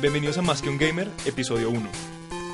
Bienvenidos 0.00 0.38
a 0.38 0.42
Más 0.42 0.62
que 0.62 0.70
un 0.70 0.78
Gamer, 0.78 1.10
episodio 1.26 1.68
1. 1.68 1.90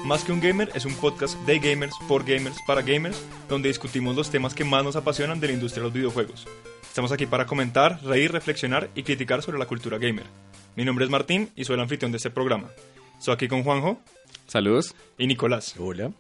Más 0.05 0.25
que 0.25 0.33
un 0.33 0.41
Gamer 0.41 0.69
es 0.75 0.85
un 0.85 0.97
podcast 0.97 1.39
de 1.47 1.61
gamers, 1.61 1.95
por 2.09 2.25
gamers, 2.25 2.57
para 2.67 2.83
gamers, 2.83 3.23
donde 3.49 3.69
discutimos 3.69 4.17
los 4.17 4.31
temas 4.31 4.53
que 4.53 4.65
más 4.65 4.83
nos 4.83 4.97
apasionan 4.97 5.39
de 5.39 5.47
la 5.47 5.53
industria 5.53 5.81
de 5.81 5.85
los 5.85 5.93
videojuegos. 5.93 6.45
Estamos 6.83 7.13
aquí 7.13 7.25
para 7.25 7.47
comentar, 7.47 8.03
reír, 8.03 8.33
reflexionar 8.33 8.91
y 8.97 9.05
criticar 9.05 9.43
sobre 9.43 9.61
la 9.61 9.67
cultura 9.67 9.97
gamer. 9.97 10.27
Mi 10.75 10.85
nombre 10.85 11.05
es 11.05 11.11
Martín 11.11 11.51
y 11.55 11.65
soy 11.65 11.75
el 11.75 11.83
anfitrión 11.83 12.11
de 12.11 12.17
este 12.17 12.31
programa. 12.31 12.69
Estoy 13.17 13.35
aquí 13.35 13.47
con 13.47 13.63
Juanjo. 13.63 14.01
Saludos. 14.49 14.97
Y 15.17 15.29
Nicolás. 15.29 15.77
Hola. 15.79 16.11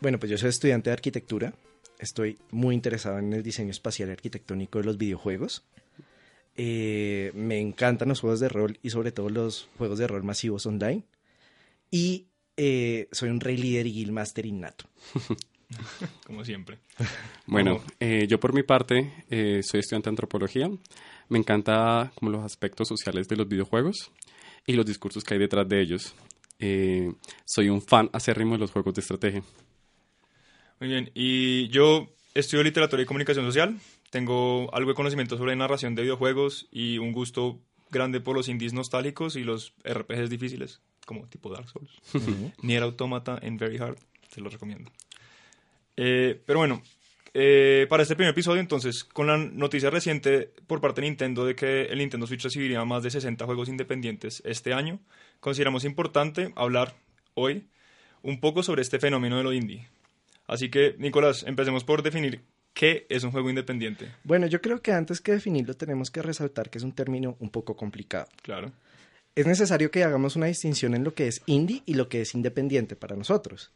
Bueno, 0.00 0.20
pues 0.20 0.30
yo 0.30 0.38
soy 0.38 0.50
estudiante 0.50 0.90
de 0.90 0.94
arquitectura. 0.94 1.54
Estoy 1.98 2.38
muy 2.52 2.76
interesado 2.76 3.18
en 3.18 3.32
el 3.32 3.42
diseño 3.42 3.72
espacial 3.72 4.10
y 4.10 4.12
arquitectónico 4.12 4.78
de 4.78 4.84
los 4.84 4.96
videojuegos. 4.96 5.64
Eh, 6.60 7.30
me 7.34 7.60
encantan 7.60 8.08
los 8.08 8.18
juegos 8.18 8.40
de 8.40 8.48
rol 8.48 8.80
y 8.82 8.90
sobre 8.90 9.12
todo 9.12 9.30
los 9.30 9.68
juegos 9.78 9.96
de 10.00 10.08
rol 10.08 10.24
masivos 10.24 10.66
online. 10.66 11.04
Y 11.88 12.26
eh, 12.56 13.08
soy 13.12 13.30
un 13.30 13.38
rey 13.38 13.56
líder 13.56 13.86
y 13.86 13.92
guildmaster 13.92 14.44
innato. 14.44 14.84
Como 16.26 16.44
siempre. 16.44 16.78
Bueno, 17.46 17.80
eh, 18.00 18.26
yo 18.28 18.40
por 18.40 18.52
mi 18.54 18.64
parte 18.64 19.12
soy 19.62 19.80
estudiante 19.80 20.10
de 20.10 20.14
antropología. 20.14 20.68
Me 21.28 21.38
encanta 21.38 22.10
como 22.14 22.30
los 22.30 22.42
aspectos 22.42 22.88
sociales 22.88 23.28
de 23.28 23.36
los 23.36 23.46
videojuegos 23.46 24.10
y 24.66 24.72
los 24.72 24.86
discursos 24.86 25.22
que 25.22 25.34
hay 25.34 25.40
detrás 25.40 25.68
de 25.68 25.80
ellos. 25.82 26.14
soy 27.44 27.68
un 27.68 27.82
fan 27.82 28.08
acérrimo 28.14 28.54
de 28.54 28.60
los 28.60 28.70
juegos 28.70 28.94
de 28.94 29.02
estrategia. 29.02 29.42
Muy 30.80 30.88
bien, 30.88 31.10
y 31.14 31.68
yo 31.68 32.08
estudio 32.34 32.64
literatura 32.64 33.02
y 33.02 33.06
comunicación 33.06 33.44
social. 33.44 33.78
Tengo 34.10 34.74
algo 34.74 34.90
de 34.90 34.94
conocimiento 34.94 35.36
sobre 35.36 35.56
narración 35.56 35.94
de 35.94 36.02
videojuegos 36.02 36.68
y 36.70 36.98
un 36.98 37.12
gusto 37.12 37.60
grande 37.90 38.20
por 38.20 38.36
los 38.36 38.48
indies 38.48 38.72
nostálgicos 38.72 39.36
y 39.36 39.44
los 39.44 39.74
RPGs 39.84 40.30
difíciles, 40.30 40.80
como 41.06 41.26
tipo 41.26 41.50
Dark 41.50 41.68
Souls. 41.68 41.90
Nier 42.62 42.82
Automata 42.82 43.38
en 43.40 43.56
Very 43.56 43.78
Hard, 43.78 43.98
se 44.28 44.40
los 44.40 44.52
recomiendo. 44.52 44.90
Eh, 45.96 46.40
pero 46.46 46.60
bueno, 46.60 46.82
eh, 47.34 47.86
para 47.88 48.02
este 48.02 48.16
primer 48.16 48.32
episodio, 48.32 48.60
entonces, 48.60 49.04
con 49.04 49.26
la 49.26 49.36
noticia 49.36 49.90
reciente 49.90 50.52
por 50.66 50.80
parte 50.80 51.00
de 51.00 51.08
Nintendo 51.08 51.44
de 51.44 51.54
que 51.54 51.82
el 51.82 51.98
Nintendo 51.98 52.26
Switch 52.26 52.42
recibiría 52.42 52.84
más 52.84 53.02
de 53.02 53.10
60 53.10 53.44
juegos 53.44 53.68
independientes 53.68 54.42
este 54.46 54.72
año, 54.72 55.00
consideramos 55.40 55.84
importante 55.84 56.52
hablar 56.56 56.94
hoy 57.34 57.68
un 58.22 58.40
poco 58.40 58.62
sobre 58.62 58.82
este 58.82 58.98
fenómeno 58.98 59.36
de 59.36 59.42
lo 59.42 59.52
indie. 59.52 59.88
Así 60.46 60.70
que, 60.70 60.94
Nicolás, 60.98 61.44
empecemos 61.46 61.84
por 61.84 62.02
definir 62.02 62.40
¿Qué 62.78 63.06
es 63.08 63.24
un 63.24 63.32
juego 63.32 63.50
independiente? 63.50 64.08
Bueno, 64.22 64.46
yo 64.46 64.60
creo 64.60 64.80
que 64.80 64.92
antes 64.92 65.20
que 65.20 65.32
definirlo 65.32 65.74
tenemos 65.74 66.12
que 66.12 66.22
resaltar 66.22 66.70
que 66.70 66.78
es 66.78 66.84
un 66.84 66.92
término 66.92 67.36
un 67.40 67.50
poco 67.50 67.74
complicado. 67.74 68.28
Claro. 68.40 68.70
Es 69.34 69.48
necesario 69.48 69.90
que 69.90 70.04
hagamos 70.04 70.36
una 70.36 70.46
distinción 70.46 70.94
en 70.94 71.02
lo 71.02 71.12
que 71.12 71.26
es 71.26 71.42
indie 71.46 71.82
y 71.86 71.94
lo 71.94 72.08
que 72.08 72.20
es 72.20 72.36
independiente 72.36 72.94
para 72.94 73.16
nosotros. 73.16 73.72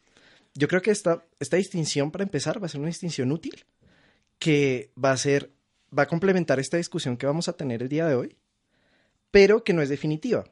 Yo 0.55 0.69
creo 0.69 0.83
que 0.83 0.93
esta, 0.93 1.25
esta 1.41 1.57
distinción, 1.57 2.13
para 2.13 2.23
empezar, 2.23 2.63
va 2.63 2.67
a 2.67 2.69
ser 2.69 2.79
una 2.79 2.91
distinción 2.91 3.33
útil 3.33 3.65
que 4.39 4.93
va 4.97 5.11
a 5.11 5.17
ser, 5.17 5.51
va 5.99 6.05
a 6.05 6.07
complementar 6.07 6.61
esta 6.61 6.77
discusión 6.77 7.17
que 7.17 7.27
vamos 7.27 7.49
a 7.49 7.55
tener 7.55 7.83
el 7.83 7.89
día 7.89 8.07
de 8.07 8.15
hoy, 8.15 8.37
pero 9.33 9.65
que 9.65 9.73
no 9.73 9.83
es 9.83 9.89
definitiva. 9.89 10.45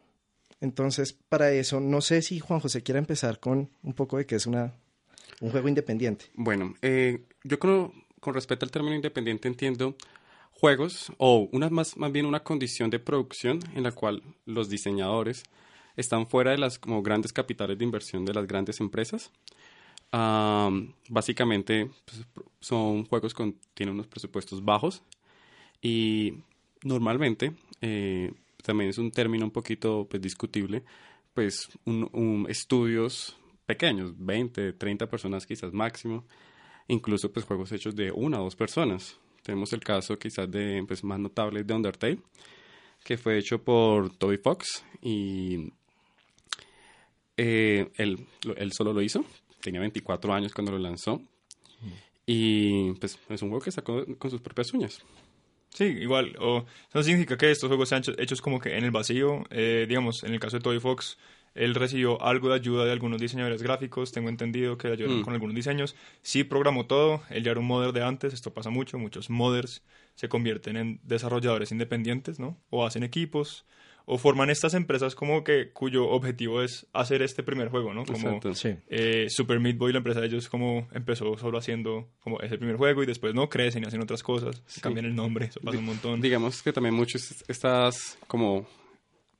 Entonces, 0.60 1.12
para 1.12 1.52
eso, 1.52 1.78
no 1.78 2.00
sé 2.00 2.20
si 2.20 2.40
Juan 2.40 2.58
José 2.58 2.82
quiere 2.82 2.98
empezar 2.98 3.38
con 3.38 3.70
un 3.84 3.92
poco 3.92 4.16
de 4.18 4.26
qué 4.26 4.34
es 4.34 4.46
una, 4.48 4.74
un 5.40 5.52
juego 5.52 5.68
independiente. 5.68 6.24
Bueno, 6.34 6.74
eh, 6.82 7.22
yo 7.44 7.60
creo 7.60 7.92
con 8.20 8.34
respecto 8.34 8.64
al 8.64 8.70
término 8.70 8.94
independiente 8.94 9.48
entiendo 9.48 9.96
juegos 10.52 11.10
o 11.16 11.48
una 11.52 11.70
más, 11.70 11.96
más 11.96 12.12
bien 12.12 12.26
una 12.26 12.40
condición 12.40 12.90
de 12.90 12.98
producción 12.98 13.60
en 13.74 13.82
la 13.82 13.92
cual 13.92 14.22
los 14.44 14.68
diseñadores 14.68 15.44
están 15.96 16.26
fuera 16.28 16.50
de 16.50 16.58
las 16.58 16.78
como 16.78 17.02
grandes 17.02 17.32
capitales 17.32 17.78
de 17.78 17.84
inversión 17.84 18.24
de 18.24 18.34
las 18.34 18.46
grandes 18.46 18.80
empresas. 18.80 19.30
básicamente 21.08 21.90
pues, 22.04 22.26
son 22.60 23.06
juegos 23.06 23.32
con 23.32 23.56
tienen 23.74 23.94
unos 23.94 24.06
presupuestos 24.06 24.64
bajos 24.64 25.02
y 25.80 26.34
normalmente 26.82 27.52
eh, 27.80 28.32
también 28.62 28.90
es 28.90 28.98
un 28.98 29.10
término 29.10 29.44
un 29.44 29.50
poquito 29.50 30.06
pues, 30.10 30.20
discutible 30.20 30.82
pues 31.32 31.68
un, 31.84 32.46
estudios 32.48 33.36
pequeños 33.66 34.12
20 34.16 34.74
30 34.74 35.08
personas 35.08 35.46
quizás 35.46 35.72
máximo 35.72 36.24
incluso 36.90 37.32
pues 37.32 37.46
juegos 37.46 37.72
hechos 37.72 37.94
de 37.94 38.10
una 38.10 38.40
o 38.40 38.44
dos 38.44 38.56
personas. 38.56 39.18
Tenemos 39.42 39.72
el 39.72 39.80
caso 39.80 40.18
quizás 40.18 40.50
de 40.50 40.84
pues, 40.86 41.02
más 41.02 41.18
notable 41.18 41.64
de 41.64 41.74
Undertale, 41.74 42.18
que 43.04 43.16
fue 43.16 43.38
hecho 43.38 43.62
por 43.62 44.10
Toby 44.16 44.38
Fox 44.38 44.84
y 45.00 45.72
eh, 47.36 47.90
él, 47.96 48.26
él, 48.56 48.72
solo 48.72 48.92
lo 48.92 49.00
hizo, 49.00 49.24
tenía 49.60 49.80
24 49.80 50.32
años 50.34 50.52
cuando 50.52 50.72
lo 50.72 50.78
lanzó 50.78 51.22
y 52.26 52.92
pues 52.94 53.18
es 53.28 53.42
un 53.42 53.48
juego 53.48 53.64
que 53.64 53.72
sacó 53.72 54.04
con 54.18 54.30
sus 54.30 54.40
propias 54.40 54.72
uñas. 54.72 55.02
Sí, 55.70 55.84
igual, 55.84 56.36
o 56.40 56.64
eso 56.88 57.02
significa 57.02 57.36
que 57.36 57.50
estos 57.50 57.68
juegos 57.68 57.88
sean 57.88 58.02
hechos 58.18 58.40
como 58.40 58.60
que 58.60 58.76
en 58.76 58.84
el 58.84 58.90
vacío, 58.90 59.44
eh, 59.50 59.86
digamos, 59.88 60.24
en 60.24 60.34
el 60.34 60.40
caso 60.40 60.56
de 60.56 60.62
Toby 60.62 60.80
Fox, 60.80 61.16
él 61.54 61.74
recibió 61.74 62.22
algo 62.22 62.48
de 62.48 62.54
ayuda 62.54 62.84
de 62.84 62.92
algunos 62.92 63.20
diseñadores 63.20 63.62
gráficos, 63.62 64.12
tengo 64.12 64.28
entendido 64.28 64.78
que 64.78 64.88
le 64.88 64.94
ayudaron 64.94 65.20
mm. 65.20 65.22
con 65.22 65.34
algunos 65.34 65.54
diseños. 65.54 65.96
Sí 66.22 66.44
programó 66.44 66.86
todo, 66.86 67.22
él 67.30 67.42
ya 67.42 67.50
era 67.52 67.60
un 67.60 67.66
modder 67.66 67.92
de 67.92 68.02
antes, 68.02 68.32
esto 68.32 68.52
pasa 68.52 68.70
mucho, 68.70 68.98
muchos 68.98 69.30
modders 69.30 69.82
se 70.14 70.28
convierten 70.28 70.76
en 70.76 71.00
desarrolladores 71.02 71.72
independientes, 71.72 72.38
¿no? 72.38 72.58
O 72.70 72.86
hacen 72.86 73.02
equipos, 73.02 73.64
o 74.12 74.18
forman 74.18 74.50
estas 74.50 74.74
empresas 74.74 75.14
como 75.14 75.44
que 75.44 75.70
cuyo 75.70 76.08
objetivo 76.08 76.62
es 76.62 76.86
hacer 76.92 77.22
este 77.22 77.42
primer 77.42 77.68
juego, 77.68 77.94
¿no? 77.94 78.04
Como 78.04 78.40
eh, 78.88 79.26
Super 79.28 79.60
Meat 79.60 79.76
Boy, 79.76 79.92
la 79.92 79.98
empresa 79.98 80.20
de 80.20 80.26
ellos, 80.26 80.48
como 80.48 80.88
empezó 80.92 81.38
solo 81.38 81.58
haciendo 81.58 82.08
como 82.20 82.40
ese 82.40 82.58
primer 82.58 82.76
juego 82.76 83.02
y 83.02 83.06
después 83.06 83.34
no 83.34 83.48
crecen 83.48 83.84
y 83.84 83.86
hacen 83.86 84.02
otras 84.02 84.22
cosas, 84.22 84.62
cambian 84.80 85.06
el 85.06 85.14
nombre, 85.14 85.46
eso 85.46 85.60
pasa 85.60 85.78
un 85.78 85.84
montón. 85.84 86.20
Digamos 86.20 86.62
que 86.62 86.72
también 86.72 86.94
muchos 86.94 87.44
estas 87.48 88.18
como 88.26 88.66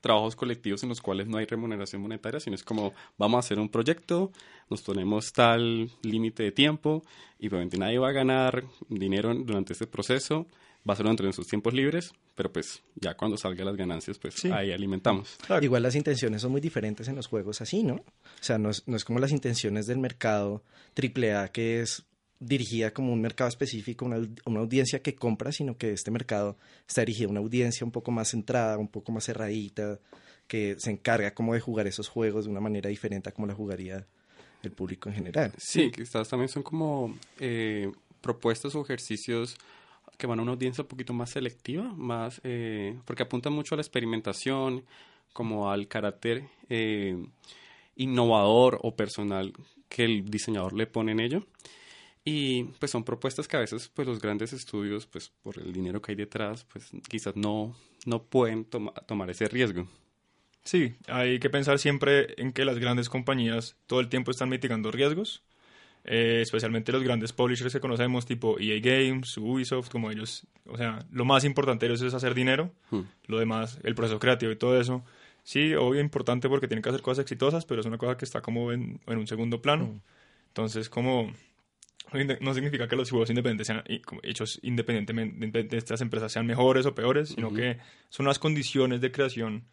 trabajos 0.01 0.37
colectivos 0.37 0.83
en 0.83 0.89
los 0.89 1.01
cuales 1.01 1.29
no 1.29 1.39
hay 1.39 1.47
remuneración 1.47 2.03
monetaria, 2.03 2.41
sino 2.41 2.55
es 2.55 2.65
como 2.65 2.93
vamos 3.19 3.37
a 3.37 3.41
hacer 3.41 3.59
un 3.59 3.69
proyecto, 3.69 4.33
nos 4.69 4.83
ponemos 4.83 5.33
tal 5.33 5.91
límite 6.03 6.43
de 6.43 6.53
tiempo 6.53 7.03
y 7.39 7.49
obviamente 7.49 7.79
nadie 7.79 7.99
va 7.99 8.09
a 8.09 8.13
ganar 8.13 8.65
dinero 8.89 9.35
durante 9.35 9.73
este 9.73 9.87
proceso, 9.87 10.47
va 10.89 10.95
a 10.95 10.97
ser 10.97 11.07
dentro 11.07 11.27
de 11.27 11.33
sus 11.33 11.47
tiempos 11.47 11.75
libres, 11.75 12.13
pero 12.35 12.53
pues 12.53 12.83
ya 12.95 13.15
cuando 13.15 13.37
salgan 13.37 13.67
las 13.67 13.77
ganancias, 13.77 14.19
pues 14.19 14.45
ahí 14.47 14.73
alimentamos. 14.73 15.37
Igual 15.61 15.83
las 15.83 15.95
intenciones 15.95 16.43
son 16.43 16.53
muy 16.53 16.61
diferentes 16.61 17.07
en 17.09 17.17
los 17.17 17.27
juegos 17.27 17.61
así, 17.61 17.83
¿no? 17.83 17.97
O 17.97 18.43
sea, 18.43 18.59
no 18.59 18.71
es, 18.71 18.87
no 18.89 18.97
es 18.97 19.05
como 19.05 19.19
las 19.19 19.33
intenciones 19.33 19.87
del 19.87 19.99
mercado 19.99 20.63
AAA, 20.97 21.49
que 21.49 21.81
es 21.81 22.05
dirigida 22.41 22.93
como 22.93 23.13
un 23.13 23.21
mercado 23.21 23.49
específico, 23.49 24.07
una, 24.07 24.27
una, 24.47 24.61
audiencia 24.61 25.03
que 25.03 25.15
compra, 25.15 25.53
sino 25.53 25.77
que 25.77 25.93
este 25.93 26.11
mercado 26.11 26.57
está 26.89 27.03
dirigida 27.03 27.29
a 27.29 27.31
una 27.31 27.41
audiencia 27.41 27.85
un 27.85 27.93
poco 27.93 28.11
más 28.11 28.31
centrada, 28.31 28.79
un 28.79 28.89
poco 28.89 29.13
más 29.13 29.25
cerradita, 29.25 30.01
que 30.49 30.75
se 30.79 30.91
encarga 30.91 31.33
como 31.33 31.55
de 31.55 31.61
jugar 31.61 31.87
esos 31.87 32.09
juegos 32.09 32.47
de 32.47 32.51
una 32.51 32.61
manera 32.61 32.89
diferente 32.89 33.29
a 33.29 33.33
como 33.33 33.47
la 33.47 33.55
jugaría 33.55 34.07
el 34.63 34.73
público 34.73 35.09
en 35.09 35.15
general. 35.15 35.53
Sí, 35.59 35.91
quizás 35.91 36.29
también 36.29 36.49
son 36.49 36.63
como 36.63 37.17
eh, 37.39 37.93
propuestas 38.21 38.75
o 38.75 38.83
ejercicios 38.83 39.57
que 40.19 40.27
van 40.27 40.39
a 40.39 40.43
una 40.43 40.53
audiencia 40.53 40.83
un 40.83 40.89
poquito 40.89 41.13
más 41.13 41.31
selectiva, 41.31 41.85
más 41.95 42.41
eh, 42.45 42.99
porque 43.05 43.23
apuntan 43.23 43.53
mucho 43.53 43.75
a 43.75 43.77
la 43.77 43.83
experimentación, 43.83 44.85
como 45.33 45.71
al 45.71 45.89
carácter 45.89 46.45
eh, 46.69 47.17
innovador 47.97 48.79
o 48.83 48.95
personal 48.95 49.53
que 49.89 50.05
el 50.05 50.25
diseñador 50.31 50.73
le 50.73 50.87
pone 50.87 51.13
en 51.13 51.21
ello. 51.21 51.47
Y 52.25 52.65
pues 52.79 52.91
son 52.91 53.05
propuestas 53.05 53.49
que 53.49 53.57
a 53.57 53.61
veces 53.61 53.91
pues 53.95 54.07
los 54.07 54.21
grandes 54.21 54.53
estudios, 54.53 55.07
pues 55.07 55.33
por 55.43 55.59
el 55.59 55.73
dinero 55.73 56.03
que 56.03 56.13
hay 56.13 56.17
detrás, 56.17 56.65
pues 56.65 56.91
quizás 57.09 57.35
no, 57.35 57.75
no 58.05 58.23
pueden 58.25 58.65
tomar 58.65 59.31
ese 59.31 59.49
riesgo. 59.49 59.87
Sí, 60.63 60.95
hay 61.07 61.39
que 61.39 61.49
pensar 61.49 61.79
siempre 61.79 62.35
en 62.37 62.53
que 62.53 62.67
las 62.67 62.79
grandes 62.79 63.09
compañías 63.09 63.77
todo 63.87 64.01
el 64.01 64.09
tiempo 64.09 64.31
están 64.31 64.51
mitigando 64.51 64.91
riesgos, 64.91 65.43
eh, 66.05 66.41
especialmente 66.43 66.93
los 66.93 67.03
grandes 67.03 67.33
publishers 67.33 67.73
que 67.73 67.81
conocemos, 67.81 68.27
tipo 68.27 68.59
EA 68.59 68.81
Games, 68.81 69.39
Ubisoft, 69.39 69.89
como 69.89 70.11
ellos, 70.11 70.47
o 70.67 70.77
sea, 70.77 71.07
lo 71.11 71.25
más 71.25 71.45
importante 71.45 71.87
de 71.87 71.95
ellos 71.95 72.03
es 72.03 72.13
hacer 72.13 72.35
dinero, 72.35 72.71
hmm. 72.91 73.01
lo 73.27 73.39
demás, 73.39 73.79
el 73.83 73.95
proceso 73.95 74.19
creativo 74.19 74.53
y 74.53 74.57
todo 74.57 74.79
eso, 74.79 75.03
sí, 75.43 75.75
obvio 75.75 76.01
importante 76.03 76.51
porque 76.51 76.69
tienen 76.69 76.83
que 76.83 76.91
hacer 76.91 77.01
cosas 77.01 77.23
exitosas, 77.23 77.65
pero 77.65 77.81
es 77.81 77.87
una 77.87 77.97
cosa 77.97 78.19
que 78.19 78.27
está 78.27 78.43
como 78.43 78.73
en, 78.73 79.01
en 79.07 79.19
un 79.19 79.27
segundo 79.27 79.63
plano. 79.63 79.87
Hmm. 79.87 80.01
Entonces, 80.49 80.91
como 80.91 81.33
no 82.41 82.55
significa 82.55 82.89
que 82.89 82.97
los 82.97 83.11
juegos 83.11 83.31
independientes 83.31 83.67
sean 83.67 83.85
hechos 84.23 84.59
independientemente 84.63 85.63
de 85.63 85.77
estas 85.77 86.01
empresas 86.01 86.33
sean 86.33 86.47
mejores 86.47 86.87
o 86.87 86.95
peores, 86.95 87.31
sino 87.31 87.53
que 87.53 87.79
son 88.09 88.27
unas 88.27 88.39
condiciones 88.39 89.01
de 89.01 89.13
creación 89.13 89.65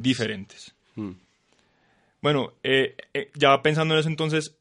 diferentes. 0.00 0.74
Mm. 0.94 1.12
Bueno, 2.22 2.52
eh, 2.62 2.96
eh, 3.14 3.30
ya 3.34 3.62
pensando 3.62 3.94
en 3.94 4.00
eso 4.00 4.08
entonces, 4.08 4.56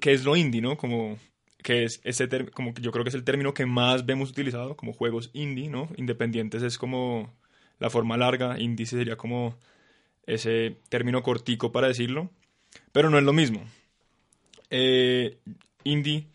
¿qué 0.00 0.12
es 0.12 0.24
lo 0.24 0.36
indie, 0.36 0.60
no? 0.60 0.76
Como 0.76 1.18
que 1.62 1.84
es 1.84 2.00
ese 2.04 2.28
como 2.50 2.74
que 2.74 2.82
yo 2.82 2.92
creo 2.92 3.04
que 3.04 3.08
es 3.08 3.14
el 3.14 3.24
término 3.24 3.54
que 3.54 3.66
más 3.66 4.06
vemos 4.06 4.30
utilizado 4.30 4.76
como 4.76 4.92
juegos 4.92 5.30
indie, 5.32 5.68
¿no? 5.68 5.88
Independientes 5.96 6.62
es 6.62 6.78
como 6.78 7.34
la 7.78 7.90
forma 7.90 8.16
larga, 8.16 8.58
indie 8.60 8.86
sería 8.86 9.16
como 9.16 9.56
ese 10.26 10.76
término 10.88 11.22
cortico 11.22 11.72
para 11.72 11.88
decirlo, 11.88 12.30
pero 12.92 13.10
no 13.10 13.18
es 13.18 13.24
lo 13.24 13.32
mismo. 13.32 13.64
Eh, 14.70 15.38
indie 15.84 16.26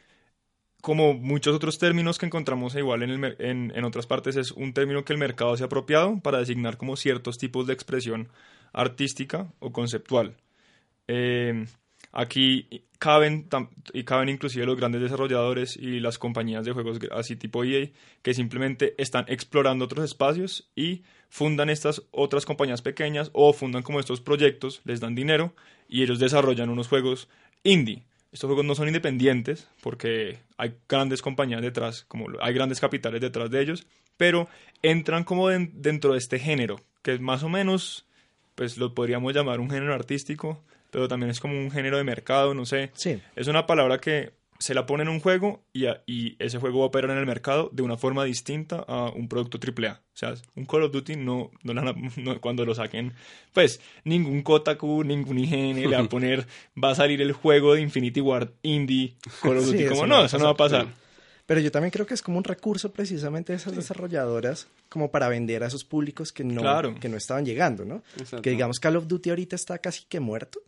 como 0.83 1.13
muchos 1.13 1.55
otros 1.55 1.79
términos 1.79 2.17
que 2.17 2.25
encontramos 2.25 2.75
igual 2.75 3.03
en, 3.03 3.71
en, 3.73 3.83
otras 3.85 4.05
partes, 4.05 4.35
es 4.35 4.51
un 4.51 4.73
término 4.73 5.05
que 5.05 5.13
el 5.13 5.17
mercado 5.17 5.55
se 5.55 5.63
ha 5.63 5.67
apropiado 5.67 6.19
para 6.19 6.39
designar 6.39 6.75
como 6.75 6.97
ciertos 6.97 7.37
tipos 7.37 7.65
de 7.65 7.73
expresión 7.73 8.27
artística 8.73 9.47
o 9.59 9.71
conceptual. 9.71 10.35
Eh, 11.07 11.67
aquí 12.11 12.83
caben, 12.99 13.47
y 13.93 14.03
caben 14.03 14.27
inclusive 14.27 14.65
los 14.65 14.75
grandes 14.75 15.01
desarrolladores 15.01 15.77
y 15.77 16.01
las 16.01 16.17
compañías 16.17 16.65
de 16.65 16.73
juegos 16.73 16.99
así 17.13 17.37
tipo 17.37 17.63
EA, 17.63 17.87
que 18.21 18.33
simplemente 18.33 18.93
están 18.97 19.23
explorando 19.29 19.85
otros 19.85 20.03
espacios 20.03 20.69
y 20.75 21.03
fundan 21.29 21.69
estas 21.69 22.01
otras 22.11 22.45
compañías 22.45 22.81
pequeñas 22.81 23.29
o 23.31 23.53
fundan 23.53 23.83
como 23.83 24.01
estos 24.01 24.19
proyectos, 24.19 24.81
les 24.83 24.99
dan 24.99 25.15
dinero 25.15 25.55
y 25.87 26.03
ellos 26.03 26.19
desarrollan 26.19 26.69
unos 26.69 26.89
juegos 26.89 27.29
indie 27.63 28.03
estos 28.33 28.47
juegos 28.47 28.65
no 28.65 28.75
son 28.75 28.87
independientes 28.87 29.69
porque 29.81 30.39
hay 30.57 30.75
grandes 30.89 31.21
compañías 31.21 31.61
detrás, 31.61 32.03
como 32.07 32.25
hay 32.41 32.53
grandes 32.53 32.79
capitales 32.79 33.21
detrás 33.21 33.49
de 33.51 33.61
ellos, 33.61 33.85
pero 34.17 34.49
entran 34.81 35.23
como 35.23 35.49
dentro 35.49 36.13
de 36.13 36.17
este 36.17 36.39
género, 36.39 36.79
que 37.03 37.13
es 37.13 37.21
más 37.21 37.43
o 37.43 37.49
menos, 37.49 38.05
pues 38.55 38.77
lo 38.77 38.93
podríamos 38.95 39.33
llamar 39.33 39.59
un 39.59 39.69
género 39.69 39.93
artístico, 39.93 40.63
pero 40.89 41.07
también 41.07 41.29
es 41.29 41.39
como 41.39 41.57
un 41.57 41.71
género 41.71 41.97
de 41.97 42.03
mercado, 42.03 42.53
no 42.53 42.65
sé. 42.65 42.91
Sí. 42.95 43.21
Es 43.35 43.47
una 43.47 43.67
palabra 43.67 43.99
que 43.99 44.33
se 44.63 44.73
la 44.73 44.85
pone 44.85 45.03
en 45.03 45.09
un 45.09 45.19
juego 45.19 45.65
y, 45.73 45.87
y, 46.05 46.37
ese 46.39 46.57
juego 46.57 46.79
va 46.79 46.85
a 46.85 46.87
operar 46.87 47.11
en 47.11 47.17
el 47.17 47.25
mercado 47.25 47.69
de 47.73 47.83
una 47.83 47.97
forma 47.97 48.23
distinta 48.23 48.77
a 48.87 49.09
un 49.09 49.27
producto 49.27 49.59
AAA. 49.59 49.91
O 49.91 50.15
sea, 50.15 50.35
un 50.55 50.65
Call 50.65 50.83
of 50.83 50.93
Duty 50.93 51.17
no, 51.17 51.51
no, 51.63 52.39
cuando 52.39 52.63
lo 52.63 52.73
saquen, 52.73 53.11
pues 53.51 53.81
ningún 54.05 54.41
Kotaku, 54.41 55.03
ningún 55.03 55.37
IGN 55.37 55.81
le 55.81 55.97
va 55.97 56.03
a 56.03 56.03
poner, 56.09 56.47
va 56.81 56.91
a 56.91 56.95
salir 56.95 57.21
el 57.21 57.33
juego 57.33 57.73
de 57.73 57.81
Infinity 57.81 58.21
Ward 58.21 58.51
Indie 58.61 59.15
Call 59.41 59.57
of 59.57 59.65
Duty. 59.65 59.85
como 59.87 60.07
no, 60.07 60.23
eso 60.23 60.37
no 60.37 60.45
va 60.45 60.51
a 60.51 60.55
pasar. 60.55 60.87
Pero 61.45 61.59
yo 61.59 61.69
también 61.69 61.91
creo 61.91 62.05
que 62.05 62.13
es 62.13 62.21
como 62.21 62.37
un 62.37 62.45
recurso 62.45 62.93
precisamente 62.93 63.51
de 63.51 63.57
esas 63.57 63.75
desarrolladoras 63.75 64.69
como 64.87 65.11
para 65.11 65.27
vender 65.27 65.65
a 65.65 65.67
esos 65.67 65.83
públicos 65.83 66.31
que 66.31 66.45
no, 66.45 66.63
que 67.01 67.09
no 67.09 67.17
estaban 67.17 67.45
llegando, 67.45 67.83
¿no? 67.83 68.01
Que 68.41 68.51
digamos 68.51 68.79
Call 68.79 68.95
of 68.95 69.07
Duty 69.07 69.29
ahorita 69.29 69.57
está 69.57 69.77
casi 69.79 70.05
que 70.05 70.21
muerto 70.21 70.61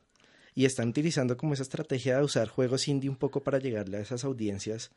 y 0.56 0.64
están 0.64 0.90
utilizando 0.90 1.36
como 1.36 1.54
esa 1.54 1.64
estrategia 1.64 2.18
de 2.18 2.24
usar 2.24 2.48
juegos 2.48 2.88
indie 2.88 3.10
un 3.10 3.18
poco 3.18 3.44
para 3.44 3.60
llegarle 3.60 3.98
a 3.98 4.00
esas 4.00 4.24
audiencias 4.24 4.90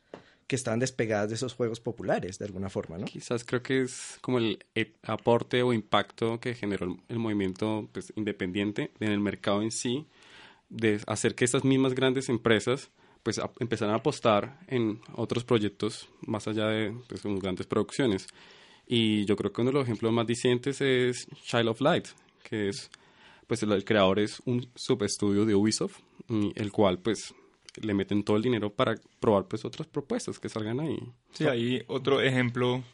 que 0.47 0.57
están 0.57 0.79
despegadas 0.79 1.29
de 1.29 1.35
esos 1.35 1.53
juegos 1.53 1.81
populares 1.81 2.39
de 2.39 2.47
alguna 2.47 2.71
forma, 2.71 2.97
¿no? 2.97 3.05
Quizás 3.05 3.45
creo 3.45 3.63
que 3.63 3.83
es 3.83 4.19
como 4.23 4.39
el 4.39 4.65
aporte 5.03 5.63
o 5.63 5.75
impacto 5.75 6.41
que 6.41 6.55
generó 6.55 6.97
el, 7.09 7.19
movimiento 7.19 7.89
pues, 7.93 8.13
independiente 8.17 8.93
en 9.01 9.13
el 9.13 9.21
mercado 9.21 9.61
en 9.61 9.73
sí, 9.73 10.07
de 10.71 11.01
hacer 11.07 11.35
que 11.35 11.45
estas 11.45 11.65
mismas 11.65 11.95
grandes 11.95 12.29
empresas 12.29 12.91
pues 13.23 13.41
empezaran 13.59 13.95
a 13.95 13.99
apostar 13.99 14.61
en 14.69 15.01
otros 15.17 15.45
proyectos 15.45 16.09
más 16.21 16.47
allá 16.49 16.69
de 16.69 16.95
pues, 17.09 17.23
grandes 17.25 17.67
producciones. 17.67 18.27
Y 18.87 19.27
yo 19.27 19.37
creo 19.37 19.53
que 19.53 19.61
uno 19.61 19.71
de 19.71 19.75
los 19.75 19.85
ejemplos 19.85 20.13
más 20.13 20.27
dicientes 20.27 20.81
es 20.81 21.27
Child 21.43 21.69
of 21.69 21.81
Light, 21.83 22.07
que 22.43 22.71
es 22.71 22.91
pues 23.49 23.63
el, 23.63 23.85
creador 23.85 24.21
es 24.21 24.41
un 24.45 24.69
subestudio 24.77 25.45
de 25.45 25.57
Ubisoft, 25.57 25.99
el 26.29 26.71
cual 26.71 27.01
pues 27.01 27.35
le 27.81 27.95
meten 27.95 28.23
todo 28.23 28.37
el 28.37 28.43
dinero 28.43 28.71
para 28.71 28.95
probar 29.19 29.47
pues 29.49 29.65
otras 29.65 29.89
propuestas 29.89 30.39
que 30.39 30.49
salgan 30.49 30.79
ahí. 30.81 30.99
Sí, 31.33 31.47
ahí 31.47 31.83
otro 31.89 32.21
ejemplo, 32.21 32.85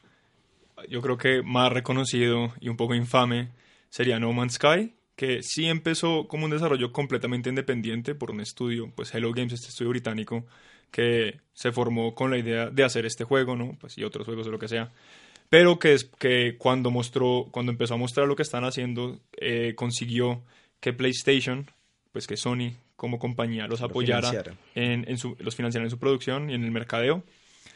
yo 0.89 1.03
creo 1.03 1.19
que 1.19 1.43
más 1.43 1.73
reconocido 1.73 2.55
y 2.61 2.69
un 2.69 2.77
poco 2.77 2.95
infame 2.95 3.51
sería 3.91 4.21
No 4.21 4.33
Man's 4.33 4.55
Sky, 4.55 4.95
que 5.17 5.43
sí 5.43 5.67
empezó 5.67 6.29
como 6.29 6.45
un 6.45 6.53
desarrollo 6.53 6.93
completamente 6.93 7.49
independiente 7.49 8.15
por 8.15 8.31
un 8.31 8.41
estudio, 8.41 8.93
pues 8.95 9.13
Hello 9.13 9.33
Games, 9.33 9.55
este 9.55 9.69
estudio 9.69 9.91
británico, 9.91 10.47
que 10.93 11.41
se 11.53 11.73
formó 11.73 12.15
con 12.15 12.31
la 12.31 12.39
idea 12.39 12.71
de 12.71 12.85
hacer 12.85 13.07
este 13.07 13.25
juego, 13.25 13.57
¿no? 13.57 13.77
Pues 13.81 13.99
y 13.99 14.05
otros 14.05 14.25
juegos 14.25 14.47
o 14.47 14.51
lo 14.53 14.61
que 14.61 14.69
sea 14.69 14.93
pero 15.55 15.79
que, 15.79 15.93
es, 15.93 16.11
que 16.19 16.57
cuando 16.59 16.91
mostró, 16.91 17.47
cuando 17.53 17.71
empezó 17.71 17.95
a 17.95 17.97
mostrar 17.97 18.27
lo 18.27 18.35
que 18.35 18.43
están 18.43 18.65
haciendo, 18.65 19.21
eh, 19.41 19.75
consiguió 19.77 20.43
que 20.81 20.93
PlayStation, 20.93 21.71
pues 22.11 22.27
que 22.27 22.37
Sony 22.37 22.73
como 22.97 23.21
compañía 23.21 23.69
los 23.69 23.81
apoyara, 23.81 24.33
en, 24.75 25.09
en 25.09 25.17
su, 25.17 25.37
los 25.39 25.55
financiara 25.55 25.87
en 25.87 25.91
su 25.91 25.99
producción 26.01 26.51
y 26.51 26.55
en 26.55 26.65
el 26.65 26.73
mercadeo. 26.73 27.23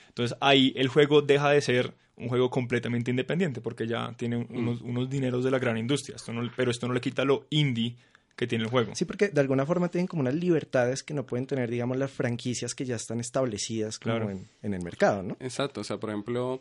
Entonces 0.08 0.36
ahí 0.40 0.72
el 0.74 0.88
juego 0.88 1.22
deja 1.22 1.50
de 1.50 1.60
ser 1.60 1.94
un 2.16 2.28
juego 2.28 2.50
completamente 2.50 3.12
independiente 3.12 3.60
porque 3.60 3.86
ya 3.86 4.12
tiene 4.16 4.38
mm. 4.38 4.46
unos, 4.50 4.80
unos 4.80 5.08
dineros 5.08 5.44
de 5.44 5.52
la 5.52 5.60
gran 5.60 5.78
industria, 5.78 6.16
esto 6.16 6.32
no, 6.32 6.50
pero 6.56 6.72
esto 6.72 6.88
no 6.88 6.94
le 6.94 7.00
quita 7.00 7.24
lo 7.24 7.46
indie 7.50 7.94
que 8.34 8.48
tiene 8.48 8.64
el 8.64 8.70
juego. 8.70 8.96
Sí, 8.96 9.04
porque 9.04 9.28
de 9.28 9.40
alguna 9.40 9.66
forma 9.66 9.88
tienen 9.88 10.08
como 10.08 10.22
unas 10.22 10.34
libertades 10.34 11.04
que 11.04 11.14
no 11.14 11.26
pueden 11.26 11.46
tener, 11.46 11.70
digamos, 11.70 11.96
las 11.96 12.10
franquicias 12.10 12.74
que 12.74 12.84
ya 12.84 12.96
están 12.96 13.20
establecidas 13.20 14.00
como 14.00 14.30
en, 14.30 14.48
en, 14.62 14.74
el 14.74 14.82
mercado, 14.82 15.22
¿no? 15.22 15.36
Exacto, 15.38 15.80
o 15.80 15.84
sea, 15.84 15.98
por 15.98 16.10
ejemplo, 16.10 16.60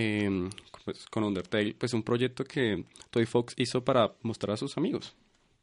Em, 0.00 0.48
pues, 0.84 1.06
con 1.06 1.24
Undertale, 1.24 1.74
pues 1.74 1.92
un 1.92 2.04
proyecto 2.04 2.44
que 2.44 2.84
Toy 3.10 3.26
Fox 3.26 3.52
hizo 3.56 3.82
para 3.82 4.12
mostrar 4.22 4.54
a 4.54 4.56
sus 4.56 4.76
amigos. 4.76 5.16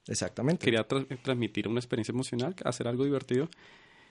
Exactamente. 0.10 0.66
Quería 0.66 0.84
transmitir 0.84 1.70
una 1.70 1.80
experiencia 1.80 2.12
emocional, 2.12 2.54
hacer 2.66 2.86
algo 2.90 3.06
divertido 3.06 3.48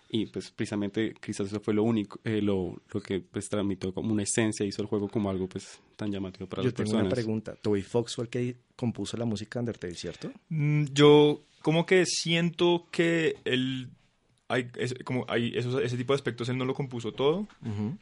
y 0.09 0.25
pues 0.27 0.51
precisamente 0.51 1.13
quizás 1.21 1.49
eso 1.49 1.61
fue 1.61 1.75
lo 1.75 1.83
único, 1.83 2.21
eh, 2.25 2.41
lo, 2.41 2.81
lo, 2.93 3.01
que 3.03 3.21
pues 3.21 3.51
transmitió 3.51 3.93
como 3.93 4.13
una 4.13 4.23
esencia, 4.23 4.65
hizo 4.65 4.81
el 4.81 4.89
juego 4.89 5.09
como 5.09 5.29
algo 5.29 5.47
pues 5.47 5.79
tan 5.95 6.11
llamativo 6.11 6.49
para 6.49 6.63
yo 6.63 6.69
las 6.69 6.75
personas. 6.75 6.93
Yo 6.93 6.99
tengo 6.99 7.07
una 7.07 7.15
pregunta, 7.15 7.57
Toy 7.61 7.83
Fox 7.83 8.15
fue 8.15 8.25
el 8.25 8.31
que 8.31 8.57
compuso 8.77 9.19
la 9.19 9.27
música 9.27 9.59
de 9.59 9.61
Undertale, 9.61 9.95
¿cierto? 9.95 10.33
Mm, 10.49 10.85
yo 10.93 11.43
como 11.61 11.85
que 11.85 12.07
siento 12.07 12.87
que 12.91 13.37
él 13.45 13.91
hay, 14.49 14.71
como 15.05 15.25
hay 15.29 15.57
ese 15.57 15.97
tipo 15.97 16.13
de 16.13 16.17
aspectos, 16.17 16.49
él 16.49 16.59
no 16.59 16.65
lo 16.65 16.75
compuso 16.75 17.13
todo. 17.13 17.49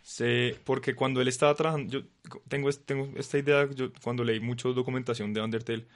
sé, 0.02 0.56
porque 0.64 0.94
cuando 0.94 1.20
él 1.20 1.28
estaba 1.28 1.54
trabajando, 1.54 2.00
yo 2.00 2.06
tengo, 2.48 2.70
tengo 2.72 3.08
esta 3.16 3.38
idea, 3.38 3.68
yo 3.70 3.92
cuando 4.02 4.24
leí 4.24 4.40
mucho 4.40 4.72
documentación 4.72 5.32
de 5.32 5.40
Undertale, 5.40 5.86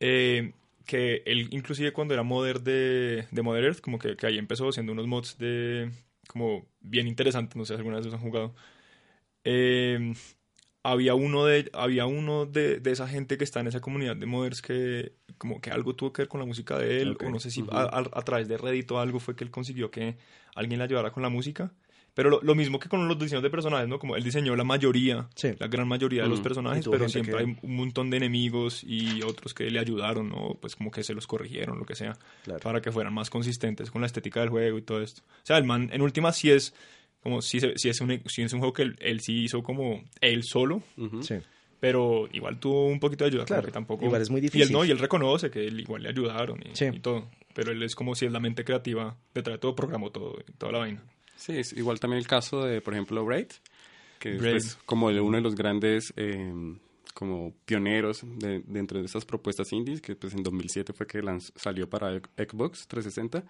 eh, 0.00 0.52
que 0.84 1.22
él 1.26 1.48
inclusive 1.50 1.92
cuando 1.92 2.14
era 2.14 2.22
modder 2.22 2.62
de, 2.62 3.26
de 3.30 3.42
Modern 3.42 3.66
Earth, 3.66 3.80
como 3.80 3.98
que, 3.98 4.16
que, 4.16 4.26
ahí 4.26 4.38
empezó 4.38 4.68
haciendo 4.68 4.92
unos 4.92 5.06
mods 5.06 5.38
de 5.38 5.90
como 6.28 6.66
bien 6.80 7.06
interesantes, 7.06 7.56
no 7.56 7.64
sé 7.64 7.74
si 7.74 7.78
alguna 7.78 7.96
vez 7.96 8.06
los 8.06 8.14
han 8.14 8.20
jugado. 8.20 8.54
Eh, 9.44 10.14
había 10.90 11.14
uno 11.14 11.44
de 11.44 11.68
había 11.72 12.06
uno 12.06 12.46
de, 12.46 12.78
de, 12.78 12.92
esa 12.92 13.08
gente 13.08 13.36
que 13.36 13.44
está 13.44 13.60
en 13.60 13.66
esa 13.66 13.80
comunidad 13.80 14.16
de 14.16 14.26
modders 14.26 14.62
que 14.62 15.12
como 15.36 15.60
que 15.60 15.70
algo 15.70 15.94
tuvo 15.94 16.12
que 16.12 16.22
ver 16.22 16.28
con 16.28 16.40
la 16.40 16.46
música 16.46 16.78
de 16.78 17.02
él 17.02 17.16
o 17.24 17.30
no 17.30 17.40
sé 17.40 17.50
si 17.50 17.64
a, 17.70 18.22
través 18.22 18.48
de 18.48 18.56
Reddit 18.56 18.90
o 18.92 19.00
algo 19.00 19.18
fue 19.18 19.34
que 19.34 19.44
él 19.44 19.50
consiguió 19.50 19.90
que 19.90 20.16
alguien 20.54 20.78
le 20.78 20.84
ayudara 20.84 21.10
con 21.10 21.22
la 21.22 21.28
música. 21.28 21.72
Pero 22.14 22.40
lo, 22.40 22.54
mismo 22.54 22.78
que 22.78 22.88
con 22.88 23.06
los 23.08 23.18
diseños 23.18 23.42
de 23.42 23.50
personajes 23.50 23.86
no 23.88 23.98
como 23.98 24.16
él 24.16 24.24
diseñó 24.24 24.56
la 24.56 24.64
mayoría 24.64 25.28
la 25.58 25.66
gran 25.66 25.86
mayoría 25.86 26.22
de 26.22 26.30
los 26.30 26.40
personajes 26.40 26.88
pero 26.90 27.10
siempre 27.10 27.36
hay 27.36 27.58
un 27.60 27.76
montón 27.76 28.08
de 28.08 28.16
enemigos 28.16 28.82
y 28.82 29.22
otros 29.22 29.52
que 29.52 29.70
le 29.70 29.78
ayudaron 29.78 30.32
o 30.34 30.54
pues 30.54 30.76
como 30.76 30.90
que 30.90 31.04
se 31.04 31.12
los 31.12 31.26
corrigieron 31.26 31.78
lo 31.78 31.84
que 31.84 31.94
sea 31.94 32.16
para 32.62 32.80
que 32.80 32.90
fueran 32.90 33.12
más 33.12 33.28
consistentes 33.28 33.90
con 33.90 34.00
la 34.00 34.06
estética 34.06 34.40
del 34.40 34.48
juego 34.48 34.78
y 34.78 34.82
todo 34.82 35.02
esto. 35.02 35.20
O 35.26 35.46
sea 35.46 35.58
el 35.58 35.64
man 35.64 35.90
en 35.92 36.00
última 36.00 36.32
sí 36.32 36.50
es 36.50 36.72
como 37.26 37.42
si, 37.42 37.58
si, 37.74 37.88
es, 37.88 38.00
un, 38.00 38.22
si 38.26 38.42
es 38.42 38.52
un 38.52 38.60
juego 38.60 38.72
que 38.72 38.82
él, 39.00 39.20
sí 39.20 39.42
hizo 39.44 39.62
como 39.62 40.02
él 40.20 40.44
solo. 40.44 40.82
sí. 41.22 41.34
Pero 41.80 42.26
igual 42.32 42.58
tuvo 42.58 42.86
un 42.86 42.98
poquito 43.00 43.24
de 43.24 43.30
ayuda, 43.30 43.44
claro, 43.44 43.64
que 43.66 43.70
tampoco... 43.72 44.06
Igual 44.06 44.22
es 44.22 44.30
muy 44.30 44.40
difícil. 44.40 44.60
Y 44.60 44.64
él 44.64 44.72
no, 44.72 44.84
y 44.84 44.90
él 44.90 44.98
reconoce 44.98 45.50
que 45.50 45.66
él 45.66 45.78
igual 45.78 46.02
le 46.04 46.08
ayudaron 46.08 46.58
y, 46.64 47.00
todo. 47.00 47.28
pero 47.54 47.70
él 47.72 47.82
es 47.82 47.94
como 47.94 48.14
si 48.14 48.24
es 48.26 48.32
la 48.32 48.40
mente 48.40 48.64
creativa 48.64 49.14
detrás 49.34 49.56
de 49.56 49.58
todo, 49.58 49.74
programó 49.74 50.10
todo, 50.10 50.38
toda 50.56 50.72
la 50.72 50.78
vaina. 50.78 51.02
Sí, 51.36 51.52
es 51.58 51.74
igual 51.74 52.00
también 52.00 52.18
el 52.18 52.26
caso 52.26 52.64
de, 52.64 52.80
por 52.80 52.94
ejemplo, 52.94 53.22
Braid, 53.26 53.48
que 54.18 54.36
es 54.36 54.38
Braid. 54.40 54.52
pues, 54.54 54.78
como 54.86 55.10
el- 55.10 55.20
uno 55.20 55.36
de 55.36 55.42
los 55.42 55.54
grandes 55.54 56.14
eh, 56.16 56.50
como 57.12 57.52
pioneros 57.66 58.22
de, 58.24 58.62
dentro 58.66 58.98
de 58.98 59.04
esas 59.04 59.26
propuestas 59.26 59.70
indies, 59.72 60.00
que 60.00 60.16
pues 60.16 60.32
en 60.32 60.42
2007 60.42 60.94
fue 60.94 61.06
que 61.06 61.22
lanz- 61.22 61.52
salió 61.56 61.90
para 61.90 62.18
Xbox 62.38 62.86
360. 62.88 63.44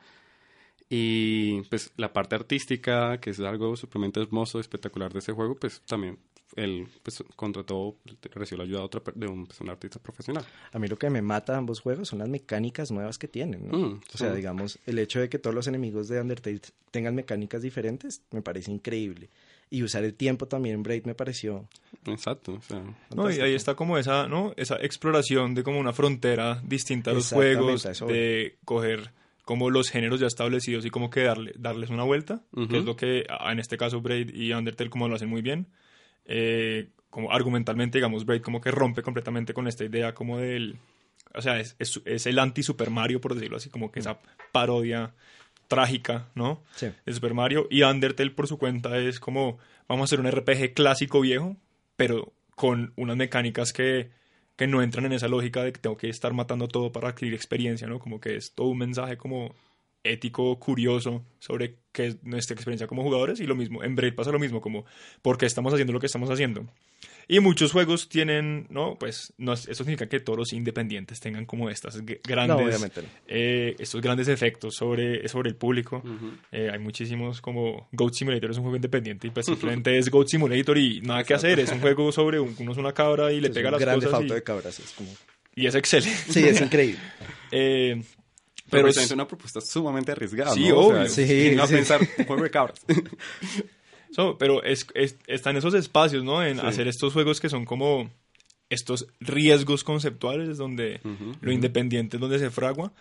Y 0.88 1.62
pues 1.62 1.92
la 1.96 2.12
parte 2.12 2.34
artística, 2.34 3.18
que 3.18 3.30
es 3.30 3.40
algo 3.40 3.76
supremamente 3.76 4.20
hermoso, 4.20 4.60
espectacular 4.60 5.12
de 5.12 5.18
ese 5.18 5.32
juego, 5.32 5.56
pues 5.56 5.82
también 5.86 6.18
él 6.54 6.88
pues 7.02 7.24
contrató, 7.34 7.96
recibió 8.32 8.58
la 8.58 8.64
ayuda 8.64 8.78
de, 8.80 8.84
otra, 8.84 9.02
de 9.14 9.26
un, 9.26 9.46
pues, 9.46 9.60
un 9.60 9.68
artista 9.68 9.98
profesional. 9.98 10.44
A 10.72 10.78
mí 10.78 10.86
lo 10.86 10.96
que 10.96 11.10
me 11.10 11.22
mata 11.22 11.52
de 11.52 11.58
ambos 11.58 11.80
juegos 11.80 12.08
son 12.08 12.20
las 12.20 12.28
mecánicas 12.28 12.90
nuevas 12.90 13.18
que 13.18 13.26
tienen, 13.26 13.68
¿no? 13.68 13.78
Mm, 13.78 14.00
o 14.14 14.18
sea, 14.18 14.30
sí. 14.30 14.36
digamos, 14.36 14.78
el 14.86 14.98
hecho 14.98 15.20
de 15.20 15.28
que 15.28 15.38
todos 15.38 15.54
los 15.54 15.66
enemigos 15.66 16.08
de 16.08 16.20
Undertale 16.20 16.60
tengan 16.90 17.14
mecánicas 17.14 17.62
diferentes 17.62 18.22
me 18.30 18.42
parece 18.42 18.70
increíble. 18.70 19.28
Y 19.68 19.82
usar 19.82 20.04
el 20.04 20.14
tiempo 20.14 20.46
también 20.46 20.76
en 20.76 20.82
Braid 20.84 21.04
me 21.06 21.16
pareció 21.16 21.68
Exacto, 22.04 22.52
o 22.52 22.62
sea, 22.62 22.84
No, 23.14 23.28
y 23.30 23.40
ahí 23.40 23.54
está 23.54 23.74
como 23.74 23.98
esa, 23.98 24.28
¿no? 24.28 24.52
Esa 24.56 24.76
exploración 24.76 25.54
de 25.54 25.64
como 25.64 25.80
una 25.80 25.92
frontera 25.92 26.62
distinta 26.64 27.10
a 27.10 27.14
los 27.14 27.32
juegos, 27.32 27.84
a 27.84 28.06
de 28.06 28.56
coger 28.64 29.10
como 29.46 29.70
los 29.70 29.90
géneros 29.90 30.18
ya 30.18 30.26
establecidos 30.26 30.84
y 30.84 30.90
como 30.90 31.08
que 31.08 31.22
darle, 31.22 31.52
darles 31.56 31.90
una 31.90 32.02
vuelta, 32.02 32.42
que 32.68 32.78
es 32.78 32.84
lo 32.84 32.96
que 32.96 33.24
en 33.48 33.60
este 33.60 33.76
caso 33.76 34.00
Braid 34.00 34.34
y 34.34 34.52
Undertale 34.52 34.90
como 34.90 35.06
lo 35.06 35.14
hacen 35.14 35.28
muy 35.28 35.40
bien. 35.40 35.68
Eh, 36.24 36.88
como 37.10 37.30
argumentalmente, 37.30 37.98
digamos, 37.98 38.26
Braid 38.26 38.42
como 38.42 38.60
que 38.60 38.72
rompe 38.72 39.02
completamente 39.02 39.54
con 39.54 39.68
esta 39.68 39.84
idea 39.84 40.14
como 40.14 40.38
del... 40.38 40.76
O 41.32 41.40
sea, 41.42 41.60
es, 41.60 41.76
es, 41.78 42.02
es 42.06 42.26
el 42.26 42.40
anti-Super 42.40 42.90
Mario, 42.90 43.20
por 43.20 43.36
decirlo 43.36 43.58
así, 43.58 43.70
como 43.70 43.92
que 43.92 44.00
esa 44.00 44.18
parodia 44.50 45.14
trágica, 45.68 46.26
¿no? 46.34 46.64
Sí. 46.74 46.88
de 47.04 47.12
Super 47.12 47.32
Mario. 47.32 47.68
Y 47.70 47.84
Undertale, 47.84 48.32
por 48.32 48.48
su 48.48 48.58
cuenta, 48.58 48.98
es 48.98 49.20
como, 49.20 49.58
vamos 49.86 50.02
a 50.02 50.06
hacer 50.06 50.18
un 50.18 50.28
RPG 50.28 50.74
clásico 50.74 51.20
viejo, 51.20 51.56
pero 51.94 52.32
con 52.56 52.92
unas 52.96 53.16
mecánicas 53.16 53.72
que, 53.72 54.10
que 54.56 54.66
no 54.66 54.82
entran 54.82 55.06
en 55.06 55.12
esa 55.12 55.28
lógica 55.28 55.62
de 55.62 55.72
que 55.72 55.80
tengo 55.80 55.96
que 55.96 56.08
estar 56.08 56.32
matando 56.32 56.68
todo 56.68 56.92
para 56.92 57.10
adquirir 57.10 57.34
experiencia, 57.34 57.86
¿no? 57.86 57.98
Como 57.98 58.20
que 58.20 58.36
es 58.36 58.54
todo 58.54 58.68
un 58.68 58.78
mensaje 58.78 59.16
como 59.16 59.54
ético, 60.12 60.58
curioso 60.58 61.24
sobre 61.38 61.76
qué 61.92 62.06
es 62.06 62.22
nuestra 62.24 62.54
experiencia 62.54 62.86
como 62.86 63.02
jugadores. 63.02 63.40
Y 63.40 63.46
lo 63.46 63.54
mismo, 63.54 63.82
en 63.84 63.94
Braid 63.96 64.14
pasa 64.14 64.30
lo 64.32 64.38
mismo, 64.38 64.60
como, 64.60 64.84
¿por 65.22 65.38
qué 65.38 65.46
estamos 65.46 65.72
haciendo 65.72 65.92
lo 65.92 66.00
que 66.00 66.06
estamos 66.06 66.30
haciendo? 66.30 66.66
Y 67.28 67.40
muchos 67.40 67.72
juegos 67.72 68.08
tienen, 68.08 68.66
¿no? 68.70 68.96
Pues 69.00 69.32
no, 69.36 69.52
es- 69.52 69.66
eso 69.66 69.82
significa 69.82 70.08
que 70.08 70.20
todos 70.20 70.38
los 70.38 70.52
independientes 70.52 71.18
tengan 71.18 71.44
como 71.44 71.68
estas 71.68 72.00
grandes, 72.22 72.56
No, 72.56 72.64
obviamente 72.64 73.02
no. 73.02 73.08
eh, 73.26 73.74
estos 73.80 74.00
grandes 74.00 74.28
efectos 74.28 74.76
sobre, 74.76 75.26
sobre 75.28 75.50
el 75.50 75.56
público. 75.56 76.02
Eh, 76.52 76.70
hay 76.72 76.78
muchísimos 76.78 77.40
como 77.40 77.88
Goat 77.90 78.14
Simulator 78.14 78.50
es 78.52 78.56
un 78.58 78.62
juego 78.62 78.76
independiente 78.76 79.26
y 79.26 79.30
pues 79.30 79.46
simplemente 79.86 79.98
es 79.98 80.08
Goat 80.08 80.28
Simulator 80.28 80.78
y 80.78 81.00
nada 81.00 81.24
que 81.24 81.34
hacer. 81.34 81.58
Es 81.58 81.72
un 81.72 81.80
juego 81.80 82.12
sobre 82.12 82.38
un- 82.38 82.54
uno 82.60 82.70
es 82.72 82.78
una 82.78 82.92
cabra 82.92 83.32
y 83.32 83.40
le 83.40 83.48
Es 83.48 83.54
pega 83.54 83.68
un 83.70 83.72
las 83.72 83.80
grande 83.80 84.04
cosas 84.06 84.20
falta 84.20 84.32
y, 84.32 84.36
de 84.36 84.42
cabras. 84.44 84.78
Es 84.78 84.92
como... 84.92 85.10
y 85.56 85.66
es 85.66 85.74
excelente. 85.74 86.16
Sí, 86.32 86.44
es 86.44 86.60
increíble. 86.60 87.00
Eh, 87.52 88.02
Pero, 88.70 88.88
pero 88.88 89.00
es 89.00 89.10
una 89.12 89.28
propuesta 89.28 89.60
sumamente 89.60 90.12
arriesgada, 90.12 90.52
Sí, 90.52 90.68
¿no? 90.68 90.76
O 90.78 90.86
obvio. 90.88 91.06
sea, 91.08 91.26
Sí, 91.26 91.32
¿quién 91.32 91.58
va 91.58 91.64
a 91.64 91.68
pensar 91.68 92.00
juego 92.26 92.42
de 92.42 92.50
cabras? 92.50 92.84
So, 94.12 94.38
pero 94.38 94.62
es, 94.62 94.86
es- 94.94 95.16
está 95.26 95.50
en 95.50 95.56
esos 95.56 95.74
espacios, 95.74 96.24
¿no? 96.24 96.42
En 96.42 96.58
Sí. 96.60 96.66
hacer 96.66 96.88
estos 96.88 97.12
juegos 97.12 97.40
que 97.40 97.48
son 97.48 97.64
como 97.64 98.08
estos 98.70 99.06
riesgos 99.20 99.84
conceptuales 99.84 100.56
donde 100.58 101.00
Ujú, 101.04 101.32
lo 101.40 101.52
independiente 101.52 102.16
es 102.16 102.20
donde 102.20 102.38
se 102.38 102.50
fragua. 102.50 102.92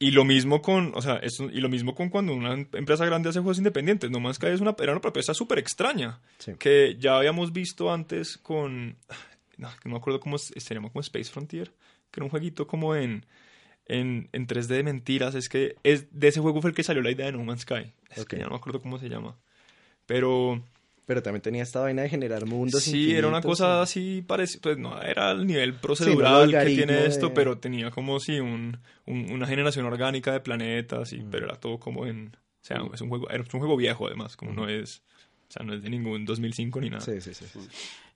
Y 0.00 0.10
lo 0.12 0.24
mismo 0.24 0.60
con, 0.62 0.92
o 0.94 1.02
sea, 1.02 1.16
esto- 1.16 1.50
y 1.50 1.60
lo 1.60 1.68
mismo 1.68 1.94
con 1.94 2.08
cuando 2.08 2.32
una 2.34 2.52
em- 2.52 2.68
empresa 2.72 3.04
grande 3.06 3.28
hace 3.30 3.40
juegos 3.40 3.58
independientes. 3.58 4.10
No 4.10 4.20
más 4.20 4.38
que 4.38 4.52
es 4.52 4.60
una, 4.60 4.74
era 4.78 4.92
una 4.92 5.00
propuesta 5.00 5.32
súper 5.34 5.58
extraña. 5.58 6.20
Sí. 6.38 6.52
Que 6.58 6.96
ya 7.00 7.16
habíamos 7.16 7.52
visto 7.52 7.92
antes 7.92 8.36
con, 8.36 8.96
no, 9.56 9.68
no 9.84 9.90
me 9.92 9.96
acuerdo 9.96 10.20
cómo 10.20 10.38
se 10.38 10.58
se 10.60 10.74
llama, 10.74 10.90
como 10.90 11.00
Space 11.00 11.30
Frontier. 11.30 11.72
Que 12.10 12.20
era 12.20 12.24
un 12.24 12.30
jueguito 12.30 12.66
como 12.66 12.94
en, 12.94 13.24
en, 13.88 14.28
en 14.32 14.46
3D 14.46 14.66
de 14.76 14.82
mentiras. 14.84 15.34
Es 15.34 15.48
que 15.48 15.74
es, 15.82 16.06
de 16.12 16.28
ese 16.28 16.40
juego 16.40 16.60
fue 16.60 16.70
el 16.70 16.76
que 16.76 16.82
salió 16.84 17.02
la 17.02 17.10
idea 17.10 17.26
de 17.26 17.32
No 17.32 17.42
Man's 17.44 17.62
Sky. 17.62 17.92
Es 18.14 18.24
que 18.24 18.36
ya 18.38 18.44
no 18.44 18.50
me 18.50 18.56
acuerdo 18.56 18.80
cómo 18.80 18.98
se 18.98 19.08
llama. 19.08 19.36
Pero 20.06 20.62
Pero 21.06 21.22
también 21.22 21.42
tenía 21.42 21.62
esta 21.62 21.80
vaina 21.80 22.02
de 22.02 22.08
generar 22.08 22.44
mundos 22.46 22.82
sí, 22.82 23.12
era 23.12 23.28
una 23.28 23.40
cosa 23.42 23.82
así 23.82 24.22
parecida, 24.26 24.60
pues 24.62 24.78
no 24.78 25.00
era 25.02 25.30
el 25.32 25.46
nivel 25.46 25.70
Sí, 25.70 25.74
no 25.76 25.80
procedural 25.80 26.54
el 26.54 26.60
que 26.64 26.74
tiene 26.74 27.06
esto, 27.06 27.28
de- 27.28 27.34
pero 27.34 27.58
tenía 27.58 27.90
como 27.90 28.20
si 28.20 28.40
un, 28.40 28.78
un- 29.06 29.30
una 29.32 29.46
generación 29.46 29.86
orgánica 29.86 30.32
de 30.32 30.40
planetas, 30.40 31.12
y, 31.12 31.20
Mm. 31.20 31.30
pero 31.30 31.46
era 31.46 31.56
todo 31.56 31.78
como 31.78 32.06
en, 32.06 32.28
o 32.36 32.64
sea, 32.64 32.82
es 32.92 33.00
un 33.00 33.08
juego, 33.08 33.28
era 33.30 33.42
un 33.42 33.48
juego 33.48 33.76
viejo 33.76 34.06
además, 34.06 34.36
como 34.36 34.52
no 34.52 34.68
es, 34.68 35.02
o 35.48 35.52
sea, 35.52 35.64
no 35.64 35.72
es 35.74 35.82
de 35.82 35.88
ningún 35.90 36.24
2005 36.26 36.80
ni 36.80 36.90
nada. 36.90 37.00
Sí, 37.02 37.20
sí, 37.20 37.32
sí. 37.34 37.44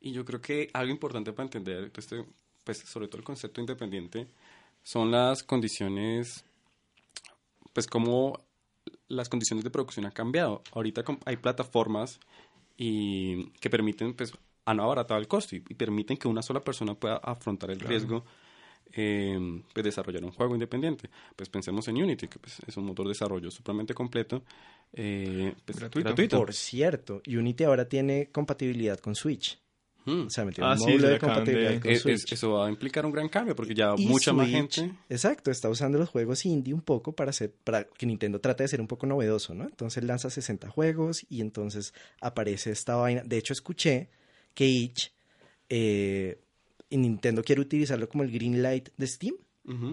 Y 0.02 0.12
yo 0.12 0.24
creo 0.24 0.40
que 0.40 0.68
algo 0.74 0.92
importante 0.92 1.32
para 1.32 1.46
entender, 1.46 1.90
este, 1.96 2.24
pues 2.64 2.78
sobre 2.78 3.08
todo 3.08 3.18
el 3.18 3.24
concepto 3.24 3.60
independiente, 3.60 4.26
son 4.82 5.10
las 5.10 5.42
condiciones, 5.42 6.44
pues 7.72 7.86
cómo 7.86 8.38
las 9.08 9.28
condiciones 9.28 9.64
de 9.64 9.70
producción 9.70 10.06
han 10.06 10.12
cambiado. 10.12 10.62
Ahorita 10.72 11.04
hay 11.24 11.36
plataformas 11.36 12.18
y 12.76 13.50
que 13.60 13.70
permiten, 13.70 14.14
pues, 14.14 14.32
han 14.64 14.80
abaratado 14.80 15.20
el 15.20 15.28
costo 15.28 15.56
y, 15.56 15.64
y 15.68 15.74
permiten 15.74 16.16
que 16.16 16.28
una 16.28 16.42
sola 16.42 16.60
persona 16.60 16.94
pueda 16.94 17.16
afrontar 17.16 17.70
el 17.70 17.78
Claro. 17.78 17.90
riesgo 17.90 18.24
eh, 18.94 19.62
pues 19.72 19.84
desarrollar 19.84 20.24
un 20.24 20.32
juego 20.32 20.54
independiente. 20.54 21.08
Pues 21.34 21.48
pensemos 21.48 21.88
en 21.88 21.96
Unity, 21.96 22.28
que 22.28 22.38
pues, 22.38 22.58
es 22.66 22.76
un 22.76 22.84
motor 22.84 23.06
de 23.06 23.10
desarrollo 23.10 23.50
supremamente 23.50 23.94
completo, 23.94 24.42
eh, 24.92 25.54
pues, 25.64 25.78
Gratuito. 25.78 26.36
Por 26.36 26.52
cierto, 26.52 27.22
Unity 27.26 27.64
ahora 27.64 27.88
tiene 27.88 28.28
compatibilidad 28.30 28.98
con 28.98 29.14
Switch. 29.14 29.58
Mm. 30.04 30.26
O 30.26 30.30
sea, 30.30 30.44
metieron 30.44 30.70
Ah, 30.70 30.74
un 30.74 30.80
módulo 30.80 31.08
de 31.08 31.18
compatibilidad 31.18 31.70
de- 31.70 31.80
con 31.80 31.90
Es- 31.90 31.96
es- 32.06 32.20
Switch. 32.22 32.32
eso 32.32 32.52
va 32.52 32.66
a 32.66 32.70
implicar 32.70 33.06
un 33.06 33.12
gran 33.12 33.28
cambio 33.28 33.54
porque 33.54 33.74
ya 33.74 33.94
Y 33.96 34.06
mucha 34.06 34.32
más 34.32 34.48
gente... 34.48 34.92
Exacto, 35.08 35.50
está 35.50 35.68
usando 35.68 35.98
los 35.98 36.08
juegos 36.08 36.44
indie 36.44 36.74
un 36.74 36.80
poco 36.82 37.12
para 37.12 37.30
hacer 37.30 37.52
para 37.64 37.84
que 37.84 38.06
Nintendo 38.06 38.40
trate 38.40 38.64
de 38.64 38.68
ser 38.68 38.80
un 38.80 38.88
poco 38.88 39.06
novedoso, 39.06 39.54
¿no? 39.54 39.64
Entonces 39.64 40.02
lanza 40.04 40.28
60 40.30 40.68
juegos 40.68 41.24
y 41.30 41.40
entonces 41.40 41.94
aparece 42.20 42.70
esta 42.72 42.96
vaina. 42.96 43.22
De 43.24 43.38
hecho, 43.38 43.52
escuché 43.52 44.08
que 44.54 44.66
Itch 44.66 45.12
eh, 45.68 46.38
y 46.90 46.96
Nintendo 46.98 47.42
quiere 47.42 47.60
utilizarlo 47.62 48.08
como 48.08 48.22
el 48.22 48.30
green 48.30 48.62
light 48.62 48.88
de 48.96 49.06
Steam 49.06 49.34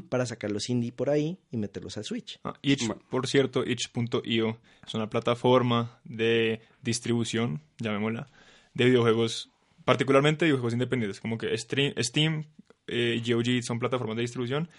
para 0.10 0.26
sacar 0.26 0.50
los 0.50 0.68
indie 0.70 0.92
por 0.92 1.12
ahí 1.12 1.38
y 1.52 1.58
meterlos 1.58 1.96
a 2.00 2.04
Switch. 2.04 2.40
Ah, 2.44 2.54
Itch, 2.64 2.88
Bueno. 2.88 3.04
por 3.12 3.28
cierto, 3.28 3.64
itch.io 3.64 4.58
es 4.86 4.94
una 4.96 5.10
plataforma 5.12 6.00
de 6.04 6.62
distribución, 6.82 7.62
llamémosla, 7.78 8.28
de 8.74 8.86
videojuegos, 8.86 9.50
particularmente 9.90 10.46
videojuegos 10.46 10.74
independientes, 10.74 11.20
como 11.20 11.36
que 11.40 11.52
Stream- 11.58 11.96
Steam, 12.00 12.46
eh, 12.86 13.20
GOG 13.26 13.64
son 13.64 13.80
plataformas 13.80 14.16
de 14.18 14.22
distribución 14.22 14.70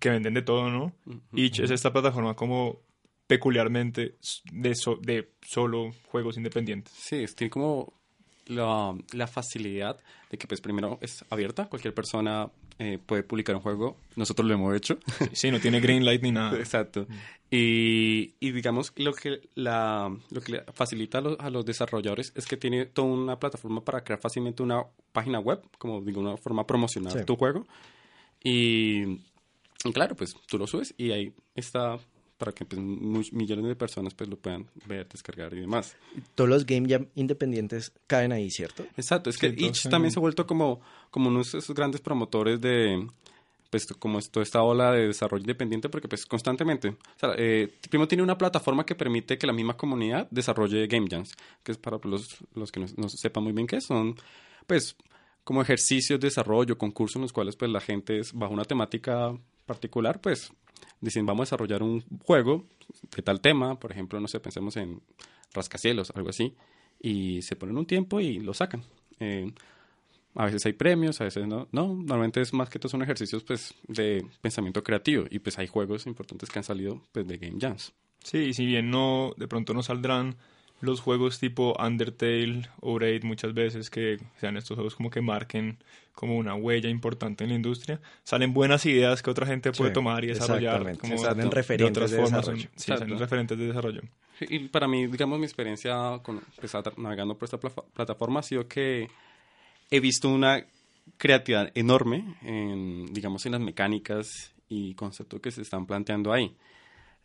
que 0.00 0.08
venden 0.08 0.32
de 0.32 0.40
todo, 0.40 0.70
¿no? 0.70 0.94
Itch 1.34 1.60
es 1.60 1.70
esta 1.70 1.92
plataforma 1.92 2.34
como 2.34 2.80
peculiarmente 3.26 4.16
de, 4.50 4.74
so- 4.74 4.96
de 5.02 5.32
solo 5.46 5.90
juegos 6.06 6.38
independientes. 6.38 6.94
Sí, 6.96 7.26
tiene 7.36 7.50
como 7.50 7.92
la, 8.46 8.96
la 9.12 9.26
facilidad 9.26 10.00
de 10.30 10.38
que 10.38 10.46
pues 10.46 10.62
primero 10.62 10.98
es 11.02 11.26
abierta, 11.28 11.66
cualquier 11.68 11.92
persona 11.92 12.50
eh, 12.78 12.98
puede 13.04 13.22
publicar 13.22 13.54
un 13.56 13.62
juego, 13.62 13.96
nosotros 14.16 14.46
lo 14.48 14.54
hemos 14.54 14.74
hecho. 14.76 14.98
Sí, 15.32 15.50
no 15.50 15.60
tiene 15.60 15.80
green 15.80 16.04
light 16.04 16.22
ni 16.22 16.32
nada. 16.32 16.58
Exacto. 16.58 17.06
Y, 17.50 18.32
y 18.40 18.50
digamos 18.52 18.92
lo 18.96 19.12
que 19.12 19.40
la 19.54 20.10
lo 20.30 20.40
que 20.40 20.52
le 20.52 20.64
facilita 20.72 21.18
a 21.18 21.20
los, 21.20 21.38
a 21.40 21.50
los 21.50 21.66
desarrolladores 21.66 22.32
es 22.34 22.46
que 22.46 22.56
tiene 22.56 22.86
toda 22.86 23.08
una 23.08 23.38
plataforma 23.38 23.84
para 23.84 24.02
crear 24.04 24.20
fácilmente 24.20 24.62
una 24.62 24.84
página 25.12 25.38
web, 25.38 25.60
como 25.78 26.00
digo, 26.00 26.20
una 26.20 26.36
forma 26.38 26.66
promocional 26.66 27.12
Sí. 27.12 27.24
tu 27.26 27.36
juego. 27.36 27.66
Y, 28.42 29.02
y 29.84 29.92
claro, 29.92 30.14
pues 30.16 30.34
tú 30.46 30.58
lo 30.58 30.66
subes 30.66 30.94
y 30.96 31.10
ahí 31.12 31.32
está 31.54 31.98
para 32.42 32.50
que 32.50 32.64
pues, 32.64 32.82
millones 33.32 33.66
de 33.66 33.76
personas 33.76 34.14
pues 34.14 34.28
lo 34.28 34.36
puedan 34.36 34.66
ver, 34.88 35.06
descargar 35.08 35.54
y 35.54 35.60
demás. 35.60 35.96
Todos 36.34 36.50
los 36.50 36.66
game 36.66 36.88
jam 36.88 37.06
independientes 37.14 37.92
caen 38.08 38.32
ahí, 38.32 38.50
¿cierto? 38.50 38.84
Exacto, 38.96 39.30
es 39.30 39.38
que 39.38 39.50
Sí, 39.50 39.66
Itch 39.66 39.88
también 39.88 40.10
se 40.10 40.18
ha 40.18 40.22
vuelto 40.22 40.44
como, 40.44 40.80
como 41.12 41.28
uno 41.28 41.38
de 41.38 41.44
esos 41.44 41.70
grandes 41.70 42.00
promotores 42.00 42.60
de, 42.60 43.06
pues, 43.70 43.86
como 43.96 44.20
toda 44.22 44.42
esta 44.42 44.60
ola 44.60 44.90
de 44.90 45.06
desarrollo 45.06 45.42
independiente, 45.42 45.88
porque 45.88 46.08
pues 46.08 46.26
constantemente, 46.26 46.88
o 46.88 46.96
sea, 47.16 47.34
eh, 47.38 47.72
primero 47.88 48.08
tiene 48.08 48.24
una 48.24 48.36
plataforma 48.36 48.84
que 48.84 48.96
permite 48.96 49.38
que 49.38 49.46
la 49.46 49.52
misma 49.52 49.76
comunidad 49.76 50.26
desarrolle 50.32 50.88
game 50.88 51.06
jams, 51.08 51.36
que 51.62 51.70
es 51.70 51.78
para 51.78 52.00
los, 52.02 52.38
los 52.56 52.72
que 52.72 52.80
no, 52.80 52.86
no 52.96 53.08
sepan 53.08 53.44
muy 53.44 53.52
bien 53.52 53.68
qué 53.68 53.80
son, 53.80 54.16
pues, 54.66 54.96
como 55.44 55.62
ejercicios 55.62 56.18
de 56.18 56.26
desarrollo, 56.26 56.76
concursos 56.76 57.16
en 57.16 57.22
los 57.22 57.32
cuales 57.32 57.54
pues 57.54 57.70
la 57.70 57.80
gente 57.80 58.18
es 58.18 58.32
bajo 58.32 58.52
una 58.52 58.64
temática 58.64 59.32
particular, 59.64 60.20
pues 60.20 60.52
dicen 61.00 61.26
vamos 61.26 61.42
a 61.42 61.46
desarrollar 61.46 61.82
un 61.82 62.02
juego 62.24 62.64
de 63.14 63.22
tal 63.22 63.40
tema, 63.40 63.78
por 63.78 63.92
ejemplo, 63.92 64.20
no 64.20 64.28
sé, 64.28 64.40
pensemos 64.40 64.76
en 64.76 65.00
rascacielos, 65.52 66.12
algo 66.14 66.30
así, 66.30 66.54
y 67.00 67.42
se 67.42 67.56
ponen 67.56 67.76
un 67.76 67.86
tiempo 67.86 68.20
y 68.20 68.38
lo 68.40 68.54
sacan. 68.54 68.82
Eh, 69.20 69.52
A 70.34 70.46
veces 70.46 70.64
hay 70.64 70.72
premios, 70.72 71.20
a 71.20 71.24
veces 71.24 71.46
no. 71.46 71.68
No, 71.72 71.88
normalmente 71.88 72.40
es 72.40 72.54
más 72.54 72.70
que 72.70 72.78
todo 72.78 72.88
son 72.88 73.02
ejercicios 73.02 73.44
pues 73.44 73.74
de 73.86 74.24
pensamiento 74.40 74.82
creativo 74.82 75.26
y 75.28 75.40
pues 75.40 75.58
hay 75.58 75.66
juegos 75.66 76.06
importantes 76.06 76.48
que 76.48 76.58
han 76.58 76.64
salido 76.64 77.02
pues 77.12 77.26
de 77.26 77.36
Game 77.36 77.58
Jams. 77.60 77.92
Sí, 78.24 78.38
y 78.38 78.54
si 78.54 78.64
bien 78.64 78.90
no, 78.90 79.34
de 79.36 79.46
pronto 79.46 79.74
no 79.74 79.82
saldrán 79.82 80.36
los 80.82 81.00
juegos 81.00 81.38
tipo 81.38 81.74
Undertale 81.82 82.68
o 82.80 82.98
Raid 82.98 83.24
muchas 83.24 83.54
veces 83.54 83.88
que 83.88 84.18
sean 84.38 84.56
estos 84.58 84.74
juegos 84.74 84.94
como 84.96 85.08
que 85.10 85.20
marquen 85.22 85.78
como 86.14 86.36
una 86.36 86.54
huella 86.54 86.90
importante 86.90 87.44
en 87.44 87.50
la 87.50 87.56
industria, 87.56 88.00
salen 88.24 88.52
buenas 88.52 88.84
ideas 88.84 89.22
que 89.22 89.30
otra 89.30 89.46
gente 89.46 89.72
puede 89.72 89.90
Sí, 89.90 89.94
tomar 89.94 90.22
y 90.24 90.26
desarrollar 90.26 90.74
exactamente. 90.82 91.00
como 91.00 91.18
Salen 91.18 91.48
de 91.48 91.54
referentes 91.56 91.90
otras 91.90 92.10
de 92.10 92.16
formas. 92.18 92.40
desarrollo. 92.40 92.68
Sí, 92.76 92.92
salen 92.98 93.18
referentes 93.18 93.56
de 93.58 93.66
desarrollo. 93.68 94.02
Y 94.40 94.58
para 94.68 94.86
mí, 94.88 95.06
digamos, 95.06 95.38
mi 95.38 95.44
experiencia 95.46 96.18
con, 96.22 96.40
pues, 96.60 96.72
navegando 96.98 97.34
por 97.38 97.46
esta 97.46 97.58
pla- 97.58 97.70
plataforma 97.94 98.40
ha 98.40 98.42
sido 98.42 98.66
que 98.68 99.08
he 99.90 100.00
visto 100.00 100.28
una 100.28 100.64
creatividad 101.16 101.70
enorme 101.74 102.34
en, 102.42 103.06
digamos, 103.14 103.46
en 103.46 103.52
las 103.52 103.60
mecánicas 103.60 104.52
y 104.68 104.94
conceptos 104.94 105.40
que 105.40 105.50
se 105.50 105.62
están 105.62 105.86
planteando 105.86 106.32
ahí. 106.32 106.54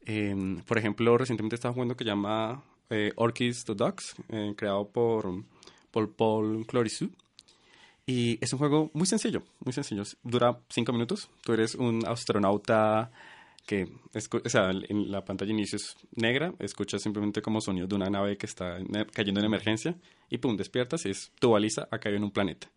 Em, 0.06 0.62
por 0.62 0.78
ejemplo, 0.78 1.18
recientemente 1.18 1.56
estaba 1.56 1.74
jugando 1.74 1.96
que 1.98 2.04
se 2.04 2.10
llama 2.10 2.64
eh, 2.90 3.12
Orchids 3.16 3.66
the 3.66 3.76
Dogs, 3.76 4.16
eh, 4.30 4.54
creado 4.56 4.88
por, 4.90 5.44
por 5.92 6.12
Paul 6.14 6.66
Clorisu. 6.66 7.10
Y 8.06 8.38
es 8.44 8.54
un 8.54 8.60
juego 8.60 8.90
muy 8.94 9.06
sencillo, 9.06 9.44
muy 9.66 9.74
sencillo. 9.74 10.04
Dura 10.24 10.58
cinco 10.70 10.94
minutos. 10.94 11.30
Tú 11.44 11.54
eres 11.54 11.76
un 11.76 12.06
astronauta 12.08 13.12
que, 13.66 13.86
escu- 14.14 14.42
o 14.46 14.50
sea, 14.50 14.72
en 14.72 15.12
la 15.12 15.26
pantalla 15.26 15.50
de 15.50 15.56
inicio 15.60 15.76
es 15.76 15.98
negra, 16.16 16.54
escuchas 16.60 17.02
simplemente 17.02 17.42
como 17.42 17.60
sonido 17.60 17.86
de 17.86 17.96
una 17.96 18.10
nave 18.10 18.38
que 18.38 18.46
está 18.46 18.78
en- 18.78 18.88
cayendo 19.14 19.42
en 19.42 19.46
emergencia 19.46 19.96
y 20.30 20.38
pum, 20.38 20.56
despiertas 20.56 21.06
y 21.06 21.10
es 21.10 21.32
tu 21.40 21.52
baliza 21.52 21.90
ha 21.92 22.00
caído 22.00 22.18
en 22.18 22.24
un 22.24 22.32
planeta. 22.32 22.70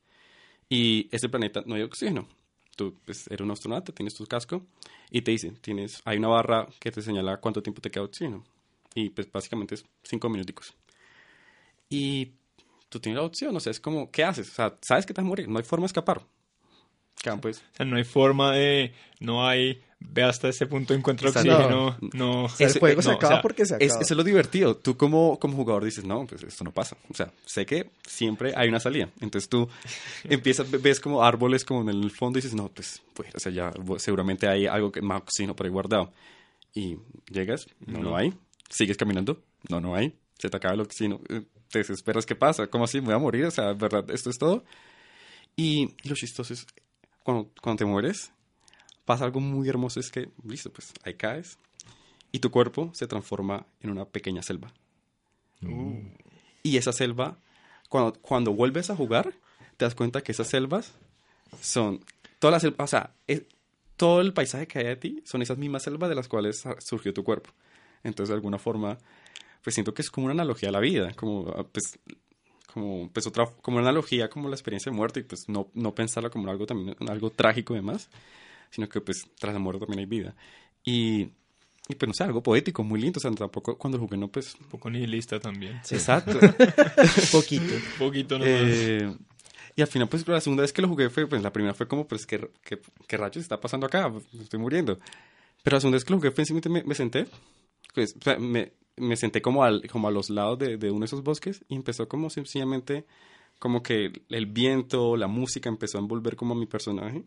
Y 0.68 1.08
ese 1.12 1.28
planeta 1.28 1.62
no 1.64 1.76
hay 1.76 1.82
oxígeno. 1.82 2.26
Tú 2.74 2.96
pues, 3.04 3.28
eres 3.28 3.42
un 3.42 3.52
astronauta, 3.52 3.92
tienes 3.92 4.14
tu 4.14 4.26
casco 4.26 4.66
y 5.12 5.22
te 5.22 5.30
dice, 5.30 5.52
tienes, 5.60 6.00
hay 6.04 6.18
una 6.18 6.28
barra 6.28 6.66
que 6.80 6.90
te 6.90 7.02
señala 7.02 7.36
cuánto 7.36 7.62
tiempo 7.62 7.80
te 7.80 7.90
queda 7.92 8.02
oxígeno. 8.04 8.44
Y 8.94 9.10
pues 9.10 9.30
básicamente 9.30 9.74
es 9.76 9.84
cinco 10.02 10.28
minuticos. 10.28 10.74
Y 11.88 12.32
tú 12.88 13.00
tienes 13.00 13.20
la 13.20 13.26
opción, 13.26 13.54
o 13.56 13.60
sea, 13.60 13.70
es 13.70 13.80
como, 13.80 14.10
¿qué 14.10 14.24
haces? 14.24 14.48
O 14.50 14.54
sea, 14.54 14.76
sabes 14.82 15.06
que 15.06 15.14
te 15.14 15.20
vas 15.20 15.26
a 15.26 15.28
morir, 15.28 15.48
no 15.48 15.58
hay 15.58 15.64
forma 15.64 15.84
de 15.84 15.88
escapar. 15.88 16.22
Pues 17.42 17.58
O 17.58 17.76
sea, 17.76 17.84
no 17.84 17.96
hay 17.96 18.04
forma 18.04 18.52
de, 18.54 18.94
no 19.18 19.46
hay, 19.46 19.82
ve 19.98 20.22
hasta 20.22 20.48
este 20.48 20.66
punto 20.66 20.94
encuentra 20.94 21.28
Exacto. 21.28 21.52
oxígeno, 21.54 21.96
no. 22.14 22.46
El 22.58 22.66
Ese- 22.66 22.80
juego 22.80 23.02
se 23.02 23.08
no, 23.08 23.14
o 23.14 23.16
acaba 23.18 23.34
sea, 23.34 23.42
porque 23.42 23.66
se 23.66 23.74
Es, 23.78 23.90
acaba. 23.92 24.02
eso 24.02 24.14
es 24.14 24.16
lo 24.16 24.24
divertido. 24.24 24.74
Tú 24.76 24.96
como, 24.96 25.38
como 25.38 25.54
jugador 25.54 25.84
dices, 25.84 26.04
no, 26.04 26.26
pues 26.26 26.42
esto 26.44 26.64
no 26.64 26.72
pasa. 26.72 26.96
O 27.10 27.14
sea, 27.14 27.30
sé 27.44 27.66
que 27.66 27.90
siempre 28.06 28.54
hay 28.56 28.70
una 28.70 28.80
salida. 28.80 29.10
Entonces 29.20 29.50
tú 29.50 29.68
empiezas, 30.24 30.70
ves 30.70 30.98
como 30.98 31.22
árboles 31.22 31.66
como 31.66 31.82
en 31.82 31.90
el 31.90 32.10
fondo 32.10 32.38
y 32.38 32.42
dices, 32.42 32.56
no, 32.56 32.68
pues, 32.70 33.02
pues 33.12 33.34
o 33.34 33.38
sea, 33.38 33.52
ya 33.52 33.70
seguramente 33.98 34.48
hay 34.48 34.66
algo 34.66 34.90
que 34.90 35.02
más 35.02 35.20
oxígeno 35.20 35.54
por 35.54 35.66
ahí 35.66 35.72
guardado. 35.72 36.10
Y 36.72 36.96
llegas, 37.30 37.66
no, 37.86 37.98
no, 37.98 38.10
No. 38.12 38.16
hay. 38.16 38.32
Sigues 38.70 38.96
caminando, 38.96 39.42
no, 39.68 39.80
no 39.80 39.94
hay. 39.94 40.18
Se 40.38 40.48
te 40.48 40.56
acaba 40.56 40.72
el 40.72 40.80
oxígeno. 40.80 41.20
Eh, 41.28 41.42
Te 41.70 41.80
desesperas, 41.80 42.24
¿qué 42.24 42.34
pasa? 42.34 42.68
¿Cómo 42.68 42.84
así? 42.84 43.00
¿Me 43.00 43.08
voy 43.08 43.16
a 43.16 43.18
morir? 43.18 43.44
O 43.44 43.50
sea, 43.50 43.74
¿verdad? 43.74 44.10
Esto 44.10 44.30
es 44.30 44.38
todo. 44.38 44.64
Y 45.56 45.94
lo 46.08 46.14
chistoso 46.14 46.54
es, 46.54 46.66
cuando, 47.22 47.50
cuando 47.60 47.80
te 47.80 47.84
mueres, 47.84 48.32
pasa 49.04 49.24
algo 49.24 49.40
muy 49.40 49.68
hermoso, 49.68 50.00
es 50.00 50.10
que, 50.10 50.30
listo, 50.44 50.72
pues 50.72 50.92
ahí 51.04 51.14
caes 51.14 51.58
y 52.32 52.38
tu 52.38 52.50
cuerpo 52.50 52.90
se 52.94 53.06
transforma 53.06 53.66
en 53.80 53.90
una 53.90 54.04
pequeña 54.04 54.42
selva. 54.42 54.72
Y 56.62 56.76
esa 56.76 56.92
selva, 56.92 57.38
cuando, 57.88 58.14
cuando 58.20 58.52
vuelves 58.52 58.88
a 58.90 58.96
jugar, 58.96 59.34
te 59.76 59.84
das 59.84 59.94
cuenta 59.94 60.22
que 60.22 60.32
esas 60.32 60.48
selvas 60.48 60.94
son, 61.60 62.04
todas 62.38 62.52
las 62.52 62.62
selvas, 62.62 62.84
o 62.84 62.86
sea, 62.86 63.14
todo 63.96 64.20
el 64.20 64.32
paisaje 64.32 64.66
que 64.66 64.78
hay 64.78 64.84
de 64.86 64.96
ti 64.96 65.22
son 65.24 65.42
esas 65.42 65.58
mismas 65.58 65.82
selvas 65.82 66.08
de 66.08 66.14
las 66.14 66.28
cuales 66.28 66.64
surgió 66.78 67.12
tu 67.12 67.24
cuerpo. 67.24 67.50
Entonces, 68.02 68.28
de 68.30 68.34
alguna 68.34 68.58
forma, 68.58 68.98
pues 69.62 69.74
siento 69.74 69.94
que 69.94 70.02
es 70.02 70.10
como 70.10 70.26
una 70.26 70.32
analogía 70.32 70.68
a 70.70 70.72
la 70.72 70.80
vida, 70.80 71.12
como, 71.14 71.48
ah, 71.56 71.64
pues, 71.70 71.98
como, 72.72 73.10
pues 73.12 73.26
otra, 73.26 73.46
como 73.62 73.78
una 73.78 73.88
analogía 73.88 74.30
como 74.30 74.48
la 74.48 74.54
experiencia 74.54 74.90
de 74.90 74.96
muerte 74.96 75.20
y 75.20 75.22
pues 75.24 75.48
no, 75.48 75.70
no 75.74 75.94
pensarla 75.94 76.30
como 76.30 76.50
algo 76.50 76.66
también, 76.66 76.96
algo 77.08 77.30
trágico 77.30 77.74
y 77.74 77.76
demás, 77.76 78.08
sino 78.70 78.88
que 78.88 79.00
pues 79.00 79.26
tras 79.38 79.52
la 79.52 79.58
muerte 79.58 79.80
también 79.80 80.00
hay 80.00 80.06
vida. 80.06 80.34
Y, 80.84 81.30
y 81.88 81.94
pues 81.98 82.06
no 82.08 82.14
sé, 82.14 82.24
algo 82.24 82.42
poético, 82.42 82.84
muy 82.84 83.00
lindo, 83.00 83.18
o 83.18 83.20
sea, 83.20 83.30
tampoco 83.32 83.76
cuando 83.76 83.98
jugué 83.98 84.16
no, 84.16 84.28
pues... 84.28 84.54
Un 84.60 84.68
poco 84.68 84.88
nihilista 84.88 85.40
también. 85.40 85.76
Exacto. 85.90 86.38
Poquito. 87.32 87.74
Un 87.74 87.98
poquito 87.98 88.38
nomás. 88.38 88.50
Eh, 88.52 89.16
y 89.76 89.82
al 89.82 89.88
final, 89.88 90.08
pues 90.08 90.26
la 90.26 90.40
segunda 90.40 90.62
vez 90.62 90.72
que 90.72 90.82
lo 90.82 90.88
jugué 90.88 91.10
fue, 91.10 91.26
pues 91.26 91.42
la 91.42 91.52
primera 91.52 91.74
fue 91.74 91.88
como, 91.88 92.06
pues, 92.06 92.26
¿qué, 92.26 92.50
qué, 92.62 92.80
qué 93.06 93.16
rayos 93.16 93.38
está 93.38 93.60
pasando 93.60 93.86
acá? 93.86 94.12
Estoy 94.40 94.60
muriendo. 94.60 94.98
Pero 95.62 95.76
la 95.76 95.80
segunda 95.80 95.96
vez 95.96 96.04
que 96.04 96.12
lo 96.12 96.18
jugué, 96.18 96.30
fue 96.30 96.44
simplemente 96.44 96.68
me, 96.68 96.88
me 96.88 96.94
senté, 96.94 97.26
pues, 98.00 98.16
o 98.18 98.22
sea, 98.22 98.38
me, 98.38 98.72
me 98.96 99.16
senté 99.16 99.42
como, 99.42 99.62
al, 99.62 99.86
como 99.90 100.08
a 100.08 100.10
los 100.10 100.30
lados 100.30 100.58
de, 100.58 100.78
de 100.78 100.90
uno 100.90 101.00
de 101.00 101.06
esos 101.06 101.22
bosques 101.22 101.64
y 101.68 101.74
empezó 101.76 102.08
como 102.08 102.30
sencillamente, 102.30 103.04
como 103.58 103.82
que 103.82 104.22
el 104.30 104.46
viento, 104.46 105.16
la 105.18 105.26
música 105.26 105.68
empezó 105.68 105.98
a 105.98 106.00
envolver 106.00 106.34
como 106.36 106.54
a 106.54 106.56
mi 106.56 106.64
personaje, 106.66 107.24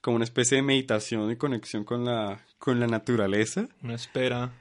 como 0.00 0.14
una 0.16 0.24
especie 0.24 0.56
de 0.56 0.62
meditación 0.62 1.30
y 1.32 1.36
conexión 1.36 1.82
con 1.84 2.04
la, 2.04 2.44
con 2.58 2.78
la 2.78 2.86
naturaleza. 2.86 3.68
Una 3.82 3.94
espera 3.96 4.52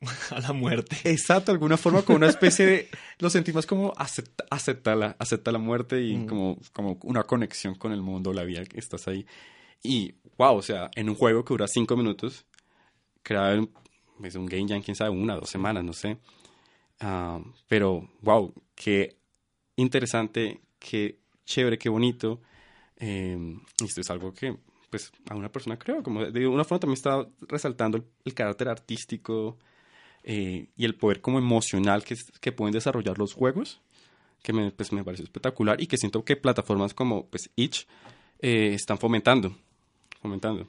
a 0.30 0.40
la 0.40 0.52
muerte. 0.52 0.96
Exacto, 1.04 1.52
de 1.52 1.56
alguna 1.56 1.76
forma 1.76 2.02
como 2.02 2.16
una 2.16 2.28
especie 2.28 2.66
de... 2.66 2.88
Lo 3.20 3.30
sentí 3.30 3.52
más 3.52 3.66
como 3.66 3.92
acepta, 3.96 4.44
acepta, 4.50 4.96
la, 4.96 5.14
acepta 5.20 5.52
la 5.52 5.58
muerte 5.58 6.02
y 6.02 6.16
Mm. 6.16 6.26
como, 6.26 6.58
como 6.72 6.98
una 7.04 7.22
conexión 7.24 7.76
con 7.76 7.92
el 7.92 8.00
mundo, 8.02 8.32
la 8.32 8.42
vida 8.42 8.64
que 8.64 8.80
estás 8.80 9.06
ahí. 9.06 9.24
Y, 9.84 10.14
wow, 10.36 10.56
o 10.56 10.62
sea, 10.62 10.90
en 10.96 11.08
un 11.08 11.14
juego 11.14 11.44
que 11.44 11.54
dura 11.54 11.68
cinco 11.68 11.96
minutos, 11.96 12.44
creado 13.22 13.68
es 14.24 14.34
un 14.34 14.46
game 14.46 14.66
jam, 14.68 14.82
quién 14.82 14.96
sabe, 14.96 15.10
una, 15.10 15.36
dos 15.36 15.50
semanas, 15.50 15.84
no 15.84 15.92
sé. 15.92 16.18
Ah, 17.00 17.40
pero, 17.68 18.08
wow, 18.22 18.52
qué 18.74 19.16
interesante, 19.76 20.60
qué 20.78 21.18
chévere, 21.44 21.78
qué 21.78 21.88
bonito. 21.88 22.40
Eh, 22.96 23.56
esto 23.82 24.00
es 24.00 24.10
algo 24.10 24.34
que, 24.34 24.56
pues, 24.90 25.10
a 25.28 25.34
una 25.34 25.50
persona 25.50 25.78
creo, 25.78 26.02
como 26.02 26.24
de 26.24 26.46
una 26.46 26.64
forma 26.64 26.80
también 26.80 26.96
está 26.96 27.26
resaltando 27.48 27.96
el, 27.98 28.04
el 28.24 28.34
carácter 28.34 28.68
artístico 28.68 29.58
eh, 30.22 30.68
y 30.76 30.84
el 30.84 30.96
poder 30.96 31.20
como 31.20 31.38
emocional 31.38 32.04
que, 32.04 32.14
que 32.40 32.52
pueden 32.52 32.72
desarrollar 32.72 33.18
los 33.18 33.32
juegos, 33.32 33.80
que 34.42 34.52
me, 34.52 34.70
pues, 34.70 34.92
me 34.92 35.04
parece 35.04 35.22
espectacular 35.22 35.80
y 35.80 35.86
que 35.86 35.96
siento 35.96 36.24
que 36.24 36.36
plataformas 36.36 36.94
como, 36.94 37.26
pues, 37.26 37.50
Itch 37.56 37.86
eh, 38.40 38.72
están 38.74 38.98
fomentando, 38.98 39.54
fomentando. 40.20 40.68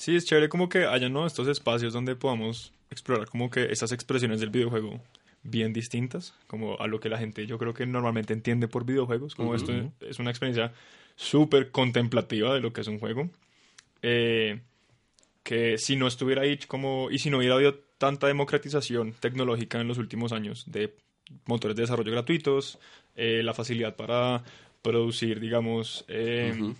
Sí, 0.00 0.16
es 0.16 0.24
chévere 0.24 0.48
como 0.48 0.70
que 0.70 0.86
haya 0.86 1.10
¿no? 1.10 1.26
estos 1.26 1.46
espacios 1.46 1.92
donde 1.92 2.16
podamos 2.16 2.72
explorar 2.90 3.28
como 3.28 3.50
que 3.50 3.70
esas 3.70 3.92
expresiones 3.92 4.40
del 4.40 4.48
videojuego 4.48 4.98
bien 5.42 5.74
distintas, 5.74 6.32
como 6.46 6.80
a 6.80 6.86
lo 6.86 7.00
que 7.00 7.10
la 7.10 7.18
gente 7.18 7.46
yo 7.46 7.58
creo 7.58 7.74
que 7.74 7.84
normalmente 7.84 8.32
entiende 8.32 8.66
por 8.66 8.86
videojuegos, 8.86 9.34
como 9.34 9.50
Ujú. 9.50 9.56
esto 9.56 9.92
es 10.00 10.18
una 10.18 10.30
experiencia 10.30 10.72
súper 11.16 11.70
contemplativa 11.70 12.54
de 12.54 12.60
lo 12.60 12.72
que 12.72 12.80
es 12.80 12.86
un 12.86 12.98
juego, 12.98 13.28
eh, 14.00 14.62
que 15.42 15.76
si 15.76 15.96
no 15.96 16.06
estuviera 16.06 16.40
ahí 16.40 16.56
como, 16.56 17.10
y 17.10 17.18
si 17.18 17.28
no 17.28 17.36
hubiera 17.36 17.56
habido 17.56 17.74
tanta 17.98 18.26
democratización 18.26 19.12
tecnológica 19.12 19.82
en 19.82 19.88
los 19.88 19.98
últimos 19.98 20.32
años 20.32 20.64
de 20.66 20.96
motores 21.44 21.76
de 21.76 21.82
desarrollo 21.82 22.12
gratuitos, 22.12 22.78
eh, 23.16 23.42
la 23.44 23.52
facilidad 23.52 23.96
para 23.96 24.44
producir, 24.80 25.40
digamos, 25.40 26.06
eh, 26.08 26.54
Ujú. 26.58 26.74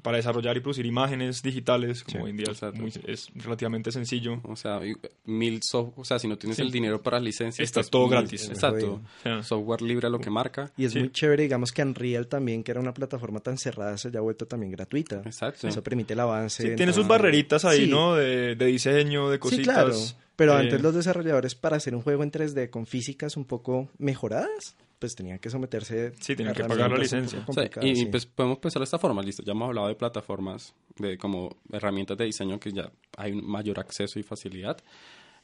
Para 0.00 0.16
desarrollar 0.16 0.56
y 0.56 0.60
producir 0.60 0.86
imágenes 0.86 1.42
digitales, 1.42 2.02
como 2.04 2.18
Sí, 2.18 2.24
hoy 2.24 2.30
en 2.30 2.36
día 2.38 2.44
es, 2.44 2.56
exacto. 2.56 2.80
muy- 2.80 2.92
es 3.06 3.28
relativamente 3.34 3.92
sencillo. 3.92 4.40
O 4.44 4.56
sea, 4.56 4.80
mil 5.24 5.62
soft, 5.62 5.92
o 5.96 6.04
sea, 6.04 6.18
si 6.18 6.26
no 6.28 6.38
tienes 6.38 6.56
Sí. 6.56 6.62
el 6.62 6.70
dinero 6.70 7.02
para 7.02 7.20
licencias, 7.20 7.64
Está 7.64 7.80
pues, 7.80 7.90
todo 7.90 8.02
mil- 8.02 8.10
gratis. 8.12 8.48
Exacto. 8.48 9.00
Software 9.42 9.82
libre 9.82 10.06
a 10.06 10.10
lo 10.10 10.18
que 10.18 10.30
marca. 10.30 10.72
Y 10.76 10.86
es 10.86 10.92
Sí. 10.92 10.98
muy 11.00 11.10
chévere, 11.12 11.42
digamos 11.44 11.72
que 11.72 11.82
Unreal 11.82 12.26
también, 12.26 12.62
que 12.64 12.70
era 12.70 12.80
una 12.80 12.94
plataforma 12.94 13.40
tan 13.40 13.58
cerrada, 13.58 13.96
se 13.98 14.08
haya 14.08 14.20
vuelto 14.20 14.46
también 14.46 14.72
gratuita. 14.72 15.22
Exacto. 15.24 15.68
Eso 15.68 15.82
permite 15.82 16.14
el 16.14 16.20
avance. 16.20 16.62
sí, 16.62 16.68
en 16.70 16.76
tiene 16.76 16.92
sus 16.92 17.06
barreritas 17.06 17.64
ahí, 17.64 17.84
Sí. 17.84 17.90
¿no? 17.90 18.14
De, 18.14 18.54
de 18.56 18.66
diseño, 18.66 19.28
de 19.30 19.36
Sí, 19.36 19.40
cositas. 19.40 19.64
claro. 19.74 19.94
Pero 20.36 20.54
Eh, 20.54 20.60
antes 20.60 20.80
los 20.82 20.94
desarrolladores 20.94 21.54
para 21.54 21.76
hacer 21.76 21.94
un 21.94 22.02
juego 22.02 22.22
en 22.22 22.30
3D 22.30 22.70
con 22.70 22.86
físicas 22.86 23.36
un 23.36 23.44
poco 23.44 23.88
mejoradas, 23.98 24.76
pues 25.02 25.16
tenían 25.16 25.40
que 25.40 25.50
someterse 25.50 26.12
Sí, 26.20 26.36
tenían 26.36 26.54
que 26.54 26.62
pagar 26.62 26.88
la 26.88 26.96
licencia. 26.96 27.44
O 27.44 27.52
sea, 27.52 27.68
y, 27.82 27.96
sí. 27.96 28.06
pues 28.06 28.24
podemos 28.24 28.58
pensar 28.58 28.78
de 28.78 28.84
esta 28.84 29.00
forma, 29.00 29.20
listo, 29.20 29.42
ya 29.42 29.50
hemos 29.50 29.66
hablado 29.66 29.88
de 29.88 29.96
plataformas, 29.96 30.72
de 30.96 31.18
como 31.18 31.56
herramientas 31.72 32.16
de 32.16 32.26
diseño 32.26 32.60
que 32.60 32.70
ya 32.70 32.88
hay 33.16 33.32
un 33.32 33.44
mayor 33.44 33.80
acceso 33.80 34.20
y 34.20 34.22
facilidad. 34.22 34.76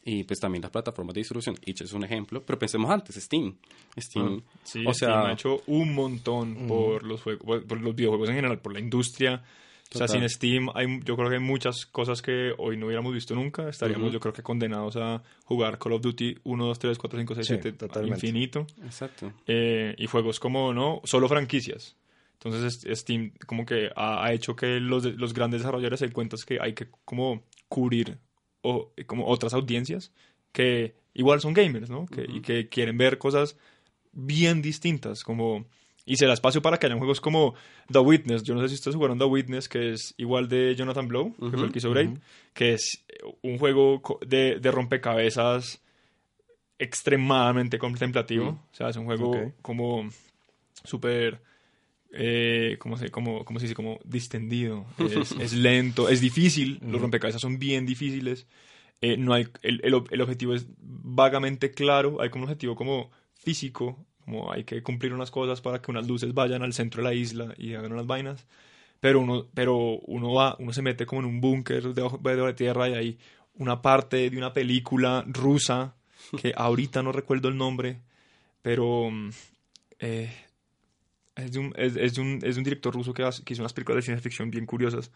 Y 0.05 0.23
pues 0.23 0.39
también 0.39 0.63
las 0.63 0.71
plataformas 0.71 1.13
de 1.13 1.23
distribución. 1.23 1.57
Itch 1.67 1.81
es 1.81 1.93
un 1.93 2.05
ejemplo, 2.05 2.41
pero 2.41 2.57
pensemos 2.57 2.89
antes, 2.89 3.17
Steam. 3.17 3.57
Steam, 3.99 4.43
Sí, 4.63 4.87
o 4.87 4.95
Steam 4.95 5.11
sea, 5.11 5.27
ha 5.27 5.33
hecho 5.33 5.61
un 5.67 5.93
montón 5.93 6.69
por 6.69 7.03
los 7.03 7.21
juegos, 7.21 7.65
por 7.65 7.81
los 7.81 7.97
videojuegos 7.97 8.29
en 8.29 8.37
general, 8.37 8.61
por 8.61 8.73
la 8.73 8.79
industria. 8.79 9.43
O 9.95 9.99
sea, 9.99 10.07
sin 10.09 10.29
Steam 10.29 10.69
hay, 10.75 11.01
yo 11.05 11.17
creo 11.17 11.29
que 11.31 11.37
hay 11.37 11.41
muchas 11.43 11.87
cosas 11.87 12.21
que 12.21 12.53
hoy 12.59 12.77
no 12.77 12.87
hubiéramos 12.87 13.15
visto 13.15 13.35
nunca. 13.35 13.69
Estaríamos, 13.69 14.13
yo 14.13 14.21
creo 14.21 14.35
que 14.35 14.43
condenados 14.43 14.97
a 14.97 15.23
jugar 15.45 15.79
Call 15.79 15.95
of 15.95 16.03
Duty 16.03 16.37
1, 16.45 16.67
2, 16.67 16.79
3, 16.79 16.99
4, 16.99 17.19
5, 17.21 17.35
6, 17.35 17.47
Sí, 17.47 17.53
7 17.55 17.69
al 17.71 17.77
totalmente. 17.79 18.27
infinito. 18.27 18.67
exacto. 18.85 19.33
Eh, 19.47 19.95
y 19.97 20.07
juegos 20.07 20.41
como, 20.41 20.75
¿no? 20.75 21.01
Solo 21.05 21.27
franquicias. 21.29 21.97
Entonces 22.35 22.85
es- 22.85 22.99
Steam 23.01 23.33
como 23.47 23.65
que 23.65 23.91
ha, 23.97 24.25
ha 24.25 24.33
hecho 24.35 24.55
que 24.55 24.79
los, 24.79 25.05
los 25.05 25.33
grandes 25.33 25.61
desarrolladores 25.63 26.01
se 26.01 26.07
den 26.07 26.13
cuenta 26.13 26.37
que 26.47 26.59
hay 26.61 26.75
que 26.75 26.89
como 27.05 27.43
cubrir 27.69 28.19
o, 28.61 28.93
como 29.07 29.27
otras 29.27 29.55
audiencias 29.55 30.13
que 30.53 30.95
igual 31.15 31.41
son 31.41 31.55
gamers, 31.55 31.89
¿no? 31.91 32.05
Que, 32.07 32.27
Y 32.29 32.41
que 32.43 32.69
quieren 32.69 32.99
ver 32.99 33.17
cosas 33.19 33.57
bien 34.13 34.61
distintas, 34.63 35.25
como... 35.25 35.67
Y 36.09 36.17
se 36.17 36.33
espacio 36.33 36.63
para 36.63 36.79
que 36.79 36.87
hayan 36.87 36.99
juegos 36.99 37.21
como 37.21 37.55
The 37.93 37.99
Witness. 37.99 38.43
Yo 38.43 38.55
no 38.55 38.63
sé 38.63 38.69
si 38.71 38.77
ustedes 38.77 38.97
jugaron 38.97 39.19
The 39.19 39.27
Witness, 39.27 39.69
que 39.69 39.93
es 39.93 40.15
igual 40.17 40.49
de 40.49 40.75
Jonathan 40.75 41.07
Blow, 41.07 41.35
que 41.35 41.57
fue 41.57 41.67
el 41.67 41.73
que 41.73 41.79
hizo 41.81 41.91
Braid, 41.91 42.17
que 42.55 42.73
es 42.73 43.05
un 43.43 43.59
juego 43.59 44.01
de, 44.27 44.59
de 44.59 44.71
rompecabezas 44.71 45.83
extremadamente 46.79 47.79
contemplativo. 47.79 48.49
O 48.73 48.75
sea, 48.75 48.89
es 48.89 48.97
un 48.97 49.05
juego 49.05 49.53
como 49.61 50.09
súper... 50.83 51.43
Eh, 52.11 52.77
¿cómo 52.79 52.97
se, 52.97 53.11
como, 53.11 53.45
cómo 53.45 53.59
se 53.59 53.67
dice? 53.67 53.75
Como 53.75 54.01
distendido. 54.03 54.87
Es, 54.99 55.33
es 55.33 55.53
lento, 55.53 56.09
es 56.09 56.23
difícil. 56.23 56.81
Los 56.81 57.03
rompecabezas 57.03 57.43
son 57.43 57.59
bien 57.59 57.85
difíciles. 57.85 58.47
Eh, 59.03 59.19
no 59.19 59.35
hay, 59.35 59.49
el, 59.61 59.83
el, 59.85 60.03
el 60.11 60.21
objetivo 60.23 60.55
es 60.55 60.67
vagamente 60.79 61.71
claro. 61.71 62.23
Hay 62.23 62.31
como 62.31 62.45
un 62.45 62.49
objetivo 62.49 62.77
como 62.77 63.11
físico. 63.35 64.07
Como 64.29 64.53
hay 64.53 64.65
que 64.65 64.83
cumplir 64.83 65.15
unas 65.15 65.31
cosas 65.31 65.61
para 65.63 65.81
que 65.81 65.91
unas 65.91 66.07
luces 66.07 66.35
vayan 66.35 66.63
al 66.63 66.75
centro 66.75 67.03
de 67.03 67.09
la 67.09 67.15
isla 67.15 67.55
y 67.57 67.75
hagan 67.75 67.93
unas 67.93 68.07
vainas. 68.07 68.47
Pero 69.01 69.21
uno, 69.21 69.47
pero 69.55 69.77
uno 70.07 70.35
va, 70.35 70.57
uno 70.59 70.73
se 70.73 70.83
mete 70.83 71.07
como 71.07 71.23
en 71.23 71.27
un 71.29 71.41
búnker 71.41 71.95
debajo 71.95 72.19
de 72.19 72.55
tierra 72.55 72.89
y 72.89 72.95
hay 72.95 73.19
una 73.55 73.81
parte 73.83 74.29
de 74.31 74.37
una 74.39 74.53
película 74.53 75.25
rusa 75.29 75.95
que 76.41 76.53
ahorita 76.57 77.03
no 77.03 77.13
recuerdo 77.13 77.49
el 77.49 77.57
nombre, 77.57 78.01
pero 78.63 79.11
mm, 79.11 79.31
eh, 80.01 80.31
es, 81.37 81.53
de 81.53 81.59
un, 81.59 81.73
es, 81.77 81.97
es 81.97 82.15
de 82.15 82.21
un, 82.21 82.35
es 82.43 82.55
de 82.57 82.61
un 82.61 82.65
director 82.65 82.93
ruso 82.95 83.15
que, 83.15 83.23
hace- 83.23 83.43
que 83.45 83.53
hizo 83.55 83.63
unas 83.63 83.73
películas 83.73 83.97
de 83.99 84.03
ciencia 84.03 84.23
ficción 84.23 84.51
bien 84.51 84.67
curiosas. 84.67 85.11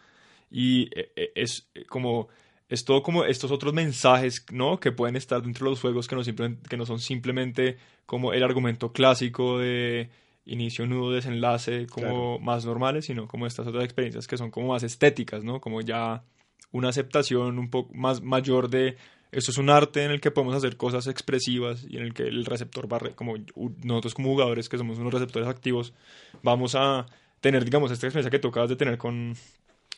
Y 0.50 0.84
eh, 0.98 1.12
eh, 1.16 1.32
es 1.36 1.68
como. 1.88 2.28
Es 2.72 2.84
todo 2.84 3.02
como 3.02 3.24
estos 3.24 3.50
otros 3.50 3.72
mensajes, 3.74 4.46
¿no? 4.50 4.80
Que 4.80 4.92
pueden 4.92 5.16
estar 5.16 5.42
dentro 5.42 5.66
de 5.66 5.70
los 5.70 5.80
juegos 5.80 6.08
que 6.08 6.16
no, 6.16 6.24
simplemente, 6.24 6.68
que 6.68 6.76
no 6.76 6.86
son 6.86 6.98
simplemente 6.98 7.76
como 8.06 8.32
el 8.32 8.42
argumento 8.42 8.92
clásico 8.92 9.58
de 9.58 10.08
inicio, 10.46 10.86
nudo, 10.86 11.12
desenlace, 11.12 11.86
como 11.86 12.38
más 12.38 12.64
normales, 12.64 13.04
sino 13.04 13.28
como 13.28 13.46
estas 13.46 13.66
otras 13.66 13.84
experiencias 13.84 14.26
que 14.26 14.36
son 14.36 14.50
como 14.50 14.68
más 14.68 14.82
estéticas, 14.82 15.44
¿no? 15.44 15.60
Como 15.60 15.80
ya 15.82 16.22
una 16.72 16.88
aceptación 16.88 17.58
un 17.58 17.68
poco 17.70 17.92
más 17.94 18.22
mayor 18.22 18.70
de 18.70 18.96
esto 19.30 19.50
es 19.50 19.58
un 19.58 19.70
arte 19.70 20.04
en 20.04 20.10
el 20.10 20.20
que 20.20 20.30
podemos 20.30 20.54
hacer 20.54 20.76
cosas 20.76 21.06
expresivas 21.06 21.86
y 21.88 21.96
en 21.96 22.02
el 22.02 22.12
que 22.12 22.24
el 22.24 22.44
receptor 22.44 22.92
va, 22.92 22.98
re- 22.98 23.14
como 23.14 23.34
nosotros 23.82 24.14
como 24.14 24.30
jugadores 24.30 24.68
que 24.68 24.76
somos 24.76 24.98
unos 24.98 25.12
receptores 25.12 25.48
activos, 25.48 25.94
vamos 26.42 26.74
a 26.74 27.06
tener, 27.40 27.64
digamos, 27.64 27.90
esta 27.90 28.06
experiencia 28.06 28.30
que 28.30 28.38
tú 28.38 28.48
acabas 28.48 28.68
de 28.68 28.76
tener 28.76 28.98
con 28.98 29.34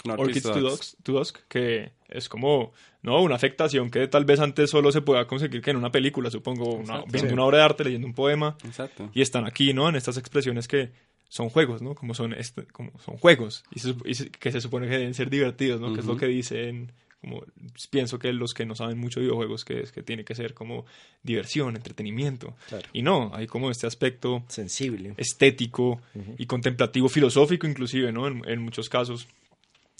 Con 0.04 0.20
Orchids 0.20 0.44
Orchid 0.46 0.60
to. 0.62 0.68
Dusk, 0.70 0.94
to 1.02 1.12
Dusk, 1.12 1.38
que 1.48 1.92
es 2.08 2.28
como, 2.28 2.72
¿no? 3.02 3.22
Una 3.22 3.34
afectación 3.36 3.90
que 3.90 4.06
tal 4.06 4.24
vez 4.26 4.38
antes 4.38 4.68
solo 4.70 4.92
se 4.92 5.00
pueda 5.00 5.26
conseguir 5.26 5.62
que 5.62 5.70
en 5.70 5.76
una 5.78 5.90
película, 5.90 6.30
supongo, 6.30 6.74
una- 6.74 7.02
viendo 7.10 7.28
Sí. 7.30 7.32
una 7.34 7.44
obra 7.44 7.58
de 7.58 7.64
arte, 7.64 7.84
leyendo 7.84 8.06
un 8.06 8.14
poema, 8.14 8.56
Exacto. 8.64 9.10
y 9.14 9.22
están 9.22 9.46
aquí, 9.46 9.72
¿no? 9.72 9.88
En 9.88 9.96
estas 9.96 10.18
expresiones 10.18 10.68
que 10.68 10.90
son 11.30 11.48
juegos, 11.48 11.80
¿no? 11.80 11.94
Como 11.94 12.12
son, 12.14 12.34
este- 12.34 12.66
como 12.66 12.92
son 13.00 13.16
juegos, 13.16 13.64
y, 13.74 13.78
se 13.80 13.94
sup- 13.94 14.02
y 14.06 14.14
se- 14.14 14.30
que 14.30 14.52
se 14.52 14.60
supone 14.60 14.86
que 14.88 14.98
deben 14.98 15.14
ser 15.14 15.30
divertidos, 15.30 15.80
¿no? 15.80 15.94
Que 15.94 16.00
es 16.00 16.06
lo 16.06 16.16
que 16.18 16.26
dicen, 16.26 16.92
como 17.22 17.42
pienso 17.90 18.18
que 18.18 18.34
los 18.34 18.52
que 18.52 18.66
no 18.66 18.74
saben 18.74 18.98
mucho 18.98 19.18
de 19.18 19.24
videojuegos, 19.24 19.64
que 19.64 19.80
es 19.80 19.90
que 19.90 20.02
tiene 20.02 20.26
que 20.26 20.34
ser 20.34 20.52
como 20.52 20.84
diversión, 21.22 21.74
entretenimiento. 21.74 22.54
Claro. 22.68 22.86
Y 22.92 23.00
no, 23.00 23.30
hay 23.34 23.46
como 23.46 23.70
este 23.70 23.86
aspecto 23.86 24.44
Sensible. 24.48 25.14
estético 25.16 26.02
y 26.36 26.44
contemplativo, 26.44 27.08
filosófico 27.08 27.66
inclusive, 27.66 28.12
¿no? 28.12 28.28
En, 28.28 28.42
en 28.46 28.60
muchos 28.60 28.90
casos, 28.90 29.26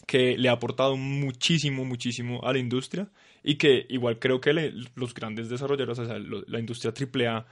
que 0.06 0.36
le 0.38 0.48
ha 0.48 0.52
aportado 0.52 0.96
muchísimo, 0.96 1.84
muchísimo 1.84 2.40
a 2.44 2.52
la 2.52 2.58
industria 2.58 3.08
y 3.42 3.56
que 3.56 3.86
igual 3.88 4.18
creo 4.18 4.40
que 4.40 4.52
le- 4.52 4.72
los 4.94 5.14
grandes 5.14 5.48
desarrolladores, 5.48 5.98
o 5.98 6.06
sea, 6.06 6.18
lo- 6.18 6.42
la 6.46 6.58
industria 6.60 6.92
AAA 6.92 7.46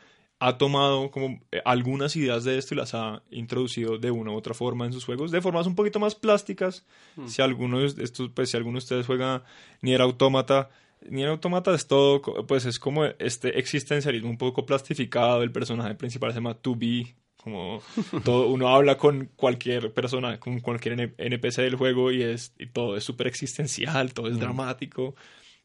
ha 0.44 0.58
tomado 0.58 1.10
como 1.12 1.40
eh, 1.52 1.60
algunas 1.64 2.16
ideas 2.16 2.42
de 2.44 2.58
esto 2.58 2.74
y 2.74 2.78
las 2.78 2.94
ha 2.94 3.22
introducido 3.30 3.98
de 3.98 4.10
una 4.10 4.32
u 4.32 4.34
otra 4.34 4.54
forma 4.54 4.86
en 4.86 4.92
sus 4.92 5.04
juegos, 5.04 5.30
de 5.30 5.40
formas 5.40 5.66
un 5.66 5.76
poquito 5.76 6.00
más 6.00 6.14
plásticas. 6.16 6.84
Si 7.28 7.40
alguno 7.42 7.78
de 7.78 8.02
estos, 8.02 8.30
pues 8.34 8.50
si 8.50 8.56
alguno 8.56 8.74
de 8.74 8.78
ustedes 8.84 9.06
juega 9.06 9.44
Nier 9.82 10.00
Automata, 10.02 10.68
Nier 11.08 11.28
Automata 11.28 11.72
es 11.74 11.86
todo, 11.86 12.22
pues 12.46 12.64
es 12.64 12.78
como 12.80 13.04
este 13.04 13.56
existencialismo 13.58 14.30
un 14.30 14.38
poco 14.38 14.66
plastificado, 14.66 15.42
el 15.42 15.52
personaje 15.52 15.94
principal 15.94 16.30
se 16.32 16.36
llama 16.38 16.56
2B, 16.60 17.14
como 17.42 17.82
todo, 18.24 18.48
uno 18.48 18.68
habla 18.68 18.96
con 18.96 19.26
cualquier 19.36 19.92
persona, 19.92 20.38
con 20.38 20.60
cualquier 20.60 21.14
NPC 21.18 21.56
del 21.62 21.76
juego 21.76 22.12
y, 22.12 22.22
es, 22.22 22.54
y 22.58 22.66
todo 22.66 22.96
es 22.96 23.04
súper 23.04 23.26
existencial, 23.26 24.14
todo 24.14 24.28
es 24.28 24.38
dramático, 24.38 25.14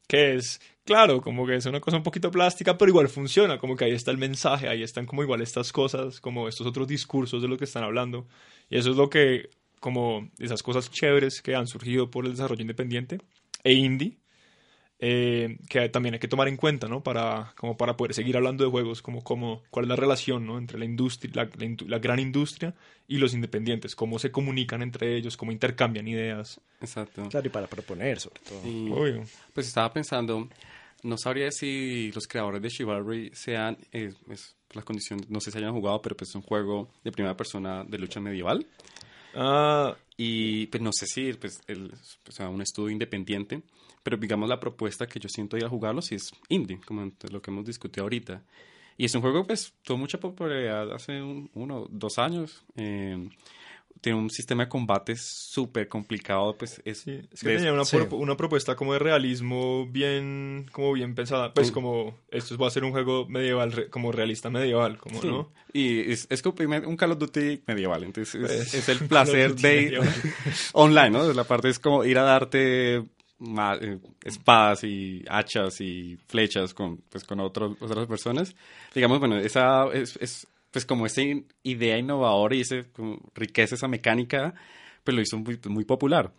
que 0.07 0.35
es, 0.35 0.59
claro, 0.83 1.21
como 1.21 1.45
que 1.45 1.55
es 1.55 1.65
una 1.65 1.79
cosa 1.79 1.97
un 1.97 2.03
poquito 2.03 2.31
plástica, 2.31 2.77
pero 2.77 2.89
igual 2.89 3.09
funciona, 3.09 3.59
como 3.59 3.75
que 3.75 3.85
ahí 3.85 3.91
está 3.91 4.11
el 4.11 4.17
mensaje, 4.17 4.67
ahí 4.67 4.81
están 4.81 5.05
como 5.05 5.21
igual 5.21 5.41
estas 5.41 5.71
cosas, 5.71 6.19
como 6.19 6.47
estos 6.47 6.65
otros 6.65 6.87
discursos 6.87 7.41
de 7.41 7.47
lo 7.47 7.57
que 7.57 7.65
están 7.65 7.83
hablando, 7.83 8.27
y 8.69 8.77
eso 8.77 8.89
es 8.89 8.97
lo 8.97 9.09
que, 9.09 9.49
como 9.79 10.31
esas 10.39 10.63
cosas 10.63 10.89
chéveres 10.89 11.41
que 11.41 11.55
han 11.55 11.67
surgido 11.67 12.09
por 12.09 12.25
el 12.25 12.31
desarrollo 12.31 12.61
independiente 12.61 13.19
e 13.63 13.73
indie, 13.73 14.17
eh, 14.99 15.57
que 15.69 15.89
también 15.89 16.15
hay 16.15 16.19
que 16.19 16.27
tomar 16.27 16.47
en 16.47 16.57
cuenta, 16.57 16.87
¿no? 16.87 17.03
Para, 17.03 17.53
como 17.57 17.77
para 17.77 17.95
poder 17.97 18.13
seguir 18.13 18.35
hablando 18.37 18.63
de 18.63 18.69
juegos, 18.71 19.01
como, 19.01 19.23
como 19.23 19.61
cuál 19.69 19.85
es 19.85 19.89
la 19.89 19.95
relación, 19.95 20.45
¿no? 20.45 20.57
Entre 20.57 20.79
la 20.79 20.85
industria, 20.85 21.31
la, 21.35 21.43
la 21.43 21.65
indu- 21.65 21.87
la 21.87 21.99
gran 21.99 22.19
industria 22.19 22.73
y 23.07 23.17
los 23.17 23.33
independientes, 23.33 23.95
cómo 23.95 24.17
se 24.19 24.31
comunican 24.31 24.81
entre 24.81 25.15
ellos, 25.15 25.37
cómo 25.37 25.51
intercambian 25.51 26.07
ideas. 26.07 26.59
Exacto. 26.81 27.27
Claro, 27.29 27.47
y 27.47 27.49
para 27.49 27.67
proponer, 27.67 28.19
sobre 28.19 28.41
todo. 28.41 28.61
Y, 28.65 28.91
Obvio. 28.91 29.23
pues 29.53 29.67
estaba 29.67 29.91
pensando, 29.93 30.47
no 31.03 31.17
sabría 31.17 31.51
si 31.51 32.11
los 32.13 32.27
creadores 32.27 32.61
de 32.61 32.69
Chivalry 32.69 33.31
sean, 33.33 33.77
eh, 33.91 34.13
es 34.29 34.55
la 34.73 34.81
condición, 34.81 35.21
no 35.29 35.39
sé 35.39 35.51
si 35.51 35.57
hayan 35.59 35.73
jugado, 35.73 36.01
pero 36.01 36.17
pues 36.17 36.29
es 36.29 36.35
un 36.35 36.41
juego 36.41 36.89
de 37.03 37.11
primera 37.11 37.37
persona 37.37 37.83
de 37.83 37.97
lucha 37.97 38.19
medieval. 38.19 38.65
Ah, 39.35 39.95
Y 40.17 40.65
pues 40.67 40.81
no 40.81 40.91
sé 40.91 41.05
si 41.05 41.33
pues, 41.33 41.61
el, 41.67 41.93
un 42.49 42.61
estudio 42.61 42.89
independiente, 42.89 43.61
pero 44.07 44.15
digamos 44.15 44.47
la 44.47 44.57
propuesta 44.61 45.05
que 45.05 45.19
yo 45.19 45.27
siento 45.27 45.57
ir 45.57 45.65
a 45.65 45.69
jugarlo 45.69 46.01
si 46.01 46.15
es 46.15 46.31
indie, 46.47 46.79
como 46.85 47.11
lo 47.29 47.41
que 47.41 47.51
hemos 47.51 47.65
discutido 47.65 48.03
ahorita. 48.05 48.41
Y 48.95 49.03
es 49.03 49.13
un 49.13 49.19
juego 49.21 49.45
pues 49.45 49.73
tuvo 49.83 49.97
mucha 49.97 50.17
popularidad 50.17 50.93
hace 50.93 51.21
un- 51.21 51.49
uno, 51.53 51.87
dos 51.89 52.17
años. 52.17 52.63
eh, 52.77 53.27
tiene 53.99 54.17
un 54.19 54.29
sistema 54.29 54.63
de 54.63 54.69
combate 54.69 55.15
súper 55.17 55.89
complicado, 55.89 56.55
pues 56.57 56.81
es... 56.85 56.99
sí, 56.99 57.19
es 57.33 57.41
que 57.41 57.49
de- 57.49 57.55
tenía 57.57 57.73
una, 57.73 57.83
sí. 57.83 57.97
pro- 57.97 58.15
una 58.17 58.37
propuesta 58.37 58.75
como 58.77 58.93
de 58.93 58.99
realismo 58.99 59.87
bien, 59.89 60.67
como 60.71 60.93
bien 60.93 61.15
pensada. 61.15 61.53
Pues 61.53 61.71
Mm. 61.71 61.73
como, 61.73 62.15
esto 62.31 62.57
va 62.57 62.67
a 62.67 62.69
ser 62.71 62.85
un 62.85 62.91
juego 62.91 63.27
medieval, 63.27 63.89
como 63.89 64.13
realista 64.13 64.49
medieval, 64.49 64.97
como, 64.99 65.21
¿no? 65.23 65.51
Y 65.73 66.11
es, 66.11 66.27
es 66.29 66.41
como 66.41 66.55
un 66.87 66.95
Call 66.95 67.11
of 67.11 67.17
Duty 67.19 67.63
medieval, 67.67 68.03
entonces 68.05 68.35
es, 68.35 68.41
Pues, 68.41 68.73
es 68.75 68.87
el 68.89 68.99
placer 69.09 69.55
de 69.55 69.99
online, 70.73 71.09
¿no? 71.09 71.33
La 71.33 71.43
parte 71.43 71.67
es 71.67 71.79
como 71.79 72.05
ir 72.05 72.19
a 72.19 72.23
darte 72.23 73.03
espadas 74.23 74.83
y 74.83 75.23
hachas 75.29 75.79
y 75.81 76.17
flechas 76.27 76.73
con, 76.73 76.97
pues, 77.09 77.23
con 77.23 77.39
otros, 77.39 77.77
otras 77.81 78.07
personas. 78.07 78.55
Digamos, 78.93 79.19
bueno, 79.19 79.37
esa 79.37 79.87
es, 79.93 80.17
es, 80.21 80.47
pues 80.71 80.85
como 80.85 81.05
esa 81.05 81.21
idea 81.63 81.97
innovadora 81.97 82.55
y 82.55 82.61
ese, 82.61 82.85
como, 82.91 83.19
riqueza, 83.35 83.75
esa 83.75 83.87
mecánica, 83.87 84.53
pues 85.03 85.15
lo 85.15 85.21
hizo 85.21 85.37
muy, 85.37 85.59
muy 85.67 85.85
popular. 85.85 86.31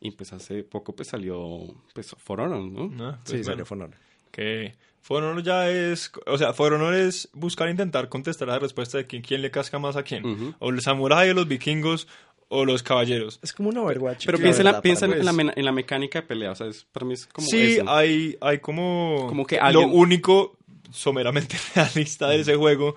Y 0.00 0.10
pues 0.10 0.32
hace 0.32 0.64
poco 0.64 0.94
pues 0.96 1.08
salió 1.08 1.60
pues 1.94 2.14
For 2.18 2.40
Honor, 2.40 2.62
¿no? 2.64 2.90
Ah, 3.04 3.18
pues, 3.22 3.28
Sí, 3.30 3.32
bueno. 3.36 3.44
salió 3.44 3.64
Fonor. 3.66 3.90
que 4.32 4.74
For 5.00 5.22
Honor 5.22 5.42
ya 5.44 5.70
es, 5.70 6.10
o 6.26 6.38
sea, 6.38 6.52
For 6.52 6.72
Honor 6.72 6.94
es 6.94 7.28
buscar 7.32 7.68
intentar 7.68 8.08
contestar 8.08 8.48
la 8.48 8.58
respuesta 8.58 8.98
de 8.98 9.06
quién, 9.06 9.22
quién 9.22 9.42
le 9.42 9.50
casca 9.52 9.78
más 9.78 9.96
a 9.96 10.02
quién, 10.02 10.24
Ujú. 10.26 10.54
o 10.58 10.70
el 10.70 10.80
samurái, 10.80 11.30
o 11.30 11.34
los 11.34 11.46
vikingos, 11.48 12.08
o 12.54 12.64
los 12.64 12.82
caballeros. 12.82 13.38
Es 13.42 13.52
como 13.52 13.70
un 13.70 13.78
Overwatch. 13.78 14.26
Pero 14.26 14.38
piensa, 14.38 14.60
en 14.60 14.64
la, 14.66 14.70
verdad, 14.72 14.82
piensa 14.82 15.06
en, 15.06 15.24
la, 15.24 15.52
en 15.56 15.64
la 15.64 15.72
mecánica 15.72 16.20
de 16.20 16.26
pelea, 16.26 16.50
o 16.52 16.54
sea, 16.54 16.66
es- 16.66 16.84
para 16.84 17.06
mí 17.06 17.14
es 17.14 17.26
como 17.26 17.46
sí, 17.46 17.74
eso. 17.76 17.84
hay, 17.88 18.36
hay 18.40 18.58
como, 18.58 19.26
Como 19.28 19.46
que 19.46 19.56
lo 19.56 19.62
alguien- 19.62 19.90
único 19.92 20.56
someramente 20.90 21.56
realista 21.74 22.28
de 22.28 22.40
ese 22.40 22.54
juego 22.56 22.94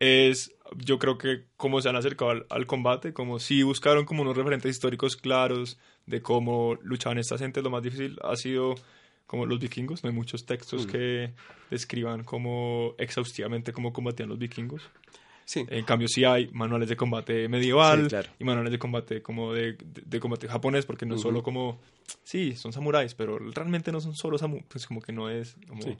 es, 0.00 0.52
yo 0.76 0.98
creo 0.98 1.16
que 1.18 1.44
cómo 1.56 1.80
se 1.80 1.88
han 1.88 1.96
acercado 1.96 2.30
al, 2.32 2.46
al 2.50 2.66
combate, 2.66 3.12
como 3.12 3.38
si 3.38 3.62
buscaron 3.62 4.04
como 4.04 4.22
unos 4.22 4.36
referentes 4.36 4.70
históricos 4.70 5.16
claros 5.16 5.78
de 6.06 6.20
cómo 6.22 6.76
luchaban 6.82 7.18
estas 7.18 7.40
gentes, 7.40 7.62
lo 7.62 7.70
más 7.70 7.82
difícil 7.82 8.18
ha 8.24 8.36
sido 8.36 8.74
como 9.26 9.44
los 9.46 9.58
vikingos, 9.58 10.02
no 10.04 10.10
hay 10.10 10.14
muchos 10.14 10.46
textos 10.46 10.86
Mm. 10.86 10.90
que 10.90 11.32
describan 11.70 12.22
como 12.24 12.94
exhaustivamente 12.98 13.72
cómo 13.72 13.92
combatían 13.92 14.28
los 14.28 14.38
vikingos. 14.38 14.82
Sí. 15.48 15.64
En 15.68 15.84
cambio, 15.84 16.08
sí 16.08 16.24
hay 16.24 16.48
manuales 16.52 16.88
de 16.88 16.96
combate 16.96 17.48
medieval 17.48 18.02
Sí, 18.02 18.08
claro. 18.08 18.28
y 18.38 18.42
manuales 18.44 18.72
de 18.72 18.78
combate 18.80 19.22
como 19.22 19.54
de, 19.54 19.74
de- 19.74 20.02
de 20.04 20.20
combate 20.20 20.48
japonés, 20.48 20.84
porque 20.84 21.06
no 21.06 21.14
es 21.14 21.20
solo 21.22 21.40
como, 21.42 21.80
sí, 22.24 22.56
son 22.56 22.72
samuráis, 22.72 23.14
pero 23.14 23.38
realmente 23.38 23.92
no 23.92 24.00
son 24.00 24.12
solo 24.16 24.38
samuráis, 24.38 24.66
pues 24.68 24.86
como 24.88 25.00
que 25.00 25.12
no 25.12 25.30
es, 25.30 25.56
como, 25.68 25.82
Sí. 25.82 25.90
es 25.90 25.96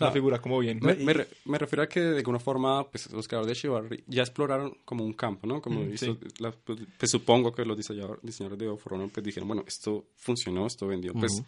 una 0.00 0.08
sea, 0.08 0.10
figura 0.12 0.38
como 0.40 0.58
bien. 0.60 0.78
Me, 0.82 0.94
me 0.94 1.12
re- 1.12 1.28
me 1.44 1.58
refiero 1.58 1.82
a 1.82 1.88
que 1.88 2.00
de 2.00 2.16
alguna 2.16 2.38
forma 2.38 2.88
pues, 2.90 3.12
los 3.12 3.28
creadores 3.28 3.54
de 3.54 3.60
Chivalry 3.60 4.02
ya 4.06 4.22
exploraron 4.22 4.76
como 4.86 5.04
un 5.04 5.12
campo, 5.12 5.46
¿no? 5.46 5.60
Como 5.60 5.80
Mm, 5.82 5.92
hizo 5.92 6.14
sí. 6.14 6.18
la- 6.38 6.52
pues, 6.52 6.78
pues, 6.98 7.10
supongo 7.10 7.52
que 7.52 7.66
los 7.66 7.76
diseñador- 7.76 8.18
diseñadores 8.22 8.58
de 8.58 8.68
Honor 8.68 9.10
pues 9.12 9.22
dijeron, 9.24 9.46
bueno, 9.46 9.62
esto 9.66 10.06
funcionó, 10.16 10.66
esto 10.66 10.86
vendió, 10.86 11.12
pues 11.12 11.42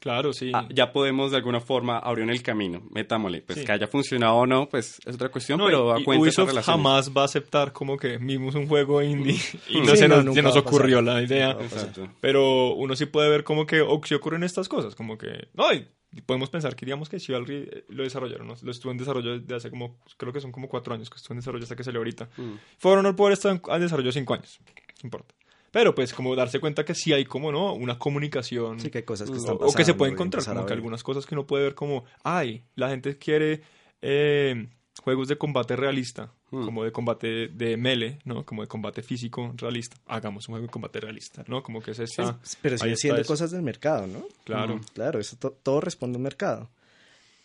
Claro, 0.00 0.32
sí. 0.32 0.52
ah, 0.54 0.68
ya 0.72 0.92
podemos 0.92 1.30
de 1.30 1.38
alguna 1.38 1.60
forma 1.60 1.98
abrir 1.98 2.28
el 2.30 2.42
camino, 2.42 2.82
metámosle, 2.90 3.42
pues 3.42 3.58
Sí. 3.60 3.64
que 3.64 3.72
haya 3.72 3.86
funcionado 3.86 4.34
o 4.36 4.46
no, 4.46 4.68
pues 4.68 4.98
es 5.04 5.14
otra 5.14 5.30
cuestión, 5.30 5.58
No, 5.58 5.66
pero 5.66 5.88
y- 5.88 5.98
a 5.98 6.00
y 6.00 6.04
cuenta 6.04 6.24
de 6.24 6.30
esas 6.30 6.44
Ubisoft 6.44 6.64
jamás 6.66 7.10
va 7.16 7.22
a 7.22 7.24
aceptar 7.24 7.72
como 7.72 7.96
que 7.96 8.18
vimos 8.18 8.54
un 8.54 8.68
juego 8.68 9.02
indie 9.02 9.34
y 9.68 9.80
no 9.80 9.90
Sí, 9.92 9.96
se 9.96 10.08
no, 10.08 10.22
nos, 10.22 10.34
se 10.34 10.58
ocurrió 10.58 11.00
la 11.02 11.22
idea. 11.22 11.52
Exacto. 11.52 12.08
Pero 12.20 12.74
uno 12.74 12.94
sí 12.94 13.06
puede 13.06 13.30
ver 13.30 13.42
como 13.42 13.66
que 13.66 13.80
o, 13.80 14.00
si 14.04 14.14
ocurren 14.14 14.42
estas 14.44 14.68
cosas, 14.68 14.94
como 14.94 15.16
que... 15.18 15.48
No, 15.54 15.72
y 15.72 15.88
podemos 16.24 16.50
pensar 16.50 16.76
que 16.76 16.86
diríamos 16.86 17.08
que 17.08 17.18
Chivalry 17.18 17.68
eh, 17.70 17.84
lo 17.88 18.02
desarrollaron, 18.04 18.46
¿no? 18.46 18.54
lo 18.62 18.70
estuvo 18.70 18.92
en 18.92 18.98
desarrollo 18.98 19.38
desde 19.38 19.54
hace 19.54 19.70
como, 19.70 19.98
creo 20.16 20.32
que 20.32 20.40
son 20.40 20.52
como 20.52 20.68
cuatro 20.68 20.94
años 20.94 21.10
que 21.10 21.16
estuvo 21.16 21.34
en 21.34 21.40
desarrollo 21.40 21.64
hasta 21.64 21.74
que 21.76 21.84
salió 21.84 22.00
ahorita. 22.00 22.28
Mm. 22.36 22.52
For 22.78 22.98
Honor 22.98 23.32
estar 23.32 23.52
en, 23.52 23.60
en 23.74 23.80
desarrollo 23.80 24.12
cinco 24.12 24.34
años, 24.34 24.60
no 25.02 25.06
importa. 25.06 25.34
Pero 25.78 25.94
pues 25.94 26.14
como 26.14 26.34
darse 26.34 26.58
cuenta 26.58 26.86
que 26.86 26.94
sí 26.94 27.12
hay 27.12 27.26
como, 27.26 27.52
¿no? 27.52 27.74
Una 27.74 27.98
comunicación... 27.98 28.80
Sí, 28.80 28.88
que 28.88 28.98
hay 28.98 29.04
cosas 29.04 29.28
que 29.30 29.36
están 29.36 29.58
pasando. 29.58 29.72
o 29.74 29.76
que 29.76 29.84
se 29.84 29.92
puede 29.92 30.12
encontrar, 30.12 30.42
como 30.42 30.64
que 30.64 30.72
algunas 30.72 31.02
cosas 31.02 31.26
que 31.26 31.34
uno 31.34 31.46
puede 31.46 31.64
ver 31.64 31.74
como, 31.74 32.04
ay, 32.24 32.64
la 32.76 32.88
gente 32.88 33.18
quiere 33.18 33.60
eh, 34.00 34.68
juegos 35.02 35.28
de 35.28 35.36
combate 35.36 35.76
realista, 35.76 36.32
Hmm. 36.48 36.64
como 36.64 36.84
de 36.84 36.92
combate 36.92 37.48
de 37.48 37.76
melee, 37.76 38.20
¿no? 38.24 38.46
Como 38.46 38.62
de 38.62 38.68
combate 38.68 39.02
físico 39.02 39.52
realista. 39.56 39.96
Hagamos 40.06 40.48
un 40.48 40.52
juego 40.54 40.66
de 40.68 40.72
combate 40.72 41.00
realista, 41.00 41.44
¿no? 41.48 41.60
Como 41.62 41.82
que 41.82 41.90
es 41.90 41.98
esa... 41.98 42.38
Pero 42.62 42.74
ahí 42.74 42.78
sigue 42.78 42.92
está 42.92 43.00
siendo 43.00 43.20
eso. 43.20 43.32
cosas 43.32 43.50
del 43.50 43.62
mercado, 43.62 44.06
¿no? 44.06 44.24
Claro. 44.44 44.76
Mm. 44.76 44.80
Claro, 44.94 45.18
eso 45.18 45.36
to- 45.36 45.50
todo 45.62 45.80
responde 45.82 46.16
a 46.16 46.18
un 46.18 46.22
mercado. 46.22 46.70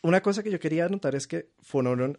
Una 0.04 0.22
cosa 0.22 0.42
que 0.44 0.52
yo 0.52 0.60
quería 0.60 0.86
anotar 0.86 1.16
es 1.16 1.26
que 1.28 1.50
Fonoron 1.64 2.18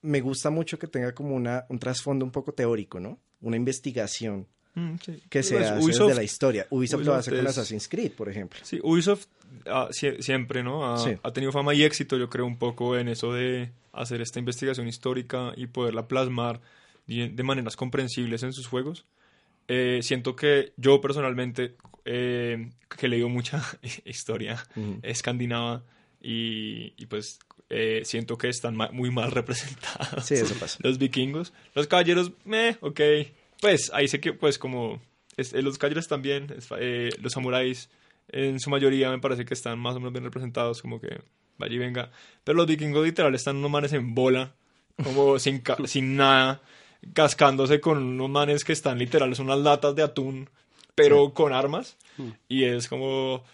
me 0.00 0.20
gusta 0.22 0.50
mucho 0.50 0.78
que 0.78 0.86
tenga 0.86 1.12
como 1.14 1.34
una, 1.36 1.66
un 1.68 1.78
trasfondo 1.78 2.24
un 2.24 2.30
poco 2.32 2.52
teórico, 2.52 2.98
¿no? 2.98 3.18
Una 3.42 3.56
investigación 3.56 4.46
Mm, 4.74 4.94
sí. 5.04 5.20
que 5.28 5.42
se 5.42 5.56
Pues, 5.56 5.70
hace 5.70 5.80
Ubisoft- 5.84 6.06
desde 6.06 6.14
la 6.14 6.22
historia. 6.22 6.66
Ubisoft, 6.70 7.00
lo 7.04 7.12
Ubisoft 7.12 7.18
hace 7.18 7.30
con 7.30 7.40
es- 7.40 7.46
Assassin's 7.46 7.88
Creed, 7.88 8.12
por 8.12 8.28
ejemplo. 8.28 8.60
Sí, 8.62 8.78
Ubisoft 8.82 9.26
ah, 9.66 9.88
sie- 9.90 10.20
siempre, 10.22 10.62
¿no? 10.62 10.92
Ha, 10.94 10.98
Sí. 10.98 11.10
ha 11.22 11.32
tenido 11.32 11.52
fama 11.52 11.74
y 11.74 11.82
éxito, 11.82 12.16
yo 12.16 12.28
creo, 12.30 12.46
un 12.46 12.58
poco 12.58 12.96
en 12.96 13.08
eso 13.08 13.32
de 13.32 13.70
hacer 13.92 14.20
esta 14.20 14.38
investigación 14.38 14.86
histórica 14.86 15.52
y 15.56 15.66
poderla 15.66 16.06
plasmar 16.06 16.60
de, 17.06 17.42
maneras 17.42 17.74
comprensibles 17.74 18.42
en 18.42 18.52
sus 18.52 18.66
juegos. 18.68 19.04
Eh, 19.66 20.00
siento 20.02 20.36
que 20.36 20.72
yo 20.76 21.00
personalmente, 21.00 21.74
eh, 22.04 22.70
que 22.96 23.06
he 23.06 23.08
leído 23.08 23.28
mucha 23.28 23.62
historia 24.04 24.62
Ujú. 24.76 24.98
escandinava 25.02 25.82
y, 26.22 26.92
y 26.96 27.06
pues 27.06 27.38
eh, 27.70 28.02
siento 28.04 28.38
que 28.38 28.48
están 28.48 28.76
ma- 28.76 28.90
muy 28.92 29.10
mal 29.10 29.30
representados 29.32 30.24
Sí, 30.26 30.34
eso 30.34 30.54
pasa. 30.54 30.78
los 30.82 30.98
vikingos. 30.98 31.52
Los 31.74 31.86
caballeros, 31.86 32.32
meh, 32.44 32.76
ok. 32.80 33.00
Pues 33.60 33.90
ahí 33.92 34.08
sé 34.08 34.20
que, 34.20 34.32
pues, 34.32 34.58
como 34.58 35.00
es- 35.36 35.52
eh, 35.52 35.62
los 35.62 35.78
caballeros 35.78 36.08
también, 36.08 36.52
es- 36.56 36.68
eh, 36.78 37.10
los 37.20 37.32
samuráis, 37.32 37.90
en 38.30 38.60
su 38.60 38.70
mayoría 38.70 39.10
me 39.10 39.18
parece 39.18 39.44
que 39.44 39.54
están 39.54 39.78
más 39.78 39.94
o 39.96 40.00
menos 40.00 40.12
bien 40.12 40.24
representados, 40.24 40.82
como 40.82 41.00
que 41.00 41.20
vaya 41.58 41.74
y 41.74 41.78
venga. 41.78 42.10
Pero 42.44 42.56
los 42.56 42.66
vikingos 42.66 43.04
literal 43.04 43.34
están 43.34 43.56
unos 43.56 43.70
manes 43.70 43.92
en 43.92 44.14
bola, 44.14 44.54
como 45.02 45.38
sin, 45.38 45.62
sin 45.86 46.16
nada, 46.16 46.60
cascándose 47.14 47.80
con 47.80 47.98
unos 47.98 48.28
manes 48.30 48.64
que 48.64 48.72
están 48.72 48.98
literal, 48.98 49.34
son 49.34 49.46
unas 49.46 49.60
latas 49.60 49.94
de 49.94 50.02
atún, 50.02 50.50
pero 50.94 51.32
con 51.32 51.52
armas. 51.52 51.96
Hmm. 52.16 52.30
Y 52.48 52.64
es 52.64 52.88
como, 52.88 53.44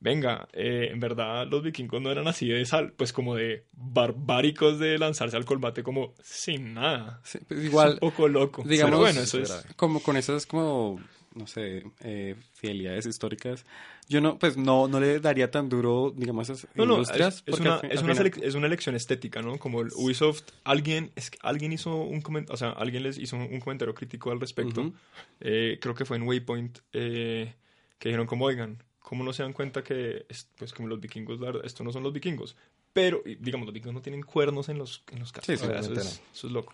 venga, 0.00 0.48
eh, 0.52 0.88
en 0.92 1.00
verdad 1.00 1.46
los 1.48 1.62
vikingos 1.62 2.00
no 2.00 2.10
eran 2.10 2.28
así 2.28 2.48
de 2.48 2.64
sal, 2.66 2.92
pues 2.96 3.12
como 3.12 3.34
de 3.34 3.64
barbáricos 3.72 4.78
de 4.78 4.98
lanzarse 4.98 5.36
al 5.36 5.44
combate 5.44 5.82
como 5.82 6.14
sin 6.22 6.74
nada. 6.74 7.20
Sí, 7.24 7.38
pues 7.46 7.60
Es 7.60 7.66
igual, 7.66 7.92
un 7.94 7.98
poco 7.98 8.28
loco. 8.28 8.62
digamos, 8.64 8.90
Pero 8.92 9.00
bueno, 9.00 9.20
eso 9.20 9.38
es... 9.40 9.66
como 9.76 10.00
con 10.02 10.16
esas 10.16 10.46
como 10.46 11.00
no 11.34 11.46
sé 11.46 11.84
eh, 12.00 12.34
fidelidades 12.54 13.04
históricas 13.06 13.64
yo 14.08 14.20
no 14.22 14.38
pues 14.38 14.56
no 14.56 14.88
no 14.88 14.98
le 14.98 15.20
daría 15.20 15.50
tan 15.50 15.68
duro 15.68 16.12
digamos 16.16 16.48
esas 16.48 16.66
No, 16.74 16.86
no, 16.86 16.94
industrias 16.94 17.44
es, 17.46 17.54
es 17.54 17.60
una, 17.60 17.78
fin- 17.78 17.90
es, 17.92 18.02
una 18.02 18.14
final- 18.14 18.32
es 18.42 18.54
una 18.54 18.66
elección 18.66 18.94
estética, 18.96 19.42
¿no? 19.42 19.58
Como 19.58 19.82
el 19.82 19.88
Ubisoft, 19.94 20.42
alguien, 20.64 21.12
es 21.16 21.30
alguien 21.42 21.72
hizo 21.72 21.94
un 21.96 22.22
comentario, 22.22 22.54
o 22.54 22.56
sea, 22.56 22.70
alguien 22.70 23.02
les 23.02 23.18
hizo 23.18 23.36
un 23.36 23.60
comentario 23.60 23.94
crítico 23.94 24.30
al 24.32 24.40
respecto. 24.40 24.90
Eh, 25.40 25.78
creo 25.80 25.94
que 25.94 26.06
fue 26.06 26.16
en 26.16 26.22
Waypoint, 26.22 26.78
eh, 26.94 27.54
que 27.98 28.08
dijeron 28.08 28.26
como, 28.26 28.46
oigan, 28.46 28.82
¿cómo 28.98 29.24
no 29.24 29.32
se 29.32 29.42
dan 29.42 29.52
cuenta 29.52 29.82
que, 29.82 30.26
es- 30.28 30.50
pues 30.56 30.72
como 30.72 30.88
los 30.88 31.00
vikingos, 31.00 31.40
la 31.40 31.46
verdad, 31.46 31.66
esto 31.66 31.84
no 31.84 31.92
son 31.92 32.02
los 32.02 32.12
vikingos? 32.12 32.56
Pero, 32.92 33.22
digamos, 33.24 33.66
los 33.66 33.74
vikingos 33.74 33.94
no 33.94 34.02
tienen 34.02 34.22
cuernos 34.22 34.68
en 34.68 34.78
los, 34.78 35.04
en 35.12 35.18
los 35.20 35.32
cascos. 35.32 35.46
Sí, 35.46 35.56
sí, 35.58 35.66
o 35.66 35.68
sea, 35.70 35.78
eso, 35.80 35.92
es, 35.94 36.22
eso 36.32 36.46
es 36.46 36.52
loco. 36.52 36.72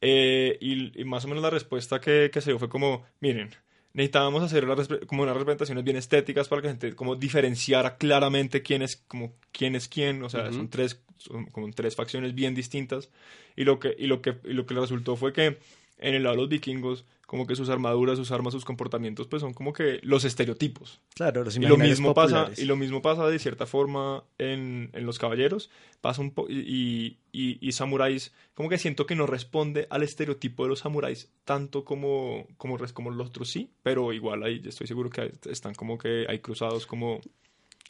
Eh, 0.00 0.56
y, 0.60 1.00
y 1.00 1.04
más 1.04 1.24
o 1.24 1.28
menos 1.28 1.42
la 1.42 1.50
respuesta 1.50 2.00
que, 2.00 2.30
que 2.32 2.40
se 2.40 2.50
dio 2.50 2.58
fue 2.58 2.68
como, 2.70 3.04
miren, 3.20 3.50
necesitábamos 3.92 4.42
hacer 4.42 4.64
respe- 4.66 5.04
como 5.06 5.22
unas 5.24 5.36
representaciones 5.36 5.84
bien 5.84 5.96
estéticas 5.96 6.48
para 6.48 6.62
que 6.62 6.68
la 6.68 6.72
gente 6.72 6.94
como 6.94 7.16
diferenciara 7.16 7.96
claramente 7.98 8.62
quién 8.62 8.82
es 8.82 8.96
como 9.08 9.34
quién 9.52 9.74
es 9.74 9.88
quién, 9.88 10.22
o 10.22 10.30
sea, 10.30 10.44
Ujú. 10.44 10.54
son 10.54 10.70
tres 10.70 11.02
son 11.18 11.46
como 11.46 11.70
tres 11.72 11.96
facciones 11.96 12.34
bien 12.34 12.54
distintas 12.54 13.10
y 13.56 13.64
lo 13.64 13.78
que 13.78 13.94
y 13.98 14.06
lo 14.06 14.22
que 14.22 14.38
y 14.44 14.54
lo 14.54 14.64
que 14.64 14.74
le 14.74 14.80
resultó 14.80 15.16
fue 15.16 15.32
que 15.34 15.58
en 15.98 16.14
el 16.14 16.22
lado 16.22 16.36
de 16.36 16.42
los 16.42 16.48
vikingos 16.48 17.04
como 17.30 17.46
que 17.46 17.54
sus 17.54 17.68
armaduras, 17.68 18.18
sus 18.18 18.32
armas, 18.32 18.52
sus 18.52 18.64
comportamientos 18.64 19.28
pues 19.28 19.40
son 19.40 19.54
como 19.54 19.72
que 19.72 20.00
los 20.02 20.24
estereotipos. 20.24 21.00
Claro, 21.14 21.44
los 21.44 21.56
Y 21.56 21.60
lo 21.60 21.76
mismo 21.76 22.12
pasa 22.12 22.38
populares. 22.38 22.58
y 22.58 22.64
lo 22.64 22.74
mismo 22.74 23.02
pasa 23.02 23.28
de 23.28 23.38
cierta 23.38 23.66
forma 23.66 24.24
en, 24.38 24.90
en 24.94 25.06
los 25.06 25.20
caballeros, 25.20 25.70
pasa 26.00 26.22
un 26.22 26.32
po 26.32 26.46
y, 26.50 27.18
y, 27.30 27.58
y 27.60 27.70
samuráis, 27.70 28.32
como 28.54 28.68
que 28.68 28.78
siento 28.78 29.06
que 29.06 29.14
no 29.14 29.28
responde 29.28 29.86
al 29.90 30.02
estereotipo 30.02 30.64
de 30.64 30.70
los 30.70 30.80
samuráis 30.80 31.30
tanto 31.44 31.84
como 31.84 32.48
como 32.56 32.76
res- 32.76 32.92
como 32.92 33.12
los 33.12 33.28
otros 33.28 33.48
sí, 33.48 33.70
pero 33.84 34.12
igual 34.12 34.42
ahí 34.42 34.60
estoy 34.64 34.88
seguro 34.88 35.08
que 35.08 35.30
están 35.48 35.74
como 35.76 35.98
que 35.98 36.26
hay 36.28 36.40
cruzados 36.40 36.84
como 36.84 37.20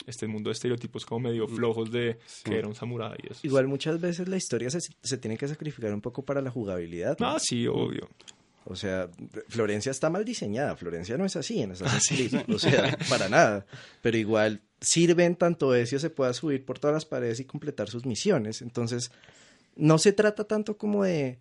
este 0.05 0.27
mundo 0.27 0.49
de 0.49 0.53
estereotipos 0.53 1.03
como 1.03 1.29
medio 1.29 1.47
flojos 1.47 1.91
de 1.91 2.19
Sí. 2.27 2.43
que 2.43 2.57
era 2.59 2.67
un 2.67 2.75
samurái. 2.75 3.17
Igual 3.41 3.67
muchas 3.67 3.99
veces 3.99 4.27
la 4.27 4.37
historia 4.37 4.69
se, 4.69 4.79
se 5.01 5.17
tiene 5.17 5.35
que 5.35 5.47
sacrificar 5.47 5.91
un 5.93 6.01
poco 6.01 6.23
para 6.23 6.41
la 6.41 6.51
jugabilidad. 6.51 7.17
¿no? 7.19 7.27
Ah, 7.27 7.39
sí, 7.39 7.65
obvio. 7.65 8.07
O 8.65 8.75
sea, 8.75 9.09
Florencia 9.47 9.89
está 9.89 10.09
mal 10.09 10.23
diseñada. 10.23 10.75
Florencia 10.75 11.17
no 11.17 11.25
es 11.25 11.35
así 11.35 11.61
en 11.61 11.71
Ah, 11.71 11.73
Assassin's 11.73 12.29
Creed. 12.29 12.53
O 12.53 12.59
sea, 12.59 12.97
para 13.09 13.27
nada. 13.27 13.65
Pero 14.01 14.17
igual 14.17 14.61
sirven 14.79 15.35
tanto 15.35 15.75
Ezio 15.75 15.99
se 15.99 16.09
pueda 16.09 16.33
subir 16.33 16.65
por 16.65 16.79
todas 16.79 16.93
las 16.93 17.05
paredes 17.05 17.39
y 17.39 17.45
completar 17.45 17.89
sus 17.89 18.05
misiones. 18.05 18.61
Entonces, 18.61 19.11
no 19.75 19.97
se 19.97 20.13
trata 20.13 20.43
tanto 20.45 20.77
como 20.77 21.03
de... 21.03 21.39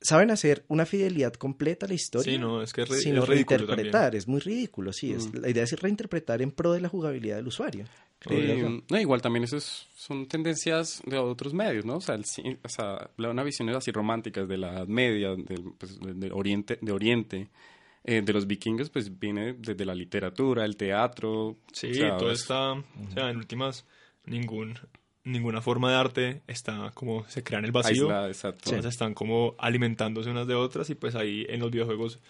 Saben 0.00 0.30
hacer 0.30 0.64
una 0.68 0.86
fidelidad 0.86 1.32
completa 1.34 1.86
a 1.86 1.88
la 1.88 1.94
historia. 1.94 2.32
Sí, 2.32 2.38
no, 2.38 2.62
es 2.62 2.72
que 2.72 2.82
es, 2.82 3.02
sino 3.02 3.22
es 3.24 3.28
ridículo 3.28 3.58
reinterpretar. 3.58 4.02
también. 4.04 4.18
Es 4.18 4.28
muy 4.28 4.40
ridículo, 4.40 4.92
sí. 4.92 5.12
Es, 5.12 5.26
Mm. 5.32 5.38
la 5.40 5.50
idea 5.50 5.64
es 5.64 5.72
reinterpretar 5.80 6.40
en 6.40 6.52
pro 6.52 6.72
de 6.72 6.80
la 6.80 6.88
jugabilidad 6.88 7.36
del 7.36 7.48
usuario. 7.48 7.84
Eh, 8.30 8.80
no, 8.90 9.00
igual 9.00 9.22
también 9.22 9.44
eso 9.44 9.56
es- 9.56 9.86
son 9.96 10.26
tendencias 10.26 11.02
de 11.06 11.18
otros 11.18 11.52
medios, 11.54 11.84
¿no? 11.84 11.96
O 11.96 12.00
sea, 12.00 12.14
el 12.16 12.24
o 12.62 12.68
sea 12.68 13.10
una 13.16 13.42
visiones 13.44 13.76
así 13.76 13.90
románticas 13.92 14.48
de 14.48 14.56
la 14.58 14.72
Edad 14.72 14.86
Media, 14.88 15.30
del, 15.36 15.72
pues, 15.78 15.98
del 16.00 16.32
Oriente, 16.32 16.78
de 16.80 16.92
Oriente 16.92 17.48
eh, 18.04 18.22
de 18.22 18.32
los 18.32 18.46
vikingos, 18.46 18.88
pues 18.90 19.18
viene 19.18 19.54
desde 19.58 19.84
la 19.84 19.94
literatura, 19.94 20.64
el 20.64 20.76
teatro. 20.76 21.58
Sí, 21.72 21.90
o 21.90 21.94
sea, 21.94 22.16
todo 22.16 22.30
es- 22.32 22.40
está, 22.42 22.72
o 22.72 22.84
sea, 23.12 23.30
en 23.30 23.36
últimas, 23.36 23.84
ningún, 24.24 24.78
ninguna 25.24 25.60
forma 25.60 25.90
de 25.90 25.96
arte 25.96 26.42
está 26.46 26.90
como, 26.94 27.24
se 27.28 27.42
crea 27.42 27.58
en 27.58 27.64
el 27.66 27.72
vacío. 27.72 28.04
aislada, 28.04 28.28
exacto. 28.28 28.70
Todas 28.70 28.84
están 28.86 29.14
como 29.14 29.54
alimentándose 29.58 30.30
unas 30.30 30.46
de 30.46 30.54
otras 30.54 30.88
y 30.90 30.94
pues 30.94 31.14
ahí 31.14 31.44
en 31.48 31.60
los 31.60 31.70
videojuegos 31.70 32.20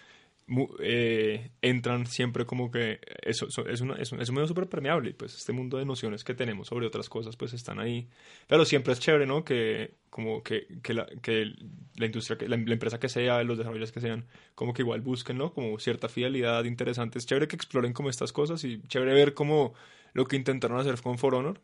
eh, 0.79 1.51
entran 1.61 2.07
siempre 2.07 2.45
como 2.45 2.71
que 2.71 2.99
eso, 3.21 3.47
eso- 3.47 3.67
es, 3.67 3.81
una, 3.81 3.95
es, 3.95 4.11
un, 4.11 4.19
es 4.19 4.29
un 4.29 4.35
medio 4.35 4.47
súper 4.47 4.67
permeable 4.67 5.11
y 5.11 5.13
pues 5.13 5.35
este 5.35 5.53
mundo 5.53 5.77
de 5.77 5.85
nociones 5.85 6.23
que 6.23 6.33
tenemos 6.33 6.67
sobre 6.69 6.87
otras 6.87 7.07
cosas 7.07 7.35
pues 7.35 7.53
están 7.53 7.79
ahí 7.79 8.07
pero 8.47 8.65
siempre 8.65 8.93
es 8.93 8.99
chévere 8.99 9.27
¿no? 9.27 9.43
que 9.45 9.93
como 10.09 10.41
que, 10.41 10.65
que, 10.81 10.95
la, 10.95 11.05
que 11.21 11.53
la 11.97 12.05
industria 12.07 12.35
que 12.39 12.47
la, 12.49 12.57
la 12.57 12.73
empresa 12.73 12.99
que 12.99 13.09
sea 13.09 13.43
los 13.43 13.59
desarrolladores 13.59 13.91
que 13.91 14.01
sean 14.01 14.25
como 14.55 14.73
que 14.73 14.81
igual 14.81 15.01
busquen 15.01 15.37
¿no? 15.37 15.53
como 15.53 15.77
cierta 15.77 16.09
fidelidad 16.09 16.63
interesante 16.63 17.19
es 17.19 17.27
chévere 17.27 17.47
que 17.47 17.55
exploren 17.55 17.93
como 17.93 18.09
estas 18.09 18.33
cosas 18.33 18.63
y 18.63 18.81
chévere 18.87 19.13
ver 19.13 19.35
como 19.35 19.75
lo 20.13 20.25
que 20.25 20.35
intentaron 20.35 20.79
hacer 20.79 20.99
con 20.99 21.19
For 21.19 21.35
Honor 21.35 21.61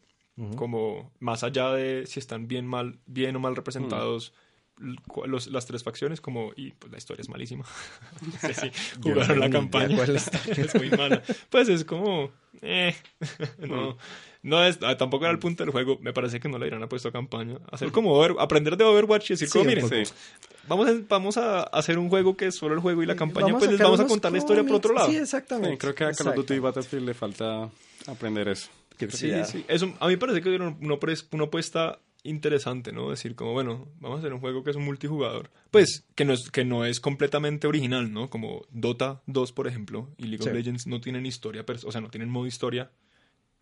Como 0.58 1.12
más 1.20 1.44
allá 1.44 1.72
de 1.72 2.06
si 2.08 2.20
están 2.20 2.48
bien 2.50 2.66
mal 2.68 2.98
bien 3.06 3.36
o 3.38 3.40
mal 3.40 3.56
representados 3.56 4.34
los- 5.26 5.48
las 5.48 5.66
tres 5.66 5.84
facciones 5.84 6.20
como 6.20 6.52
y 6.58 6.72
pues 6.72 6.92
la 6.92 6.98
historia 6.98 7.22
es 7.22 7.30
malísima 7.30 7.64
no 8.22 8.40
sé 8.40 8.54
si 8.54 8.70
Yo 9.00 9.12
no 9.12 9.22
jugaron 9.22 9.40
la 9.40 9.50
campaña 9.50 9.96
cuál 9.96 10.10
es 10.18 10.76
muy 10.76 10.90
mala 10.90 11.24
pues 11.50 11.70
es 11.70 11.86
como 11.86 12.30
eh, 12.62 12.94
no 13.60 13.98
no 14.44 14.62
es 14.66 14.78
ah, 14.82 14.98
tampoco 14.98 15.24
era 15.24 15.32
el 15.32 15.40
punto 15.40 15.64
del 15.64 15.72
juego 15.72 15.98
me 16.02 16.12
parece 16.12 16.42
que 16.42 16.50
no 16.50 16.58
le 16.58 16.68
hubieran 16.68 16.90
puesto 16.90 17.10
campaña 17.14 17.58
hacer 17.72 17.94
como 17.94 18.12
Over- 18.22 18.36
aprender 18.38 18.76
de 18.76 18.84
Overwatch 18.84 19.30
y 19.32 19.34
decir 19.36 19.48
Sí, 19.48 19.54
como 19.60 19.70
miren. 19.70 19.88
Sí. 19.88 20.14
vamos 20.68 20.90
a, 20.90 20.94
vamos 21.08 21.38
a 21.38 21.64
hacer 21.64 21.98
un 21.98 22.10
juego 22.10 22.36
que 22.36 22.48
es 22.48 22.56
solo 22.56 22.74
el 22.76 22.82
juego 22.82 23.02
y 23.02 23.06
la 23.06 23.16
campaña, 23.16 23.58
pues 23.58 23.72
les 23.72 23.80
vamos 23.80 24.02
a 24.02 24.06
contar 24.08 24.34
la 24.34 24.40
historia 24.40 24.64
por 24.66 24.76
otro 24.76 24.94
lado. 24.94 25.08
Sí, 25.10 25.16
exactamente. 25.16 25.72
Sí, 25.72 25.78
creo 25.78 25.96
que 25.96 26.04
a 26.04 26.12
Call 26.12 26.28
of 26.28 26.36
Duty 26.36 26.54
y. 26.56 26.60
Battlefield 26.60 27.06
le 27.06 27.14
falta 27.14 27.70
aprender 28.08 28.50
eso. 28.50 28.70
Sí. 29.10 29.66
Eso, 29.68 29.94
a 30.00 30.08
mí 30.08 30.14
me 30.14 30.18
parece 30.18 30.42
que 30.42 30.50
una, 30.56 30.78
una 30.80 31.44
apuesta 31.46 32.00
interesante, 32.26 32.92
¿no? 32.92 33.12
Decir 33.12 33.36
como, 33.36 33.54
bueno, 33.54 33.88
vamos 34.00 34.18
a 34.18 34.20
hacer 34.20 34.34
un 34.34 34.40
juego 34.40 34.64
que 34.64 34.72
es 34.72 34.76
un 34.76 34.84
multijugador. 34.84 35.52
Pues, 35.72 36.06
que 36.16 36.26
no 36.26 36.34
es, 36.34 36.50
que 36.52 36.66
no 36.66 36.84
es 36.84 37.00
completamente 37.00 37.68
original, 37.68 38.12
¿no? 38.12 38.30
Como 38.30 38.66
Dota 38.72 39.22
2, 39.28 39.52
por 39.52 39.68
ejemplo, 39.68 40.10
y 40.18 40.26
League 40.26 40.44
of. 40.44 40.54
Legends 40.54 40.88
no 40.88 41.00
tienen 41.00 41.26
historia, 41.26 41.64
o 41.86 41.92
sea, 41.92 42.02
no 42.02 42.10
tienen 42.10 42.30
modo 42.30 42.48
historia. 42.48 42.92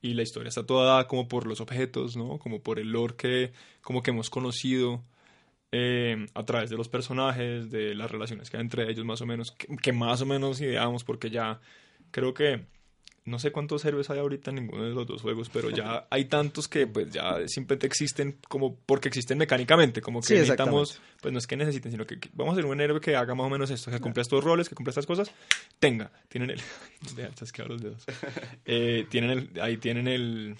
Y 0.02 0.15
la 0.15 0.24
historia 0.24 0.50
está 0.50 0.65
toda 0.65 0.86
dada 0.86 1.08
como 1.08 1.28
por 1.28 1.46
los 1.46 1.62
objetos, 1.62 2.17
¿no? 2.17 2.39
Como 2.39 2.62
por 2.62 2.80
el 2.80 2.91
lore 2.91 3.15
que, 3.15 3.54
como 3.82 4.02
que 4.04 4.12
hemos 4.12 4.30
conocido 4.30 5.02
eh, 5.72 6.26
a 6.34 6.46
través 6.46 6.69
de 6.69 6.78
los 6.78 6.89
personajes, 6.89 7.69
de 7.69 7.96
las 7.96 8.12
relaciones 8.12 8.50
que 8.50 8.58
hay 8.58 8.62
entre 8.62 8.89
ellos, 8.89 9.06
más 9.06 9.22
o 9.22 9.26
menos, 9.26 9.52
que, 9.52 9.76
que 9.78 9.93
más 9.93 10.22
o 10.22 10.26
menos 10.26 10.60
ideamos, 10.60 11.04
porque 11.04 11.30
ya 11.30 11.62
creo 12.12 12.34
que 12.34 12.65
no 13.26 13.40
sé 13.40 13.52
cuántos 13.52 13.86
héroes 13.86 14.10
hay 14.10 14.20
ahorita 14.20 14.52
en 14.52 14.56
ninguno 14.58 14.84
de 14.84 14.92
los 14.92 15.08
dos 15.08 15.22
juegos, 15.22 15.50
pero 15.50 15.70
ya 15.70 16.08
hay 16.10 16.26
tantos 16.26 16.68
que 16.68 16.88
pues 16.88 17.10
ya 17.12 17.38
simplemente 17.48 17.88
existen 17.88 18.38
como 18.48 18.76
porque 18.76 19.08
existen 19.08 19.38
mecánicamente, 19.38 20.02
como 20.02 20.20
que 20.20 20.28
Sí, 20.28 20.34
necesitamos, 20.34 21.02
pues 21.22 21.32
no 21.32 21.40
es 21.40 21.48
que 21.48 21.56
necesiten, 21.56 21.92
sino 21.92 22.06
que 22.06 22.20
vamos 22.34 22.54
a 22.54 22.60
hacer 22.60 22.66
un 22.66 22.82
héroe 22.82 23.00
que 23.00 23.16
haga 23.16 23.34
más 23.36 23.48
o 23.48 23.50
menos 23.50 23.70
esto, 23.72 23.92
que 23.92 24.00
cumpla 24.00 24.22
estos 24.22 24.44
roles, 24.44 24.68
que 24.68 24.76
cumpla 24.76 24.92
estas 24.92 25.06
cosas, 25.06 25.32
tenga, 25.80 26.12
tienen 26.28 26.50
el, 26.50 26.62
chasquear 27.36 27.70
los 27.70 27.82
dedos, 27.82 28.06
Eh, 28.66 29.06
tienen 29.10 29.30
el, 29.32 29.62
ahí 29.62 29.78
tienen 29.78 30.08
el, 30.08 30.56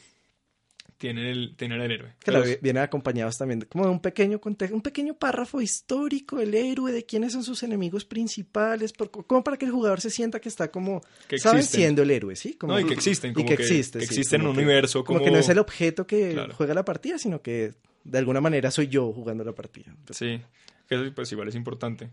tienen 1.04 1.26
el, 1.26 1.54
tienen 1.58 1.82
el 1.82 1.92
héroe. 1.92 2.14
Claro, 2.20 2.46
Pero- 2.46 2.60
vienen 2.62 2.82
acompañados 2.82 3.38
también 3.38 3.68
como 3.70 3.84
de 3.84 3.92
un 3.92 4.00
pequeño 4.00 4.40
contexto, 4.40 4.74
un 4.74 4.82
pequeño 4.82 5.16
párrafo 5.16 5.60
histórico 5.60 6.38
del 6.38 6.54
héroe, 6.56 6.94
de 6.94 7.06
quiénes 7.06 7.34
son 7.34 7.44
sus 7.44 7.62
enemigos 7.62 8.06
principales, 8.06 8.94
por- 8.94 9.12
como 9.12 9.44
para 9.44 9.58
que 9.58 9.66
el 9.66 9.72
jugador 9.72 10.00
se 10.00 10.10
sienta 10.10 10.40
que 10.40 10.48
está 10.48 10.72
como, 10.72 11.02
Que 11.28 11.40
¿saben? 11.40 11.60
existen. 11.60 11.82
Siendo 11.82 12.04
el 12.04 12.12
héroe, 12.12 12.38
¿sí? 12.38 12.54
Como, 12.54 12.72
no, 12.72 12.80
y 12.80 12.86
que 12.86 12.94
existen, 12.94 13.32
y 13.32 13.34
como 13.34 13.46
que 13.50 13.58
que, 13.58 13.64
existe, 13.64 14.00
que 14.00 14.06
sí, 14.08 14.14
existen 14.14 14.40
en 14.42 14.48
un 14.48 14.54
que- 14.54 14.60
universo 14.62 15.04
como 15.04 15.20
como, 15.20 15.26
que 15.26 15.32
no 15.32 15.40
es 15.40 15.50
el 15.50 15.60
objeto 15.60 16.08
que 16.08 16.32
Claro. 16.32 16.54
juega 16.56 16.74
la 16.74 16.86
partida, 16.86 17.18
sino 17.18 17.42
que 17.42 17.74
de 18.06 18.18
alguna 18.18 18.40
manera 18.40 18.72
soy 18.72 18.88
yo 18.88 19.12
jugando 19.12 19.44
la 19.44 19.52
partida. 19.52 19.94
Sí, 20.12 20.40
que 20.88 20.96
eso 20.96 21.04
pues 21.14 21.30
igual 21.34 21.50
es 21.50 21.56
importante. 21.56 22.12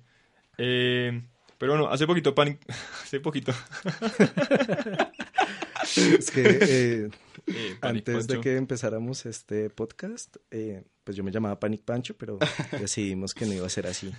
Eh, 0.59 1.23
pero 1.59 1.75
bueno, 1.75 1.89
hace 1.89 2.09
poquito, 2.09 2.35
Panic, 2.35 2.59
hace 3.05 3.21
poquito, 3.21 3.53
Es 5.97 6.31
que 6.31 6.59
eh, 6.61 7.09
eh, 7.47 7.77
antes 7.81 8.27
de 8.27 8.41
que 8.41 8.57
empezáramos 8.57 9.27
este 9.27 9.71
podcast, 9.71 10.37
eh, 10.51 10.83
pues 11.05 11.17
yo 11.17 11.25
me 11.25 11.31
llamaba 11.31 11.59
Panic 11.61 11.83
Pancho, 11.83 12.15
pero 12.17 12.39
decidimos 12.81 13.35
que 13.35 13.47
no 13.47 13.53
iba 13.55 13.67
a 13.67 13.71
ser 13.71 13.87
así. 13.87 14.13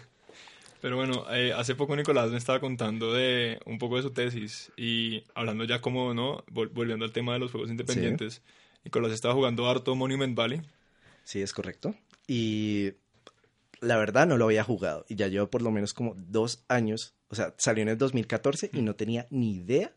Pero 0.81 0.95
bueno, 0.95 1.25
eh, 1.31 1.53
hace 1.53 1.75
poco 1.75 1.95
Nicolás 1.95 2.31
me 2.31 2.37
estaba 2.37 2.59
contando 2.59 3.13
de 3.13 3.59
un 3.65 3.77
poco 3.77 3.97
de 3.97 4.01
su 4.01 4.09
tesis 4.11 4.71
y 4.75 5.23
hablando 5.35 5.63
ya 5.63 5.79
como, 5.79 6.13
¿no? 6.15 6.43
Vol- 6.47 6.71
volviendo 6.73 7.05
al 7.05 7.11
tema 7.11 7.33
de 7.33 7.39
los 7.39 7.51
juegos 7.51 7.69
independientes. 7.69 8.41
Nicolás 8.83 9.11
estaba 9.11 9.35
jugando 9.35 9.69
harto 9.69 9.95
Monument 9.95 10.35
Valley. 10.35 10.61
Sí, 11.23 11.39
es 11.39 11.53
correcto. 11.53 11.93
Y 12.25 12.93
la 13.79 13.97
verdad 13.97 14.25
no 14.25 14.37
lo 14.37 14.45
había 14.45 14.63
jugado. 14.63 15.05
Y 15.07 15.15
ya 15.15 15.27
llevo 15.27 15.51
por 15.51 15.61
lo 15.61 15.69
menos 15.69 15.93
como 15.93 16.15
dos 16.17 16.63
años. 16.67 17.13
O 17.27 17.35
sea, 17.35 17.53
salió 17.59 17.83
en 17.83 17.89
el 17.89 17.97
2014 17.99 18.71
y 18.73 18.81
no 18.81 18.95
tenía 18.95 19.27
ni 19.29 19.57
idea 19.57 19.93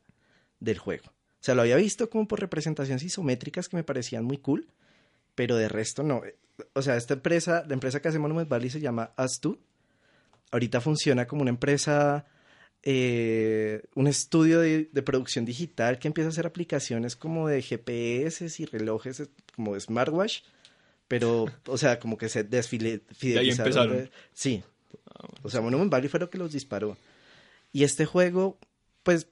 del 0.60 0.76
juego. 0.78 1.14
O 1.44 1.46
sea, 1.46 1.54
lo 1.54 1.60
había 1.60 1.76
visto 1.76 2.08
como 2.08 2.26
por 2.26 2.40
representaciones 2.40 3.02
isométricas 3.02 3.68
que 3.68 3.76
me 3.76 3.84
parecían 3.84 4.24
muy 4.24 4.38
cool. 4.38 4.66
Pero 5.34 5.56
de 5.56 5.68
resto 5.68 6.02
no. 6.02 6.22
O 6.72 6.80
sea, 6.80 6.96
esta 6.96 7.12
empresa, 7.12 7.64
la 7.68 7.74
empresa 7.74 8.00
que 8.00 8.08
hace 8.08 8.18
Monument 8.18 8.48
Valley 8.48 8.70
se 8.70 8.80
llama 8.80 9.12
As2. 9.18 9.58
Ahorita 10.52 10.80
funciona 10.80 11.26
como 11.26 11.42
una 11.42 11.50
empresa, 11.50 12.24
eh, 12.82 13.82
un 13.94 14.06
estudio 14.06 14.60
de, 14.60 14.88
de 14.90 15.02
producción 15.02 15.44
digital 15.44 15.98
que 15.98 16.08
empieza 16.08 16.28
a 16.28 16.30
hacer 16.32 16.46
aplicaciones 16.46 17.14
como 17.14 17.46
de 17.46 17.60
GPS 17.60 18.50
y 18.58 18.64
relojes, 18.64 19.28
como 19.54 19.74
de 19.74 19.80
smartwatch 19.80 20.44
pero, 21.08 21.44
o 21.66 21.76
sea, 21.76 22.00
como 22.00 22.16
que 22.16 22.30
se 22.30 22.44
desfile, 22.44 23.02
fidelizaron. 23.14 23.66
empezaron. 23.68 23.96
de- 23.98 24.10
sí. 24.32 24.64
Ah. 25.14 25.28
O 25.42 25.50
sea, 25.50 25.60
Monument 25.60 25.92
Valley 25.92 26.08
fue 26.08 26.18
lo 26.20 26.30
que 26.30 26.38
los 26.38 26.52
disparó. 26.52 26.96
Y 27.72 27.84
este 27.84 28.06
juego, 28.06 28.56
pues, 29.02 29.26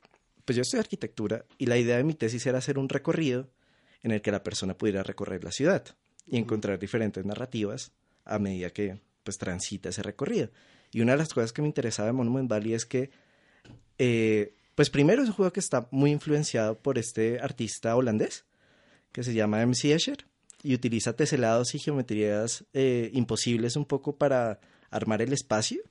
pues 0.44 0.56
yo 0.56 0.62
estudio 0.62 0.80
arquitectura 0.80 1.44
y 1.58 1.66
la 1.66 1.78
idea 1.78 1.96
de 1.96 2.04
mi 2.04 2.14
tesis 2.14 2.46
era 2.46 2.58
hacer 2.58 2.78
un 2.78 2.88
recorrido 2.88 3.48
en 4.02 4.10
el 4.10 4.20
que 4.20 4.32
la 4.32 4.42
persona 4.42 4.76
pudiera 4.76 5.02
recorrer 5.02 5.44
la 5.44 5.52
ciudad 5.52 5.84
y 6.26 6.38
encontrar 6.38 6.78
diferentes 6.78 7.24
narrativas 7.24 7.92
a 8.24 8.38
medida 8.38 8.70
que, 8.70 9.00
pues, 9.24 9.38
transita 9.38 9.88
ese 9.88 10.02
recorrido. 10.02 10.50
Y 10.90 11.00
una 11.00 11.12
de 11.12 11.18
las 11.18 11.32
cosas 11.32 11.52
que 11.52 11.62
me 11.62 11.68
interesaba 11.68 12.06
de 12.06 12.12
Monument 12.12 12.48
Valley 12.48 12.74
es 12.74 12.84
que, 12.84 13.10
eh, 13.98 14.54
pues, 14.74 14.90
primero 14.90 15.22
es 15.22 15.28
un 15.28 15.34
juego 15.34 15.52
que 15.52 15.60
está 15.60 15.88
muy 15.90 16.10
influenciado 16.10 16.78
por 16.78 16.98
este 16.98 17.40
artista 17.40 17.96
holandés 17.96 18.44
que 19.12 19.22
se 19.22 19.34
llama 19.34 19.64
MC 19.64 19.92
Escher 19.92 20.26
y 20.62 20.74
utiliza 20.74 21.14
teselados 21.14 21.74
y 21.74 21.78
geometrías 21.78 22.64
eh, 22.72 23.10
imposibles 23.12 23.76
un 23.76 23.84
poco 23.84 24.16
para 24.16 24.60
armar 24.90 25.22
el 25.22 25.32
espacio. 25.32 25.82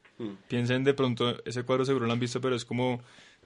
Piensen 0.48 0.84
de 0.84 0.94
pronto, 0.94 1.44
ese 1.46 1.64
cuadro 1.64 1.84
seguro 1.84 2.06
lo 2.06 2.14
han 2.14 2.20
visto, 2.20 2.40
pero 2.42 2.56
es 2.56 2.64
como, 2.64 3.02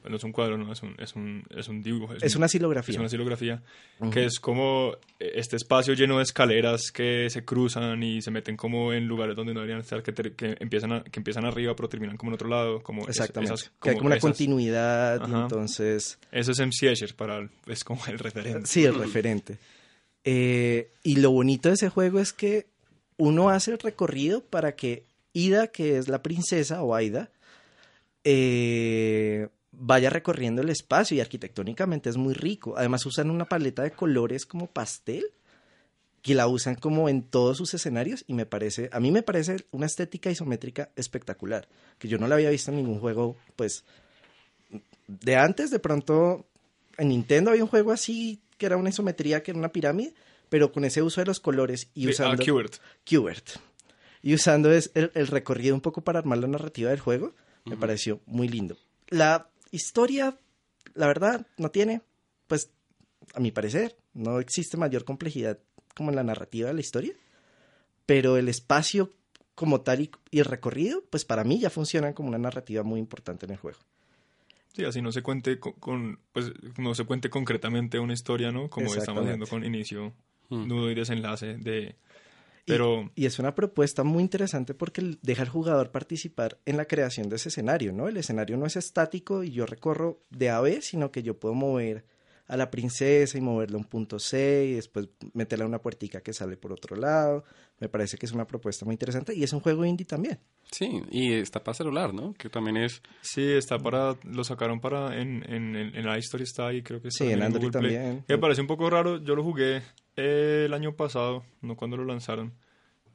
bueno, 0.05 0.17
es 0.17 0.23
un 0.23 0.31
cuadro, 0.31 0.57
no, 0.57 0.71
es 0.71 0.81
un, 0.83 0.95
es 0.99 1.15
un, 1.15 1.43
es 1.49 1.67
un 1.67 1.81
dibujo. 1.81 2.13
Es 2.21 2.35
un- 2.35 2.41
una 2.41 2.47
silografía. 2.47 2.93
Es 2.93 2.99
una 2.99 3.09
silografía, 3.09 3.61
que 4.11 4.25
es 4.25 4.39
como 4.39 4.95
este 5.19 5.55
espacio 5.55 5.93
lleno 5.95 6.17
de 6.17 6.23
escaleras 6.23 6.91
que 6.93 7.27
se 7.29 7.43
cruzan 7.43 8.01
y 8.03 8.21
se 8.21 8.29
meten 8.31 8.55
como 8.55 8.93
en 8.93 9.07
lugares 9.07 9.35
donde 9.35 9.53
no 9.53 9.61
deberían 9.61 9.81
estar, 9.81 10.03
que, 10.03 10.13
empiezan, 10.59 10.91
a- 10.93 11.03
que 11.03 11.19
empiezan 11.19 11.45
arriba 11.45 11.75
pero 11.75 11.89
terminan 11.89 12.17
como 12.17 12.29
en 12.31 12.35
otro 12.35 12.47
lado. 12.47 12.81
Como 12.83 13.01
es- 13.03 13.09
Exactamente. 13.09 13.55
que 13.81 13.89
hay 13.89 13.95
como 13.95 14.07
una 14.07 14.15
esas- 14.15 14.29
continuidad, 14.29 15.23
Ajá. 15.23 15.41
entonces... 15.43 16.19
Eso 16.31 16.51
es 16.51 16.59
MC 16.59 16.91
Escher, 16.91 17.15
para, 17.15 17.49
es 17.67 17.83
como 17.83 18.05
el 18.05 18.19
referente. 18.19 18.67
Sí, 18.67 18.85
el 18.85 18.95
referente. 18.95 19.57
Eh, 20.23 20.89
y 21.03 21.17
lo 21.17 21.31
bonito 21.31 21.69
de 21.69 21.75
ese 21.75 21.89
juego 21.89 22.19
es 22.19 22.33
que 22.33 22.67
uno 23.17 23.49
hace 23.49 23.71
el 23.71 23.79
recorrido 23.79 24.41
para 24.41 24.75
que 24.75 25.03
Ida, 25.33 25.67
que 25.67 25.97
es 25.97 26.07
la 26.07 26.21
princesa, 26.23 26.81
o 26.83 26.95
Aida, 26.95 27.29
eh, 28.23 29.47
vaya 29.79 30.09
recorriendo 30.09 30.61
el 30.61 30.69
espacio 30.69 31.17
y 31.17 31.21
arquitectónicamente 31.21 32.09
es 32.09 32.17
muy 32.17 32.33
rico. 32.33 32.75
Además 32.77 33.05
usan 33.05 33.29
una 33.29 33.45
paleta 33.45 33.83
de 33.83 33.91
colores 33.91 34.45
como 34.45 34.67
pastel 34.67 35.25
que 36.25 36.33
la 36.33 36.47
usan 36.47 36.73
como 36.73 37.07
en 37.07 37.21
todos 37.21 37.57
sus 37.57 37.75
escenarios 37.75 38.23
y 38.25 38.33
me 38.33 38.47
parece, 38.47 38.89
a 38.91 38.99
mí 38.99 39.11
me 39.11 39.21
parece 39.21 39.65
una 39.69 39.85
estética 39.85 40.31
isométrica 40.31 40.89
espectacular, 40.95 41.67
que 41.99 42.07
yo 42.07 42.17
no 42.17 42.27
la 42.27 42.33
había 42.33 42.49
visto 42.49 42.71
en 42.71 42.77
ningún 42.77 42.99
juego, 42.99 43.37
pues, 43.55 43.85
de 45.07 45.35
antes, 45.35 45.69
de 45.69 45.77
pronto, 45.77 46.47
en 46.97 47.09
Nintendo 47.09 47.51
había 47.51 47.63
un 47.63 47.69
juego 47.69 47.91
así, 47.91 48.41
que 48.57 48.65
era 48.65 48.75
una 48.75 48.89
isometría, 48.89 49.43
que 49.43 49.51
era 49.51 49.59
una 49.59 49.69
pirámide, 49.69 50.15
pero 50.49 50.71
con 50.71 50.83
ese 50.83 51.03
uso 51.03 51.21
de 51.21 51.27
los 51.27 51.39
colores 51.39 51.89
y 51.93 52.07
usando... 52.07 52.41
ah, 52.41 52.43
Qbert. 52.43 52.77
Qbert. 53.03 53.49
Y 54.23 54.33
usando 54.33 54.71
es 54.71 54.89
el, 54.95 55.11
el 55.13 55.27
recorrido 55.27 55.75
un 55.75 55.81
poco 55.81 56.01
para 56.01 56.17
armar 56.17 56.39
la 56.39 56.47
narrativa 56.47 56.89
del 56.89 57.01
juego, 57.01 57.35
me 57.65 57.77
pareció 57.77 58.19
muy 58.25 58.47
lindo. 58.47 58.77
La 59.09 59.47
historia, 59.75 60.37
la 60.93 61.07
verdad, 61.07 61.45
no 61.57 61.69
tiene, 61.71 62.01
pues, 62.47 62.71
a 63.33 63.39
mi 63.39 63.51
parecer, 63.51 63.95
no 64.13 64.39
existe 64.39 64.77
mayor 64.77 65.03
complejidad 65.05 65.59
como 65.95 66.09
en 66.09 66.15
la 66.15 66.23
narrativa 66.23 66.67
de 66.67 66.73
la 66.73 66.81
historia, 66.81 67.13
pero 68.05 68.37
el 68.37 68.49
espacio 68.49 69.11
como 69.55 69.81
tal 69.81 70.01
y, 70.01 70.11
y 70.31 70.39
el 70.39 70.45
recorrido, 70.45 71.03
pues 71.09 71.23
para 71.25 71.43
mí 71.43 71.59
ya 71.59 71.69
funcionan 71.69 72.13
como 72.13 72.29
una 72.29 72.37
narrativa 72.37 72.83
muy 72.83 72.99
importante 72.99 73.45
en 73.45 73.53
el 73.53 73.57
juego. 73.57 73.79
Sí, 74.73 74.83
así 74.83 75.01
no 75.01 75.11
se 75.13 75.21
cuente 75.21 75.57
con, 75.59 75.71
con- 75.73 76.19
pues 76.33 76.51
no 76.77 76.93
se 76.93 77.05
cuente 77.05 77.29
concretamente 77.29 77.97
una 77.99 78.11
historia, 78.13 78.51
¿no? 78.51 78.69
Como 78.69 78.93
estamos 78.93 79.23
haciendo 79.23 79.47
con 79.47 79.63
inicio, 79.63 80.13
Mm. 80.49 80.67
nudo 80.67 80.91
y 80.91 80.95
desenlace 80.95 81.57
de... 81.57 81.95
Y- 82.65 82.71
Pero... 82.71 83.11
Y, 83.15 83.25
es 83.25 83.39
una 83.39 83.53
propuesta 83.55 84.03
muy 84.03 84.21
interesante 84.23 84.73
porque 84.73 85.17
deja 85.21 85.43
al 85.43 85.49
jugador 85.49 85.91
participar 85.91 86.59
en 86.65 86.77
la 86.77 86.85
creación 86.85 87.29
de 87.29 87.35
ese 87.37 87.49
escenario, 87.49 87.91
¿no? 87.93 88.07
El 88.07 88.17
escenario 88.17 88.57
no 88.57 88.65
es 88.65 88.75
estático 88.75 89.43
y 89.43 89.51
yo 89.51 89.65
recorro 89.65 90.21
de 90.31 90.49
A 90.49 90.57
a 90.57 90.61
B, 90.61 90.81
sino 90.81 91.11
que 91.11 91.23
yo 91.23 91.39
puedo 91.39 91.53
mover 91.53 92.05
a 92.47 92.57
la 92.57 92.69
princesa 92.69 93.37
y 93.37 93.41
moverla 93.41 93.75
a 93.77 93.79
un 93.79 93.85
punto 93.85 94.19
C 94.19 94.67
y 94.69 94.73
después 94.73 95.09
meterla 95.33 95.65
a 95.65 95.67
una 95.67 95.79
puertica 95.81 96.21
que 96.21 96.31
sale 96.33 96.57
por 96.57 96.71
otro 96.71 96.95
lado. 96.95 97.43
Me 97.79 97.89
parece 97.89 98.17
que 98.17 98.25
es 98.25 98.31
una 98.31 98.45
propuesta 98.47 98.85
muy 98.85 98.93
interesante 98.93 99.33
y 99.35 99.43
es 99.43 99.51
un 99.51 99.59
juego 99.59 99.83
indie 99.83 100.05
también. 100.05 100.39
Sí, 100.71 101.01
y 101.11 101.33
está 101.33 101.63
para 101.63 101.73
celular, 101.75 102.13
¿no? 102.13 102.33
Que 102.35 102.49
también 102.49 102.77
es... 102.77 103.01
Sí, 103.21 103.43
está 103.43 103.79
para... 103.79 104.15
Lo 104.23 104.43
sacaron 104.43 104.79
para... 104.79 105.19
En, 105.19 105.43
en, 105.51 105.75
en, 105.75 105.95
en 105.95 106.05
la 106.05 106.17
Store 106.17 106.43
está 106.43 106.67
ahí, 106.67 106.81
creo 106.83 107.01
que 107.01 107.07
está 107.09 107.25
Sí, 107.25 107.31
en 107.31 107.41
Android 107.41 107.65
Google 107.65 107.79
Play. 107.79 107.93
también. 107.95 108.23
Que 108.27 108.33
me 108.35 108.39
parece 108.39 108.61
un 108.61 108.67
poco 108.67 108.89
raro. 108.89 109.17
Yo 109.23 109.35
lo 109.35 109.43
jugué 109.43 109.81
eh, 110.15 110.63
el 110.65 110.73
año 110.73 110.95
pasado, 110.95 111.43
no 111.61 111.75
cuando 111.75 111.97
lo 111.97 112.05
lanzaron. 112.05 112.53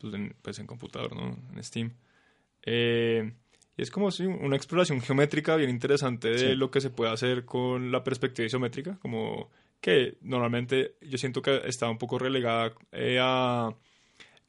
Pues 0.01 0.13
en, 0.15 0.35
pues 0.43 0.59
en 0.59 0.67
computador, 0.67 1.15
¿no? 1.15 1.37
En 1.55 1.63
Steam. 1.65 1.93
Eh, 2.67 3.33
y 3.81 3.83
es 3.83 3.91
como 3.91 4.11
sí, 4.11 4.27
una 4.27 4.57
exploración 4.57 5.01
geométrica 5.01 5.57
bien 5.57 5.71
interesante 5.71 6.29
de 6.29 6.51
Sí. 6.51 6.55
lo 6.57 6.71
que 6.71 6.81
se 6.83 6.91
puede 6.91 7.11
hacer 7.13 7.45
con 7.47 7.91
la 7.91 8.05
perspectiva 8.05 8.45
isométrica. 8.47 8.99
Como 9.01 9.49
que 9.81 10.19
normalmente 10.21 10.97
yo 11.01 11.17
siento 11.17 11.41
que 11.41 11.63
está 11.65 11.89
un 11.89 11.97
poco 11.97 12.19
relegada 12.19 12.75
eh, 12.93 13.19
a... 13.21 13.71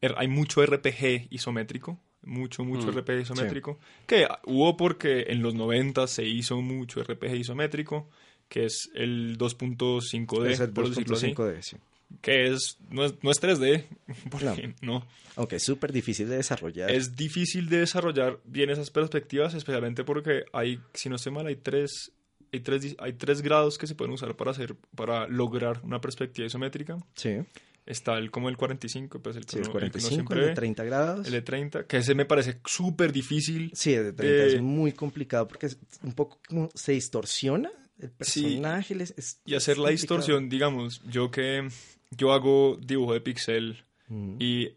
er- 0.02 0.16
Hay 0.18 0.28
mucho 0.28 0.62
RPG 0.64 1.28
isométrico 1.30 1.98
mucho, 2.24 2.64
mucho 2.64 2.88
Mm, 2.92 2.98
RPG 3.00 3.22
isométrico, 3.22 3.80
que 4.06 4.28
hubo 4.46 4.78
porque 4.78 5.26
en 5.30 5.42
los 5.42 5.56
90 5.56 6.06
se 6.08 6.24
hizo 6.26 6.62
mucho 6.62 7.02
RPG 7.02 7.36
isométrico, 7.38 8.10
que 8.48 8.66
es 8.66 8.92
el 8.94 9.38
2.5D, 9.40 10.52
Es 10.52 10.60
el 10.60 10.72
por 10.72 10.86
así, 10.86 11.02
2.5D, 11.04 11.62
sí. 11.62 11.78
Que 12.22 12.48
es 12.48 12.78
no, 12.90 13.06
es 13.06 13.14
no 13.24 13.32
es 13.32 13.42
3D, 13.42 13.86
porque 14.32 14.76
no. 14.82 15.06
Aunque 15.38 15.56
es 15.58 15.64
súper 15.64 15.92
difícil 15.94 16.28
de 16.28 16.38
desarrollar. 16.38 16.92
Es 16.92 17.16
difícil 17.16 17.70
de 17.70 17.80
desarrollar 17.80 18.40
bien 18.44 18.70
esas 18.70 18.90
perspectivas, 18.92 19.54
especialmente 19.54 20.04
porque 20.04 20.44
hay, 20.52 20.80
si 20.94 21.08
no 21.10 21.16
estoy 21.16 21.32
mal, 21.32 21.48
hay 21.48 21.56
tres, 21.56 22.12
hay 22.52 22.60
tres, 22.60 22.96
hay 23.00 23.14
tres 23.14 23.42
grados 23.42 23.78
que 23.78 23.88
se 23.88 23.96
pueden 23.96 24.14
usar 24.14 24.36
para 24.36 24.52
hacer, 24.52 24.76
para 24.96 25.28
lograr 25.28 25.80
una 25.84 26.02
perspectiva 26.02 26.46
isométrica. 26.46 26.98
Sí, 27.16 27.38
Está 27.84 28.18
el 28.20 28.30
como 28.30 28.48
el 28.48 28.58
45, 28.58 29.22
pues 29.24 29.36
el, 29.38 29.44
sí 29.48 29.58
el 29.58 29.64
uno- 29.64 29.80
el 29.80 29.92
que 29.92 29.98
uno 29.98 30.08
45, 30.10 30.14
siempre 30.14 30.36
el 30.38 30.42
de 30.44 30.48
ve, 30.50 30.56
30 30.56 30.84
grados. 30.84 31.26
el 31.26 31.34
de 31.34 31.42
30, 31.42 31.88
que 31.88 31.98
ese 31.98 32.14
me 32.14 32.26
parece 32.26 32.60
súper 32.64 33.12
difícil. 33.12 33.72
Sí, 33.74 33.94
el 33.96 34.04
de 34.04 34.14
30 34.14 34.44
Eh, 34.44 34.48
es 34.58 34.62
muy 34.62 34.92
complicado 34.92 35.48
porque 35.48 35.66
es 35.66 35.80
un 36.04 36.14
poco 36.14 36.40
como 36.48 36.70
se 36.76 36.92
distorsiona 36.92 37.72
el 38.00 38.10
Sí. 38.20 38.44
personaje. 38.44 38.96
es- 39.02 39.40
Y 39.46 39.56
hacer 39.56 39.78
la 39.78 39.86
complicado. 39.86 39.92
distorsión, 39.92 40.48
digamos, 40.50 41.02
yo 41.10 41.32
que 41.32 41.68
yo 42.12 42.34
hago 42.34 42.78
dibujo 42.82 43.14
de 43.14 43.22
pixel 43.22 43.84
Mm, 44.12 44.36
y 44.40 44.70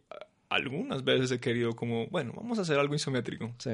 algunas 0.49 1.03
veces 1.03 1.33
he 1.33 1.41
querido 1.41 1.75
como, 1.75 2.07
bueno, 2.07 2.33
vamos 2.37 2.59
a 2.59 2.63
hacer 2.63 2.79
algo 2.79 2.95
isométrico. 2.95 3.53
Sí, 3.59 3.71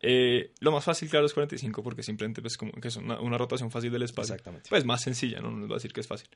Eh, 0.00 0.52
lo 0.60 0.70
más 0.70 0.84
fácil, 0.84 1.08
claro, 1.08 1.26
es 1.26 1.34
45 1.34 1.82
porque 1.82 2.04
simplemente 2.04 2.40
pues, 2.40 2.56
como 2.56 2.70
que 2.72 2.86
es 2.88 2.96
una, 2.96 3.18
una 3.18 3.36
rotación 3.36 3.70
fácil 3.70 3.90
del 3.90 4.02
espacio. 4.02 4.34
exactamente. 4.34 4.68
Pues 4.68 4.84
más 4.84 5.00
sencilla, 5.02 5.40
no, 5.40 5.50
no 5.50 5.58
les 5.58 5.66
voy 5.66 5.74
a 5.74 5.78
decir 5.78 5.92
que 5.92 6.02
es 6.02 6.06
fácil. 6.06 6.28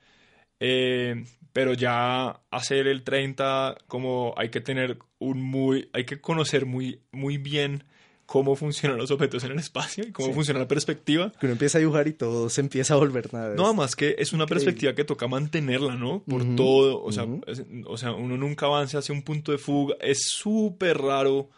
Eh, 0.58 1.24
pero 1.52 1.74
ya 1.74 2.40
hacer 2.50 2.86
el 2.86 3.02
30, 3.04 3.76
como 3.86 4.34
hay 4.36 4.48
que 4.48 4.60
tener 4.60 4.98
un 5.18 5.42
muy, 5.42 5.90
hay 5.92 6.04
que 6.06 6.20
conocer 6.20 6.66
muy, 6.66 7.02
muy 7.12 7.36
bien 7.36 7.84
cómo 8.32 8.56
funcionan 8.56 8.96
los 8.96 9.10
objetos 9.10 9.44
en 9.44 9.50
el 9.52 9.58
espacio 9.58 10.04
y 10.08 10.10
cómo 10.10 10.28
Sí. 10.28 10.34
funciona 10.34 10.58
la 10.60 10.66
perspectiva. 10.66 11.30
Que 11.38 11.44
uno 11.44 11.52
empieza 11.52 11.76
a 11.76 11.80
dibujar 11.80 12.08
y 12.08 12.14
todo 12.14 12.48
se 12.48 12.62
empieza 12.62 12.94
a 12.94 12.96
volver 12.96 13.30
nada. 13.34 13.54
No, 13.54 13.74
más 13.74 13.94
que 13.94 14.14
es 14.18 14.32
una 14.32 14.44
increíble. 14.44 14.64
perspectiva 14.64 14.94
que 14.94 15.04
toca 15.04 15.28
mantenerla, 15.28 15.96
¿no? 15.96 16.22
Por 16.26 16.56
todo, 16.56 17.02
o 17.02 17.12
sea, 17.12 17.26
es- 17.46 17.62
o 17.84 17.98
sea, 17.98 18.12
uno 18.12 18.38
nunca 18.38 18.64
avanza 18.64 18.98
hacia 19.00 19.14
un 19.14 19.20
punto 19.20 19.52
de 19.52 19.58
fuga. 19.58 19.96
Es 20.00 20.30
súper 20.30 20.96
raro, 20.96 21.50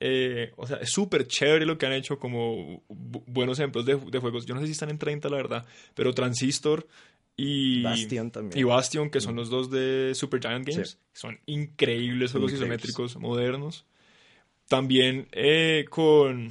eh, 0.00 0.52
o 0.56 0.66
sea, 0.66 0.76
es 0.76 0.90
súper 0.90 1.26
chévere 1.26 1.64
lo 1.64 1.78
que 1.78 1.86
han 1.86 1.92
hecho 1.94 2.18
como 2.18 2.82
bu- 2.90 3.22
buenos 3.26 3.58
ejemplos 3.58 3.86
de, 3.86 3.96
de 3.96 4.18
juegos. 4.18 4.44
Yo 4.44 4.54
no 4.54 4.60
sé 4.60 4.66
si 4.66 4.72
están 4.72 4.90
en 4.90 4.98
30, 4.98 5.30
la 5.30 5.36
verdad, 5.38 5.64
pero 5.94 6.12
Transistor 6.12 6.86
y 7.38 7.82
Bastion 7.84 8.30
también. 8.30 8.58
y 8.58 8.64
Bastion, 8.64 9.08
que 9.08 9.22
son 9.22 9.34
los 9.34 9.48
dos 9.48 9.70
de 9.70 10.12
Supergiant 10.14 10.66
Games, 10.68 10.90
Sí. 10.90 10.96
son 11.14 11.38
increíbles 11.46 12.32
juegos 12.32 12.52
increíbles. 12.52 12.80
isométricos 12.82 13.16
modernos. 13.16 13.86
También 14.68 15.28
eh, 15.32 15.86
con, 15.88 16.50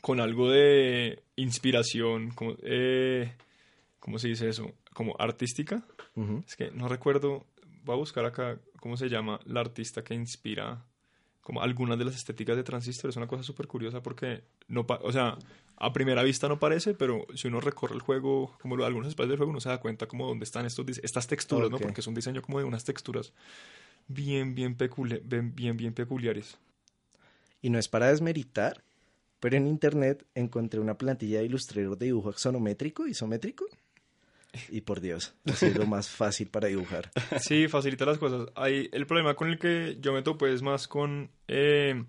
con 0.00 0.20
algo 0.20 0.50
de 0.50 1.22
inspiración, 1.36 2.30
como, 2.30 2.56
eh, 2.62 3.32
¿cómo 4.00 4.18
se 4.18 4.28
dice 4.28 4.48
eso? 4.48 4.72
Como 4.92 5.14
artística. 5.18 5.82
Es 6.46 6.56
que 6.56 6.70
no 6.72 6.88
recuerdo, 6.88 7.46
voy 7.84 7.94
a 7.94 7.98
buscar 7.98 8.24
acá 8.24 8.58
cómo 8.80 8.96
se 8.96 9.08
llama 9.08 9.38
la 9.44 9.60
artista 9.60 10.02
que 10.02 10.14
inspira 10.14 10.84
como 11.40 11.62
algunas 11.62 11.98
de 11.98 12.04
las 12.04 12.16
estéticas 12.16 12.56
de 12.56 12.62
Transistor. 12.64 13.08
Es 13.10 13.16
una 13.16 13.26
cosa 13.28 13.42
súper 13.42 13.66
curiosa 13.68 14.02
porque, 14.02 14.42
no 14.66 14.84
o 14.88 15.12
sea, 15.12 15.38
a 15.76 15.92
primera 15.92 16.22
vista 16.22 16.48
no 16.48 16.58
parece, 16.58 16.92
pero 16.94 17.24
si 17.34 17.46
uno 17.48 17.60
recorre 17.60 17.94
el 17.94 18.02
juego, 18.02 18.56
como 18.60 18.76
lo- 18.76 18.84
algunos 18.84 19.08
espacios 19.08 19.30
del 19.30 19.38
juego, 19.38 19.50
uno 19.52 19.60
se 19.60 19.68
da 19.68 19.78
cuenta 19.80 20.06
como 20.08 20.26
dónde 20.26 20.44
están 20.44 20.66
estos, 20.66 20.86
estas 21.02 21.26
texturas, 21.28 21.70
¿no? 21.70 21.76
Porque 21.86 22.00
es 22.00 22.06
un 22.06 22.14
diseño 22.14 22.42
como 22.42 22.58
de 22.58 22.64
unas 22.64 22.84
texturas 22.84 23.32
bien, 24.08 24.54
bien, 24.54 24.76
bien, 25.24 25.54
bien, 25.54 25.76
bien 25.76 25.92
peculiares. 25.94 26.58
Y 27.62 27.70
no 27.70 27.78
es 27.78 27.88
para 27.88 28.08
desmeritar, 28.08 28.82
pero 29.40 29.56
en 29.56 29.66
internet 29.66 30.24
encontré 30.34 30.80
una 30.80 30.96
plantilla 30.98 31.38
de 31.40 31.46
Illustrator 31.46 31.96
de 31.98 32.06
dibujo 32.06 32.30
axonométrico, 32.30 33.06
isométrico. 33.06 33.66
Y 34.70 34.80
por 34.80 35.00
Dios, 35.00 35.34
así 35.44 35.66
es 35.66 35.76
lo 35.76 35.86
más 35.86 36.08
fácil 36.08 36.48
para 36.48 36.68
dibujar. 36.68 37.10
Sí, 37.40 37.68
facilita 37.68 38.06
las 38.06 38.18
cosas. 38.18 38.48
Hay, 38.54 38.88
el 38.92 39.06
problema 39.06 39.34
con 39.34 39.48
el 39.48 39.58
que 39.58 39.98
yo 40.00 40.12
me 40.12 40.22
topo 40.22 40.46
es 40.46 40.62
más 40.62 40.88
con, 40.88 41.30
eh, 41.48 42.02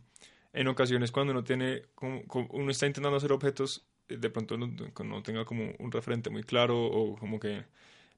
en 0.53 0.67
ocasiones 0.67 1.11
cuando 1.11 1.31
uno 1.33 1.43
tiene, 1.43 1.83
como, 1.95 2.23
como 2.27 2.47
uno 2.51 2.71
está 2.71 2.87
intentando 2.87 3.17
hacer 3.17 3.31
objetos, 3.33 3.85
eh, 4.07 4.17
de 4.17 4.29
pronto 4.29 4.57
no, 4.57 4.67
no 4.67 5.21
tenga 5.23 5.43
como 5.45 5.73
un 5.79 5.91
referente 5.91 6.29
muy 6.29 6.43
claro 6.43 6.81
o 6.85 7.17
como 7.17 7.39
que, 7.39 7.65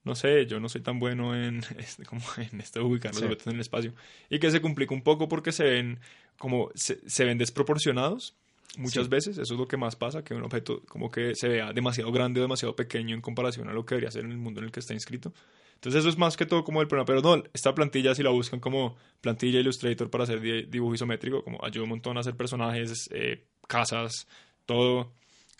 no 0.04 0.14
sé, 0.14 0.46
yo 0.46 0.60
no 0.60 0.68
soy 0.68 0.82
tan 0.82 0.98
bueno 1.00 1.34
en, 1.34 1.58
este, 1.78 2.04
como 2.04 2.22
en 2.36 2.60
esto 2.60 2.86
ubicar 2.86 3.10
los 3.12 3.18
Sí. 3.18 3.24
objetos 3.24 3.48
en 3.48 3.54
el 3.54 3.60
espacio. 3.60 3.92
Y 4.30 4.38
que 4.38 4.50
se 4.52 4.60
complica 4.62 4.94
un 4.94 5.02
poco 5.02 5.28
porque 5.28 5.50
se 5.50 5.64
ven 5.64 5.98
como, 6.38 6.70
se, 6.74 6.98
se 7.08 7.24
ven 7.24 7.38
desproporcionados. 7.38 8.34
Muchas 8.78 9.04
Sí. 9.04 9.10
veces 9.10 9.38
eso 9.38 9.52
es 9.54 9.60
lo 9.60 9.68
que 9.68 9.76
más 9.76 9.96
pasa, 9.96 10.24
que 10.24 10.32
un 10.34 10.44
objeto 10.44 10.80
como 10.88 11.10
que 11.10 11.34
se 11.34 11.46
vea 11.48 11.72
demasiado 11.74 12.10
grande 12.10 12.40
o 12.40 12.42
demasiado 12.42 12.74
pequeño 12.74 13.14
en 13.14 13.20
comparación 13.20 13.68
a 13.68 13.72
lo 13.74 13.84
que 13.84 13.94
debería 13.96 14.10
ser 14.10 14.24
en 14.24 14.30
el 14.32 14.38
mundo 14.38 14.60
en 14.60 14.64
el 14.66 14.72
que 14.72 14.80
está 14.80 14.94
inscrito. 14.94 15.32
Entonces 15.74 16.00
eso 16.00 16.08
es 16.08 16.16
más 16.16 16.36
que 16.38 16.46
todo 16.46 16.64
como 16.64 16.80
el 16.80 16.88
problema. 16.88 17.04
Pero 17.04 17.20
no, 17.20 17.42
esta 17.52 17.74
plantilla 17.74 18.14
si 18.14 18.22
la 18.22 18.30
buscan 18.30 18.60
como 18.60 18.96
plantilla 19.20 19.60
Illustrator 19.60 20.08
para 20.08 20.24
hacer 20.24 20.40
di- 20.40 20.62
dibujo 20.62 20.94
isométrico, 20.94 21.42
como 21.44 21.62
ayuda 21.62 21.82
un 21.84 21.90
montón 21.90 22.16
a 22.16 22.20
hacer 22.20 22.34
personajes, 22.36 23.08
eh, 23.12 23.44
casas, 23.68 24.26
todo. 24.64 25.12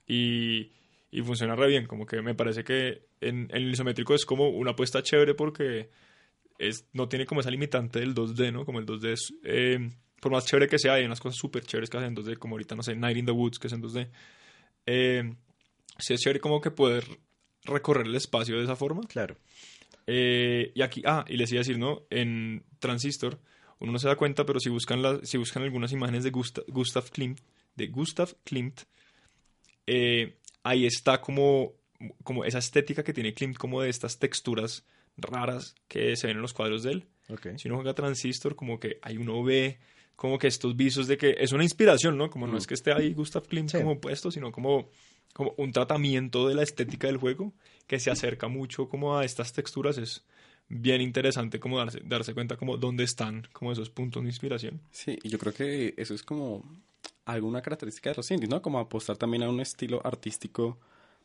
Y, 0.06 0.70
y 1.10 1.22
funciona 1.22 1.54
re 1.56 1.66
bien. 1.68 1.86
Como 1.86 2.06
que 2.06 2.22
me 2.22 2.34
parece 2.34 2.64
que 2.64 3.02
en, 3.20 3.48
en 3.50 3.56
el 3.56 3.72
isométrico 3.72 4.14
es 4.14 4.24
como 4.24 4.48
una 4.48 4.70
apuesta 4.70 5.02
chévere 5.02 5.34
porque 5.34 5.90
es, 6.58 6.86
no 6.92 7.08
tiene 7.08 7.26
como 7.26 7.40
esa 7.40 7.50
limitante 7.50 8.00
del 8.00 8.14
2D, 8.14 8.52
¿no? 8.52 8.64
Como 8.64 8.78
el 8.78 8.86
2D 8.86 9.12
es... 9.12 9.34
eh, 9.44 9.90
por 10.22 10.30
más 10.30 10.46
chévere 10.46 10.68
que 10.68 10.78
sea, 10.78 10.94
hay 10.94 11.04
unas 11.04 11.18
cosas 11.18 11.36
súper 11.36 11.64
chéveres 11.64 11.90
que 11.90 11.96
hacen 11.96 12.10
en 12.10 12.16
2D, 12.16 12.38
como 12.38 12.54
ahorita, 12.54 12.76
no 12.76 12.84
sé, 12.84 12.94
Night 12.94 13.16
in 13.16 13.26
the 13.26 13.32
Woods, 13.32 13.58
que 13.58 13.66
es 13.66 13.72
en 13.72 13.82
2D. 13.82 14.08
Eh, 14.86 15.34
sí 15.98 16.14
es 16.14 16.20
chévere 16.20 16.38
como 16.38 16.60
que 16.60 16.70
poder 16.70 17.04
recorrer 17.64 18.06
el 18.06 18.14
espacio 18.14 18.56
de 18.56 18.62
esa 18.62 18.76
forma. 18.76 19.02
Claro. 19.08 19.36
Eh, 20.06 20.70
y 20.76 20.82
aquí, 20.82 21.02
ah, 21.04 21.24
y 21.26 21.36
les 21.36 21.50
iba 21.50 21.58
a 21.58 21.62
decir, 21.64 21.76
¿no? 21.76 22.04
En 22.08 22.62
Transistor, 22.78 23.40
uno 23.80 23.90
no 23.90 23.98
se 23.98 24.06
da 24.06 24.14
cuenta, 24.14 24.46
pero 24.46 24.60
si 24.60 24.70
buscan, 24.70 25.02
las, 25.02 25.28
si 25.28 25.38
buscan 25.38 25.64
algunas 25.64 25.90
imágenes 25.90 26.22
de 26.22 26.30
Gustav, 26.30 26.64
Gustav 26.68 27.10
Klimt, 27.10 27.40
de 27.74 27.88
Gustav 27.88 28.32
Klimt, 28.44 28.82
eh, 29.88 30.38
ahí 30.62 30.86
está 30.86 31.20
como, 31.20 31.72
como 32.22 32.44
esa 32.44 32.58
estética 32.58 33.02
que 33.02 33.12
tiene 33.12 33.34
Klimt, 33.34 33.56
como 33.56 33.82
de 33.82 33.90
estas 33.90 34.20
texturas 34.20 34.86
raras 35.16 35.74
que 35.88 36.14
se 36.14 36.28
ven 36.28 36.36
en 36.36 36.42
los 36.42 36.54
cuadros 36.54 36.84
de 36.84 36.92
él. 36.92 37.06
Ok. 37.28 37.48
Si 37.56 37.66
uno 37.66 37.78
juega 37.78 37.92
Transistor, 37.92 38.54
como 38.54 38.78
que 38.78 39.00
hay 39.02 39.16
uno 39.16 39.42
ve 39.42 39.80
como 40.16 40.38
que 40.38 40.46
estos 40.46 40.76
visos 40.76 41.06
de 41.08 41.16
que 41.16 41.34
es 41.38 41.52
una 41.52 41.64
inspiración, 41.64 42.16
¿no? 42.16 42.30
Como 42.30 42.46
no 42.46 42.54
Mm. 42.54 42.56
es 42.58 42.66
que 42.66 42.74
esté 42.74 42.92
ahí 42.92 43.12
Gustav 43.14 43.46
Klimt 43.46 43.70
Sí. 43.70 43.78
como 43.78 44.00
puesto, 44.00 44.30
sino 44.30 44.52
como, 44.52 44.88
como 45.32 45.54
un 45.56 45.72
tratamiento 45.72 46.46
de 46.48 46.54
la 46.54 46.62
estética 46.62 47.06
del 47.08 47.16
juego 47.16 47.52
que 47.86 47.98
se 47.98 48.10
acerca 48.10 48.48
mucho 48.48 48.88
como 48.88 49.16
a 49.18 49.24
estas 49.24 49.52
texturas. 49.52 49.98
Es 49.98 50.22
bien 50.68 51.00
interesante 51.00 51.58
como 51.58 51.78
darse, 51.78 52.00
darse 52.04 52.34
cuenta 52.34 52.56
como 52.56 52.76
dónde 52.76 53.04
están 53.04 53.46
como 53.52 53.72
esos 53.72 53.90
puntos 53.90 54.22
de 54.22 54.28
inspiración. 54.28 54.80
Sí, 54.90 55.18
y 55.22 55.28
yo 55.28 55.38
creo 55.38 55.52
que 55.52 55.92
eso 55.96 56.14
es 56.14 56.22
como 56.22 56.62
alguna 57.24 57.60
característica 57.62 58.10
de 58.10 58.16
los 58.16 58.30
indies, 58.30 58.48
¿no? 58.50 58.62
Como 58.62 58.78
apostar 58.78 59.16
también 59.16 59.42
a 59.42 59.50
un 59.50 59.60
estilo 59.60 60.00
artístico 60.04 60.78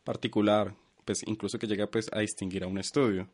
particular, 0.03 0.73
pues 1.05 1.21
incluso 1.25 1.57
que 1.59 1.67
llega 1.67 1.87
pues 1.87 2.07
a 2.11 2.19
distinguir 2.19 2.63
a 2.63 2.67
un 2.67 2.77
estudio. 2.77 3.27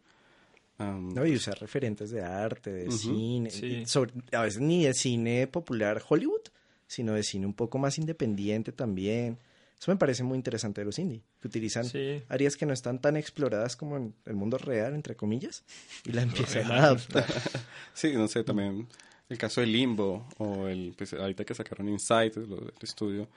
Am, 0.78 1.14
No, 1.14 1.26
y 1.26 1.36
usar 1.36 1.60
referentes 1.60 2.10
de 2.10 2.22
arte, 2.24 2.72
de 2.72 2.92
cine, 2.92 3.50
sí. 3.52 3.66
y 3.66 3.86
sobre- 3.86 4.14
a 4.32 4.42
veces 4.42 4.60
ni 4.62 4.86
de 4.86 4.94
cine 4.94 5.48
popular 5.48 6.02
Hollywood, 6.08 6.42
sino 6.88 7.14
de 7.14 7.24
cine 7.24 7.46
un 7.46 7.54
poco 7.54 7.78
más 7.78 7.98
independiente 7.98 8.72
también. 8.72 9.38
Eso 9.80 9.92
me 9.92 9.98
parece 9.98 10.24
muy 10.24 10.38
interesante 10.38 10.82
de 10.82 10.86
los 10.86 10.98
indie, 10.98 11.22
que 11.42 11.48
utilizan 11.48 11.84
Sí. 11.86 12.22
áreas 12.30 12.56
que 12.56 12.66
no 12.66 12.74
están 12.74 13.00
tan 13.02 13.18
exploradas 13.18 13.76
como 13.76 13.98
en 13.98 14.14
el 14.26 14.34
mundo 14.36 14.58
real, 14.58 14.96
entre 14.96 15.16
comillas, 15.16 15.64
y 16.06 16.12
la 16.14 16.22
empiezan 16.64 16.72
a 16.72 16.78
adaptar. 16.86 17.26
Sí, 17.94 18.14
no 18.14 18.28
sé, 18.28 18.44
también 18.44 18.88
el 19.30 19.38
caso 19.38 19.62
de 19.62 19.68
Limbo 19.68 20.28
o 20.38 20.68
el, 20.68 20.94
pues 20.98 21.14
ahorita 21.14 21.44
que 21.46 21.54
sacaron 21.54 21.90
Insight, 21.90 22.34
del 22.36 22.72
estudio, 22.82 23.28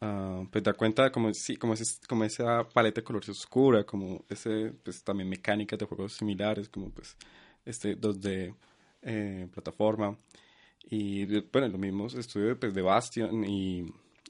ah, 0.00 0.44
pues 0.50 0.64
da 0.64 0.72
cuenta 0.74 1.10
como, 1.12 1.32
sí, 1.34 1.56
como, 1.56 1.74
ese- 1.74 2.00
como 2.08 2.24
esa 2.24 2.68
paleta 2.68 3.00
de 3.00 3.04
colores 3.04 3.28
oscura, 3.30 3.84
como 3.84 4.24
ese, 4.28 4.72
pues 4.82 5.02
también 5.04 5.28
mecánicas 5.28 5.78
de 5.78 5.86
juegos 5.86 6.14
similares, 6.14 6.68
como 6.68 6.90
pues 6.90 7.16
este 7.64 7.94
2D 7.96 8.54
eh, 9.02 9.48
plataforma. 9.52 10.16
Y 10.90 11.26
bueno, 11.52 11.68
los 11.68 11.78
mismos 11.80 12.14
estudios 12.14 12.56
pues, 12.58 12.74
de 12.74 12.82
Bastion 12.82 13.44
y, 13.44 13.82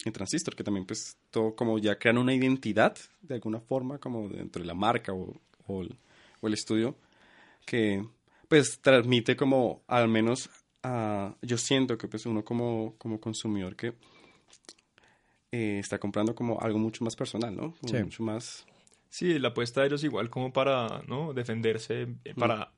y 0.05 0.11
Transistor, 0.11 0.57
que 0.57 0.65
también 0.65 0.87
pues 0.87 1.17
todo 1.31 1.55
como 1.55 1.79
ya 1.79 1.99
crean 1.99 2.19
una 2.19 2.35
identidad 2.35 2.97
de 3.23 3.35
alguna 3.35 3.61
forma, 3.61 3.99
como 3.99 4.29
dentro 4.29 4.63
de 4.63 4.67
la 4.69 4.75
marca 4.75 5.13
o, 5.13 5.35
o 5.67 5.83
el, 5.83 5.97
o 6.41 6.49
el 6.49 6.55
estudio, 6.55 6.97
que 7.67 8.05
pues 8.49 8.81
transmite 8.81 9.37
como 9.37 9.83
al 9.87 10.09
menos 10.09 10.49
a 10.83 11.35
yo 11.43 11.59
siento 11.59 11.99
que 11.99 12.09
pues 12.09 12.27
uno 12.27 12.45
como, 12.45 12.95
como 12.99 13.21
consumidor 13.21 13.77
que 13.77 13.95
eh, 15.53 15.79
está 15.79 15.99
comprando 15.99 16.35
como 16.35 16.61
algo 16.61 16.79
mucho 16.79 17.05
más 17.05 17.17
personal, 17.17 17.55
¿no? 17.57 17.75
Sí. 17.87 17.97
Mucho 17.97 18.23
más... 18.23 18.67
Sí, 19.11 19.39
la 19.39 19.49
apuesta 19.49 19.81
de 19.81 19.87
ellos 19.87 20.05
igual 20.05 20.29
como 20.29 20.53
para, 20.53 21.03
¿no? 21.07 21.33
Defenderse, 21.33 22.09
eh, 22.25 22.35
para, 22.37 22.73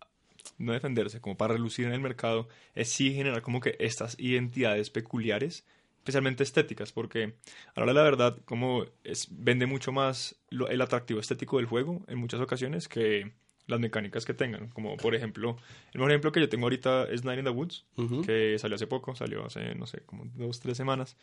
no 0.59 0.73
defenderse, 0.73 1.21
como 1.21 1.37
para 1.37 1.55
relucir 1.55 1.87
en 1.87 1.93
el 1.93 2.01
mercado, 2.01 2.47
es 2.75 2.91
sí 2.93 3.13
generar 3.13 3.43
como 3.43 3.61
que 3.61 3.77
estas 3.81 4.17
identidades 4.19 4.91
peculiares 4.91 5.65
especialmente 5.99 6.43
estéticas, 6.45 6.93
porque 6.93 7.35
a 7.75 7.81
la 7.81 7.83
hora 7.83 7.93
de 7.93 7.99
la 7.99 8.03
verdad, 8.05 8.39
como 8.47 8.85
es, 9.05 9.29
vende 9.31 9.67
mucho 9.67 9.93
más 9.93 10.37
lo- 10.49 10.69
el 10.69 10.81
atractivo 10.81 11.21
estético 11.21 11.59
del 11.59 11.67
juego 11.67 12.01
en 12.09 12.17
muchas 12.19 12.41
ocasiones 12.41 12.89
que 12.89 13.33
las 13.71 13.81
mecánicas 13.81 14.25
que 14.25 14.35
tengan. 14.35 14.69
Como 14.69 14.97
por 14.97 15.15
ejemplo, 15.15 15.57
el 15.93 15.99
mejor 15.99 16.11
ejemplo 16.11 16.33
que 16.33 16.41
yo 16.41 16.49
tengo 16.49 16.67
ahorita 16.67 17.05
es 17.05 17.25
Night 17.25 17.39
in 17.39 17.45
the 17.45 17.51
Woods, 17.51 17.85
Ujú. 17.97 18.23
que 18.23 18.59
salió 18.59 18.75
hace 18.77 18.87
poco, 18.87 19.15
salió 19.15 19.45
hace, 19.47 19.75
no 19.75 19.87
sé, 19.87 20.01
como 20.07 20.25
dos, 20.35 20.61
tres 20.61 20.77
semanas. 20.77 21.17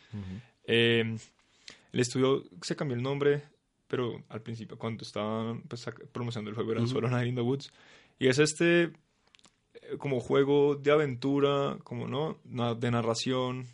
Eh, 0.64 1.16
el 1.92 2.00
estudio 2.00 2.44
se 2.62 2.76
cambió 2.76 2.96
el 2.96 3.02
nombre, 3.02 3.42
pero 3.86 4.22
al 4.28 4.42
principio, 4.42 4.76
cuando 4.78 5.02
estaban 5.02 5.62
pues, 5.62 5.86
promocionando 6.12 6.50
el 6.50 6.54
juego, 6.56 6.72
era 6.72 6.80
Ujú. 6.82 6.90
solo 6.90 7.08
Night 7.08 7.28
in 7.28 7.34
the 7.34 7.40
Woods. 7.40 7.70
Y 8.18 8.28
es 8.28 8.38
este 8.38 8.82
eh, 8.84 8.90
como 9.98 10.20
juego 10.20 10.74
de 10.74 10.90
aventura, 10.90 11.78
como 11.84 12.06
no, 12.08 12.38
de 12.74 12.90
narración, 12.90 13.66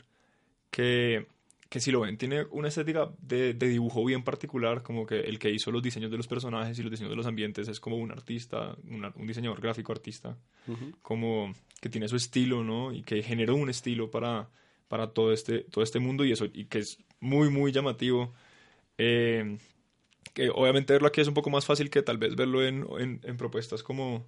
que, 0.70 1.26
que 1.68 1.80
si 1.80 1.90
lo 1.90 2.00
ven, 2.00 2.16
tiene 2.16 2.44
una 2.50 2.68
estética 2.68 3.10
de, 3.18 3.54
de 3.54 3.68
dibujo 3.68 4.04
bien 4.04 4.22
particular, 4.22 4.82
como 4.82 5.06
que 5.06 5.20
el 5.20 5.38
que 5.38 5.50
hizo 5.50 5.70
los 5.70 5.82
diseños 5.82 6.10
de 6.10 6.16
los 6.16 6.28
personajes 6.28 6.78
y 6.78 6.82
los 6.82 6.90
diseños 6.90 7.10
de 7.10 7.16
los 7.16 7.26
ambientes 7.26 7.68
es 7.68 7.80
como 7.80 7.96
un 7.96 8.10
artista, 8.10 8.76
un 8.84 9.26
diseñador 9.26 9.60
gráfico 9.60 9.92
artista 9.92 10.36
como 11.02 11.52
que 11.80 11.88
tiene 11.88 12.08
su 12.08 12.16
estilo, 12.16 12.64
¿no? 12.64 12.92
Y 12.92 13.02
que 13.02 13.22
generó 13.22 13.56
un 13.56 13.70
estilo 13.70 14.10
para, 14.10 14.48
para 14.88 15.08
todo, 15.12 15.32
este, 15.32 15.60
todo 15.60 15.82
este 15.84 15.98
mundo 15.98 16.24
y 16.24 16.32
eso, 16.32 16.46
y 16.52 16.66
que 16.66 16.78
es 16.78 16.98
muy, 17.20 17.50
muy 17.50 17.72
llamativo. 17.72 18.32
Eh, 18.96 19.58
que 20.32 20.50
obviamente 20.50 20.92
verlo 20.92 21.08
aquí 21.08 21.20
es 21.20 21.28
un 21.28 21.34
poco 21.34 21.50
más 21.50 21.64
fácil 21.64 21.90
que 21.90 22.02
tal 22.02 22.18
vez 22.18 22.34
verlo 22.34 22.64
en, 22.64 22.86
en, 22.98 23.20
en 23.22 23.36
propuestas 23.36 23.82
como, 23.82 24.26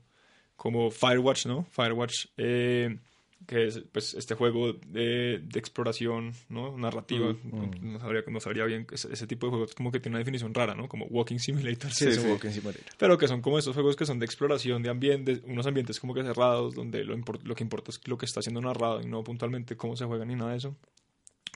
como 0.57 0.91
Firewatch, 0.91 1.47
¿no? 1.47 1.65
Firewatch, 1.71 2.27
eh, 2.37 2.99
que 3.47 3.67
es 3.67 3.83
pues, 3.93 4.15
este 4.15 4.35
juego 4.35 4.73
de, 4.73 5.41
de 5.43 5.59
exploración, 5.59 6.33
¿no? 6.49 6.77
Narrativa. 6.77 7.33
Mm. 7.33 7.93
No, 7.93 8.01
sabría, 8.01 8.23
no 8.27 8.41
sabría 8.41 8.65
bien, 8.65 8.87
ese, 8.91 9.13
ese 9.13 9.27
tipo 9.27 9.47
de 9.47 9.51
juegos 9.51 9.75
como 9.75 9.93
que 9.93 10.01
tiene 10.01 10.15
una 10.15 10.19
definición 10.21 10.53
rara, 10.55 10.75
¿no? 10.75 10.89
Como 10.89 11.07
Walking 11.07 11.39
Simulator. 11.39 11.93
Sí, 11.93 12.13
sí. 12.13 12.21
un 12.21 12.31
Walking 12.31 12.51
Simulator. 12.51 12.85
Pero 12.99 13.19
que 13.19 13.29
son 13.29 13.43
como 13.43 13.59
estos 13.59 13.75
juegos 13.75 13.95
que 13.95 14.07
son 14.07 14.19
de 14.19 14.27
exploración 14.27 14.83
de 14.83 14.91
ambientes, 14.91 15.43
unos 15.45 15.67
ambientes 15.67 16.01
como 16.01 16.15
que 16.15 16.23
cerrados, 16.23 16.75
donde 16.75 17.05
lo, 17.05 17.17
lo 17.17 17.55
que 17.55 17.63
importa 17.63 17.91
es 17.91 18.01
lo 18.09 18.19
que 18.19 18.27
está 18.27 18.43
siendo 18.43 18.61
narrado 18.61 19.01
y 19.01 19.07
no 19.07 19.23
puntualmente 19.23 19.77
cómo 19.77 19.97
se 19.97 20.05
juega 20.07 20.25
ni 20.25 20.35
nada 20.35 20.53
de 20.53 20.59
eso. 20.59 20.77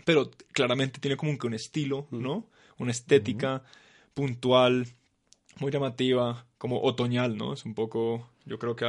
Pero 0.05 0.31
claramente 0.53 1.01
tiene 1.01 1.17
como 1.17 1.37
que 1.39 1.47
un 1.47 1.55
estilo, 1.55 2.07
¿no? 2.11 2.47
Una 2.79 2.93
estética 2.93 3.63
puntual, 4.15 4.87
muy 5.59 5.71
llamativa, 5.71 6.47
como 6.59 6.83
otoñal, 6.83 7.37
¿no? 7.37 7.53
Es 7.53 7.65
un 7.65 7.75
poco, 7.75 8.29
yo 8.51 8.59
creo 8.59 8.75
que 8.75 8.85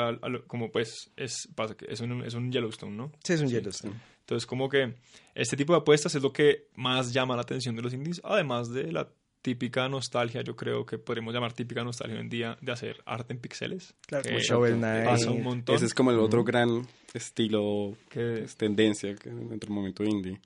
como 0.47 0.71
pues 0.71 1.11
es, 1.15 1.47
pasa 1.53 1.77
que 1.77 1.85
es 1.87 2.01
un, 2.01 2.23
es 2.23 2.33
un 2.33 2.51
Yellowstone, 2.51 2.97
¿no? 2.97 3.11
Sí, 3.23 3.33
es 3.33 3.41
un 3.41 3.47
Yellowstone. 3.47 3.93
Entonces, 4.21 4.47
como 4.47 4.67
que 4.67 4.95
este 5.35 5.55
tipo 5.55 5.73
de 5.73 5.79
apuestas 5.79 6.15
es 6.15 6.23
lo 6.23 6.33
que 6.33 6.69
más 6.73 7.13
llama 7.13 7.35
la 7.35 7.43
atención 7.43 7.75
de 7.75 7.83
los 7.83 7.93
indies, 7.93 8.19
además 8.23 8.71
de 8.71 8.91
la 8.91 9.07
típica 9.43 9.87
nostalgia, 9.87 10.41
yo 10.41 10.55
creo 10.55 10.83
que 10.83 10.97
podríamos 10.97 11.31
llamar 11.31 11.53
típica 11.53 11.83
nostalgia 11.83 12.15
hoy 12.15 12.21
en 12.21 12.29
día 12.29 12.57
de 12.59 12.71
hacer 12.71 13.03
arte 13.05 13.33
en 13.33 13.39
píxeles. 13.39 13.93
Claro, 14.07 14.23
que 14.23 14.39
Shovel 14.39 14.77
Knight. 14.77 15.05
pasa 15.05 15.29
un 15.29 15.43
montón. 15.43 15.75
Ese 15.75 15.85
es 15.85 15.93
como 15.93 16.09
el 16.09 16.17
otro 16.17 16.43
gran 16.43 16.87
estilo, 17.13 17.95
que, 18.09 18.43
es 18.43 18.55
tendencia 18.55 19.13
que 19.13 19.29
dentro 19.29 19.67
del 19.67 19.75
momento 19.75 20.03
indie. 20.03 20.41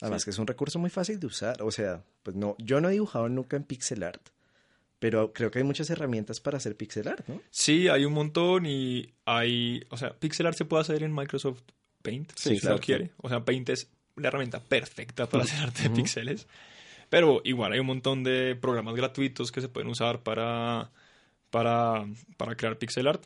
Además 0.00 0.24
que 0.24 0.30
es 0.30 0.38
un 0.38 0.46
recurso 0.46 0.78
muy 0.78 0.90
fácil 0.90 1.18
de 1.18 1.26
usar. 1.26 1.60
O 1.62 1.72
sea, 1.72 2.04
pues 2.22 2.36
no, 2.36 2.54
yo 2.58 2.80
no 2.80 2.88
he 2.88 2.92
dibujado 2.92 3.28
nunca 3.28 3.56
en 3.56 3.64
pixel 3.64 4.04
art, 4.04 4.22
pero 5.00 5.32
creo 5.32 5.50
que 5.50 5.58
hay 5.58 5.64
muchas 5.64 5.90
herramientas 5.90 6.38
para 6.38 6.58
hacer 6.58 6.76
pixel 6.76 7.08
art, 7.08 7.26
¿no? 7.26 7.42
sí, 7.50 7.88
hay 7.88 8.04
un 8.04 8.12
montón 8.12 8.66
y 8.66 9.12
hay, 9.24 9.82
o 9.88 9.96
sea, 9.96 10.10
pixel 10.14 10.46
art 10.46 10.56
se 10.56 10.66
puede 10.66 10.82
hacer 10.82 11.02
en 11.02 11.12
Microsoft 11.12 11.62
Paint, 12.02 12.30
Sí, 12.36 12.42
si 12.42 12.48
uno 12.50 12.56
exacto. 12.58 12.80
quiere. 12.82 13.10
O 13.16 13.28
sea, 13.28 13.44
Paint 13.44 13.70
es 13.70 13.90
la 14.16 14.28
herramienta 14.28 14.60
perfecta 14.60 15.28
para 15.28 15.44
hacer 15.44 15.60
arte 15.60 15.82
de 15.82 15.90
píxeles. 15.90 16.46
Pero 17.08 17.40
igual 17.44 17.72
hay 17.72 17.80
un 17.80 17.86
montón 17.86 18.22
de 18.22 18.54
programas 18.54 18.94
gratuitos 18.94 19.50
que 19.50 19.60
se 19.60 19.68
pueden 19.68 19.90
usar 19.90 20.22
para, 20.22 20.90
para, 21.50 22.06
para 22.36 22.54
crear 22.54 22.78
pixel 22.78 23.08
art. 23.08 23.24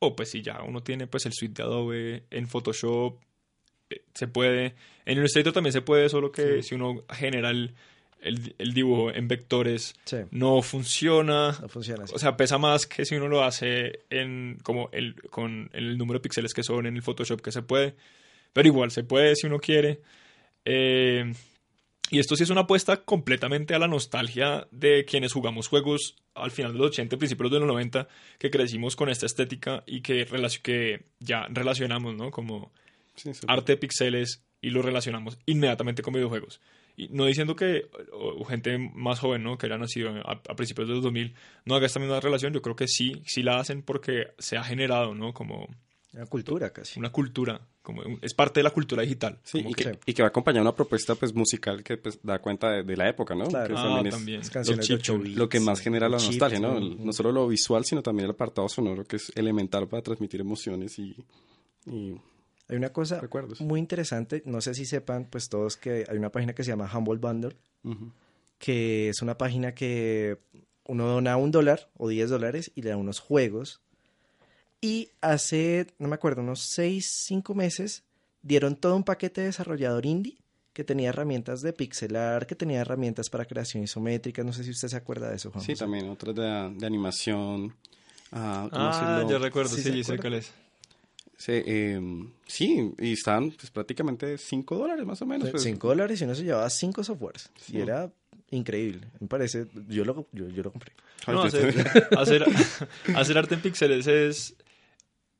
O 0.00 0.16
pues 0.16 0.30
si 0.30 0.42
ya 0.42 0.62
uno 0.62 0.82
tiene 0.82 1.06
pues 1.06 1.26
el 1.26 1.32
suite 1.32 1.62
de 1.62 1.68
Adobe 1.68 2.24
en 2.30 2.48
Photoshop, 2.48 3.20
eh, 3.90 4.02
se 4.14 4.26
puede. 4.26 4.74
En 5.04 5.18
Illustrator 5.18 5.52
también 5.52 5.72
se 5.72 5.82
puede, 5.82 6.08
solo 6.08 6.32
que 6.32 6.62
si 6.62 6.74
uno 6.74 7.04
genera 7.10 7.50
el, 7.50 7.74
el- 8.22 8.54
el 8.58 8.72
dibujo 8.74 9.10
en 9.12 9.28
vectores 9.28 9.94
Sí, 10.04 10.16
no 10.30 10.62
funciona. 10.62 11.56
no 11.60 11.68
funciona. 11.68 12.04
O 12.12 12.18
sea, 12.18 12.36
pesa 12.36 12.58
más 12.58 12.86
que 12.86 13.04
si 13.04 13.14
uno 13.16 13.28
lo 13.28 13.42
hace 13.44 14.00
en 14.10 14.58
como 14.62 14.88
el 14.92 15.14
con 15.30 15.70
el 15.72 15.96
número 15.98 16.18
de 16.18 16.22
píxeles 16.22 16.52
que 16.54 16.62
son 16.62 16.86
en 16.86 16.96
el 16.96 17.02
Photoshop 17.02 17.40
que 17.40 17.52
se 17.52 17.62
puede. 17.62 17.94
Pero 18.52 18.68
igual 18.68 18.90
se 18.90 19.04
puede 19.04 19.36
si 19.36 19.46
uno 19.46 19.58
quiere. 19.58 20.00
Eh, 20.64 21.32
y 22.10 22.18
esto 22.18 22.34
sí 22.36 22.42
es 22.42 22.50
una 22.50 22.62
apuesta 22.62 22.98
completamente 23.04 23.74
a 23.74 23.78
la 23.78 23.86
nostalgia 23.86 24.66
de 24.72 25.04
quienes 25.04 25.32
jugamos 25.32 25.68
juegos 25.68 26.16
al 26.34 26.50
final 26.50 26.72
de 26.72 26.78
los 26.78 26.88
80, 26.88 27.16
principios 27.16 27.50
de 27.52 27.58
los 27.60 27.68
90, 27.68 28.08
que 28.38 28.50
crecimos 28.50 28.96
con 28.96 29.08
esta 29.08 29.26
estética 29.26 29.84
y 29.86 30.00
que, 30.00 30.26
relac- 30.26 30.60
que 30.62 31.04
ya 31.20 31.46
relacionamos, 31.50 32.16
¿no? 32.16 32.30
Como 32.30 32.72
Sí, 33.14 33.30
arte 33.46 33.72
de 33.72 33.76
pixeles 33.78 34.42
y 34.60 34.70
lo 34.70 34.82
relacionamos 34.82 35.38
inmediatamente 35.46 36.02
con 36.02 36.14
videojuegos. 36.14 36.60
Y 37.04 37.08
no 37.10 37.24
diciendo 37.26 37.54
que 37.56 37.88
o, 38.12 38.40
o 38.40 38.44
gente 38.44 38.76
más 38.94 39.18
joven, 39.20 39.42
¿no? 39.42 39.56
Que 39.58 39.66
haya 39.66 39.78
nacido 39.78 40.10
a, 40.24 40.32
a 40.48 40.54
principios 40.56 40.88
de 40.88 40.94
los 40.94 41.02
2000 41.04 41.34
no 41.64 41.74
haga 41.74 41.86
esta 41.86 42.00
misma 42.00 42.20
relación, 42.20 42.52
yo 42.52 42.62
creo 42.62 42.76
que 42.76 42.88
sí, 42.88 43.22
sí 43.26 43.42
la 43.42 43.58
hacen 43.58 43.82
porque 43.82 44.28
se 44.38 44.56
ha 44.56 44.64
generado, 44.64 45.14
¿no? 45.14 45.32
Como 45.32 45.68
Una 46.12 46.26
cultura 46.26 46.70
casi. 46.70 46.98
una 46.98 47.10
cultura, 47.10 47.60
como 47.82 48.02
un- 48.02 48.18
es 48.20 48.34
parte 48.34 48.58
de 48.60 48.64
la 48.64 48.70
cultura 48.70 49.02
digital. 49.02 49.38
Sí, 49.44 49.58
como 49.58 49.70
y 49.70 49.74
que- 49.74 49.84
que, 49.84 49.98
y 50.06 50.12
que 50.14 50.22
va 50.22 50.28
acompañada 50.28 50.60
de 50.64 50.68
una 50.68 50.74
propuesta 50.76 51.14
pues 51.14 51.32
musical 51.34 51.82
que 51.84 51.96
pues 51.96 52.18
da 52.22 52.38
cuenta 52.40 52.70
de, 52.70 52.82
de 52.82 52.96
la 52.96 53.08
época, 53.08 53.34
¿no? 53.34 53.46
Claro. 53.46 53.74
Que 53.74 53.80
Ah, 53.80 53.84
también 53.84 54.06
es 54.08 54.14
también. 54.14 54.38
Las 54.40 54.46
Los 54.48 54.52
canciones 54.52 54.88
de 54.88 54.94
chiptunes. 54.96 55.20
8 55.20 55.24
bits, 55.28 55.36
lo 55.38 55.48
que 55.48 55.60
más 55.60 55.80
genera 55.80 56.08
la 56.08 56.18
nostalgia, 56.18 56.58
¿no? 56.60 56.76
El- 56.78 57.04
no 57.04 57.12
solo 57.12 57.30
lo 57.32 57.46
visual, 57.48 57.84
sino 57.84 58.02
también 58.02 58.24
el 58.26 58.32
apartado 58.32 58.68
sonoro, 58.68 59.04
que 59.04 59.16
es 59.16 59.32
elemental 59.36 59.86
para 59.88 60.02
transmitir 60.02 60.40
emociones 60.40 60.98
y, 60.98 61.14
y 61.86 62.14
Hay 62.70 62.76
una 62.76 62.92
cosa 62.92 63.20
recuerdos. 63.20 63.60
muy 63.60 63.80
interesante, 63.80 64.42
no 64.46 64.60
sé 64.60 64.74
si 64.74 64.86
sepan, 64.86 65.26
pues 65.28 65.48
todos 65.48 65.76
que 65.76 66.06
hay 66.08 66.16
una 66.16 66.30
página 66.32 66.54
que 66.54 66.62
se 66.64 66.70
llama 66.70 66.90
Humble 66.92 67.18
Bundle, 67.18 67.56
que 68.58 69.08
es 69.08 69.22
una 69.22 69.36
página 69.36 69.74
que 69.74 70.38
uno 70.86 71.06
dona 71.06 71.36
un 71.36 71.50
dólar 71.50 71.90
o 71.96 72.08
10 72.08 72.30
dólares 72.30 72.72
y 72.74 72.82
le 72.82 72.90
da 72.90 72.96
unos 72.96 73.20
juegos. 73.20 73.80
Y 74.80 75.10
hace, 75.20 75.86
no 75.98 76.08
me 76.08 76.14
acuerdo, 76.14 76.40
unos 76.42 76.60
6, 76.60 77.10
5 77.26 77.54
meses 77.54 78.04
dieron 78.42 78.76
todo 78.76 78.96
un 78.96 79.04
paquete 79.04 79.42
de 79.42 79.48
desarrollador 79.48 80.06
indie 80.06 80.38
que 80.72 80.84
tenía 80.84 81.08
herramientas 81.10 81.60
de 81.62 81.72
pixelar, 81.72 82.46
que 82.46 82.54
tenía 82.54 82.80
herramientas 82.80 83.28
para 83.28 83.44
creación 83.44 83.82
isométrica. 83.82 84.42
No 84.44 84.52
sé 84.52 84.64
si 84.64 84.70
usted 84.70 84.88
se 84.88 84.96
acuerda 84.96 85.28
de 85.28 85.36
eso, 85.36 85.50
Juan. 85.50 85.64
Sí, 85.64 85.72
José. 85.72 85.84
también 85.84 86.08
otras 86.08 86.34
de, 86.34 86.42
de 86.78 86.86
animación. 86.86 87.74
ah, 88.32 88.68
¿cómo 88.70 88.84
Ah, 88.92 89.26
ya 89.28 89.38
recuerdo, 89.38 89.74
Sí, 89.76 89.82
sí, 89.82 90.04
¿se 90.04 90.12
sé 90.12 90.18
cuál 90.18 90.34
es. 90.34 90.52
Sí, 91.40 91.52
eh, 91.54 91.98
sí, 92.46 92.92
y 92.98 93.14
están 93.14 93.50
pues, 93.52 93.70
prácticamente 93.70 94.36
5 94.36 94.76
dólares 94.76 95.06
más 95.06 95.22
o 95.22 95.26
menos. 95.26 95.48
pues. 95.48 95.62
5 95.62 95.88
dólares 95.88 96.20
y 96.20 96.24
uno 96.24 96.34
se 96.34 96.44
llevaba 96.44 96.68
5 96.68 97.02
softwares. 97.02 97.50
Sí. 97.58 97.78
Y 97.78 97.80
era 97.80 98.12
increíble. 98.50 99.08
Me 99.20 99.26
parece, 99.26 99.66
yo 99.88 100.04
lo, 100.04 100.26
yo, 100.32 100.48
yo 100.48 100.62
lo 100.62 100.70
compré. 100.70 100.92
No, 101.26 101.44
hacer, 101.44 101.74
hacer, 102.18 102.44
hacer 103.14 103.38
arte 103.38 103.54
en 103.54 103.62
píxeles 103.62 104.06
es, 104.06 104.54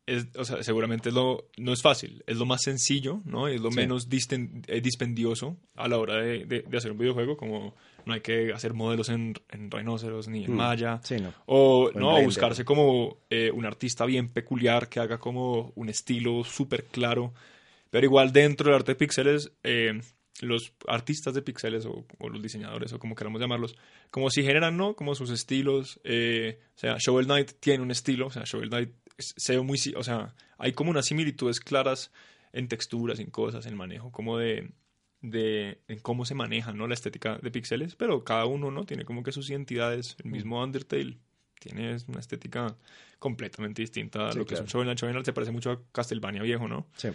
es, 0.06 0.28
o 0.36 0.44
sea, 0.44 0.62
seguramente 0.62 1.10
es 1.10 1.14
lo, 1.14 1.48
no 1.58 1.72
es 1.72 1.82
fácil, 1.82 2.24
es 2.26 2.36
lo 2.36 2.46
más 2.46 2.62
sencillo, 2.62 3.20
¿no? 3.24 3.46
Es 3.48 3.60
lo 3.60 3.70
Sí. 3.70 3.76
menos 3.76 4.08
disten- 4.08 4.64
eh, 4.66 4.80
dispendioso 4.80 5.56
a 5.76 5.86
la 5.88 5.98
hora 5.98 6.16
de, 6.16 6.44
de- 6.46 6.62
de 6.62 6.76
hacer 6.76 6.90
un 6.92 6.98
videojuego, 6.98 7.36
como 7.36 7.74
no 8.06 8.14
hay 8.14 8.20
que 8.20 8.52
hacer 8.52 8.72
modelos 8.74 9.08
en, 9.10 9.34
en 9.50 9.70
rinoceros 9.70 10.26
ni 10.28 10.44
en 10.44 10.52
Mm. 10.52 10.56
malla. 10.56 11.00
Sí, 11.04 11.16
no. 11.18 11.32
O, 11.46 11.90
en 11.94 12.00
no, 12.00 12.20
buscarse 12.22 12.64
como 12.64 13.18
eh, 13.30 13.50
un 13.52 13.66
artista 13.66 14.04
bien 14.06 14.28
peculiar 14.30 14.88
que 14.88 15.00
haga 15.00 15.18
como 15.18 15.72
un 15.76 15.88
estilo 15.88 16.42
súper 16.44 16.84
claro. 16.86 17.32
Pero 17.90 18.06
igual 18.06 18.32
dentro 18.32 18.66
del 18.66 18.76
arte 18.76 18.92
de 18.92 18.96
píxeles, 18.96 19.52
eh, 19.64 20.00
los 20.42 20.72
artistas 20.88 21.34
de 21.34 21.42
píxeles 21.42 21.84
o, 21.84 22.06
o 22.18 22.28
los 22.30 22.40
diseñadores 22.42 22.92
o 22.94 22.98
como 22.98 23.14
queramos 23.14 23.40
llamarlos, 23.40 23.76
como 24.10 24.30
si 24.30 24.42
generan, 24.42 24.76
¿no? 24.76 24.94
Como 24.94 25.14
sus 25.14 25.28
estilos. 25.30 25.98
o 25.98 26.78
sea, 26.78 26.96
Shovel 26.98 27.26
Knight 27.26 27.52
tiene 27.60 27.82
un 27.82 27.90
estilo. 27.90 28.28
O 28.28 28.30
sea, 28.30 28.44
Shovel 28.46 28.70
Knight 28.70 28.90
se 29.20 29.56
ve 29.56 29.62
muy... 29.62 29.78
O 29.96 30.02
sea, 30.02 30.34
hay 30.58 30.72
como 30.72 30.90
unas 30.90 31.06
similitudes 31.06 31.60
claras 31.60 32.10
en 32.52 32.68
texturas, 32.68 33.18
en 33.20 33.30
cosas, 33.30 33.66
en 33.66 33.76
manejo, 33.76 34.10
como 34.10 34.38
de 34.38 34.70
de 35.22 35.78
en 35.88 35.98
cómo 35.98 36.24
se 36.24 36.34
maneja 36.34 36.72
¿no? 36.72 36.86
la 36.86 36.94
estética 36.94 37.38
de 37.42 37.50
píxeles, 37.50 37.94
pero 37.94 38.24
cada 38.24 38.46
uno 38.46 38.70
no 38.70 38.84
tiene 38.84 39.04
como 39.04 39.22
que 39.22 39.32
sus 39.32 39.50
identidades. 39.50 40.16
Mm. 40.18 40.26
El 40.26 40.32
mismo 40.32 40.62
Undertale 40.62 41.18
tiene 41.58 41.96
una 42.08 42.20
estética 42.20 42.74
completamente 43.18 43.82
distinta 43.82 44.28
a 44.28 44.32
Sí, 44.32 44.38
lo 44.38 44.44
que 44.44 44.54
claro. 44.54 44.64
es 44.64 44.68
un 44.68 44.72
Shovel 44.72 44.86
Knight. 44.86 44.98
Shovel 44.98 45.12
Knight 45.12 45.26
se 45.26 45.32
parece 45.32 45.52
mucho 45.52 45.70
a 45.72 45.80
Castlevania 45.92 46.42
viejo, 46.42 46.68
¿no? 46.68 46.86
Sí. 46.96 47.08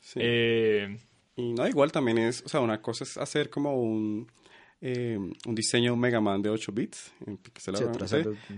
sí. 0.00 0.18
Eh, 0.20 0.98
Y 1.36 1.52
no, 1.52 1.66
igual 1.68 1.92
también 1.92 2.18
es, 2.18 2.42
o 2.44 2.48
sea, 2.48 2.60
una 2.60 2.82
cosa 2.82 3.04
es 3.04 3.16
hacer 3.18 3.50
como 3.50 3.80
un, 3.80 4.30
eh, 4.86 5.16
un 5.18 5.54
diseño 5.54 5.96
Mega 5.96 6.20
Man 6.20 6.42
de 6.42 6.50
8 6.50 6.70
bits 6.72 7.12
en 7.26 7.38
pixel 7.38 7.74
Sí, 7.76 7.84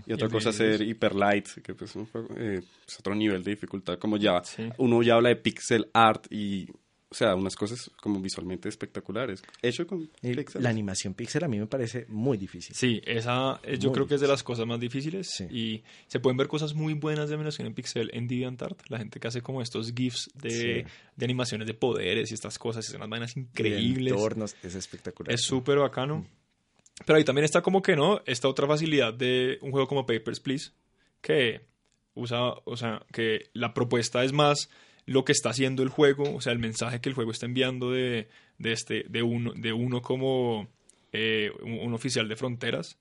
y 0.06 0.12
otra 0.12 0.26
Y 0.26 0.30
cosa 0.30 0.50
bien, 0.50 0.72
hacer 0.72 0.82
Hyper 0.82 1.14
Light, 1.14 1.48
que 1.62 1.74
pues, 1.74 1.94
eh, 2.36 2.60
es 2.86 2.98
otro 2.98 3.14
nivel 3.14 3.44
de 3.44 3.52
dificultad, 3.52 3.96
como 3.98 4.16
ya 4.16 4.42
Sí. 4.42 4.68
uno 4.78 5.02
ya 5.04 5.14
habla 5.14 5.28
de 5.28 5.36
pixel 5.36 5.88
art 5.94 6.26
y 6.30 6.66
o 7.08 7.14
sea, 7.14 7.34
unas 7.36 7.54
cosas 7.54 7.90
como 8.02 8.20
visualmente 8.20 8.68
espectaculares. 8.68 9.42
Hecho 9.62 9.86
con 9.86 10.10
Y 10.22 10.34
píxeles. 10.34 10.62
La 10.62 10.70
animación 10.70 11.14
pixel 11.14 11.44
a 11.44 11.48
mí 11.48 11.58
me 11.58 11.66
parece 11.66 12.04
muy 12.08 12.36
difícil. 12.36 12.74
Sí, 12.74 13.00
esa 13.06 13.60
eh, 13.62 13.78
yo 13.78 13.90
Muy 13.90 13.94
creo 13.94 14.06
que 14.08 14.14
es 14.16 14.20
de 14.20 14.26
las 14.28 14.42
cosas 14.42 14.66
más 14.66 14.80
difíciles 14.80 15.28
Sí. 15.30 15.44
y 15.50 15.84
se 16.08 16.18
pueden 16.18 16.36
ver 16.36 16.48
cosas 16.48 16.74
muy 16.74 16.94
buenas 16.94 17.28
de 17.28 17.36
animación 17.36 17.66
en 17.68 17.74
pixel 17.74 18.10
en 18.12 18.26
DeviantArt, 18.26 18.80
la 18.88 18.98
gente 18.98 19.20
que 19.20 19.28
hace 19.28 19.40
como 19.40 19.62
estos 19.62 19.92
gifs 19.94 20.28
de, 20.34 20.50
Sí. 20.50 20.92
de 21.16 21.24
animaciones 21.24 21.66
de 21.68 21.74
poderes 21.74 22.30
y 22.30 22.34
estas 22.34 22.58
cosas, 22.58 22.84
y 22.86 22.88
son 22.90 22.96
unas 23.02 23.10
vainas 23.10 23.34
De 23.34 23.40
increíbles. 23.42 24.12
entornos, 24.12 24.56
es 24.62 24.74
espectacular. 24.74 25.32
Es 25.32 25.42
súper 25.42 25.78
bacano. 25.78 26.26
Pero 27.04 27.18
ahí 27.18 27.24
también 27.24 27.44
está 27.44 27.60
como 27.62 27.82
que, 27.82 27.94
¿no? 27.94 28.22
Esta 28.26 28.48
otra 28.48 28.66
facilidad 28.66 29.12
de 29.14 29.58
un 29.62 29.70
juego 29.70 29.86
como 29.86 30.06
Papers, 30.06 30.40
Please, 30.40 30.70
que 31.20 31.60
usa, 32.14 32.52
o 32.64 32.76
sea, 32.76 33.04
que 33.12 33.50
la 33.52 33.74
propuesta 33.74 34.24
es 34.24 34.32
más 34.32 34.70
lo 35.06 35.24
que 35.24 35.32
está 35.32 35.50
haciendo 35.50 35.82
el 35.82 35.88
juego, 35.88 36.34
o 36.34 36.40
sea, 36.40 36.52
el 36.52 36.58
mensaje 36.58 37.00
que 37.00 37.08
el 37.08 37.14
juego 37.14 37.30
está 37.30 37.46
enviando 37.46 37.90
de, 37.92 38.28
de 38.58 38.72
este, 38.72 39.04
de 39.08 39.22
uno, 39.22 39.52
de 39.54 39.72
uno 39.72 40.02
como 40.02 40.68
eh, 41.12 41.50
un, 41.62 41.78
un 41.78 41.94
oficial 41.94 42.28
de 42.28 42.36
fronteras. 42.36 42.98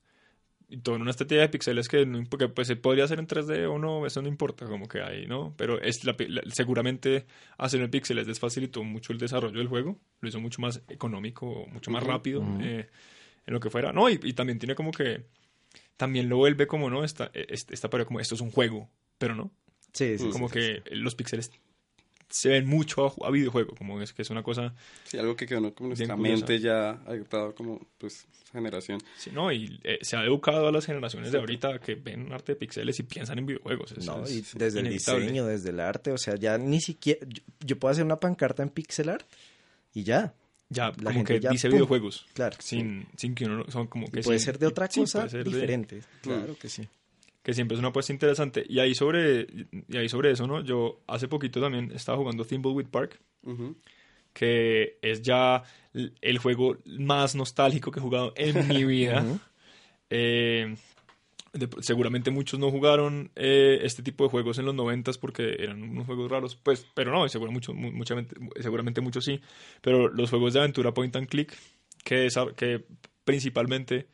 Y 0.68 0.78
todo 0.78 0.96
en 0.96 1.04
una 1.04 1.12
estética 1.12 1.42
de 1.42 1.50
píxeles 1.50 1.88
que, 1.88 2.08
no, 2.08 2.20
imp- 2.20 2.38
que, 2.40 2.48
pues 2.50 2.68
se 2.68 2.76
podría 2.76 3.04
hacer 3.04 3.20
en 3.20 3.28
3D 3.28 3.68
o 3.68 3.78
no, 3.78 4.06
eso 4.08 4.22
no 4.24 4.28
importa, 4.28 4.66
como 4.66 4.88
que 4.88 5.00
hay, 5.00 5.28
¿no? 5.28 5.54
Pero 5.58 5.80
es 5.80 6.04
la, 6.06 6.18
pi- 6.18 6.28
la- 6.28 6.42
seguramente 6.52 7.26
hacerlo 7.60 7.86
en 7.86 7.92
píxeles 7.92 8.26
les 8.28 8.40
facilitó 8.40 8.84
mucho 8.84 9.14
el 9.14 9.20
desarrollo 9.20 9.60
del 9.60 9.68
juego, 9.68 10.00
lo 10.22 10.30
hizo 10.30 10.40
mucho 10.40 10.62
más 10.62 10.82
económico, 10.90 11.68
mucho 11.72 11.92
más 11.92 12.04
rápido 12.04 12.42
eh, 12.62 12.88
en 13.46 13.54
lo 13.54 13.60
que 13.60 13.70
fuera. 13.70 13.94
No, 13.94 14.10
y, 14.10 14.20
y 14.24 14.34
también 14.34 14.58
tiene 14.58 14.74
como 14.74 14.90
que, 14.90 15.26
también 15.98 16.30
lo 16.30 16.38
vuelve 16.38 16.66
como, 16.66 16.90
¿no? 16.90 17.04
Esta, 17.04 17.30
esta, 17.34 17.72
esta 17.74 17.90
pared 17.92 18.06
como, 18.06 18.20
esto 18.20 18.34
es 18.34 18.42
un 18.42 18.50
juego, 18.52 18.90
pero 19.20 19.36
no, 19.36 19.52
Sí, 19.94 20.18
sí, 20.18 20.30
como 20.32 20.50
sí, 20.50 20.54
que 20.56 20.84
los 20.96 21.14
píxeles 21.14 21.52
se 22.30 22.50
ven 22.50 22.68
mucho 22.68 23.06
a, 23.24 23.28
a 23.28 23.32
videojuego, 23.32 23.76
como 23.76 24.02
es 24.02 24.14
que 24.14 24.22
es 24.24 24.30
una 24.30 24.44
cosa, 24.44 24.74
Sí, 25.04 25.18
algo 25.18 25.36
que 25.36 25.46
quedó 25.46 25.62
¿no? 25.62 25.74
como 25.74 25.90
nuestra 25.90 26.16
mente 26.18 26.60
ya 26.60 26.90
adaptado 26.92 27.54
como 27.56 27.86
pues 27.98 28.26
generación. 28.52 29.00
sí, 29.18 29.32
¿no? 29.34 29.52
Y 29.52 29.80
eh, 29.84 30.00
se 30.02 30.16
ha 30.18 30.24
educado 30.24 30.68
a 30.68 30.72
las 30.72 30.86
generaciones 30.86 31.32
de 31.32 31.38
ahorita 31.40 31.80
que 31.80 31.96
ven 31.96 32.32
arte 32.34 32.54
de 32.54 32.56
píxeles 32.58 33.00
y 33.00 33.04
piensan 33.04 33.40
en 33.40 33.46
videojuegos. 33.46 33.92
Es- 33.94 34.06
No, 34.06 34.24
es 34.24 34.32
y 34.32 34.58
desde 34.58 34.80
el 34.80 34.90
diseño, 34.90 35.46
desde 35.46 35.70
el 35.72 35.80
arte, 35.80 36.12
o 36.12 36.18
sea, 36.18 36.36
ya 36.36 36.58
ni 36.58 36.80
siquiera... 36.82 37.20
Yo, 37.28 37.42
yo 37.66 37.80
puedo 37.80 37.92
hacer 37.92 38.06
una 38.06 38.20
pancarta 38.20 38.64
en 38.64 38.70
pixel 38.70 39.10
art 39.10 39.26
y 39.94 40.04
ya, 40.04 40.34
Ya, 40.70 40.88
La 40.88 40.94
como 40.96 41.12
gente 41.12 41.34
que 41.36 41.40
ya, 41.42 41.50
dice 41.52 41.68
pum. 41.70 41.76
videojuegos. 41.78 42.26
claro. 42.34 42.58
Sin, 42.60 43.06
sin 43.18 43.36
que 43.36 43.46
uno 43.46 43.66
son 43.70 43.88
como 43.88 44.08
que 44.08 44.22
Y 44.22 44.24
puede 44.24 44.40
sin- 44.40 44.46
ser 44.46 44.58
de 44.60 44.68
otra 44.68 44.88
sí, 44.90 45.02
cosa 45.02 45.20
puede 45.20 45.30
ser 45.32 45.44
de- 45.44 45.50
diferente. 45.52 46.02
Claro 46.22 46.58
que 46.58 46.70
sí. 46.70 46.88
Que 47.46 47.54
siempre 47.54 47.76
es 47.76 47.80
una 47.80 47.90
apuesta 47.90 48.12
interesante. 48.12 48.66
Y 48.68 48.80
ahí 48.80 48.96
sobre, 48.96 49.46
y 49.88 49.98
ahí 49.98 50.10
sobre 50.10 50.32
eso, 50.32 50.48
¿no? 50.48 50.62
Yo 50.64 51.04
hace 51.06 51.28
poquito 51.28 51.62
también 51.62 51.92
estaba 51.94 52.18
jugando 52.18 52.44
Thimbleweed 52.44 52.88
Park, 52.88 53.22
que 54.34 54.98
es 55.04 55.22
ya 55.22 55.62
el 56.22 56.38
juego 56.40 56.78
más 56.98 57.36
nostálgico 57.36 57.92
que 57.92 58.00
he 58.00 58.02
jugado 58.02 58.34
en 58.36 58.68
mi 58.68 58.84
vida. 58.84 59.24
Eh, 60.10 60.76
de- 61.54 61.70
seguramente 61.82 62.32
muchos 62.32 62.60
no 62.60 62.70
jugaron 62.72 63.32
eh, 63.36 63.80
este 63.84 64.02
tipo 64.04 64.24
de 64.24 64.30
juegos 64.32 64.58
en 64.58 64.66
los 64.66 64.74
noventas 64.76 65.18
porque 65.18 65.56
eran 65.60 65.84
unos 65.84 66.06
juegos 66.08 66.30
raros, 66.32 66.56
pues, 66.56 66.86
pero 66.96 67.12
no, 67.12 67.30
seguro 67.30 67.52
mucho, 67.52 67.74
mucha 67.74 68.16
seguramente 68.60 69.02
muchos 69.02 69.24
sí. 69.24 69.40
Pero 69.82 70.10
los 70.10 70.32
juegos 70.32 70.54
de 70.54 70.60
aventura 70.62 70.94
point 70.94 71.16
and 71.16 71.28
click, 71.28 71.56
que, 72.04 72.26
es, 72.26 72.36
que 72.58 72.86
principalmente 73.24 74.08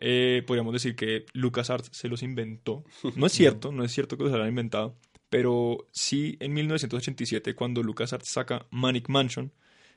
eh, 0.00 0.42
podríamos 0.46 0.72
decir 0.72 0.96
que 0.96 1.26
LucasArts 1.32 1.90
se 1.96 2.08
los 2.08 2.22
inventó. 2.22 2.84
No 3.16 3.26
es 3.26 3.32
cierto, 3.32 3.72
no 3.72 3.84
es 3.84 3.92
cierto 3.92 4.16
que 4.16 4.24
los 4.24 4.32
hayan 4.32 4.48
inventado, 4.48 4.96
pero 5.30 5.86
sí 5.92 6.36
en 6.40 6.54
1987 6.54 7.54
cuando 7.54 7.82
LucasArts 7.82 8.30
saca 8.30 8.66
Manic 8.70 9.08
Mansion, 9.08 9.52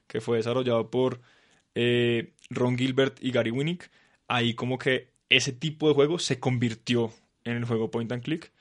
que 0.08 0.22
fue 0.22 0.38
desarrollado 0.38 0.90
por 0.92 1.22
eh, 1.76 2.34
Ron 2.50 2.78
Gilbert 2.78 3.18
y 3.22 3.32
Gary 3.32 3.52
Winnick, 3.52 3.90
ahí 4.28 4.54
como 4.54 4.78
que 4.78 5.10
ese 5.30 5.54
tipo 5.54 5.88
de 5.88 5.94
juego 5.96 6.20
se 6.20 6.40
convirtió 6.40 7.14
en 7.46 7.58
el 7.58 7.66
juego 7.66 7.90
point 7.92 8.12
and 8.12 8.24
click 8.24 8.52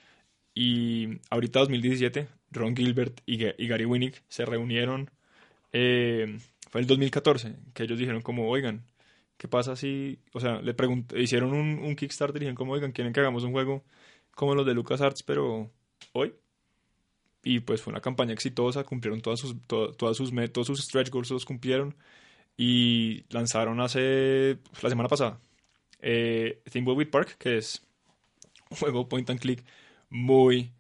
y 0.55 1.19
ahorita 1.31 1.61
2017 1.61 2.29
Ron 2.51 2.77
Gilbert 2.77 3.21
y, 3.27 3.39
Ga- 3.39 3.55
y 3.59 3.67
Gary 3.69 3.85
Winnick 3.85 4.23
se 4.29 4.45
reunieron 4.45 5.11
eh, 5.73 6.39
fue 6.71 6.81
el 6.81 6.87
2014 6.87 7.57
que 7.75 7.85
ellos 7.85 7.99
dijeron 7.99 8.23
como 8.23 8.49
oigan 8.49 8.85
¿qué 9.41 9.49
pasa 9.49 9.75
si 9.75 10.19
o 10.35 10.41
sea 10.41 10.61
le 10.61 10.77
pregunt- 10.77 11.17
hicieron 11.19 11.55
un, 11.55 11.79
un 11.79 11.97
Kickstarter 11.97 12.37
y 12.37 12.41
dijeron 12.41 12.57
como 12.57 12.73
oigan 12.75 12.93
quieren 12.93 13.15
que 13.15 13.21
hagamos 13.21 13.43
un 13.43 13.53
juego 13.53 13.83
como 14.33 14.55
los 14.55 14.67
de 14.67 14.75
LucasArts 14.75 15.23
pero 15.23 15.71
hoy 16.13 16.35
y 17.43 17.61
pues 17.61 17.81
fue 17.81 17.91
una 17.93 18.03
campaña 18.03 18.35
exitosa 18.35 18.85
cumplieron 18.85 19.23
todas 19.23 19.41
sus 19.41 19.57
to- 19.67 19.93
todas 19.95 20.17
sus 20.19 20.31
met- 20.33 20.53
todos 20.53 20.67
sus 20.67 20.81
stretch 20.85 21.09
goals 21.09 21.31
los 21.31 21.47
cumplieron 21.47 21.97
y 22.59 23.25
lanzaron 23.31 23.81
hace 23.81 24.59
la 24.83 24.91
semana 24.91 25.09
pasada 25.09 25.41
eh, 26.01 26.63
Thimbleweed 26.71 27.09
Park, 27.11 27.37
que 27.39 27.57
es 27.59 27.83
un 28.71 28.77
juego 28.77 29.09
point 29.09 29.29
and 29.31 29.41
click 29.41 29.65
muy, 30.11 30.73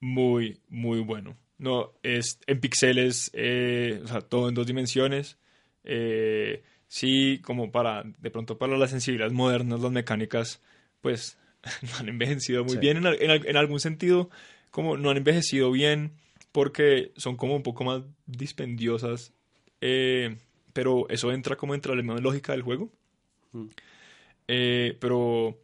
muy, 0.00 0.60
muy 0.68 1.00
bueno. 1.00 1.36
No, 1.58 1.92
es 2.02 2.38
en 2.46 2.60
píxeles, 2.60 3.30
eh, 3.32 4.00
o 4.04 4.06
sea, 4.06 4.20
todo 4.20 4.48
en 4.50 4.54
dos 4.54 4.66
dimensiones. 4.66 5.38
Eh, 5.84 6.62
sí, 6.88 7.40
como 7.42 7.70
para, 7.72 8.04
de 8.18 8.30
pronto 8.30 8.58
para 8.58 8.76
las 8.76 8.90
sensibilidades 8.90 9.32
modernas, 9.34 9.80
las 9.80 9.92
mecánicas, 9.92 10.62
pues, 11.00 11.38
no 11.82 11.88
han 11.98 12.08
envejecido 12.08 12.64
muy 12.64 12.74
Sí. 12.74 12.78
bien. 12.80 12.98
En, 12.98 13.06
en 13.06 13.30
al- 13.30 13.46
en 13.46 13.56
algún 13.56 13.80
sentido, 13.80 14.30
como 14.70 14.96
no 14.96 15.10
han 15.10 15.16
envejecido 15.16 15.70
bien, 15.70 16.12
porque 16.52 17.12
son 17.16 17.36
como 17.36 17.54
un 17.56 17.62
poco 17.62 17.84
más 17.84 18.02
dispendiosas. 18.26 19.32
eh, 19.80 20.36
pero 20.72 21.06
eso 21.08 21.32
entra 21.32 21.56
como 21.56 21.74
entre 21.74 21.94
la 21.96 22.02
misma 22.02 22.18
lógica 22.20 22.52
del 22.52 22.62
juego. 22.62 22.90
Mm. 23.52 23.66
Eh, 24.48 24.96
pero 25.00 25.58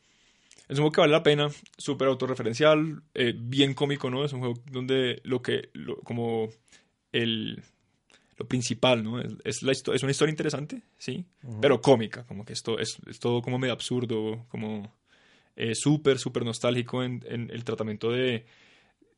es 0.68 0.70
un 0.70 0.77
juego 0.77 0.93
que 0.93 1.01
vale 1.03 1.12
la 1.12 1.23
pena, 1.23 1.49
súper 1.77 2.09
autorreferencial, 2.09 3.03
eh, 3.14 3.35
bien 3.37 3.75
cómico, 3.75 4.11
¿no? 4.11 4.25
Es 4.25 4.33
un 4.33 4.41
juego 4.41 4.55
donde 4.70 5.20
lo 5.25 5.43
que, 5.43 5.68
lo- 5.75 5.97
como 5.99 6.49
el, 7.12 7.62
lo 8.39 8.47
principal, 8.47 9.03
¿no? 9.05 9.20
Es, 9.20 9.33
es 9.45 9.62
la 9.62 9.72
histo- 9.72 9.95
es 9.95 10.03
una 10.03 10.11
historia 10.12 10.30
interesante, 10.33 10.83
sí, 10.99 11.24
pero 11.61 11.80
cómica, 11.80 12.24
como 12.26 12.45
que 12.45 12.53
esto 12.55 12.78
es, 12.78 12.97
es 13.07 13.18
todo 13.18 13.43
como 13.43 13.59
medio 13.59 13.72
absurdo, 13.74 14.47
como 14.49 14.95
eh, 15.57 15.74
súper, 15.74 16.18
súper 16.18 16.45
nostálgico 16.45 17.03
en, 17.03 17.22
en 17.28 17.51
el 17.51 17.62
tratamiento 17.64 18.11
de, 18.11 18.47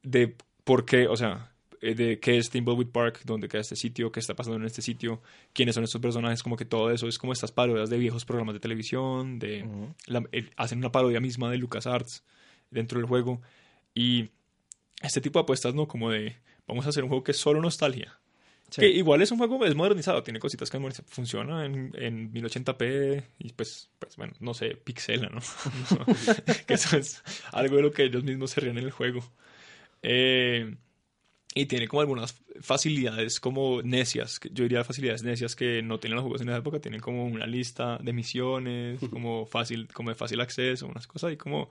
de 0.03 0.35
por 0.65 0.85
qué, 0.85 1.07
o 1.07 1.17
sea, 1.17 1.53
eh, 1.81 1.95
de 1.95 2.19
qué 2.19 2.39
es 2.39 2.51
Thimbleweed 2.51 2.89
Park, 2.89 3.21
dónde 3.25 3.47
queda 3.49 3.61
este 3.61 3.77
sitio, 3.77 4.11
qué 4.11 4.19
está 4.21 4.35
pasando 4.35 4.57
en 4.59 4.65
este 4.65 4.83
sitio, 4.83 5.23
quiénes 5.53 5.75
son 5.77 5.85
estos 5.85 6.01
personajes, 6.01 6.43
como 6.43 6.57
que 6.57 6.65
todo 6.65 6.91
eso 6.91 7.07
es 7.07 7.19
como 7.19 7.33
estas 7.33 7.53
parodias 7.53 7.91
de 7.91 7.99
viejos 7.99 8.25
programas 8.25 8.55
de 8.55 8.61
televisión, 8.61 9.39
de 9.39 9.63
la- 10.07 10.25
el- 10.33 10.51
hacen 10.57 10.79
una 10.79 10.91
parodia 10.91 11.21
misma 11.21 11.51
de 11.51 11.59
LucasArts 11.59 12.25
dentro 12.71 12.99
del 12.99 13.07
juego 13.07 13.41
y 13.95 14.31
este 15.03 15.21
tipo 15.21 15.39
de 15.39 15.43
apuestas, 15.45 15.75
¿no? 15.75 15.87
Como 15.87 16.11
de 16.11 16.37
vamos 16.67 16.87
a 16.87 16.89
hacer 16.89 17.05
un 17.05 17.11
juego 17.11 17.23
que 17.23 17.33
es 17.33 17.39
solo 17.39 17.61
nostalgia. 17.61 18.19
Sí. 18.71 18.81
Que 18.81 18.89
igual 18.89 19.23
es 19.23 19.31
un 19.31 19.39
juego, 19.39 19.65
es 19.65 19.75
modernizado, 19.75 20.23
tiene 20.23 20.41
cositas 20.41 20.69
que 20.69 20.81
funciona 21.07 21.65
en, 21.65 21.93
en 21.95 22.33
1080p 22.33 23.23
y 23.39 23.53
pues, 23.53 23.91
pues 23.99 24.17
bueno, 24.17 24.33
no 24.41 24.53
sé, 24.53 24.77
pixela, 24.77 25.29
¿no? 25.29 25.41
que 26.67 26.75
eso 26.75 26.97
es 26.97 27.23
algo 27.53 27.77
de 27.77 27.83
lo 27.83 27.93
que 27.93 28.05
ellos 28.05 28.25
mismos 28.25 28.51
se 28.51 28.61
ríen 28.61 28.79
en 28.79 28.85
el 28.85 28.91
juego. 28.91 29.23
Eh, 30.03 30.75
y 31.55 31.67
tiene 31.67 31.87
como 31.87 32.01
algunas 32.01 32.43
facilidades 32.61 33.39
como 33.39 33.81
necias, 33.83 34.41
yo 34.53 34.65
diría 34.65 34.83
facilidades 34.83 35.23
necias 35.23 35.55
que 35.55 35.83
no 35.83 36.01
tenían 36.01 36.17
los 36.17 36.25
juegos 36.25 36.41
en 36.41 36.49
esa 36.49 36.59
época, 36.59 36.81
tienen 36.81 37.01
como 37.01 37.25
una 37.27 37.47
lista 37.47 37.99
de 38.03 38.13
misiones, 38.13 38.99
como 39.09 39.47
fácil, 39.47 39.87
como 39.93 40.11
de 40.11 40.17
fácil 40.17 40.41
acceso, 40.41 40.89
unas 40.89 41.07
cosas 41.07 41.31
ahí 41.31 41.37
como 41.37 41.69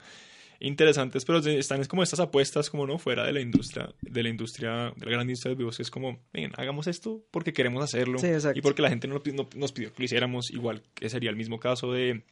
interesantes, 0.66 1.26
pero 1.26 1.39
están 1.39 1.82
es 1.82 1.88
como 1.88 2.01
estas 2.03 2.20
apuestas 2.20 2.70
como 2.70 2.88
no 2.88 2.97
fuera 2.97 3.26
de 3.26 3.34
la 3.34 3.41
industria, 3.41 3.93
de 4.01 4.24
la 4.24 4.30
industria, 4.30 4.93
de 4.95 5.05
la 5.05 5.11
gran 5.11 5.22
industria 5.28 5.49
de 5.49 5.55
videos, 5.55 5.76
que 5.78 5.84
es 5.84 5.91
como, 5.91 6.20
ven, 6.32 6.51
hagamos 6.55 6.88
esto 6.88 7.22
porque 7.32 7.51
queremos 7.53 7.84
hacerlo 7.84 8.18
Sí, 8.20 8.28
y 8.55 8.61
porque 8.61 8.82
la 8.82 8.89
gente 8.89 9.07
no, 9.07 9.22
no- 9.34 9.49
nos 9.55 9.72
pidió 9.74 9.91
que 9.93 9.99
lo 9.99 10.05
hiciéramos, 10.05 10.51
igual 10.51 10.82
que 10.95 11.09
sería 11.09 11.30
el 11.30 11.36
mismo 11.36 11.59
caso 11.59 11.91
de 11.91 12.24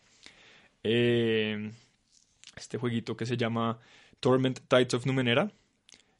eh, 0.83 1.71
este 2.55 2.77
jueguito 2.77 3.15
que 3.17 3.25
se 3.25 3.37
llama 3.37 3.79
Torment 4.19 4.59
Tides 4.67 4.93
of 4.93 5.05
Numenera, 5.05 5.51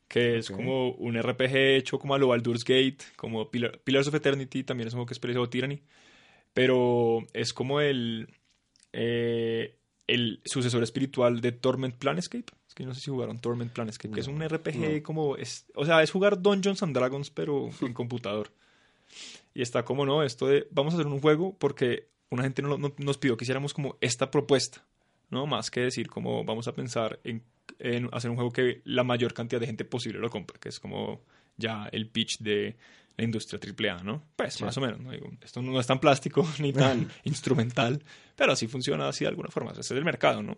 que 0.08 0.38
es 0.38 0.50
como 0.52 0.90
un 0.92 1.16
RPG 1.22 1.56
hecho 1.78 1.98
como 1.98 2.14
a 2.16 2.18
lo 2.18 2.28
Baldur's 2.28 2.66
Gate, 2.66 2.98
como 3.16 3.50
Pillars 3.50 4.08
of 4.08 4.14
Eternity, 4.16 4.64
también 4.64 4.88
es 4.88 4.94
un 4.94 4.98
juego 4.98 5.06
que 5.08 5.14
es 5.14 5.20
parecido 5.20 5.44
a 5.44 5.50
Tyranny, 5.50 5.82
pero 6.54 7.26
es 7.34 7.54
como 7.54 7.80
el, 7.80 8.28
eh, 8.92 9.78
el 10.14 10.42
sucesor 10.46 10.84
espiritual 10.84 11.42
de 11.42 11.52
Torment 11.52 11.96
Planescape. 11.96 12.46
Es 12.68 12.74
que 12.74 12.86
no 12.86 12.94
sé 12.94 13.02
si 13.02 13.12
jugaron 13.12 13.40
Torment 13.40 13.72
Planescape, 13.72 14.14
que 14.14 14.20
es 14.22 14.28
un 14.28 14.42
RPG 14.42 14.78
no. 14.98 15.04
como... 15.04 15.36
Es, 15.36 15.66
o 15.76 15.86
sea, 15.86 16.02
es 16.04 16.12
jugar 16.12 16.42
Dungeons 16.42 16.82
and 16.84 16.96
Dragons, 16.96 17.30
pero 17.30 17.70
en 17.82 17.94
computador. 17.94 18.52
Y 19.54 19.62
está 19.62 19.84
como, 19.84 20.06
no, 20.06 20.24
esto 20.24 20.48
de... 20.48 20.68
Vamos 20.72 20.94
a 20.94 20.98
hacer 20.98 21.08
un 21.12 21.20
juego 21.20 21.56
porque 21.58 22.08
una 22.30 22.44
gente 22.44 22.62
no- 22.62 22.78
no- 22.78 22.94
nos 22.98 23.18
pidió 23.18 23.36
que 23.36 23.44
hiciéramos 23.44 23.74
como 23.74 23.98
esta 24.00 24.32
propuesta, 24.32 24.86
¿no? 25.30 25.46
Más 25.48 25.70
que 25.70 25.82
decir 25.82 26.08
como 26.08 26.46
vamos 26.46 26.68
a 26.68 26.74
pensar 26.74 27.20
en, 27.26 27.44
en 27.80 28.08
hacer 28.14 28.30
un 28.30 28.38
juego 28.38 28.52
que 28.52 28.82
la 28.86 29.04
mayor 29.04 29.34
cantidad 29.34 29.60
de 29.60 29.68
gente 29.68 29.84
posible 29.84 30.20
lo 30.20 30.30
compre, 30.30 30.60
que 30.60 30.70
es 30.70 30.80
como 30.80 31.22
ya 31.58 31.90
el 31.92 32.08
pitch 32.10 32.40
de 32.40 32.78
la 33.18 33.24
industria 33.24 33.60
AAA, 33.60 34.04
¿no? 34.04 34.24
Pues 34.36 34.62
más 34.62 34.76
o 34.78 34.82
menos, 34.82 35.00
¿no? 35.00 35.12
Digo, 35.12 35.30
esto 35.42 35.62
no 35.62 35.80
es 35.80 35.88
tan 35.88 36.00
plástico 36.00 36.48
ni 36.60 36.74
tan 36.74 37.10
instrumental, 37.24 38.04
pero 38.36 38.54
así 38.54 38.68
funciona 38.68 39.08
así 39.08 39.24
de 39.26 39.30
alguna 39.30 39.50
forma. 39.50 39.72
Ese 39.72 39.82
es 39.82 39.92
el 39.92 40.04
mercado, 40.06 40.42
¿no? 40.44 40.58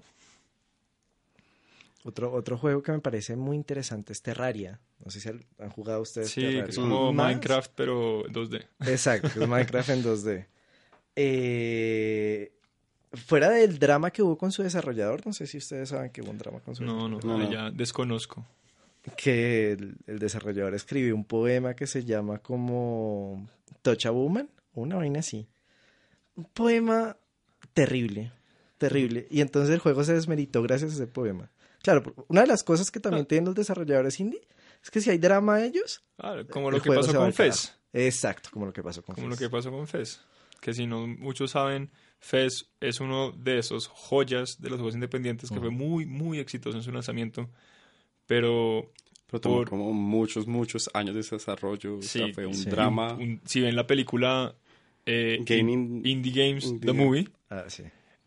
Otro, 2.06 2.34
otro 2.34 2.58
juego 2.58 2.84
que 2.84 2.92
me 2.92 3.00
parece 3.00 3.36
muy 3.38 3.56
interesante 3.56 4.12
es 4.12 4.22
Terraria. 4.22 4.80
No 5.06 5.10
sé 5.10 5.22
si 5.22 5.30
han 5.30 5.70
jugado 5.70 6.02
ustedes 6.02 6.30
Sí, 6.32 6.42
Terraria. 6.42 6.64
que 6.66 6.72
es 6.72 6.78
como 6.78 7.14
Más- 7.14 7.28
Minecraft, 7.28 7.72
pero 7.76 8.24
2D. 8.26 8.66
Exacto, 8.88 9.28
es 9.42 9.48
Minecraft 9.48 9.90
en 9.90 10.04
2D. 10.04 10.46
Eh, 11.16 12.52
fuera 13.14 13.50
del 13.52 13.80
drama 13.80 14.12
que 14.12 14.22
hubo 14.22 14.38
con 14.38 14.52
su 14.52 14.64
desarrollador, 14.64 15.26
no 15.26 15.32
sé 15.32 15.48
si 15.48 15.58
ustedes 15.58 15.90
saben 15.90 16.12
que 16.12 16.22
hubo 16.22 16.32
un 16.32 16.38
drama 16.38 16.60
con 16.60 16.76
su 16.76 16.84
No, 16.84 17.08
no, 17.08 17.20
No, 17.24 17.38
no. 17.38 17.50
ya 17.52 17.72
desconozco. 17.72 18.46
Que 19.18 19.74
el, 19.74 19.96
el 20.08 20.20
desarrollador 20.20 20.74
escribió 20.76 21.16
un 21.16 21.26
poema 21.26 21.76
que 21.76 21.88
se 21.88 22.04
llama 22.06 22.40
como 22.40 23.48
Touch 23.82 24.06
a 24.06 24.12
Woman, 24.12 24.50
una 24.74 24.96
vaina 24.98 25.20
así. 25.20 25.48
Un 26.36 26.46
poema 26.46 27.18
terrible, 27.74 28.32
terrible. 28.78 29.28
Y 29.30 29.42
entonces 29.42 29.74
el 29.74 29.80
juego 29.80 30.04
se 30.04 30.14
desmeritó 30.14 30.62
gracias 30.62 30.92
a 30.92 30.96
ese 30.96 31.08
poema. 31.08 31.52
Claro, 31.82 32.14
una 32.30 32.42
de 32.42 32.48
las 32.48 32.64
cosas 32.64 32.92
que 32.92 33.00
también 33.00 33.26
tienen 33.26 33.46
los 33.46 33.56
desarrolladores 33.56 34.20
indie 34.20 34.42
es 34.82 34.90
que 34.90 35.02
si 35.02 35.10
hay 35.10 35.18
drama 35.18 35.56
a 35.56 35.66
ellos, 35.66 36.02
Ah, 36.18 36.38
como 36.50 36.72
lo 36.72 36.82
que 36.82 36.90
pasó 36.92 37.14
con. 37.14 37.34
Fez. 37.34 37.78
Exacto, 37.92 38.50
como 38.52 38.66
lo 38.66 38.74
que 38.74 38.82
pasó 38.82 39.04
con 39.04 39.16
Como 39.16 39.28
lo 39.28 39.36
Fez. 39.36 39.48
que 39.48 39.52
pasó 39.52 39.70
con 39.72 39.88
Fez. 39.88 40.22
Que 40.62 40.74
si 40.74 40.88
no 40.88 41.06
muchos 41.08 41.52
saben, 41.52 41.92
Fez 42.20 42.70
es 42.80 43.02
uno 43.02 43.32
de 43.34 43.60
esos 43.60 43.88
joyas 43.88 44.62
de 44.62 44.70
los 44.70 44.78
juegos 44.78 44.96
independientes 44.96 45.50
que 45.52 45.60
fue 45.60 45.70
muy, 45.72 46.06
muy 46.06 46.40
exitoso 46.40 46.78
en 46.78 46.84
su 46.84 46.92
lanzamiento. 46.94 47.50
Pero 48.28 48.92
Pero 49.28 49.42
tomó 49.42 49.56
Por- 49.58 49.70
como 49.70 49.94
muchos, 49.94 50.48
muchos 50.48 50.90
años 50.94 51.16
de 51.16 51.22
desarrollo. 51.38 51.98
o 51.98 52.02
sea, 52.02 52.28
fue 52.34 52.46
un 52.46 52.54
sí. 52.54 52.70
drama. 52.70 53.14
un- 53.14 53.42
si 53.46 53.62
ven 53.62 53.76
la 53.76 53.88
película 53.88 54.56
eh, 55.06 55.40
Gaming- 55.42 56.02
Indie 56.06 56.32
Games, 56.32 56.66
Indie 56.66 56.80
The 56.82 56.88
Game. 56.88 57.04
Movie, 57.06 57.30
Ah, 57.50 57.66
sí. 57.68 57.84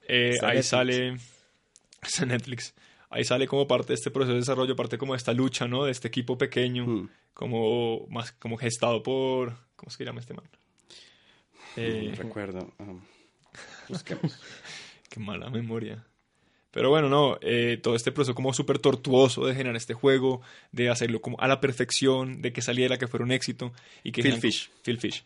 eh, 0.09 0.33
ahí 0.43 0.57
Netflix. 0.57 0.67
sale... 0.67 1.17
Está 2.03 2.23
en 2.25 2.29
Netflix. 2.29 2.75
Ahí 3.09 3.25
sale 3.25 3.47
como 3.47 3.67
parte 3.67 3.89
de 3.89 3.95
este 3.95 4.11
proceso 4.11 4.33
de 4.35 4.41
desarrollo, 4.41 4.75
parte 4.77 4.99
como 4.99 5.13
de 5.15 5.19
esta 5.19 5.33
lucha, 5.33 5.67
¿no? 5.69 5.85
De 5.85 5.93
este 5.93 6.09
equipo 6.09 6.37
pequeño, 6.37 6.87
Mm. 6.87 7.09
como 7.35 8.07
más 8.09 8.33
como 8.33 8.57
gestado 8.59 9.03
por... 9.03 9.55
¿Cómo 9.77 9.91
se 9.91 10.05
llama 10.05 10.21
este 10.21 10.35
man? 10.35 10.45
Eh, 11.77 12.09
No 12.17 12.23
recuerdo. 12.23 12.73
um, 12.79 13.01
busquemos. 13.89 14.39
Qué 15.11 15.21
mala 15.21 15.51
memoria. 15.51 16.05
Pero 16.77 16.91
bueno, 16.91 17.09
no, 17.09 17.39
eh, 17.41 17.81
todo 17.83 17.97
este 17.97 18.13
proceso 18.13 18.35
como 18.35 18.53
súper 18.53 18.79
tortuoso 18.79 19.47
de 19.47 19.55
generar 19.55 19.77
este 19.77 19.95
juego, 19.95 20.43
de 20.73 20.91
hacerlo 20.91 21.23
como 21.23 21.41
a 21.41 21.49
la 21.49 21.59
perfección, 21.59 22.43
de 22.43 22.53
que 22.53 22.61
saliera, 22.61 22.99
que 22.99 23.07
fuera 23.07 23.25
un 23.25 23.33
éxito. 23.33 23.73
Y 24.05 24.13
que 24.13 24.21
Phil 24.21 24.33
generan- 24.33 24.43
Fish. 24.43 24.71
Phil 24.83 24.99
Fish. 24.99 25.25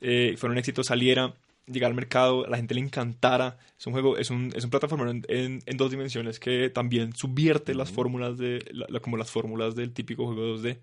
Eh, 0.00 0.36
fuera 0.38 0.52
un 0.52 0.58
éxito, 0.58 0.84
saliera, 0.84 1.34
llegara 1.66 1.88
al 1.90 1.96
mercado, 1.96 2.46
a 2.46 2.50
la 2.50 2.56
gente 2.56 2.74
le 2.74 2.82
encantara. 2.82 3.58
Es 3.76 3.84
un 3.88 3.94
juego, 3.94 4.16
es 4.16 4.30
un, 4.30 4.52
es 4.54 4.62
un 4.62 4.70
plataforma 4.70 5.10
en, 5.10 5.24
en- 5.28 5.60
en 5.66 5.76
dos 5.76 5.90
dimensiones 5.90 6.38
que 6.38 6.70
también 6.70 7.12
subvierte 7.16 7.74
las 7.74 7.90
fórmulas 7.90 8.38
de, 8.38 8.64
la- 8.70 8.86
la- 8.88 9.00
como 9.00 9.16
las 9.16 9.28
fórmulas 9.28 9.74
del 9.74 9.92
típico 9.92 10.24
juego 10.26 10.56
2D. 10.56 10.78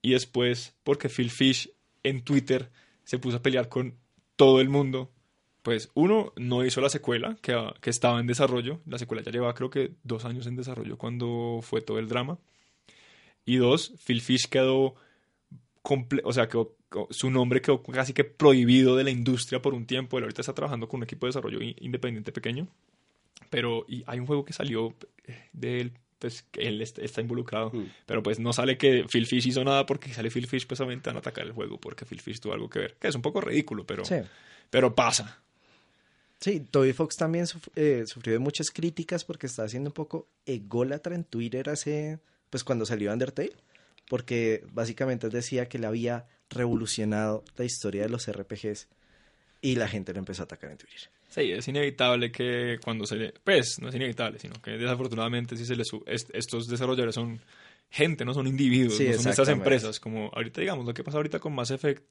Y 0.00 0.12
después, 0.12 0.74
porque 0.84 1.10
Phil 1.10 1.30
Fish 1.30 1.70
en 2.02 2.22
Twitter 2.22 2.70
se 3.04 3.18
puso 3.18 3.36
a 3.36 3.42
pelear 3.42 3.68
con 3.68 3.94
todo 4.36 4.62
el 4.62 4.70
mundo 4.70 5.12
pues 5.62 5.90
uno 5.94 6.32
no 6.36 6.64
hizo 6.64 6.80
la 6.80 6.88
secuela 6.88 7.36
que, 7.40 7.56
que 7.80 7.90
estaba 7.90 8.18
en 8.20 8.26
desarrollo. 8.26 8.80
La 8.86 8.98
secuela 8.98 9.22
ya 9.22 9.30
llevaba 9.30 9.54
creo 9.54 9.70
que 9.70 9.92
dos 10.02 10.24
años 10.24 10.46
en 10.46 10.56
desarrollo 10.56 10.98
cuando 10.98 11.60
fue 11.62 11.80
todo 11.82 11.98
el 11.98 12.08
drama. 12.08 12.38
Y 13.44 13.56
dos, 13.56 13.92
Phil 14.04 14.20
Fish 14.20 14.48
quedó, 14.48 14.94
comple- 15.82 16.20
o 16.24 16.32
sea, 16.32 16.48
quedó- 16.48 16.76
su 17.10 17.30
nombre 17.30 17.60
quedó 17.62 17.82
casi 17.82 18.12
que 18.12 18.24
prohibido 18.24 18.96
de 18.96 19.04
la 19.04 19.10
industria 19.10 19.62
por 19.62 19.74
un 19.74 19.86
tiempo. 19.86 20.18
Él 20.18 20.24
ahorita 20.24 20.42
está 20.42 20.52
trabajando 20.54 20.88
con 20.88 20.98
un 20.98 21.04
equipo 21.04 21.26
de 21.26 21.30
desarrollo 21.30 21.58
independiente 21.60 22.32
pequeño. 22.32 22.68
Pero 23.50 23.84
y 23.88 24.04
hay 24.06 24.18
un 24.20 24.26
juego 24.26 24.44
que 24.44 24.52
salió 24.52 24.94
eh, 25.26 25.48
de 25.52 25.80
él, 25.80 25.92
pues 26.18 26.42
que 26.42 26.62
él 26.68 26.80
est- 26.82 26.98
está 26.98 27.20
involucrado. 27.20 27.70
Mm. 27.72 27.86
Pero 28.06 28.22
pues 28.22 28.38
no 28.38 28.52
sale 28.52 28.76
que 28.78 29.04
Phil 29.10 29.26
Fish 29.26 29.46
hizo 29.48 29.64
nada 29.64 29.86
porque 29.86 30.12
sale 30.12 30.30
Phil 30.30 30.46
Fish, 30.46 30.66
pues 30.66 30.80
van 30.80 30.90
a 31.04 31.18
atacar 31.18 31.44
el 31.46 31.52
juego 31.52 31.78
porque 31.78 32.04
Phil 32.04 32.20
Fish 32.20 32.40
tuvo 32.40 32.52
algo 32.52 32.68
que 32.70 32.78
ver. 32.78 32.94
Que 33.00 33.08
es 33.08 33.14
un 33.14 33.22
poco 33.22 33.40
ridículo, 33.40 33.84
pero, 33.84 34.04
Sí. 34.04 34.16
pero 34.70 34.94
pasa. 34.94 35.42
Sí, 36.42 36.58
Toby 36.60 36.92
Fox 36.92 37.16
también 37.16 37.46
suf- 37.46 37.70
eh, 37.76 38.02
sufrió 38.06 38.32
de 38.34 38.40
muchas 38.40 38.70
críticas 38.72 39.24
porque 39.24 39.46
estaba 39.46 39.68
siendo 39.68 39.90
un 39.90 39.94
poco 39.94 40.28
ególatra 40.44 41.14
en 41.14 41.22
Twitter 41.24 41.70
hace, 41.70 42.18
pues 42.50 42.64
cuando 42.64 42.84
salió 42.84 43.12
Undertale, 43.12 43.52
porque 44.08 44.64
básicamente 44.72 45.26
él 45.28 45.32
decía 45.32 45.68
que 45.68 45.78
le 45.78 45.86
había 45.86 46.26
revolucionado 46.50 47.44
la 47.56 47.64
historia 47.64 48.02
de 48.02 48.08
los 48.08 48.26
RPGs 48.28 48.88
y 49.60 49.76
la 49.76 49.86
gente 49.86 50.12
lo 50.12 50.18
empezó 50.18 50.42
a 50.42 50.44
atacar 50.46 50.70
en 50.72 50.78
Twitter. 50.78 51.10
Sí, 51.28 51.52
es 51.52 51.66
inevitable 51.68 52.30
que 52.32 52.78
cuando 52.84 53.06
se 53.06 53.16
le... 53.16 53.32
Pues, 53.44 53.78
no 53.80 53.88
es 53.88 53.94
inevitable, 53.94 54.38
sino 54.38 54.60
que 54.60 54.72
desafortunadamente 54.72 55.56
si 55.56 55.64
se 55.64 55.76
le 55.76 55.84
su- 55.84 56.02
est- 56.06 56.28
estos 56.34 56.66
desarrolladores 56.66 57.14
son 57.14 57.40
gente, 57.88 58.24
no 58.24 58.34
son 58.34 58.46
individuos, 58.48 58.96
Sí, 58.96 59.06
no 59.06 59.12
son 59.14 59.28
estas 59.30 59.48
empresas, 59.48 60.00
como 60.00 60.30
ahorita 60.34 60.60
digamos 60.60 60.84
lo 60.84 60.92
que 60.92 61.04
pasa 61.04 61.18
ahorita 61.18 61.38
con 61.38 61.54
Mass 61.54 61.70
Effect, 61.70 62.02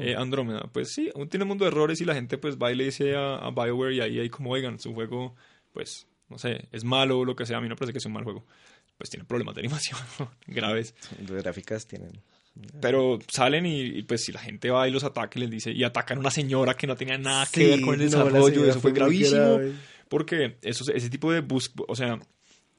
eh, 0.00 0.14
Andrómeda, 0.16 0.68
pues 0.72 0.92
sí, 0.92 1.10
aún 1.14 1.28
tiene 1.28 1.44
un 1.44 1.48
mundo 1.48 1.64
de 1.64 1.70
errores 1.70 2.00
y 2.00 2.04
la 2.04 2.14
gente 2.14 2.38
pues 2.38 2.56
va 2.56 2.72
y 2.72 2.76
le 2.76 2.84
dice 2.84 3.14
a, 3.14 3.36
a 3.36 3.50
BioWare 3.50 3.94
y 3.94 4.00
ahí 4.00 4.18
hay 4.20 4.28
como, 4.30 4.50
oigan, 4.50 4.78
su 4.78 4.94
juego, 4.94 5.34
pues, 5.72 6.06
no 6.28 6.38
sé, 6.38 6.68
es 6.72 6.84
malo 6.84 7.18
o 7.20 7.24
lo 7.24 7.36
que 7.36 7.46
sea, 7.46 7.58
a 7.58 7.60
mí 7.60 7.68
no 7.68 7.76
parece 7.76 7.92
que 7.92 8.00
sea 8.00 8.08
un 8.08 8.14
mal 8.14 8.24
juego, 8.24 8.44
pues 8.98 9.10
tiene 9.10 9.24
problemas 9.24 9.54
de 9.54 9.60
animación 9.62 9.98
graves. 10.46 10.94
Las 11.28 11.42
gráficas 11.42 11.86
tienen... 11.86 12.10
Pero 12.82 13.18
salen 13.28 13.64
y, 13.64 13.80
y, 13.80 14.02
pues 14.02 14.24
si 14.24 14.30
la 14.30 14.38
gente 14.38 14.68
va 14.68 14.86
y 14.86 14.90
los 14.90 15.04
ataca 15.04 15.38
y 15.38 15.40
les 15.40 15.50
dice, 15.50 15.72
y 15.72 15.84
atacan 15.84 16.18
a 16.18 16.20
una 16.20 16.30
señora 16.30 16.74
que 16.74 16.86
no 16.86 16.94
tenía 16.96 17.16
nada 17.16 17.46
que 17.46 17.60
Sí, 17.64 17.66
ver 17.70 17.80
con 17.80 17.94
el 17.94 18.00
desarrollo, 18.00 18.66
eso 18.66 18.78
fue 18.78 18.92
gravísimo. 18.92 19.40
grave. 19.40 19.72
Porque 20.10 20.58
eso, 20.60 20.84
ese 20.92 21.08
tipo 21.08 21.32
de 21.32 21.40
bus, 21.40 21.72
o 21.88 21.96
sea, 21.96 22.20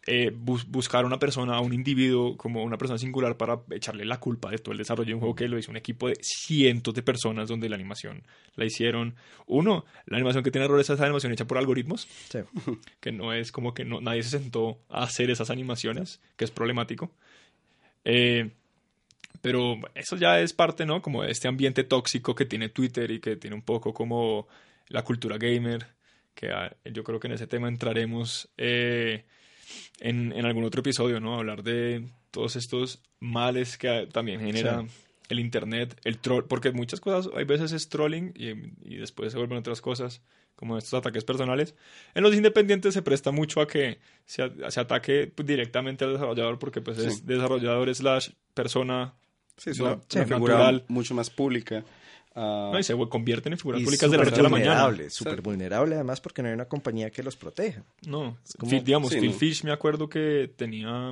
eh, 0.05 0.31
bus- 0.35 0.67
buscar 0.69 1.03
a 1.03 1.07
una 1.07 1.17
persona, 1.19 1.55
a 1.55 1.61
un 1.61 1.73
individuo, 1.73 2.35
como 2.35 2.63
una 2.63 2.77
persona 2.77 2.97
singular 2.97 3.37
para 3.37 3.61
echarle 3.71 4.03
la 4.05 4.19
culpa 4.19 4.51
de 4.51 4.57
todo 4.57 4.73
el 4.73 4.77
desarrollo 4.77 5.07
de 5.07 5.13
un 5.13 5.19
juego 5.21 5.35
que 5.35 5.47
lo 5.47 5.57
hizo 5.57 5.71
un 5.71 5.77
equipo 5.77 6.09
de 6.09 6.17
cientos 6.21 6.93
de 6.93 7.03
personas 7.03 7.47
donde 7.47 7.69
la 7.69 7.75
animación 7.75 8.23
la 8.55 8.65
hicieron. 8.65 9.15
Uno, 9.45 9.85
la 10.05 10.17
animación 10.17 10.43
que 10.43 10.51
tiene 10.51 10.65
errores 10.65 10.89
es 10.89 10.95
esa 10.95 11.05
animación 11.05 11.31
hecha 11.31 11.45
por 11.47 11.57
algoritmos, 11.57 12.07
Sí. 12.29 12.39
que 12.99 13.11
no 13.13 13.31
es 13.33 13.51
como 13.53 13.73
que 13.73 13.85
no, 13.85 14.01
nadie 14.01 14.23
se 14.23 14.31
sentó 14.37 14.79
a 14.89 15.03
hacer 15.03 15.29
esas 15.29 15.49
animaciones, 15.49 16.19
que 16.35 16.43
es 16.45 16.51
problemático. 16.51 17.09
Eh, 18.05 18.51
pero 19.41 19.77
eso 19.95 20.15
ya 20.17 20.39
es 20.39 20.53
parte, 20.53 20.85
¿no? 20.85 21.01
Como 21.01 21.23
de 21.23 21.31
este 21.31 21.47
ambiente 21.47 21.83
tóxico 21.83 22.35
que 22.35 22.45
tiene 22.45 22.69
Twitter 22.69 23.09
y 23.11 23.19
que 23.19 23.35
tiene 23.35 23.55
un 23.55 23.61
poco 23.61 23.93
como 23.93 24.47
la 24.87 25.03
cultura 25.03 25.37
gamer, 25.37 25.85
que 26.35 26.49
yo 26.91 27.03
creo 27.03 27.19
que 27.19 27.27
en 27.27 27.33
ese 27.33 27.47
tema 27.47 27.67
entraremos 27.67 28.49
eh, 28.57 29.23
en, 29.99 30.31
en 30.33 30.45
algún 30.45 30.63
otro 30.63 30.81
episodio, 30.81 31.19
¿no? 31.19 31.35
Hablar 31.37 31.63
de 31.63 32.07
todos 32.31 32.55
estos 32.55 33.01
males 33.19 33.77
que 33.77 33.89
ah, 33.89 34.07
también 34.11 34.39
genera 34.41 34.81
Sí. 34.81 34.87
el 35.29 35.39
Internet, 35.39 35.99
el 36.03 36.17
troll, 36.19 36.45
porque 36.47 36.71
muchas 36.71 36.99
cosas, 36.99 37.31
hay 37.35 37.45
veces 37.45 37.71
es 37.71 37.89
trolling 37.89 38.33
y, 38.35 38.49
y 38.93 38.97
después 38.97 39.31
se 39.31 39.37
vuelven 39.37 39.57
otras 39.59 39.81
cosas, 39.81 40.21
como 40.55 40.77
estos 40.77 40.93
ataques 40.93 41.23
personales. 41.23 41.73
En 42.13 42.23
los 42.23 42.35
independientes 42.35 42.93
se 42.93 43.01
presta 43.01 43.31
mucho 43.31 43.59
a 43.61 43.67
que 43.67 43.99
se, 44.25 44.49
se 44.69 44.79
ataque 44.79 45.31
directamente 45.43 46.05
al 46.05 46.13
desarrollador, 46.13 46.59
porque 46.59 46.81
pues 46.81 46.97
es 46.99 47.15
Sí. 47.17 47.21
desarrollador 47.25 47.93
slash 47.93 48.29
persona 48.53 49.13
Sí, 49.57 49.69
es 49.71 49.79
una, 49.79 49.99
sí. 50.09 50.17
una 50.19 50.25
figura 50.27 50.53
natural. 50.55 50.85
mucho 50.87 51.13
más 51.13 51.29
pública. 51.29 51.83
Ah, 52.35 52.69
¿no? 52.73 52.79
y 52.79 52.83
se 52.83 52.95
convierten 53.09 53.53
en 53.53 53.59
figuras 53.59 53.81
públicas 53.83 54.09
de 54.11 54.17
la 54.17 54.23
noche 54.25 54.39
a 54.39 54.43
la 54.43 54.49
mañana. 54.49 54.71
vulnerable, 54.85 55.09
súper 55.09 55.41
vulnerable 55.41 55.95
además 55.95 56.21
porque 56.21 56.41
no 56.41 56.47
hay 56.49 56.53
una 56.53 56.65
compañía 56.65 57.09
que 57.09 57.23
los 57.23 57.35
proteja. 57.35 57.83
No, 58.05 58.37
como- 58.57 58.69
Phil- 58.71 58.83
digamos, 58.83 59.11
sí, 59.11 59.19
Phil 59.19 59.31
no. 59.31 59.37
Fish 59.37 59.63
me 59.63 59.71
acuerdo 59.71 60.07
que 60.09 60.51
tenía... 60.55 61.11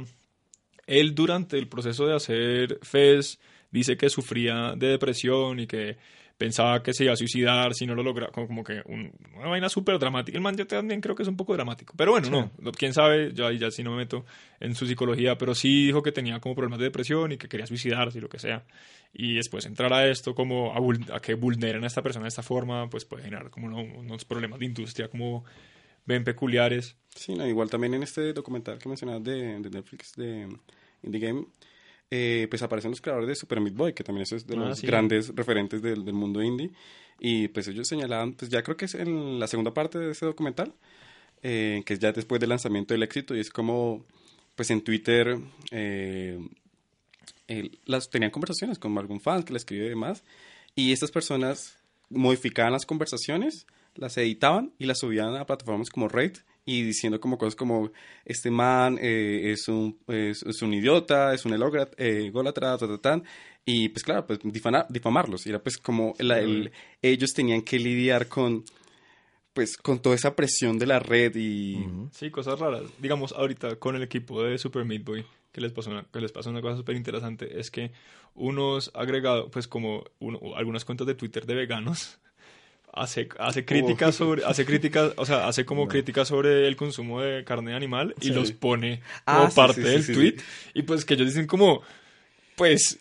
Él 0.88 1.16
durante 1.16 1.58
el 1.58 1.68
proceso 1.68 2.06
de 2.06 2.16
hacer 2.16 2.80
Fez 2.82 3.40
dice 3.70 3.96
que 3.98 4.10
sufría 4.10 4.74
de 4.76 4.88
depresión 4.88 5.60
y 5.60 5.68
que 5.68 5.98
pensaba 6.42 6.82
que 6.82 6.92
se 6.92 7.04
iba 7.04 7.14
a 7.14 7.16
suicidar 7.16 7.76
si 7.76 7.86
no 7.86 7.94
lo 7.94 8.02
lograba, 8.02 8.32
como, 8.32 8.48
como 8.48 8.64
que 8.64 8.82
un- 8.86 9.12
una 9.38 9.48
vaina 9.48 9.70
súper 9.70 10.00
dramática. 10.00 10.36
El 10.36 10.42
man 10.42 10.58
yo 10.58 10.66
también 10.66 11.00
creo 11.00 11.14
que 11.14 11.22
es 11.22 11.30
un 11.30 11.38
poco 11.38 11.54
dramático, 11.54 11.94
pero 11.96 12.12
bueno, 12.14 12.32
no, 12.32 12.52
no, 12.58 12.72
quién 12.72 12.94
sabe, 12.96 13.32
yo 13.34 13.46
ahí 13.46 13.60
ya 13.60 13.70
sí 13.70 13.84
no 13.84 13.92
me 13.92 13.98
meto 13.98 14.26
en 14.60 14.74
su 14.74 14.88
psicología, 14.88 15.38
pero 15.38 15.54
sí 15.54 15.86
dijo 15.86 16.02
que 16.02 16.12
tenía 16.12 16.40
como 16.40 16.56
problemas 16.56 16.80
de 16.80 16.86
depresión 16.86 17.32
y 17.32 17.38
que 17.38 17.48
quería 17.48 17.68
suicidarse 17.68 18.18
y 18.18 18.22
lo 18.22 18.30
que 18.30 18.40
sea. 18.40 18.66
Y 19.14 19.36
después 19.36 19.66
entrar 19.68 19.94
a 19.94 20.08
esto 20.10 20.34
como 20.34 20.74
a, 20.74 21.16
a 21.16 21.20
que 21.20 21.36
vulneren 21.36 21.84
a 21.84 21.88
esta 21.88 22.02
persona 22.02 22.24
de 22.24 22.30
esta 22.30 22.42
forma, 22.44 22.90
pues 22.90 23.06
puede 23.06 23.24
generar 23.24 23.52
como 23.52 23.68
uno- 23.68 24.00
unos 24.00 24.26
problemas 24.26 24.60
de 24.60 24.66
industria 24.66 25.10
como 25.10 25.44
ven 26.06 26.24
peculiares. 26.24 26.96
Sí, 27.16 27.36
no, 27.36 27.46
igual 27.46 27.70
también 27.70 27.94
en 27.94 28.02
este 28.04 28.34
documental 28.34 28.80
que 28.80 28.90
mencionabas 28.90 29.24
de, 29.24 29.60
de 29.60 29.70
Netflix, 29.70 30.14
de 30.16 30.48
Indie 31.04 31.20
Game, 31.22 31.46
eh, 32.12 32.46
pues 32.50 32.62
aparecen 32.62 32.92
los 32.92 33.02
creadores 33.02 33.28
de 33.30 33.36
Super 33.36 33.60
Meat 33.62 33.74
Boy, 33.76 33.94
que 33.94 34.04
también 34.04 34.28
es 34.30 34.46
de 34.46 34.56
Ah, 34.56 34.60
los 34.60 34.80
sí. 34.80 34.86
grandes 34.86 35.34
referentes 35.34 35.82
del, 35.82 36.06
del 36.06 36.14
mundo 36.14 36.44
indie. 36.44 36.72
Y 37.20 37.48
pues 37.48 37.68
ellos 37.68 37.88
señalaban, 37.88 38.34
pues 38.34 38.52
ya 38.52 38.62
creo 38.64 38.76
que 38.78 38.86
es 38.86 38.96
en 38.96 39.40
la 39.40 39.48
segunda 39.48 39.74
parte 39.74 39.98
de 39.98 40.12
ese 40.12 40.26
documental, 40.26 40.74
eh, 41.42 41.82
que 41.86 41.94
es 41.94 42.00
ya 42.00 42.12
después 42.12 42.40
del 42.42 42.50
lanzamiento 42.50 42.94
del 42.94 43.04
éxito, 43.04 43.36
y 43.36 43.40
es 43.40 43.50
como, 43.50 44.06
pues 44.56 44.70
en 44.72 44.82
Twitter, 44.82 45.38
eh, 45.72 46.38
las 47.86 48.10
tenían 48.10 48.32
conversaciones 48.32 48.80
con 48.80 48.98
algún 48.98 49.20
fan 49.20 49.44
que 49.44 49.54
le 49.54 49.58
escribió 49.58 49.86
y 49.86 49.90
demás, 49.90 50.24
y 50.76 50.92
estas 50.94 51.12
personas 51.12 51.78
modificaban 52.10 52.72
las 52.74 52.86
conversaciones, 52.86 53.68
las 53.96 54.18
editaban 54.18 54.74
y 54.80 54.86
las 54.86 55.00
subían 55.00 55.36
a 55.36 55.46
plataformas 55.46 55.90
como 55.90 56.08
Reddit 56.08 56.40
y 56.66 56.84
diciendo 56.84 57.20
como 57.20 57.38
cosas 57.38 57.56
como 57.56 57.92
este 58.24 58.52
man 58.52 58.98
eh, 59.02 59.52
es, 59.52 59.68
un, 59.68 59.98
es, 60.08 60.44
es 60.44 60.62
un 60.62 60.74
idiota, 60.74 61.34
es 61.34 61.46
un 61.46 61.54
ególatra, 61.54 61.90
eh, 61.98 62.32
y 63.66 63.90
pues 63.90 64.04
claro, 64.04 64.26
pues 64.26 64.40
difamar, 64.44 64.88
difamarlos. 64.90 65.46
Y 65.46 65.50
era 65.50 65.62
pues 65.62 65.78
como 65.78 66.14
la, 66.20 66.40
el, 66.40 66.72
ellos 67.02 67.32
tenían 67.34 67.62
que 67.62 67.80
lidiar 67.80 68.28
con 68.28 68.64
pues 69.54 69.78
con 69.78 70.00
toda 70.00 70.16
esa 70.16 70.36
presión 70.36 70.80
de 70.80 70.86
la 70.86 71.00
red 71.00 71.36
y... 71.36 71.86
Sí, 72.12 72.32
cosas 72.32 72.60
raras. 72.60 72.84
Digamos, 73.00 73.34
ahorita 73.34 73.76
con 73.78 73.96
el 73.96 74.04
equipo 74.04 74.42
de 74.44 74.58
Super 74.58 74.86
Meat 74.86 75.04
Boy, 75.04 75.26
que 75.52 75.62
les 75.62 75.74
pasó 75.74 75.90
una, 75.90 76.04
que 76.04 76.22
les 76.22 76.32
pasó 76.32 76.50
una 76.50 76.62
cosa 76.62 76.78
súper 76.78 76.96
interesante, 76.96 77.60
es 77.60 77.70
que 77.70 77.92
unos 78.34 78.92
agregados, 78.94 79.50
pues 79.52 79.68
como 79.68 80.06
uno, 80.20 80.40
algunas 80.56 80.86
cuentas 80.86 81.06
de 81.06 81.16
Twitter 81.16 81.46
de 81.46 81.56
veganos, 81.56 82.20
hace, 82.94 83.30
hace 83.40 83.66
críticas 83.66 84.16
sobre, 84.16 84.44
hace 84.46 84.66
críticas, 84.66 85.14
o 85.18 85.26
sea, 85.26 85.48
hace 85.48 85.66
como 85.66 85.88
críticas 85.88 86.28
sobre 86.28 86.68
el 86.68 86.76
consumo 86.76 87.22
de 87.22 87.44
carne 87.44 87.74
animal 87.74 88.16
y 88.22 88.30
los 88.32 88.52
pone 88.52 89.02
Ah, 89.26 89.40
como 89.42 89.54
parte 89.54 89.82
sí, 89.82 90.04
sí, 90.04 90.14
del 90.14 90.16
tweet. 90.16 90.44
Y 90.74 90.84
pues 90.84 91.06
que 91.06 91.14
ellos 91.16 91.28
dicen 91.28 91.48
como, 91.48 91.82
pues, 92.56 93.00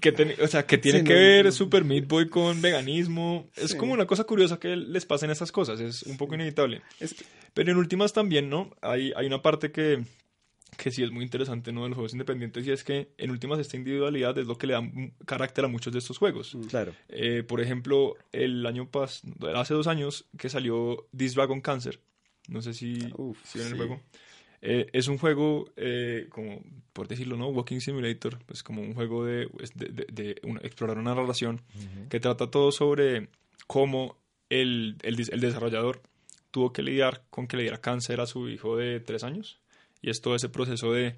que 0.00 0.10
ten- 0.12 0.34
o 0.42 0.46
sea, 0.48 0.66
que 0.66 0.76
tiene 0.78 1.04
que 1.04 1.12
no, 1.14 1.18
ver 1.20 1.44
no. 1.46 1.52
Super 1.52 1.84
Meat 1.84 2.06
Boy 2.08 2.28
con 2.28 2.60
veganismo. 2.60 3.48
Es 3.56 3.74
como 3.74 3.92
una 3.92 4.06
cosa 4.06 4.24
curiosa 4.24 4.58
que 4.58 4.74
les 4.76 5.06
pasen 5.06 5.30
esas 5.30 5.52
cosas, 5.52 5.78
es 5.80 6.02
un 6.02 6.16
poco 6.16 6.34
inevitable. 6.34 6.82
Es- 6.98 7.14
Pero 7.54 7.70
en 7.72 7.78
últimas 7.78 8.12
también, 8.12 8.48
¿no? 8.50 8.74
Hay, 8.82 9.12
hay 9.16 9.26
una 9.26 9.40
parte 9.42 9.70
que, 9.70 10.02
que 10.78 10.90
sí 10.92 11.02
es 11.02 11.10
muy 11.10 11.24
interesante, 11.24 11.72
¿no? 11.72 11.82
De 11.82 11.88
los 11.88 11.96
juegos 11.96 12.12
independientes 12.12 12.64
y 12.66 12.70
es 12.70 12.84
que 12.84 13.10
en 13.18 13.30
últimas 13.32 13.58
esta 13.58 13.76
individualidad 13.76 14.38
es 14.38 14.46
lo 14.46 14.56
que 14.56 14.68
le 14.68 14.74
da 14.74 14.82
carácter 15.26 15.64
a 15.64 15.68
muchos 15.68 15.92
de 15.92 15.98
estos 15.98 16.16
juegos. 16.18 16.56
Claro. 16.70 16.94
Eh, 17.08 17.42
por 17.42 17.60
ejemplo, 17.60 18.14
el 18.32 18.64
año 18.64 18.88
pasado, 18.88 19.34
hace 19.56 19.74
dos 19.74 19.88
años 19.88 20.26
que 20.38 20.48
salió 20.48 21.08
This 21.14 21.34
Dragon 21.34 21.60
Cancer. 21.60 22.00
No 22.48 22.62
sé 22.62 22.72
si, 22.74 23.12
Uf, 23.16 23.38
si 23.44 23.58
ven 23.58 23.68
el 23.68 23.76
juego. 23.76 24.00
Eh, 24.62 24.88
es 24.92 25.08
un 25.08 25.18
juego, 25.18 25.70
eh, 25.76 26.26
como 26.30 26.62
por 26.92 27.06
decirlo, 27.08 27.36
¿no? 27.36 27.48
Walking 27.48 27.80
Simulator, 27.80 28.38
pues 28.46 28.62
como 28.62 28.80
un 28.80 28.94
juego 28.94 29.24
de, 29.24 29.48
pues, 29.48 29.72
de, 29.76 29.86
de- 29.88 30.06
de 30.10 30.40
una- 30.44 30.60
explorar 30.60 30.96
una 30.98 31.14
relación 31.14 31.60
que 32.08 32.18
trata 32.20 32.50
todo 32.50 32.72
sobre 32.72 33.28
cómo 33.66 34.16
el, 34.48 34.96
el 35.02 35.40
desarrollador 35.40 36.00
tuvo 36.50 36.72
que 36.72 36.82
lidiar 36.82 37.22
con 37.30 37.46
que 37.46 37.56
le 37.56 37.64
diera 37.64 37.80
cáncer 37.80 38.20
a 38.20 38.26
su 38.26 38.48
hijo 38.48 38.76
de 38.76 39.00
tres 39.00 39.22
años. 39.24 39.60
Y 40.02 40.10
es 40.10 40.20
todo 40.20 40.34
ese 40.34 40.48
proceso 40.48 40.92
de 40.92 41.16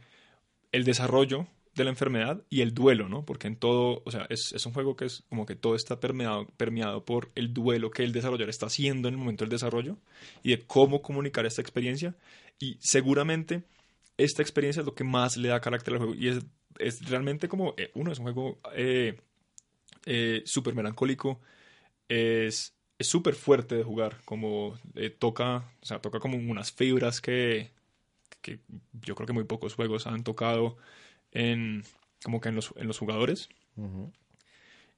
el 0.72 0.84
desarrollo 0.84 1.46
de 1.74 1.84
la 1.84 1.90
enfermedad 1.90 2.42
y 2.50 2.62
el 2.62 2.74
duelo, 2.74 3.08
¿no? 3.08 3.24
Porque 3.24 3.46
en 3.46 3.56
todo, 3.56 4.02
o 4.04 4.10
sea, 4.10 4.26
es, 4.28 4.52
es 4.52 4.66
un 4.66 4.72
juego 4.72 4.96
que 4.96 5.04
es 5.04 5.22
como 5.28 5.46
que 5.46 5.54
todo 5.54 5.74
está 5.74 6.00
permeado, 6.00 6.46
permeado 6.56 7.04
por 7.04 7.30
el 7.34 7.54
duelo 7.54 7.90
que 7.90 8.02
el 8.02 8.12
desarrollador 8.12 8.50
está 8.50 8.66
haciendo 8.66 9.08
en 9.08 9.14
el 9.14 9.18
momento 9.18 9.44
del 9.44 9.50
desarrollo 9.50 9.96
y 10.42 10.50
de 10.50 10.62
cómo 10.66 11.02
comunicar 11.02 11.46
esta 11.46 11.62
experiencia. 11.62 12.16
Y 12.58 12.76
seguramente 12.80 13.62
esta 14.16 14.42
experiencia 14.42 14.80
es 14.80 14.86
lo 14.86 14.94
que 14.94 15.04
más 15.04 15.36
le 15.36 15.48
da 15.48 15.60
carácter 15.60 15.94
al 15.94 16.00
juego. 16.00 16.14
Y 16.14 16.28
es, 16.28 16.44
es 16.78 17.08
realmente 17.08 17.48
como, 17.48 17.74
eh, 17.76 17.90
uno, 17.94 18.12
es 18.12 18.18
un 18.18 18.24
juego 18.24 18.60
eh, 18.74 19.18
eh, 20.06 20.42
súper 20.44 20.74
melancólico, 20.74 21.40
es 22.08 22.74
súper 22.98 23.34
fuerte 23.34 23.76
de 23.76 23.82
jugar, 23.84 24.18
como 24.24 24.78
eh, 24.94 25.10
toca, 25.10 25.72
o 25.80 25.86
sea, 25.86 26.00
toca 26.00 26.20
como 26.20 26.36
unas 26.36 26.72
fibras 26.72 27.20
que, 27.20 27.70
que 28.42 28.60
yo 29.02 29.14
creo 29.14 29.26
que 29.26 29.32
muy 29.32 29.44
pocos 29.44 29.74
juegos 29.74 30.06
han 30.06 30.24
tocado 30.24 30.76
en 31.32 31.84
como 32.24 32.40
que 32.40 32.48
en 32.50 32.54
los, 32.56 32.72
en 32.76 32.86
los 32.86 32.98
jugadores. 32.98 33.48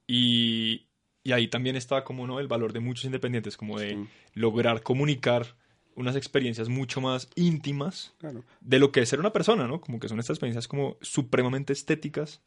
Y, 0.07 0.87
y 1.23 1.33
ahí 1.33 1.49
también 1.49 1.77
está 1.77 2.05
como 2.05 2.27
no 2.27 2.41
el 2.41 2.49
valor 2.49 2.73
de 2.73 2.81
muchos 2.81 3.05
independientes, 3.05 3.57
como 3.57 3.79
de 3.79 3.91
Sí. 3.91 4.09
lograr 4.35 4.83
comunicar 4.83 5.55
unas 5.95 6.17
experiencias 6.17 6.69
mucho 6.69 7.01
más 7.01 7.29
íntimas 7.35 8.15
Claro. 8.19 8.45
de 8.61 8.79
lo 8.79 8.93
que 8.93 9.01
es 9.01 9.09
ser 9.09 9.21
una 9.21 9.33
persona, 9.33 9.67
¿no? 9.69 9.81
Como 9.81 10.01
que 10.01 10.09
son 10.09 10.19
estas 10.19 10.35
experiencias 10.37 10.67
como 10.69 10.97
supremamente 11.03 11.73
estéticas 11.73 12.41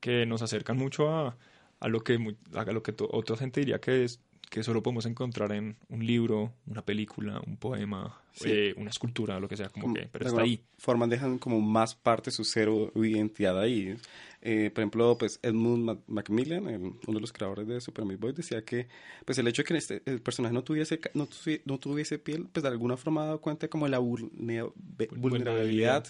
que 0.00 0.26
nos 0.26 0.42
acercan 0.42 0.76
mucho 0.78 1.10
a, 1.14 1.36
a 1.80 1.88
lo 1.88 2.02
que 2.02 2.14
a 2.54 2.64
lo 2.72 2.82
que 2.82 2.94
otra 3.10 3.36
gente 3.36 3.60
diría 3.60 3.80
que 3.80 4.04
es 4.04 4.20
que 4.52 4.62
solo 4.62 4.82
podemos 4.82 5.06
encontrar 5.06 5.50
en 5.52 5.76
un 5.88 6.04
libro, 6.06 6.52
una 6.66 6.84
película, 6.84 7.40
un 7.46 7.56
poema, 7.56 8.20
Sí. 8.34 8.50
eh, 8.50 8.74
una 8.76 8.90
escultura, 8.90 9.40
lo 9.40 9.48
que 9.48 9.56
sea, 9.56 9.70
como 9.70 9.94
que, 9.94 10.08
pero 10.12 10.26
de 10.26 10.28
está 10.30 10.42
ahí. 10.42 10.60
forma 10.76 11.06
dejan 11.06 11.38
como 11.38 11.58
más 11.62 11.94
parte 11.94 12.30
su 12.30 12.44
cero 12.44 12.92
identidad 12.94 13.58
ahí. 13.58 13.96
Eh, 14.42 14.70
por 14.74 14.82
ejemplo, 14.82 15.16
pues 15.16 15.38
Edmund 15.42 15.84
Mac- 15.84 15.98
Macmillan, 16.06 16.68
el- 16.68 16.80
uno 16.82 17.14
de 17.14 17.20
los 17.20 17.32
creadores 17.32 17.66
de 17.66 17.80
Super 17.80 18.04
Meat 18.04 18.20
Boy, 18.20 18.32
decía 18.34 18.62
que 18.62 18.88
pues 19.24 19.38
el 19.38 19.48
hecho 19.48 19.62
de 19.62 19.68
que 19.68 19.76
este, 19.78 20.02
el 20.04 20.20
personaje 20.20 20.52
no 20.52 20.62
tuviese, 20.62 21.00
no, 21.14 21.26
tuvi- 21.26 21.62
no 21.64 21.78
tuviese 21.78 22.18
piel, 22.18 22.46
pues 22.52 22.62
de 22.62 22.68
alguna 22.68 22.98
forma 22.98 23.22
ha 23.22 23.26
dado 23.26 23.40
cuenta 23.40 23.68
como 23.68 23.86
de 23.86 23.92
la 23.92 24.00
vulne- 24.00 24.70
vulnerabilidad 25.16 26.06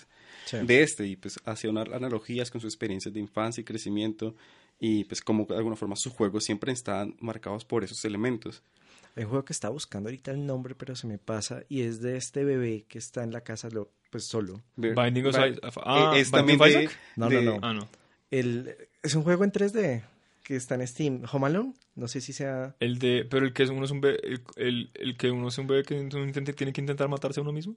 Sí. 0.46 0.56
de 0.66 0.82
este 0.82 1.06
y 1.06 1.14
pues 1.16 1.38
hacía 1.44 1.70
unas 1.70 1.88
analogías 1.92 2.50
con 2.50 2.60
sus 2.60 2.72
experiencias 2.72 3.14
de 3.14 3.20
infancia 3.20 3.60
y 3.60 3.64
crecimiento 3.64 4.34
y 4.84 5.04
pues 5.04 5.20
como 5.20 5.44
de 5.44 5.56
alguna 5.56 5.76
forma 5.76 5.94
sus 5.94 6.12
juegos 6.12 6.42
siempre 6.42 6.72
estaban 6.72 7.14
marcados 7.20 7.64
por 7.64 7.84
esos 7.84 8.04
elementos. 8.04 8.64
Hay 9.14 9.22
un 9.22 9.30
juego 9.30 9.44
que 9.44 9.52
estaba 9.52 9.72
buscando 9.72 10.08
ahorita 10.08 10.32
el 10.32 10.44
nombre, 10.44 10.74
pero 10.74 10.96
se 10.96 11.06
me 11.06 11.18
pasa. 11.18 11.62
Y 11.68 11.82
es 11.82 12.02
de 12.02 12.16
este 12.16 12.42
bebé 12.42 12.84
que 12.88 12.98
está 12.98 13.22
en 13.22 13.30
la 13.30 13.42
casa 13.42 13.68
lo, 13.70 13.92
pues 14.10 14.24
solo. 14.24 14.60
Binding 14.74 15.26
of 15.26 15.36
Isaac. 15.36 15.60
Ah, 15.84 16.14
eh, 16.16 16.20
es 16.20 16.32
Binding 16.32 16.58
también 16.58 16.88
of 16.88 16.90
de-. 16.90 16.96
No, 17.14 17.30
no, 17.30 17.42
no. 17.42 17.58
Ah, 17.62 17.74
no. 17.74 17.88
El, 18.32 18.74
es 19.04 19.14
un 19.14 19.22
juego 19.22 19.44
en 19.44 19.52
3D 19.52 20.02
que 20.42 20.56
está 20.56 20.74
en 20.74 20.84
Steam. 20.88 21.22
Home 21.30 21.46
Alone. 21.46 21.74
No 21.94 22.08
sé 22.08 22.22
si 22.22 22.32
sea... 22.32 22.74
El 22.80 22.98
de, 22.98 23.26
pero 23.28 23.44
el 23.44 23.52
que 23.52 23.64
es 23.64 23.68
uno 23.68 23.84
es 23.84 23.90
un 23.90 24.00
bebé, 24.00 24.18
el, 24.24 24.40
el, 24.56 24.90
el 24.94 25.16
que 25.18 25.30
uno 25.30 25.48
es 25.48 25.58
un 25.58 25.66
bebé 25.66 25.82
que 25.82 25.94
uno 26.00 26.24
intenta- 26.24 26.54
tiene 26.54 26.72
que 26.72 26.80
intentar 26.80 27.06
matarse 27.08 27.40
a 27.40 27.42
uno 27.42 27.52
mismo. 27.52 27.76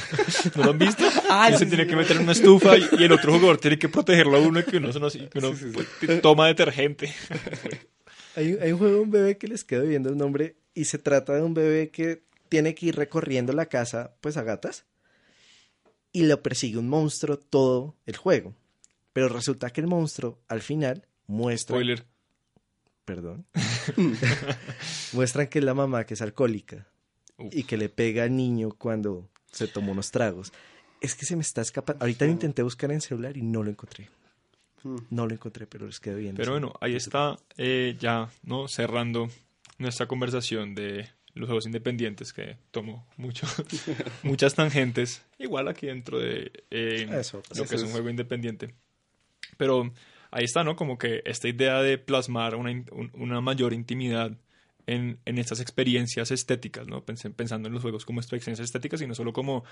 ¿No 0.56 0.64
lo 0.64 0.70
han 0.70 0.78
visto? 0.78 1.04
Ah, 1.28 1.50
Y 1.50 1.54
se 1.54 1.64
sí, 1.64 1.66
tiene 1.66 1.82
sí. 1.84 1.90
que 1.90 1.96
meter 1.96 2.16
en 2.16 2.22
una 2.22 2.32
estufa 2.32 2.78
y, 2.78 2.86
y 2.98 3.02
el 3.04 3.10
otro 3.12 3.32
jugador 3.32 3.58
tiene 3.58 3.76
que 3.78 3.88
protegerlo 3.88 4.36
a 4.36 4.40
uno 4.40 4.60
y 4.60 4.62
que 4.64 4.76
uno, 4.76 4.90
que 4.92 5.38
uno 5.38 5.52
pues, 5.72 6.22
toma 6.22 6.46
detergente. 6.46 7.12
Hay, 8.36 8.56
hay 8.60 8.70
un 8.72 8.78
juego 8.78 8.94
de 8.96 9.00
un 9.00 9.10
bebé 9.10 9.38
que 9.38 9.48
les 9.48 9.64
quedo 9.64 9.84
viendo 9.86 10.10
el 10.10 10.18
nombre 10.18 10.56
y 10.74 10.84
se 10.84 10.98
trata 10.98 11.32
de 11.34 11.40
un 11.42 11.54
bebé 11.54 11.88
que 11.88 12.22
tiene 12.50 12.74
que 12.74 12.86
ir 12.86 12.94
recorriendo 12.96 13.54
la 13.54 13.64
casa 13.66 14.14
pues 14.20 14.36
a 14.36 14.42
gatas 14.42 14.84
y 16.12 16.24
lo 16.24 16.42
persigue 16.42 16.76
un 16.76 16.86
monstruo 16.88 17.38
todo 17.38 17.96
el 18.04 18.16
juego. 18.16 18.54
Pero 19.14 19.28
resulta 19.30 19.70
que 19.70 19.80
el 19.80 19.86
monstruo 19.86 20.38
al 20.48 20.60
final 20.60 21.06
muestra... 21.26 21.76
Spoiler. 21.76 22.04
Perdón. 23.06 23.46
muestran 25.12 25.46
que 25.46 25.60
es 25.60 25.64
la 25.64 25.74
mamá 25.74 26.04
que 26.04 26.14
es 26.14 26.20
alcohólica 26.20 26.88
Uf. 27.38 27.54
y 27.54 27.62
que 27.62 27.76
le 27.76 27.88
pega 27.88 28.24
al 28.24 28.36
niño 28.36 28.70
cuando 28.76 29.30
se 29.50 29.68
tomó 29.68 29.92
unos 29.92 30.10
tragos. 30.10 30.52
Es 31.00 31.14
que 31.14 31.24
se 31.24 31.36
me 31.36 31.42
está 31.42 31.62
escapando. 31.62 32.02
Ahorita 32.02 32.26
lo 32.26 32.32
intenté 32.32 32.62
buscar 32.62 32.90
en 32.90 33.00
celular 33.00 33.36
y 33.36 33.42
no 33.42 33.62
lo 33.62 33.70
encontré. 33.70 34.10
Hmm. 34.82 34.96
No 35.10 35.26
lo 35.26 35.34
encontré, 35.34 35.66
pero 35.66 35.86
les 35.86 36.00
quedé 36.00 36.16
viendo. 36.16 36.38
Pero 36.38 36.52
bueno, 36.52 36.74
ahí 36.80 36.96
está 36.96 37.38
eh, 37.56 37.96
ya, 37.98 38.28
¿no? 38.42 38.66
Cerrando 38.66 39.28
nuestra 39.78 40.06
conversación 40.06 40.74
de 40.74 41.08
los 41.34 41.46
juegos 41.46 41.66
independientes 41.66 42.32
que 42.32 42.56
tomo 42.72 43.06
mucho, 43.16 43.46
muchas 44.24 44.54
tangentes. 44.54 45.22
Igual 45.38 45.68
aquí 45.68 45.86
dentro 45.86 46.18
de 46.18 46.50
eh, 46.70 47.08
Eso, 47.12 47.40
lo 47.54 47.66
que 47.66 47.76
es 47.76 47.82
un 47.82 47.90
juego 47.90 48.10
independiente. 48.10 48.74
Pero 49.56 49.92
ahí 50.30 50.44
está, 50.44 50.64
¿no? 50.64 50.76
Como 50.76 50.98
que 50.98 51.22
esta 51.24 51.48
idea 51.48 51.80
de 51.82 51.98
plasmar 51.98 52.54
una, 52.54 52.84
una 53.14 53.40
mayor 53.40 53.72
intimidad 53.72 54.32
en, 54.86 55.18
en 55.24 55.38
estas 55.38 55.60
experiencias 55.60 56.30
estéticas, 56.30 56.86
¿no? 56.86 57.04
Pens- 57.04 57.34
pensando 57.34 57.66
en 57.68 57.74
los 57.74 57.82
juegos 57.82 58.04
como 58.04 58.20
experiencias 58.20 58.60
estéticas 58.60 59.00
y 59.02 59.06
no 59.06 59.14
solo 59.14 59.32
como 59.32 59.64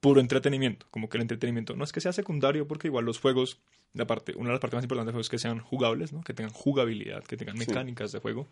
puro 0.00 0.20
entretenimiento. 0.20 0.86
Como 0.90 1.08
que 1.08 1.18
el 1.18 1.22
entretenimiento 1.22 1.74
no 1.74 1.84
es 1.84 1.92
que 1.92 2.00
sea 2.00 2.12
secundario, 2.12 2.68
porque 2.68 2.86
igual 2.88 3.04
los 3.04 3.18
juegos, 3.18 3.60
la 3.94 4.06
parte, 4.06 4.32
una 4.36 4.50
de 4.50 4.52
las 4.52 4.60
partes 4.60 4.76
más 4.76 4.84
importantes 4.84 5.06
de 5.12 5.18
los 5.18 5.26
juegos 5.26 5.26
es 5.26 5.30
que 5.30 5.38
sean 5.38 5.58
jugables, 5.60 6.12
¿no? 6.12 6.22
Que 6.22 6.34
tengan 6.34 6.52
jugabilidad, 6.52 7.24
que 7.24 7.36
tengan 7.36 7.56
Sí. 7.58 7.66
mecánicas 7.66 8.12
de 8.12 8.20
juego. 8.20 8.48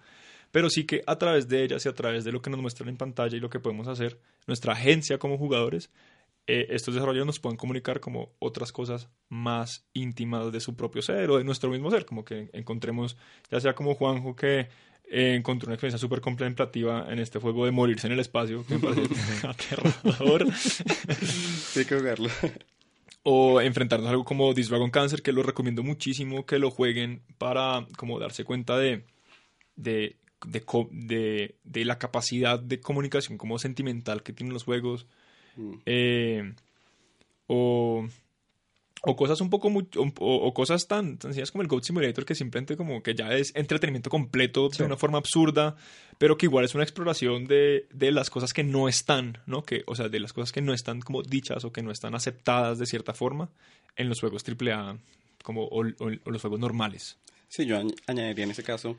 Pero 0.50 0.70
sí 0.70 0.84
que 0.84 1.02
a 1.06 1.16
través 1.18 1.46
de 1.48 1.62
ellas 1.62 1.86
y 1.86 1.88
a 1.88 1.94
través 1.94 2.24
de 2.24 2.32
lo 2.32 2.42
que 2.42 2.50
nos 2.50 2.60
muestran 2.60 2.88
en 2.88 2.96
pantalla 2.96 3.36
y 3.36 3.40
lo 3.40 3.50
que 3.50 3.60
podemos 3.60 3.86
hacer, 3.86 4.18
nuestra 4.46 4.72
agencia 4.72 5.18
como 5.18 5.38
jugadores, 5.38 5.90
eh, 6.48 6.66
estos 6.70 6.94
desarrollos 6.94 7.26
nos 7.26 7.38
pueden 7.38 7.56
comunicar 7.58 8.00
como 8.00 8.32
otras 8.40 8.72
cosas 8.72 9.08
más 9.28 9.86
íntimas 9.92 10.50
de 10.50 10.60
su 10.60 10.74
propio 10.74 11.02
ser 11.02 11.30
o 11.30 11.36
de 11.38 11.44
nuestro 11.44 11.70
mismo 11.70 11.90
ser, 11.90 12.04
como 12.06 12.24
que 12.24 12.50
encontremos, 12.52 13.16
ya 13.50 13.60
sea 13.60 13.74
como 13.74 13.94
Juanjo 13.94 14.34
que 14.34 14.68
eh, 15.10 15.34
encontró 15.36 15.68
una 15.68 15.74
experiencia 15.74 15.98
súper 15.98 16.20
contemplativa 16.20 17.06
en 17.10 17.18
este 17.18 17.38
juego 17.38 17.64
de 17.66 17.70
morirse 17.70 18.06
en 18.08 18.14
el 18.14 18.20
espacio, 18.20 18.64
que 18.66 18.74
me 18.74 18.80
parece 18.80 19.46
aterrador, 19.46 20.46
hay 21.76 21.84
que 21.84 21.96
jugarlo. 21.98 22.28
o 23.22 23.60
enfrentarnos 23.60 24.06
a 24.08 24.10
algo 24.10 24.24
como 24.24 24.52
This 24.54 24.68
Dragon 24.68 24.90
Cancer, 24.90 25.22
que 25.22 25.32
lo 25.32 25.42
recomiendo 25.42 25.82
muchísimo 25.82 26.46
que 26.46 26.58
lo 26.58 26.70
jueguen 26.70 27.22
para 27.38 27.86
como 27.96 28.18
darse 28.18 28.44
cuenta 28.44 28.76
de, 28.78 29.04
de, 29.76 30.16
de- 30.90 31.54
de 31.64 31.84
la 31.84 31.98
capacidad 31.98 32.58
de 32.58 32.80
comunicación 32.80 33.36
como 33.38 33.58
sentimental 33.58 34.22
que 34.22 34.32
tienen 34.32 34.54
los 34.54 34.64
juegos, 34.64 35.06
Mm. 35.58 35.74
eh, 35.86 36.52
o, 37.46 38.06
o 39.02 39.16
cosas 39.16 39.40
un 39.40 39.50
poco 39.50 39.70
mu- 39.70 39.86
o, 39.96 40.12
o 40.20 40.54
cosas 40.54 40.86
tan 40.86 41.18
tan 41.18 41.30
sencillas 41.32 41.50
como 41.50 41.62
el 41.62 41.68
Goat 41.68 41.84
Simulator 41.84 42.24
que 42.24 42.34
simplemente 42.34 42.76
como 42.76 43.02
que 43.02 43.14
ya 43.14 43.32
es 43.34 43.52
entretenimiento 43.54 44.10
completo 44.10 44.68
Sí. 44.72 44.78
de 44.78 44.84
una 44.86 44.96
forma 44.96 45.18
absurda 45.18 45.76
pero 46.18 46.36
que 46.36 46.46
igual 46.46 46.64
es 46.64 46.74
una 46.74 46.82
exploración 46.84 47.46
de, 47.46 47.86
de 47.92 48.10
las 48.12 48.28
cosas 48.30 48.52
que 48.52 48.64
no 48.64 48.88
están 48.88 49.38
no 49.46 49.62
que 49.62 49.82
o 49.86 49.94
sea 49.94 50.08
de 50.08 50.20
las 50.20 50.32
cosas 50.32 50.52
que 50.52 50.60
no 50.62 50.72
están 50.74 51.00
como 51.00 51.22
dichas 51.22 51.64
o 51.64 51.72
que 51.72 51.82
no 51.82 51.90
están 51.90 52.14
aceptadas 52.14 52.78
de 52.78 52.86
cierta 52.86 53.14
forma 53.14 53.50
en 53.96 54.08
los 54.08 54.20
juegos 54.20 54.44
AAA 54.46 54.98
como 55.42 55.64
o, 55.64 55.80
o- 55.86 56.12
o 56.24 56.30
los 56.30 56.40
juegos 56.42 56.60
normales 56.60 57.18
Sí, 57.50 57.64
yo 57.66 57.76
añ- 57.80 57.94
añadiría 58.06 58.44
en 58.44 58.50
ese 58.50 58.62
caso, 58.62 58.96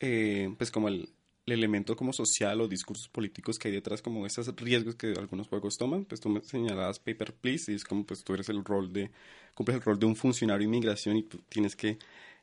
eh, 0.00 0.48
pues 0.56 0.70
como 0.70 0.88
el, 0.88 1.10
el 1.50 1.58
elemento 1.58 1.96
como 1.96 2.12
social 2.12 2.60
o 2.60 2.68
discursos 2.68 3.08
políticos 3.08 3.58
que 3.58 3.68
hay 3.68 3.74
detrás, 3.74 4.02
como 4.02 4.26
esos 4.26 4.54
riesgos 4.56 4.94
que 4.94 5.14
algunos 5.18 5.48
juegos 5.48 5.76
toman. 5.76 6.04
Pues 6.04 6.20
tú 6.20 6.28
me 6.28 6.42
señalabas 6.42 6.98
Paper 6.98 7.34
Please 7.34 7.72
y 7.72 7.74
es 7.74 7.84
como 7.84 8.04
pues 8.04 8.24
tú 8.24 8.34
eres 8.34 8.48
el 8.48 8.64
rol 8.64 8.92
de, 8.92 9.10
cumples 9.54 9.76
el 9.76 9.82
rol 9.82 9.98
de 9.98 10.06
un 10.06 10.16
funcionario 10.16 10.60
de 10.60 10.64
inmigración 10.64 11.16
y 11.16 11.22
tú 11.24 11.42
tienes 11.48 11.76
que 11.76 11.98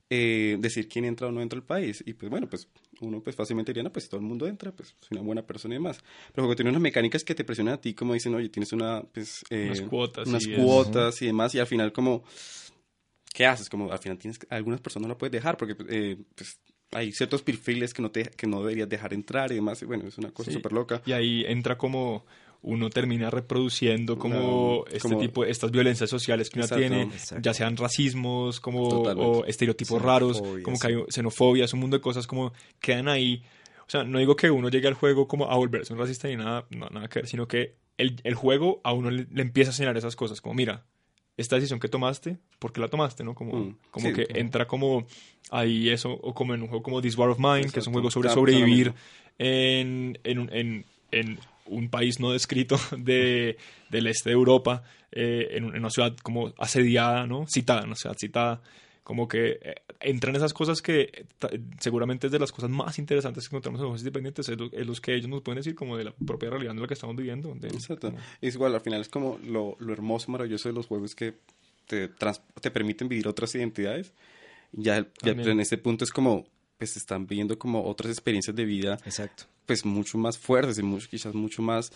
eh, 0.10 0.58
decir 0.60 0.88
quién 0.88 1.05
entra 1.05 1.28
o 1.28 1.32
no 1.32 1.41
entra 1.41 1.58
al 1.58 1.66
país. 1.66 2.03
Y 2.05 2.14
pues 2.14 2.30
bueno, 2.30 2.47
pues 2.47 2.68
uno 3.01 3.22
pues 3.22 3.36
fácilmente 3.36 3.72
diría, 3.72 3.84
no, 3.84 3.91
pues 3.91 4.10
todo 4.10 4.20
el 4.20 4.26
mundo 4.26 4.47
entra, 4.47 4.72
pues 4.72 4.95
soy 4.99 5.18
una 5.18 5.22
buena 5.22 5.41
persona 5.45 5.76
y 5.76 5.78
demás. 5.78 5.99
Pero 6.34 6.43
juego 6.43 6.55
tiene 6.55 6.70
unas 6.70 6.82
mecánicas 6.82 7.24
que 7.24 7.36
te 7.36 7.43
presionan 7.43 7.76
a 7.76 7.82
ti, 7.82 7.93
como 7.93 8.14
dicen, 8.14 8.34
oye, 8.36 8.49
tienes 8.49 8.74
una, 8.74 9.01
pues, 9.01 9.43
eh, 9.49 9.66
Unas 9.66 9.82
cuotas 9.82 10.28
unas 10.28 10.45
y 10.45 10.53
eso. 10.53 10.64
cuotas 10.64 11.22
y 11.22 11.28
demás, 11.28 11.55
y 11.55 11.60
al 11.60 11.68
final 11.68 11.91
como 11.91 12.24
¿qué 13.38 13.45
haces? 13.45 13.70
Como 13.70 13.91
al 13.91 13.99
final 13.99 14.18
tienes 14.18 14.39
algunas 14.49 14.82
personas 14.82 15.08
no 15.08 15.14
la 15.14 15.18
puedes 15.20 15.32
dejar 15.32 15.58
porque 15.58 15.76
eh, 15.89 16.18
pues, 16.34 16.60
hay 16.92 17.12
ciertos 17.12 17.42
perfiles 17.42 17.94
que 17.94 18.02
no 18.02 18.12
te 18.12 18.24
que 18.24 18.48
no 18.48 18.62
deberías 18.62 18.88
dejar 18.90 19.14
entrar 19.14 19.52
y 19.52 19.56
demás. 19.56 19.82
Y 19.82 19.86
bueno, 19.86 20.08
es 20.08 20.18
una 20.18 20.32
cosa 20.32 20.52
Sí. 20.52 20.56
súper 20.58 20.72
loca. 20.74 21.02
y 21.06 21.12
ahí 21.14 21.44
entra 21.48 21.78
como 21.78 22.26
uno 22.64 22.90
termina 22.90 23.30
reproduciendo 23.30 24.18
como 24.18 24.84
No, 24.86 24.86
este 24.88 25.00
como- 25.10 25.20
tipo 25.20 25.46
estas 25.46 25.70
violencias 25.72 26.10
sociales 26.10 26.50
que 26.50 26.58
uno 26.60 26.66
Exacto. 26.66 26.82
tiene 26.82 27.04
Exacto. 27.04 27.42
ya 27.44 27.54
sean 27.54 27.78
racismos 27.78 28.60
como 28.60 28.82
o 28.88 29.46
estereotipos 29.46 30.02
raros 30.02 30.42
como 30.64 30.78
que 30.80 30.88
sí. 30.88 30.94
hay 30.94 31.04
xenofobia 31.10 31.66
es 31.66 31.74
un 31.74 31.80
mundo 31.82 31.98
de 31.98 32.02
cosas 32.02 32.26
como 32.26 32.52
quedan 32.80 33.08
ahí 33.10 33.44
o 33.86 33.90
sea 33.90 34.04
no 34.04 34.18
digo 34.18 34.36
que 34.36 34.50
uno 34.50 34.70
llegue 34.70 34.88
al 34.88 34.96
juego 34.96 35.28
como 35.28 35.50
a 35.52 35.56
volverse 35.56 35.94
un 35.94 36.00
racista 36.00 36.28
ni 36.30 36.36
nada 36.36 36.66
no, 36.72 36.90
nada 36.90 37.08
que 37.08 37.20
ver 37.20 37.28
sino 37.28 37.48
que 37.48 37.76
el, 37.98 38.20
el 38.24 38.34
juego 38.34 38.82
a 38.84 38.92
uno 38.92 39.12
le, 39.12 39.28
le 39.32 39.42
empieza 39.44 39.70
a 39.70 39.74
señalar 39.74 39.98
esas 39.98 40.16
cosas 40.16 40.42
como 40.42 40.56
mira 40.56 40.84
esta 41.38 41.56
decisión 41.56 41.80
que 41.80 41.88
tomaste, 41.88 42.38
¿por 42.60 42.74
qué 42.74 42.82
la 42.82 42.88
tomaste? 42.90 43.24
¿no? 43.24 43.36
Como, 43.36 43.54
Mm, 43.56 43.76
como 43.92 44.08
sí. 44.08 44.14
que 44.14 44.28
entra 44.40 44.68
como 44.68 45.06
ahí 45.52 45.90
eso, 45.90 46.12
o 46.12 46.34
como 46.34 46.54
en 46.56 46.64
un 46.64 46.68
juego 46.68 46.84
como 46.84 47.02
This 47.02 47.18
War 47.18 47.30
of 47.30 47.38
Mine, 47.40 47.70
que 47.72 47.80
es 47.80 47.88
un 47.88 47.94
juego 47.94 48.10
sobre 48.12 48.30
sobrevivir 48.30 48.94
en, 49.38 50.18
en, 50.24 50.40
un- 50.40 50.50
en, 50.52 50.86
en 51.12 51.40
un 51.68 51.90
país 51.90 52.20
no 52.20 52.32
descrito 52.32 52.78
de, 52.98 53.58
del 53.90 54.08
este 54.08 54.30
de 54.30 54.34
Europa, 54.34 54.84
eh, 55.12 55.50
en 55.52 55.66
una 55.66 55.90
ciudad 55.90 56.16
como 56.24 56.54
asediada, 56.58 57.28
¿no? 57.28 57.46
Citada, 57.48 57.84
una 57.84 57.96
ciudad 57.96 58.16
citada. 58.20 58.62
Como 59.08 59.26
que 59.30 59.58
eh, 59.62 59.76
entran 60.01 60.36
esas 60.36 60.51
cosas 60.53 60.82
que 60.82 61.26
eh, 61.49 61.60
seguramente 61.80 62.28
es 62.28 62.34
de 62.34 62.39
las 62.39 62.51
cosas 62.51 62.70
más 62.70 62.99
interesantes 62.99 63.47
que 63.47 63.55
encontramos 63.55 63.80
en 63.80 63.84
los 63.84 63.88
juegos 63.91 64.01
independientes, 64.01 64.49
es, 64.49 64.58
lo- 64.60 64.70
es 64.74 64.86
los 64.86 64.99
que 64.99 65.16
ellos 65.16 65.30
nos 65.30 65.43
pueden 65.43 65.60
decir 65.60 65.76
como 65.76 65.95
de 65.95 66.03
la 66.03 66.12
propia 66.12 66.49
realidad 66.49 66.76
de 66.76 66.82
la 66.82 66.88
que 66.88 66.93
estamos 66.93 67.16
viviendo. 67.16 67.55
de- 67.55 67.70
Exacto. 67.70 68.10
como- 68.12 68.22
Es 68.41 68.55
igual, 68.55 68.76
al 68.76 68.82
final 68.82 68.99
es 68.99 69.08
como 69.08 69.39
lo, 69.45 69.78
lo 69.80 69.93
hermoso, 69.93 70.30
maravilloso 70.30 70.68
de 70.68 70.76
los 70.76 70.88
juegos 70.88 71.16
que 71.16 71.36
te, 71.88 72.10
trans- 72.10 72.41
te 72.60 72.70
permiten 72.70 73.08
vivir 73.08 73.30
otras 73.30 73.55
identidades. 73.55 74.12
Ya, 74.74 75.08
en 75.24 75.60
ese 75.62 75.78
punto 75.78 76.03
es 76.03 76.12
como, 76.12 76.45
pues 76.78 76.97
están 76.97 77.28
viviendo 77.28 77.58
como 77.58 77.86
otras 77.86 78.12
experiencias 78.12 78.58
de 78.58 78.66
vida, 78.66 78.99
Exacto. 79.05 79.45
pues 79.66 79.86
mucho 79.86 80.18
más 80.18 80.38
fuertes 80.38 80.78
y 80.80 80.84
mucho, 80.84 81.08
quizás 81.10 81.34
mucho 81.34 81.62
más 81.62 81.93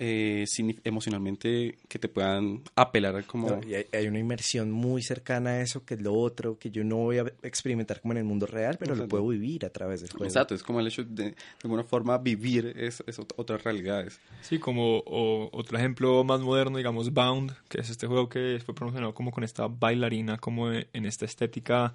eh, 0.00 0.44
emocionalmente 0.84 1.76
que 1.88 1.98
te 1.98 2.08
puedan 2.08 2.62
apelar 2.76 3.24
como... 3.26 3.48
No, 3.48 3.60
y 3.68 3.74
hay, 3.74 3.86
hay 3.92 4.06
una 4.06 4.18
inmersión 4.18 4.70
muy 4.70 5.02
cercana 5.02 5.50
a 5.50 5.60
eso, 5.60 5.84
que 5.84 5.94
es 5.94 6.00
lo 6.00 6.14
otro, 6.14 6.58
que 6.58 6.70
yo 6.70 6.84
no 6.84 6.96
voy 6.96 7.18
a 7.18 7.22
experimentar 7.42 8.00
como 8.00 8.12
en 8.12 8.18
el 8.18 8.24
mundo 8.24 8.46
real, 8.46 8.76
pero 8.78 8.94
lo 8.94 9.08
puedo 9.08 9.26
vivir 9.28 9.64
a 9.66 9.70
través 9.70 10.00
del 10.00 10.10
juego. 10.10 10.24
Exacto, 10.26 10.54
es 10.54 10.62
como 10.62 10.80
el 10.80 10.86
hecho 10.86 11.04
de, 11.04 11.24
de 11.30 11.34
alguna 11.64 11.84
forma, 11.84 12.16
vivir 12.18 12.72
es, 12.76 13.02
es 13.06 13.18
ot- 13.18 13.32
otras 13.36 13.62
realidades. 13.64 14.20
Sí, 14.40 14.58
como 14.58 14.98
o- 14.98 15.50
otro 15.52 15.76
ejemplo 15.78 16.22
más 16.24 16.40
moderno, 16.40 16.78
digamos 16.78 17.12
Bound, 17.12 17.52
que 17.68 17.80
es 17.80 17.90
este 17.90 18.06
juego 18.06 18.28
que 18.28 18.60
fue 18.64 18.74
promocionado 18.74 19.14
como 19.14 19.30
con 19.32 19.42
esta 19.44 19.66
bailarina, 19.66 20.38
como 20.38 20.68
de- 20.70 20.88
en 20.92 21.06
esta 21.06 21.24
estética 21.24 21.92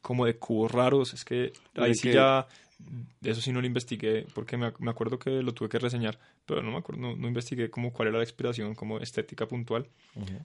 como 0.00 0.24
de 0.26 0.36
cubos 0.36 0.70
raros. 0.70 1.12
Es 1.14 1.24
que 1.24 1.52
ahí 1.74 1.94
sí 1.94 2.02
que- 2.08 2.14
ya, 2.14 2.46
eso 3.22 3.40
sí 3.40 3.52
no 3.52 3.60
lo 3.60 3.66
investigué, 3.66 4.26
porque 4.34 4.56
me, 4.56 4.72
me 4.78 4.90
acuerdo 4.90 5.18
que 5.18 5.30
lo 5.42 5.52
tuve 5.54 5.68
que 5.68 5.78
reseñar, 5.78 6.18
pero 6.44 6.62
no 6.62 6.70
me 6.70 6.76
acuerdo, 6.78 7.00
no, 7.02 7.16
no 7.16 7.26
investigué 7.28 7.70
como 7.70 7.92
cuál 7.92 8.08
era 8.08 8.18
la 8.18 8.24
inspiración 8.24 8.74
como 8.74 8.98
estética 9.00 9.46
puntual. 9.48 9.88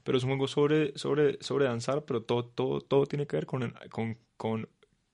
Pero 0.03 0.17
es 0.17 0.23
un 0.23 0.29
juego 0.31 0.47
sobre, 0.47 0.97
sobre, 0.97 1.37
sobre 1.41 1.65
danzar, 1.65 2.03
pero 2.05 2.23
todo, 2.23 2.45
todo, 2.45 2.81
todo 2.81 3.05
tiene 3.05 3.27
que 3.27 3.35
ver 3.35 3.45
con, 3.45 3.63
el- 3.63 3.73
con, 3.89 4.17
con, 4.37 4.67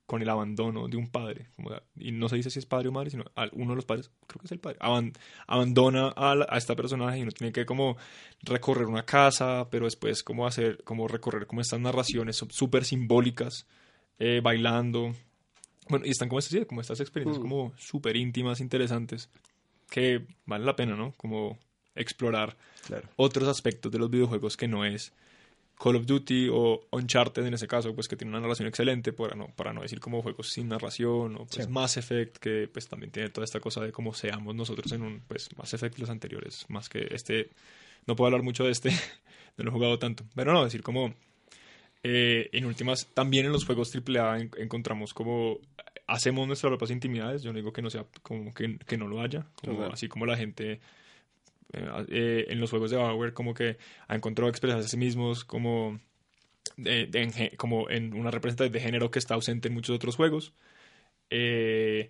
con 0.06 0.22
el 0.22 0.30
abandono 0.30 0.88
de 0.88 0.96
un 0.98 1.10
padre. 1.10 1.50
Como 1.56 1.72
y 1.96 2.12
no 2.12 2.30
se 2.30 2.38
dice 2.38 2.50
si 2.50 2.60
es 2.60 2.66
padre 2.66 2.88
o 2.90 2.92
madre, 2.92 3.10
sino 3.10 3.26
uno 3.54 3.72
de 3.72 3.76
los 3.76 3.86
padres, 3.86 4.10
creo 4.28 4.40
que 4.40 4.46
es 4.46 4.52
el 4.54 4.60
padre, 4.60 4.78
aban- 4.80 5.14
abandona 5.48 6.10
a, 6.10 6.36
la- 6.36 6.48
a 6.50 6.58
esta 6.58 6.76
personaje 6.76 7.20
y 7.20 7.24
uno 7.24 7.32
tiene 7.32 7.52
que 7.52 7.66
como 7.66 7.98
recorrer 8.44 8.86
una 8.86 9.04
casa, 9.06 9.68
pero 9.70 9.86
después 9.86 10.24
como 10.24 10.48
hacer, 10.48 10.84
como 10.84 11.08
recorrer 11.08 11.46
como 11.48 11.62
estas 11.62 11.80
narraciones 11.82 12.38
sú- 12.38 12.48
súper 12.52 12.86
simbólicas, 12.86 13.68
eh, 14.20 14.40
bailando. 14.42 15.14
Bueno, 15.90 16.06
y 16.06 16.10
están 16.10 16.30
como, 16.30 16.40
estas, 16.40 16.66
como 16.66 16.82
estas 16.82 17.00
experiencias 17.00 17.40
Mm. 17.40 17.42
como 17.42 17.74
súper 17.78 18.16
íntimas, 18.16 18.60
interesantes, 18.60 19.30
que 19.90 20.26
vale 20.46 20.66
la 20.66 20.76
pena, 20.76 20.96
¿no? 20.96 21.14
Como 21.18 21.58
explorar 21.96 22.56
Claro. 22.86 23.08
otros 23.16 23.48
aspectos 23.48 23.92
de 23.92 24.00
los 24.00 24.10
videojuegos 24.10 24.56
que 24.58 24.68
no 24.68 24.86
es 24.86 25.14
Call 25.80 25.96
of 25.96 26.06
Duty 26.08 26.50
o 26.52 26.82
Uncharted 26.92 27.46
en 27.46 27.54
ese 27.54 27.68
caso, 27.68 27.94
pues 27.94 28.08
que 28.08 28.16
tiene 28.16 28.32
una 28.32 28.40
narración 28.42 28.68
excelente, 28.68 29.14
para 29.14 29.36
no, 29.36 29.48
para 29.56 29.74
no 29.74 29.82
decir 29.82 30.00
como 30.00 30.22
juegos 30.24 30.50
sin 30.50 30.68
narración, 30.70 31.36
o 31.36 31.46
pues 31.46 31.66
Sí. 31.66 31.72
Mass 31.72 31.98
Effect, 31.98 32.38
que 32.38 32.68
pues 32.72 32.88
también 32.88 33.12
tiene 33.12 33.30
toda 33.30 33.46
esta 33.46 33.60
cosa 33.60 33.82
de 33.82 33.92
cómo 33.92 34.14
seamos 34.14 34.56
nosotros 34.56 34.92
en 34.92 35.04
un, 35.04 35.22
pues 35.28 35.50
Mass 35.58 35.74
Effect 35.76 36.00
los 36.00 36.10
anteriores, 36.10 36.66
más 36.70 36.90
que 36.90 37.08
este, 37.12 37.50
no 38.08 38.16
puedo 38.16 38.28
hablar 38.28 38.42
mucho 38.44 38.64
de 38.64 38.72
este, 38.72 38.90
no 39.58 39.64
lo 39.66 39.70
he 39.70 39.74
jugado 39.74 40.00
tanto, 40.00 40.24
pero 40.36 40.52
no, 40.52 40.64
decir 40.64 40.82
como, 40.82 41.14
eh, 42.10 42.50
en 42.54 42.66
últimas, 42.66 43.08
también 43.14 43.46
en 43.46 43.52
los 43.52 43.66
juegos 43.66 43.92
AAA 43.94 44.40
en- 44.40 44.52
encontramos 44.58 45.14
como 45.14 45.60
hacemos 46.08 46.48
nuestras 46.48 46.70
propias 46.72 46.92
intimidades, 46.92 47.44
yo 47.44 47.52
no 47.52 47.58
digo 47.58 47.74
que 47.74 47.82
no 47.82 47.90
sea, 47.90 48.06
como 48.22 48.54
que, 48.54 48.78
que 48.88 48.98
no 48.98 49.08
lo 49.08 49.22
haya, 49.22 49.46
como, 49.56 49.82
así 49.94 50.08
como 50.08 50.26
la 50.26 50.38
gente 50.38 50.80
eh, 51.74 52.06
eh, 52.08 52.46
en 52.50 52.60
los 52.62 52.70
juegos 52.70 52.92
de 52.92 52.98
Bioware 52.98 53.34
como 53.34 53.54
que 53.54 53.78
ha 54.08 54.16
encontrado 54.16 54.50
expresarse 54.50 54.86
a 54.86 54.90
sí 54.90 54.96
mismos 54.98 55.44
como, 55.44 56.00
de- 56.78 57.08
de- 57.08 57.54
como 57.58 57.90
en 57.90 58.14
una 58.14 58.32
representación 58.32 58.72
de 58.72 58.80
género 58.80 59.12
que 59.12 59.20
está 59.20 59.34
ausente 59.34 59.68
en 59.68 59.74
muchos 59.74 59.96
otros 59.96 60.16
juegos. 60.16 60.54
Eh, 61.30 62.10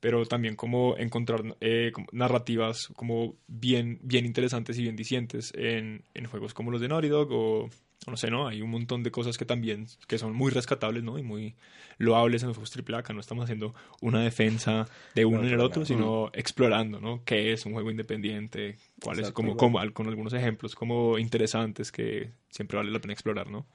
pero 0.00 0.26
también 0.26 0.54
como 0.54 0.96
encontrar 0.98 1.42
eh, 1.60 1.90
narrativas 2.12 2.88
como 2.94 3.34
bien, 3.48 3.98
bien 4.02 4.26
interesantes 4.26 4.78
y 4.78 4.82
bien 4.82 4.94
dicientes 4.94 5.52
en, 5.56 6.04
en 6.14 6.26
juegos 6.26 6.54
como 6.54 6.70
los 6.70 6.80
de 6.80 6.88
Naughty 6.88 7.08
Dog 7.08 7.28
o 7.32 7.70
no 8.06 8.16
sé, 8.16 8.30
¿no? 8.30 8.48
Hay 8.48 8.62
un 8.62 8.70
montón 8.70 9.02
de 9.02 9.10
cosas 9.10 9.36
que 9.36 9.44
también 9.44 9.86
que 10.06 10.18
son 10.18 10.34
muy 10.34 10.50
rescatables, 10.50 11.02
¿no? 11.02 11.18
Y 11.18 11.22
muy 11.22 11.54
loables 11.98 12.42
en 12.42 12.48
los 12.48 12.56
juegos 12.56 12.76
AAA, 12.76 13.02
que 13.02 13.12
no 13.12 13.20
estamos 13.20 13.44
haciendo 13.44 13.74
una 14.00 14.22
defensa 14.22 14.86
de 15.14 15.24
uno 15.24 15.38
No, 15.38 15.48
en 15.48 15.54
el 15.54 15.60
otro, 15.60 15.84
sino 15.84 16.30
explorando, 16.32 17.00
¿no? 17.00 17.22
¿Qué 17.24 17.52
es 17.52 17.66
un 17.66 17.72
juego 17.72 17.90
independiente? 17.90 18.78
¿Cuál 19.02 19.20
es? 19.20 19.32
Como, 19.32 19.56
con 19.56 20.06
algunos 20.08 20.32
ejemplos 20.32 20.74
como 20.74 21.18
interesantes 21.18 21.92
que 21.92 22.30
siempre 22.50 22.78
vale 22.78 22.90
la 22.90 23.00
pena 23.00 23.12
explorar, 23.12 23.50
¿no? 23.50 23.66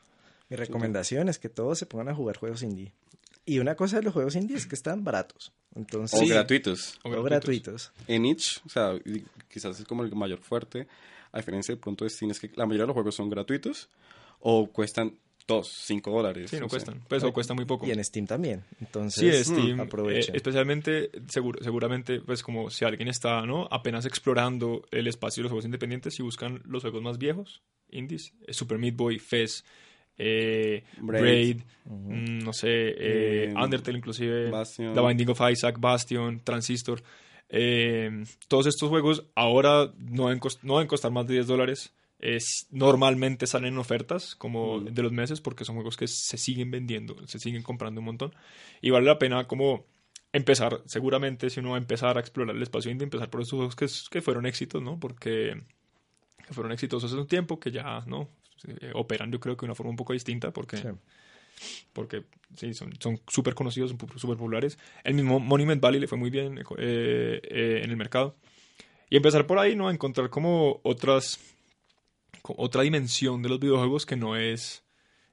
Mi 0.49 0.57
recomendación 0.57 1.29
es 1.29 1.39
que 1.39 1.49
todos 1.49 1.79
se 1.79 1.85
pongan 1.85 2.09
a 2.09 2.15
jugar 2.15 2.37
juegos 2.37 2.63
indie. 2.63 2.93
Y 3.45 3.59
una 3.59 3.75
cosa 3.75 3.97
de 3.97 4.03
los 4.03 4.13
juegos 4.13 4.35
indie 4.35 4.55
es 4.55 4.65
que 4.65 4.75
están 4.75 5.03
baratos. 5.03 5.51
Entonces, 5.75 6.21
O 6.21 6.25
gratuitos. 6.25 6.99
O 7.03 7.09
o 7.09 7.23
gratuitos. 7.23 7.91
En 8.07 8.25
itch, 8.25 8.61
o 8.65 8.69
sea, 8.69 8.93
quizás 9.49 9.79
es 9.79 9.85
como 9.85 10.03
el 10.03 10.15
mayor 10.15 10.39
fuerte, 10.39 10.87
a 11.33 11.37
diferencia 11.39 11.75
de 11.75 11.81
pronto 11.81 12.05
de 12.05 12.09
Steam, 12.09 12.31
es 12.31 12.39
que 12.39 12.49
la 12.55 12.65
mayoría 12.65 12.83
de 12.83 12.87
los 12.87 12.93
juegos 12.93 13.15
son 13.15 13.29
gratuitos 13.29 13.89
o 14.39 14.67
cuestan 14.67 15.17
2, 15.47 15.67
5 15.67 16.11
dólares. 16.11 16.49
Sí, 16.49 16.57
no 16.57 16.63
sé. 16.63 16.69
cuestan. 16.69 17.01
Pues 17.09 17.23
o 17.23 17.33
cuesta 17.33 17.53
muy 17.53 17.65
poco. 17.65 17.85
Y 17.85 17.91
en 17.91 18.03
Steam 18.03 18.25
también. 18.25 18.63
Entonces, 18.79 19.45
Sí, 19.45 19.53
Steam, 19.53 19.77
mm, 19.77 20.09
eh, 20.09 20.19
especialmente, 20.33 21.09
seguro, 21.27 21.61
seguramente, 21.61 22.21
pues 22.21 22.41
como 22.43 22.69
si 22.69 22.85
alguien 22.85 23.09
está, 23.09 23.45
¿no? 23.45 23.67
Apenas 23.69 24.05
explorando 24.05 24.83
el 24.91 25.07
espacio 25.07 25.41
de 25.41 25.43
los 25.45 25.51
juegos 25.51 25.65
independientes 25.65 26.17
y 26.19 26.23
buscan 26.23 26.61
los 26.65 26.81
juegos 26.83 27.01
más 27.01 27.17
viejos, 27.17 27.61
indies, 27.89 28.33
eh, 28.47 28.53
Super 28.53 28.77
Meat 28.77 28.95
Boy, 28.95 29.19
Fez, 29.19 29.65
eh, 30.17 30.83
Braid. 31.01 31.61
Mm, 31.85 32.39
no 32.39 32.53
sé, 32.53 32.69
eh, 32.69 33.45
Eh, 33.49 33.53
Undertale 33.55 33.97
inclusive, 33.97 34.49
Bastion. 34.49 34.93
The 34.93 35.01
Binding 35.01 35.29
of 35.29 35.41
Isaac, 35.51 35.77
Bastion, 35.79 36.41
Transistor. 36.43 37.01
Eh, 37.55 38.23
todos 38.47 38.65
estos 38.65 38.89
juegos 38.89 39.25
ahora 39.35 39.93
no 39.99 40.25
deben, 40.27 40.39
cos- 40.39 40.59
no 40.63 40.73
deben 40.77 40.87
costar 40.87 41.11
más 41.11 41.27
de 41.27 41.35
10 41.35 41.47
dólares. 41.47 41.93
Es, 42.19 42.67
normalmente 42.71 43.45
salen 43.47 43.73
en 43.73 43.77
ofertas 43.79 44.35
como 44.35 44.79
Mm. 44.79 44.85
de 44.93 45.03
los 45.03 45.11
meses 45.11 45.39
porque 45.41 45.65
son 45.65 45.75
juegos 45.75 45.97
que 45.97 46.07
se 46.07 46.37
siguen 46.37 46.71
vendiendo, 46.71 47.15
se 47.27 47.37
siguen 47.37 47.63
comprando 47.63 47.99
un 48.01 48.05
montón. 48.05 48.33
Y 48.81 48.89
vale 48.91 49.05
la 49.05 49.19
pena 49.19 49.45
como 49.45 49.85
empezar, 50.31 50.81
seguramente 50.85 51.49
si 51.49 51.59
uno 51.59 51.71
va 51.71 51.75
a 51.75 51.79
empezar 51.79 52.17
a 52.17 52.21
explorar 52.21 52.55
el 52.55 52.63
espacio 52.63 52.89
indie, 52.91 53.03
empezar 53.03 53.29
por 53.29 53.41
estos 53.41 53.57
juegos 53.57 53.75
que, 53.75 53.87
que 54.09 54.21
fueron 54.21 54.45
éxitos, 54.45 54.81
¿no? 54.81 54.99
Porque 54.99 55.61
que 56.47 56.53
fueron 56.53 56.71
exitosos 56.71 57.11
hace 57.11 57.21
un 57.21 57.27
tiempo, 57.27 57.59
que 57.59 57.71
ya, 57.71 58.01
¿no? 58.07 58.29
eh, 58.67 58.91
operan 58.95 59.31
yo 59.31 59.39
creo 59.41 59.55
que 59.57 59.61
de 59.61 59.67
una 59.67 59.75
forma 59.75 59.89
un 59.91 59.97
poco 59.97 60.13
distinta 60.13 60.51
porque... 60.51 60.77
Sí. 60.77 60.87
Porque 61.93 62.23
sí, 62.57 62.73
son 62.73 62.91
súper 63.27 63.53
conocidos, 63.55 63.91
son 63.91 63.99
súper 64.17 64.37
populares. 64.37 64.77
El 65.03 65.13
mismo 65.13 65.39
Monument 65.39 65.81
Valley 65.81 65.99
le 65.99 66.07
fue 66.07 66.17
muy 66.17 66.29
bien 66.29 66.57
eh, 66.77 67.41
eh, 67.43 67.81
en 67.83 67.89
el 67.89 67.97
mercado. 67.97 68.35
Y 69.09 69.17
empezar 69.17 69.45
por 69.45 69.59
ahí, 69.59 69.75
¿no? 69.75 69.87
A 69.87 69.93
encontrar 69.93 70.29
como 70.29 70.79
otras. 70.83 71.39
otra 72.43 72.81
dimensión 72.83 73.41
de 73.41 73.49
los 73.49 73.59
videojuegos 73.59 74.05
que 74.05 74.15
no 74.15 74.35
es 74.35 74.83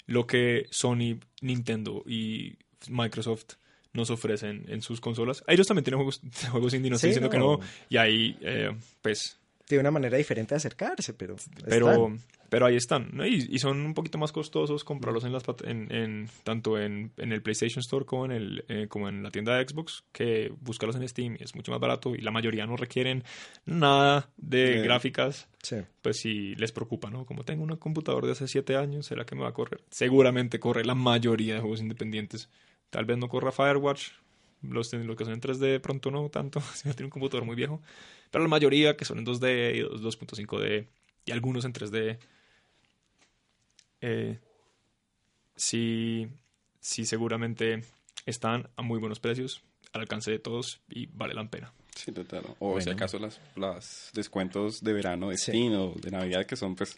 lo 0.06 0.26
que 0.26 0.66
Sony, 0.70 1.18
Nintendo 1.40 2.02
y 2.06 2.58
Microsoft 2.88 3.54
nos 3.92 4.10
ofrecen 4.10 4.64
en 4.68 4.82
sus 4.82 5.00
consolas. 5.00 5.42
Ellos 5.48 5.66
también 5.66 5.84
tienen 5.84 5.98
juegos, 5.98 6.20
juegos 6.50 6.74
indie, 6.74 6.90
no 6.90 6.96
estoy 6.96 7.08
Sí, 7.12 7.20
diciendo 7.20 7.30
que 7.30 7.38
no. 7.38 7.58
Y 7.88 7.96
ahí, 7.96 8.36
eh, 8.40 8.70
pues, 9.02 9.39
Tiene 9.70 9.82
una 9.82 9.92
manera 9.92 10.16
diferente 10.16 10.52
de 10.54 10.56
acercarse, 10.56 11.14
pero. 11.14 11.36
pero, 11.64 11.90
están. 11.90 12.18
pero 12.48 12.66
ahí 12.66 12.74
están, 12.74 13.08
¿no? 13.12 13.24
Y, 13.24 13.46
y 13.48 13.58
son 13.60 13.80
un 13.80 13.94
poquito 13.94 14.18
más 14.18 14.32
costosos 14.32 14.82
comprarlos 14.82 15.22
en 15.24 15.32
las 15.32 15.44
en, 15.64 15.92
en- 15.94 16.28
tanto 16.42 16.76
en, 16.76 17.12
en 17.18 17.30
el 17.32 17.40
PlayStation 17.40 17.78
Store 17.80 18.04
como 18.04 18.24
en 18.24 18.32
el 18.32 18.64
eh, 18.68 18.86
como 18.88 19.08
en 19.08 19.22
la 19.22 19.30
tienda 19.30 19.56
de 19.56 19.66
Xbox 19.68 20.02
que 20.10 20.52
buscarlos 20.60 20.96
en 20.96 21.08
Steam 21.08 21.36
es 21.38 21.54
mucho 21.54 21.70
más 21.70 21.80
barato 21.80 22.14
y 22.16 22.18
la 22.20 22.32
mayoría 22.32 22.66
no 22.66 22.76
requieren 22.76 23.22
nada 23.64 24.28
de 24.36 24.80
Eh. 24.80 24.82
gráficas 24.82 25.48
Sí. 25.62 25.76
pues 26.02 26.18
si 26.20 26.54
les 26.56 26.72
preocupa, 26.72 27.10
¿no? 27.10 27.24
Como 27.26 27.44
tengo 27.44 27.62
un 27.62 27.76
computador 27.76 28.26
de 28.26 28.32
hace 28.32 28.48
7 28.48 28.76
años, 28.76 29.06
¿será 29.06 29.24
que 29.24 29.34
me 29.36 29.42
va 29.42 29.50
a 29.50 29.52
correr? 29.54 29.82
Seguramente 29.90 30.58
corre 30.58 30.84
la 30.84 30.94
mayoría 30.96 31.54
de 31.54 31.60
juegos 31.60 31.80
independientes. 31.80 32.48
Tal 32.90 33.04
vez 33.04 33.18
no 33.18 33.28
corra 33.28 33.52
Firewatch, 33.52 34.08
los, 34.62 34.92
los 34.92 35.16
que 35.16 35.24
son 35.24 35.34
en 35.34 35.40
3D 35.40 35.58
de 35.58 35.80
pronto 35.80 36.10
no 36.10 36.28
tanto, 36.28 36.60
si 36.74 36.88
no 36.88 36.94
tiene 36.94 37.06
un 37.06 37.10
computador 37.10 37.44
muy 37.44 37.56
viejo. 37.56 37.80
Pero 38.30 38.44
la 38.44 38.48
mayoría 38.48 38.96
que 38.96 39.04
son 39.04 39.18
en 39.18 39.26
2D 39.26 39.76
y 39.76 39.80
2.5D 39.82 40.86
y 41.26 41.32
algunos 41.32 41.64
en 41.64 41.72
3D, 41.72 42.18
eh, 44.00 44.38
sí, 45.56 46.28
sí 46.80 47.04
seguramente 47.04 47.82
están 48.26 48.68
a 48.76 48.82
muy 48.82 48.98
buenos 48.98 49.20
precios, 49.20 49.62
al 49.92 50.02
alcance 50.02 50.30
de 50.30 50.38
todos 50.38 50.80
y 50.88 51.06
vale 51.06 51.34
la 51.34 51.48
pena. 51.48 51.72
Sí, 51.94 52.12
total. 52.12 52.44
O 52.60 52.78
si 52.80 52.86
Bueno. 52.86 52.92
acaso 52.92 53.18
las, 53.18 53.40
las 53.56 54.10
descuentos 54.14 54.82
de 54.82 54.92
verano 54.92 55.30
de 55.30 55.36
Sí. 55.36 55.68
O 55.74 55.92
de 56.00 56.10
Navidad 56.10 56.46
que 56.46 56.56
son 56.56 56.76
pues 56.76 56.96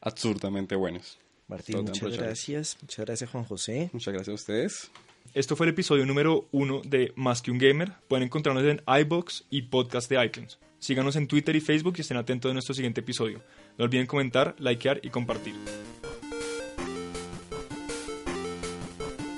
absurdamente 0.00 0.74
buenos. 0.76 1.18
Martín, 1.46 1.82
muchas 1.82 2.16
gracias. 2.16 2.78
Muchas 2.80 3.04
gracias, 3.04 3.30
Juan 3.30 3.44
José. 3.44 3.90
Muchas 3.92 4.14
gracias 4.14 4.32
a 4.32 4.34
ustedes. 4.34 4.90
Esto 5.32 5.54
fue 5.54 5.66
el 5.66 5.70
episodio 5.70 6.04
número 6.06 6.48
uno 6.50 6.82
de 6.84 7.12
Más 7.14 7.40
que 7.40 7.52
un 7.52 7.58
Gamer. 7.58 7.92
Pueden 8.08 8.24
encontrarnos 8.24 8.64
en 8.64 8.82
iBox 9.02 9.44
y 9.48 9.62
podcast 9.62 10.10
de 10.10 10.24
iTunes. 10.24 10.58
Síganos 10.80 11.14
en 11.14 11.28
Twitter 11.28 11.54
y 11.54 11.60
Facebook 11.60 11.94
y 11.98 12.00
estén 12.00 12.16
atentos 12.16 12.50
de 12.50 12.54
nuestro 12.54 12.74
siguiente 12.74 13.00
episodio. 13.00 13.40
No 13.78 13.84
olviden 13.84 14.08
comentar, 14.08 14.56
likear 14.58 14.98
y 15.04 15.10
compartir. 15.10 15.54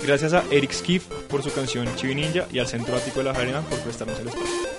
Gracias 0.02 0.32
a 0.32 0.44
Eric 0.50 0.72
Skiff 0.72 1.06
por 1.28 1.42
su 1.42 1.52
canción 1.52 1.86
Chibi 1.96 2.14
Ninja 2.14 2.48
y 2.50 2.58
al 2.58 2.66
Centro 2.66 2.96
Ático 2.96 3.18
de 3.18 3.24
la 3.24 3.32
Arena 3.32 3.60
por 3.60 3.78
prestarnos 3.80 4.18
el 4.18 4.28
espacio. 4.28 4.71